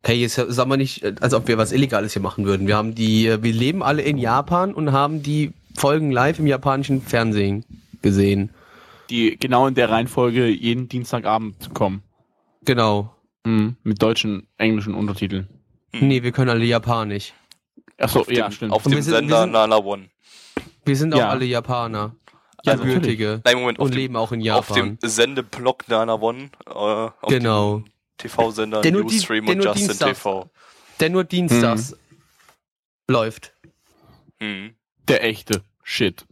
Hey, 0.05 0.17
jetzt 0.21 0.35
sagen 0.37 0.71
wir 0.71 0.77
nicht, 0.77 1.03
äh, 1.03 1.15
als 1.21 1.35
ob 1.35 1.49
wir 1.49 1.59
was 1.59 1.73
Illegales 1.73 2.13
hier 2.13 2.23
machen 2.23 2.45
würden. 2.45 2.67
Wir 2.67 2.77
haben 2.77 2.95
die, 2.95 3.27
äh, 3.27 3.43
wir 3.43 3.53
leben 3.53 3.83
alle 3.83 4.03
in 4.03 4.17
Japan 4.17 4.73
und 4.73 4.93
haben 4.93 5.23
die 5.23 5.53
Folgen 5.77 6.11
live 6.13 6.39
im 6.39 6.47
japanischen 6.47 7.03
Fernsehen 7.03 7.65
gesehen. 8.03 8.51
Die 9.11 9.37
genau 9.39 9.67
in 9.67 9.75
der 9.75 9.91
Reihenfolge 9.91 10.47
jeden 10.47 10.89
Dienstagabend 10.89 11.75
kommen. 11.75 12.03
Genau. 12.65 13.15
Mhm. 13.45 13.77
Mit 13.83 14.01
deutschen, 14.03 14.47
englischen 14.57 14.95
Untertiteln. 14.95 15.49
Hm. 15.95 16.07
Nee, 16.09 16.23
wir 16.23 16.33
können 16.33 16.51
alle 16.51 16.65
Japanisch. 16.65 17.33
Achso, 17.99 18.25
ja, 18.29 18.45
dem, 18.49 18.53
stimmt. 18.53 18.73
Auf 18.73 18.85
Und 18.87 18.93
dem 18.95 19.03
sind- 19.03 19.15
Sender 19.15 19.43
sind- 19.43 19.53
Nana 19.53 19.79
One. 19.79 20.11
Wir 20.85 20.97
sind 20.97 21.15
auch 21.15 21.19
Ja. 21.19 21.31
alle 21.31 21.45
Japaner. 21.45 22.15
Ja, 22.65 22.75
Gebürtige. 22.75 23.41
Nein, 23.45 23.57
Moment, 23.59 23.79
auf 23.79 23.87
Und 23.87 23.95
dem, 23.95 23.99
leben 23.99 24.17
auch 24.17 24.33
in 24.33 24.49
auf 24.51 24.67
dem 24.69 24.75
Japan. 24.77 24.99
Sendeblock 25.03 25.89
Nana 25.89 26.15
One. 26.21 26.51
Äh, 26.67 26.71
auf 26.71 27.13
Genau. 27.29 27.79
dem 27.79 27.85
TV-Sender 28.19 28.81
Der 28.83 28.93
nur 28.93 29.05
die- 29.07 29.15
Newsstream 29.15 29.49
und 29.49 29.63
Justin 29.65 29.89
dienstags- 29.89 30.19
TV. 30.19 30.51
Der 31.01 31.11
nur 31.11 31.25
dienstags 31.25 31.97
läuft. 33.09 33.55
Hm. 34.41 34.75
Der 35.09 35.25
echte 35.25 35.63
Shit. 35.83 36.27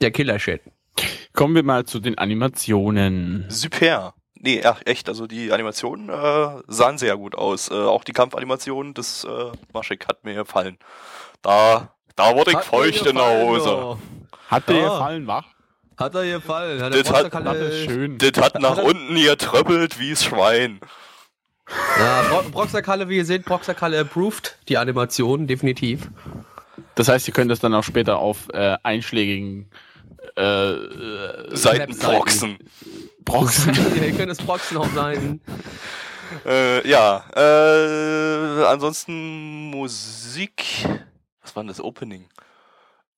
Der 0.00 0.10
Killer-Shit. 0.12 0.60
Kommen 1.32 1.54
wir 1.54 1.62
mal 1.64 1.84
zu 1.84 1.98
den 2.00 2.16
Animationen. 2.18 3.46
Super. 3.48 4.14
Nee, 4.40 4.62
ach, 4.64 4.80
echt, 4.84 5.08
also 5.08 5.26
die 5.26 5.50
Animationen 5.52 6.08
äh, 6.10 6.62
sahen 6.68 6.96
sehr 6.98 7.16
gut 7.16 7.34
aus. 7.34 7.70
Äh, 7.70 7.74
auch 7.74 8.04
die 8.04 8.12
Kampfanimationen 8.12 8.94
des 8.94 9.24
äh, 9.24 9.50
Maschik 9.72 10.06
hat 10.06 10.22
mir 10.24 10.34
gefallen. 10.34 10.78
Da, 11.42 11.92
da 12.14 12.36
wurde 12.36 12.52
ich 12.52 12.56
Hat 12.56 12.64
feucht 12.64 13.04
in 13.06 13.16
der 13.16 13.42
Hose. 13.44 13.64
so. 13.64 13.98
Hat 14.48 14.68
dir 14.68 14.80
gefallen, 14.80 15.26
wach? 15.26 15.46
Hat 15.98 16.14
er 16.14 16.24
gefallen. 16.24 16.80
Hat 16.80 16.94
Das 16.94 17.10
hat- 17.12 17.32
Das 17.34 17.56
ist 17.56 17.84
schön. 17.84 18.18
Das 18.18 18.32
hat 18.42 18.60
nach 18.60 18.78
er- 18.78 18.84
unten 18.84 19.16
hier 19.16 19.36
tröppelt 19.36 19.98
wie's 19.98 20.24
Schwein. 20.24 20.80
Ja, 21.98 22.22
Bro 22.30 22.44
Broxakalle, 22.50 23.08
wie 23.08 23.16
ihr 23.18 23.24
seht, 23.26 23.44
Broxakalle 23.44 24.00
approved. 24.00 24.56
Die 24.68 24.78
Animation, 24.78 25.46
definitiv. 25.46 26.08
Das 26.94 27.08
heißt, 27.08 27.28
ihr 27.28 27.34
könnt 27.34 27.50
das 27.50 27.60
dann 27.60 27.74
auch 27.74 27.82
später 27.84 28.18
auf 28.18 28.48
äh, 28.54 28.76
einschlägigen 28.82 29.68
äh, 30.36 30.42
äh, 30.42 31.54
Seitenproxen. 31.56 32.58
Proxen. 33.24 33.74
ihr 34.02 34.12
könnt 34.12 34.30
das 34.30 34.38
Proxen 34.38 34.76
auch 34.78 34.88
sein. 34.94 35.40
Äh, 36.46 36.88
ja, 36.88 37.24
äh, 37.34 38.64
ansonsten 38.66 39.70
Musik. 39.70 40.64
Was 41.42 41.54
war 41.56 41.62
denn 41.62 41.68
das 41.68 41.80
Opening? 41.80 42.26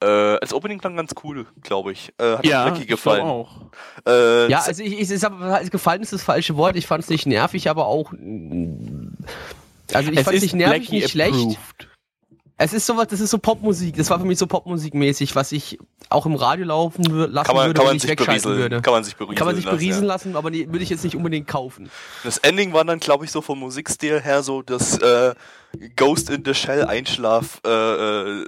Äh, 0.03 0.38
das 0.40 0.55
Opening 0.55 0.78
klang 0.78 0.96
ganz 0.96 1.12
cool, 1.22 1.46
glaube 1.62 1.92
ich. 1.92 2.12
Äh, 2.18 2.36
hat 2.36 2.46
ja, 2.46 2.74
ich 2.74 2.86
gefallen. 2.86 3.22
glaub 3.22 3.46
auch. 3.46 4.09
Äh, 4.11 4.51
Ja, 4.51 4.61
also 4.61 4.82
ich, 4.82 4.98
ich, 4.98 5.11
ich 5.11 5.18
sag, 5.20 5.32
gefallen 5.70 6.01
ist 6.03 6.12
das 6.12 6.22
falsche 6.22 6.57
Wort. 6.57 6.76
Ich 6.76 6.86
fand 6.86 7.05
es 7.05 7.11
nicht 7.11 7.26
nervig, 7.26 7.68
aber 7.68 7.86
auch. 7.86 8.12
Also 9.92 10.11
ich 10.11 10.20
fand 10.20 10.36
es 10.36 10.42
nicht 10.42 10.55
nervig, 10.55 10.80
Blackie 10.88 10.94
nicht 10.96 11.11
schlecht. 11.11 11.34
approved. 11.34 11.86
Es 12.62 12.74
ist 12.74 12.84
sowas, 12.84 13.07
das 13.09 13.20
ist 13.20 13.30
so 13.30 13.38
Popmusik. 13.38 13.96
Das 13.96 14.11
war 14.11 14.20
für 14.20 14.26
mich 14.26 14.38
so 14.38 14.46
Popmusikmäßig, 14.46 15.34
was 15.34 15.51
ich 15.51 15.78
auch 16.11 16.26
im 16.26 16.34
Radio 16.34 16.66
laufen 16.66 17.05
lassen 17.05 17.46
kann 17.46 17.57
man, 17.57 17.66
würde, 17.68 17.74
kann 17.74 17.84
wenn 17.84 17.86
man 17.86 17.96
ich 17.96 18.03
sich 18.03 18.11
wegschalten 18.11 18.42
berieseln. 18.42 18.59
würde. 18.59 18.82
Kann 18.82 18.92
man 18.92 19.03
sich 19.05 19.16
berieseln 19.16 19.36
Kann 19.38 19.46
man 19.46 19.57
sich 19.57 19.64
lassen, 19.64 19.76
beriesen 19.78 20.03
ja. 20.03 20.09
lassen, 20.09 20.36
aber 20.36 20.51
nee, 20.51 20.66
würde 20.66 20.82
ich 20.82 20.90
jetzt 20.90 21.03
nicht 21.03 21.16
unbedingt 21.16 21.46
kaufen. 21.48 21.88
Das 22.22 22.36
Ending 22.36 22.74
war 22.74 22.84
dann, 22.84 23.01
glaube 23.01 23.24
ich, 23.24 23.30
so 23.30 23.40
vom 23.40 23.61
Musikstil 23.61 24.20
her 24.20 24.42
so 24.42 24.61
das 24.61 24.98
äh, 24.98 25.34
Ghost 25.96 26.28
in 26.28 26.44
the 26.44 26.53
Shell 26.53 26.84
Einschlaf 26.84 27.62
äh, 27.66 27.70
äh, 27.70 28.44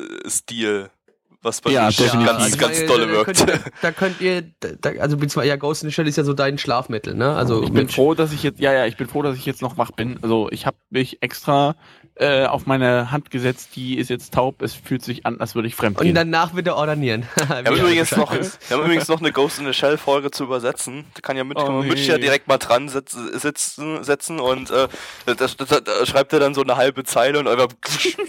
was 1.42 1.60
bei 1.60 1.70
Ja, 1.70 1.88
mir 1.88 1.92
ganz, 1.96 2.42
also 2.42 2.56
ganz 2.56 2.78
ich 2.78 2.86
dolle 2.88 3.08
wirkt. 3.10 3.40
da, 3.40 3.44
könnt, 3.44 3.50
ihr- 3.50 3.72
da 3.82 3.92
könnt 3.92 4.20
ihr, 4.20 4.42
da, 4.80 4.90
also 5.00 5.16
beziehungsweise 5.16 5.48
ja, 5.48 5.56
Ghost 5.56 5.82
in 5.82 5.88
the 5.90 5.94
Shell 5.94 6.06
ist 6.08 6.16
ja 6.16 6.24
so 6.24 6.34
dein 6.34 6.58
Schlafmittel, 6.58 7.14
ne? 7.14 7.34
Also 7.34 7.62
Ich 7.62 7.70
bin 7.72 7.84
mit- 7.86 7.92
froh, 7.92 8.14
dass 8.14 8.32
ich 8.32 8.42
jetzt, 8.42 8.60
ja, 8.60 8.72
ja, 8.72 8.86
ich 8.86 8.96
bin 8.96 9.08
froh, 9.08 9.22
dass 9.22 9.36
ich 9.36 9.44
jetzt 9.46 9.62
noch 9.62 9.76
wach 9.78 9.90
bin. 9.90 10.18
Also 10.22 10.48
ich 10.50 10.66
habe 10.66 10.76
mich 10.90 11.22
extra 11.22 11.74
äh, 12.16 12.44
auf 12.44 12.66
meine 12.66 13.10
Hand 13.10 13.30
gesetzt, 13.30 13.70
die 13.74 13.96
ist 13.96 14.10
jetzt 14.10 14.34
taub. 14.34 14.60
Es 14.60 14.74
fühlt 14.74 15.02
sich 15.02 15.24
an, 15.24 15.40
als 15.40 15.54
würde 15.54 15.66
ich 15.66 15.74
fremd 15.74 15.96
und 15.98 16.04
gehen. 16.04 16.14
danach 16.14 16.54
wieder 16.54 16.76
ordinieren. 16.76 17.26
Wir 17.36 17.48
haben, 17.48 17.66
übrigens 17.78 18.14
noch, 18.14 18.30
wir 18.32 18.40
haben 18.76 18.84
übrigens 18.84 19.08
noch 19.08 19.20
eine 19.20 19.32
Ghost 19.32 19.58
in 19.58 19.64
the 19.64 19.72
Shell 19.72 19.96
Folge 19.96 20.30
zu 20.30 20.44
übersetzen. 20.44 21.06
Da 21.14 21.22
kann 21.22 21.38
ja 21.38 21.42
Mitch, 21.44 21.62
Oh, 21.62 21.66
kann 21.66 21.74
man 21.78 21.88
nee. 21.88 21.94
ja 21.94 22.18
direkt 22.18 22.48
mal 22.48 22.58
dran 22.58 22.90
setz, 22.90 23.12
sitzen, 23.12 24.04
setzen 24.04 24.40
und 24.40 24.70
äh, 24.70 24.88
da, 25.24 25.34
da, 25.34 25.46
da, 25.64 25.80
da 25.80 26.06
schreibt 26.06 26.34
er 26.34 26.38
dann 26.40 26.52
so 26.54 26.60
eine 26.62 26.76
halbe 26.76 27.02
Zeile 27.04 27.38
und 27.38 27.48
einfach 27.48 27.68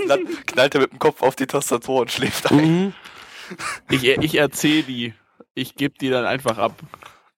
knallt, 0.05 0.47
knallt 0.47 0.75
er 0.75 0.81
mit 0.81 0.91
dem 0.93 0.99
Kopf 0.99 1.21
auf 1.21 1.35
die 1.35 1.45
Tastatur 1.45 2.01
und 2.01 2.09
schläft 2.11 2.51
ein. 2.51 2.57
Mhm. 2.85 2.93
Ich, 3.89 4.03
ich 4.05 4.35
erzähle 4.35 4.83
die. 4.83 5.13
Ich 5.53 5.75
gebe 5.75 5.95
die 5.99 6.09
dann 6.09 6.25
einfach 6.25 6.57
ab 6.57 6.73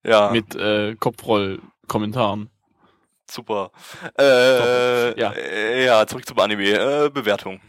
Ja, 0.04 0.32
mit 0.32 0.56
äh, 0.56 0.96
Kopfroll-Kommentaren. 0.96 2.50
super. 3.30 3.72
Äh, 4.18 5.20
Ja. 5.20 5.32
äh, 5.32 5.86
ja, 5.86 6.06
zurück 6.08 6.26
zum 6.26 6.40
Anime. 6.40 6.70
Äh, 7.06 7.10
Bewertung. 7.10 7.60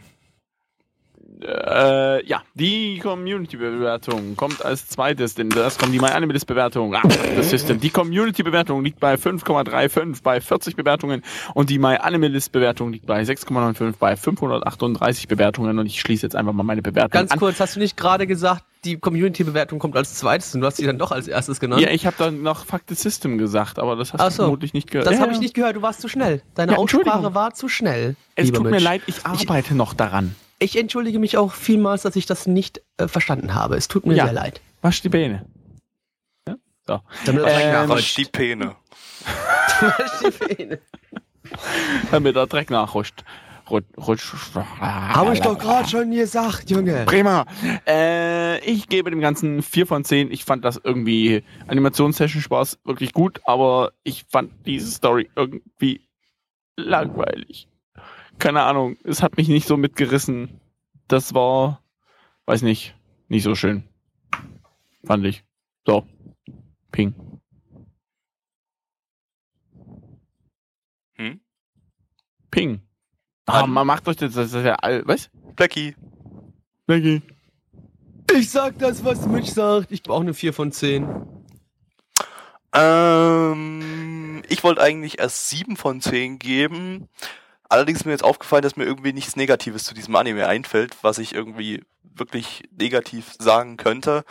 Äh, 1.41 2.25
ja, 2.25 2.41
die 2.55 2.99
Community-Bewertung 2.99 4.35
kommt 4.35 4.65
als 4.65 4.87
zweites, 4.87 5.35
denn 5.35 5.49
das 5.49 5.77
kommt 5.77 5.93
die 5.93 5.99
MyAnimalist-Bewertung. 5.99 6.95
Ah, 6.95 7.01
das 7.35 7.51
System. 7.51 7.79
Die 7.79 7.91
Community-Bewertung 7.91 8.83
liegt 8.83 8.99
bei 8.99 9.15
5,35 9.15 10.23
bei 10.23 10.41
40 10.41 10.75
Bewertungen 10.75 11.21
und 11.53 11.69
die 11.69 11.77
MyAnimalist-Bewertung 11.77 12.91
liegt 12.91 13.05
bei 13.05 13.21
6,95 13.21 13.93
bei 13.99 14.15
538 14.15 15.27
Bewertungen 15.27 15.77
und 15.77 15.85
ich 15.85 16.01
schließe 16.01 16.25
jetzt 16.25 16.35
einfach 16.35 16.53
mal 16.53 16.63
meine 16.63 16.81
Bewertung 16.81 17.11
Ganz 17.11 17.31
an. 17.31 17.39
kurz, 17.39 17.59
hast 17.59 17.75
du 17.75 17.79
nicht 17.79 17.97
gerade 17.97 18.25
gesagt, 18.25 18.63
die 18.83 18.97
Community-Bewertung 18.97 19.79
kommt 19.79 19.95
als 19.95 20.15
zweites 20.15 20.55
und 20.55 20.61
du 20.61 20.67
hast 20.67 20.77
sie 20.77 20.85
dann 20.85 20.97
doch 20.97 21.11
als 21.11 21.27
erstes 21.27 21.59
genannt. 21.59 21.81
Ja, 21.81 21.89
ich 21.89 22.05
habe 22.05 22.15
dann 22.17 22.41
noch 22.41 22.65
Fuck 22.65 22.81
the 22.87 22.95
System 22.95 23.37
gesagt, 23.37 23.77
aber 23.77 23.95
das 23.95 24.13
hast 24.13 24.21
Ach 24.21 24.29
du 24.29 24.35
vermutlich 24.35 24.73
nicht 24.73 24.89
gehört. 24.89 25.07
Das 25.07 25.15
ja, 25.15 25.21
habe 25.21 25.33
ich 25.33 25.39
nicht 25.39 25.53
gehört, 25.53 25.75
du 25.75 25.81
warst 25.81 26.01
zu 26.01 26.07
schnell. 26.07 26.41
Deine 26.55 26.73
ja, 26.73 26.77
Aussprache 26.77 27.35
war 27.35 27.53
zu 27.53 27.69
schnell. 27.69 28.15
Es 28.35 28.51
tut 28.51 28.63
Mitch. 28.63 28.71
mir 28.71 28.79
leid, 28.79 29.01
ich 29.05 29.25
arbeite 29.25 29.69
ich, 29.69 29.75
noch 29.75 29.93
daran. 29.93 30.35
Ich 30.59 30.77
entschuldige 30.77 31.19
mich 31.19 31.37
auch 31.37 31.53
vielmals, 31.53 32.01
dass 32.01 32.15
ich 32.15 32.25
das 32.25 32.47
nicht 32.47 32.81
äh, 32.97 33.07
verstanden 33.07 33.53
habe. 33.53 33.75
Es 33.75 33.87
tut 33.87 34.05
mir 34.05 34.15
ja. 34.15 34.25
sehr 34.25 34.33
leid. 34.33 34.61
Wasch 34.81 35.01
die 35.01 35.09
Beine. 35.09 35.45
Ja? 36.47 36.55
So. 36.85 37.01
Damit 37.25 37.43
ähm, 37.47 37.89
wasch 37.89 38.15
die 38.15 38.25
Peene. 38.25 38.75
wasch 39.79 40.19
die 40.23 40.55
Peene. 40.55 40.79
Damit 42.11 42.35
der 42.35 42.47
Dreck 42.47 42.69
nachrutscht. 42.69 43.23
Habe 43.69 45.33
ich 45.33 45.41
doch 45.41 45.57
gerade 45.57 45.89
schon 45.89 46.11
gesagt, 46.11 46.69
Junge. 46.69 47.03
Prima. 47.05 47.45
Äh, 47.85 48.59
ich 48.59 48.87
gebe 48.87 49.09
dem 49.09 49.19
Ganzen 49.19 49.61
4 49.61 49.85
von 49.85 50.05
10. 50.05 50.31
Ich 50.31 50.45
fand 50.45 50.63
das 50.63 50.79
irgendwie, 50.81 51.43
Animationssession 51.67 52.41
Spaß 52.41 52.79
wirklich 52.85 53.13
gut, 53.13 53.41
aber 53.43 53.91
ich 54.03 54.25
fand 54.29 54.51
diese 54.65 54.89
Story 54.91 55.29
irgendwie 55.35 56.07
langweilig. 56.77 57.67
Keine 58.39 58.63
Ahnung, 58.63 58.97
es 59.03 59.23
hat 59.23 59.37
mich 59.37 59.47
nicht 59.47 59.67
so 59.67 59.77
mitgerissen. 59.77 60.61
Das 61.07 61.33
war, 61.33 61.83
weiß 62.45 62.61
nicht, 62.61 62.95
nicht 63.27 63.43
so 63.43 63.55
schön. 63.55 63.83
Fand 65.03 65.25
ich. 65.25 65.43
So. 65.85 66.07
Ping. 66.91 67.13
Hm? 71.15 71.39
Ping. 72.51 72.81
Ah, 73.45 73.65
man 73.65 73.87
macht 73.87 74.07
euch 74.07 74.17
das, 74.17 74.33
das 74.33 74.53
ist 74.53 74.65
ja 74.65 74.75
all, 74.75 75.07
was? 75.07 75.29
Blackie. 75.55 75.95
Blackie. 76.85 77.21
Ich 78.33 78.49
sag 78.49 78.77
das, 78.79 79.03
was 79.05 79.25
Mitch 79.25 79.51
sagt. 79.51 79.91
Ich 79.91 80.03
brauche 80.03 80.21
eine 80.21 80.33
4 80.33 80.53
von 80.53 80.71
10. 80.71 81.07
Ähm, 82.73 84.43
ich 84.49 84.63
wollte 84.63 84.81
eigentlich 84.81 85.19
erst 85.19 85.49
7 85.49 85.77
von 85.77 86.01
10 86.01 86.37
geben. 86.37 87.07
Allerdings 87.69 87.99
ist 87.99 88.05
mir 88.05 88.11
jetzt 88.11 88.23
aufgefallen, 88.23 88.63
dass 88.63 88.75
mir 88.75 88.85
irgendwie 88.85 89.13
nichts 89.13 89.35
Negatives 89.35 89.83
zu 89.83 89.93
diesem 89.93 90.15
Anime 90.15 90.47
einfällt, 90.47 90.95
was 91.01 91.17
ich 91.17 91.33
irgendwie 91.33 91.83
wirklich 92.03 92.63
negativ 92.77 93.33
sagen 93.37 93.77
könnte. 93.77 94.23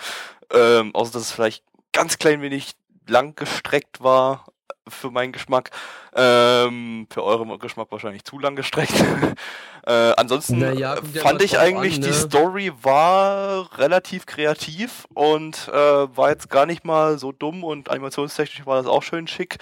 Ähm, 0.52 0.94
außer 0.94 1.12
dass 1.12 1.22
es 1.22 1.32
vielleicht 1.32 1.64
ganz 1.92 2.18
klein 2.18 2.40
wenig 2.42 2.72
lang 3.06 3.34
gestreckt 3.34 4.00
war 4.02 4.46
für 4.88 5.10
meinen 5.10 5.32
Geschmack. 5.32 5.70
Ähm, 6.14 7.06
für 7.10 7.24
euren 7.24 7.58
Geschmack 7.58 7.88
wahrscheinlich 7.90 8.24
zu 8.24 8.38
lang 8.38 8.56
gestreckt. 8.56 8.94
äh, 9.86 10.12
ansonsten 10.16 10.58
naja, 10.58 10.96
fand 11.20 11.42
ich 11.42 11.58
eigentlich, 11.58 11.96
an, 11.96 12.00
ne? 12.00 12.06
die 12.06 12.12
Story 12.12 12.72
war 12.82 13.78
relativ 13.78 14.26
kreativ 14.26 15.06
und 15.14 15.68
äh, 15.68 15.74
war 15.74 16.30
jetzt 16.30 16.48
gar 16.48 16.66
nicht 16.66 16.84
mal 16.84 17.18
so 17.18 17.32
dumm 17.32 17.64
und 17.64 17.90
animationstechnisch 17.90 18.66
war 18.66 18.76
das 18.76 18.86
auch 18.86 19.02
schön 19.02 19.26
schick. 19.26 19.58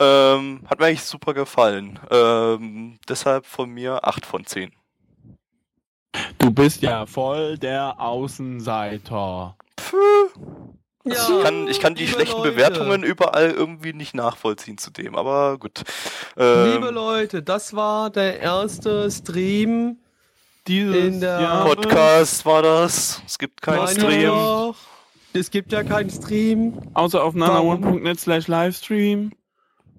Ähm, 0.00 0.62
hat 0.68 0.78
mir 0.78 0.86
eigentlich 0.86 1.02
super 1.02 1.34
gefallen. 1.34 1.98
Ähm, 2.10 2.98
deshalb 3.08 3.46
von 3.46 3.70
mir 3.70 4.06
8 4.06 4.24
von 4.26 4.46
10. 4.46 4.72
Du 6.38 6.50
bist 6.50 6.82
ja 6.82 7.06
voll 7.06 7.58
der 7.58 8.00
Außenseiter. 8.00 9.56
Puh. 9.76 10.76
Ja, 11.04 11.14
ich 11.14 11.42
kann, 11.42 11.68
ich 11.68 11.80
kann 11.80 11.94
die 11.96 12.06
schlechten 12.06 12.38
Leute. 12.38 12.52
Bewertungen 12.52 13.02
überall 13.02 13.50
irgendwie 13.50 13.92
nicht 13.92 14.14
nachvollziehen 14.14 14.78
zu 14.78 14.90
dem, 14.92 15.16
aber 15.16 15.58
gut. 15.58 15.82
Ähm, 16.36 16.72
liebe 16.72 16.90
Leute, 16.90 17.42
das 17.42 17.74
war 17.74 18.10
der 18.10 18.38
erste 18.38 19.10
Stream 19.10 19.98
dieses 20.68 20.94
in 20.94 21.20
der 21.20 21.40
Jahres. 21.40 21.74
Podcast 21.74 22.46
war 22.46 22.62
das. 22.62 23.20
Es 23.26 23.36
gibt 23.36 23.60
keinen 23.62 23.88
Stream. 23.88 24.28
Doch. 24.28 24.76
Es 25.32 25.50
gibt 25.50 25.72
ja 25.72 25.82
keinen 25.82 26.10
Stream. 26.10 26.78
Außer 26.94 27.24
auf 27.24 27.34
nana1.net 27.34 28.20
slash 28.20 28.46
Livestream. 28.46 29.32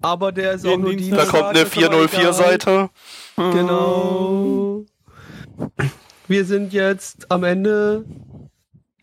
Aber 0.04 0.34
der 0.34 0.54
ist 0.54 0.68
auch 0.68 0.78
nur. 0.78 0.96
Da 0.96 1.26
kommt 1.26 1.44
eine 1.44 1.64
404-Seite. 1.64 2.90
Genau. 3.38 4.86
Wir 6.28 6.46
sind 6.46 6.74
jetzt 6.74 7.32
am 7.32 7.44
Ende 7.46 8.04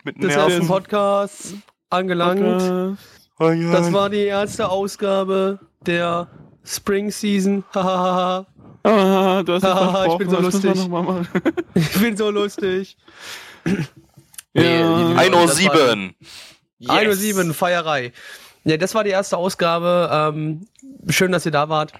Mit 0.03 0.21
des 0.21 0.35
ersten 0.35 0.67
Podcasts 0.67 1.55
angelangt. 1.89 2.97
Okay. 3.37 3.71
Das 3.71 3.91
war 3.91 4.11
die 4.11 4.25
erste 4.25 4.69
Ausgabe 4.69 5.59
der 5.87 6.27
Spring 6.63 7.09
Season. 7.09 7.63
ah, 7.73 8.45
du 8.83 9.53
hast 9.53 9.63
Haha, 9.63 10.05
ich 10.05 10.17
bin 10.17 10.29
so 10.29 10.39
lustig. 10.39 10.73
ich 11.73 11.99
bin 11.99 12.15
so 12.15 12.29
lustig. 12.29 12.95
Ja. 14.53 14.61
1.07 14.61 16.13
Yes. 16.81 16.89
1.07 16.89 17.53
Feierei. 17.53 18.11
Ja, 18.63 18.77
das 18.77 18.93
war 18.93 19.03
die 19.03 19.09
erste 19.09 19.37
Ausgabe. 19.37 20.09
Ähm, 20.11 20.67
schön, 21.09 21.31
dass 21.31 21.45
ihr 21.45 21.51
da 21.51 21.69
wart. 21.69 21.93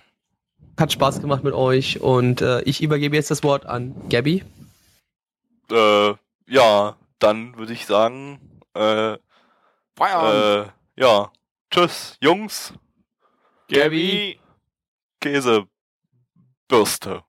Hat 0.79 0.91
Spaß 0.91 1.21
gemacht 1.21 1.43
mit 1.43 1.53
euch 1.53 2.01
und 2.01 2.41
äh, 2.41 2.61
ich 2.61 2.81
übergebe 2.81 3.15
jetzt 3.15 3.31
das 3.31 3.43
Wort 3.43 3.65
an 3.65 3.95
Gabby. 4.09 4.43
Äh, 5.69 6.13
ja, 6.47 6.95
dann 7.19 7.57
würde 7.57 7.73
ich 7.73 7.85
sagen, 7.85 8.39
äh. 8.75 9.17
Äh, 9.99 10.65
ja. 10.95 11.31
Tschüss, 11.69 12.17
Jungs. 12.21 12.73
Gabby. 13.69 14.39
Käsebürste. 15.19 17.23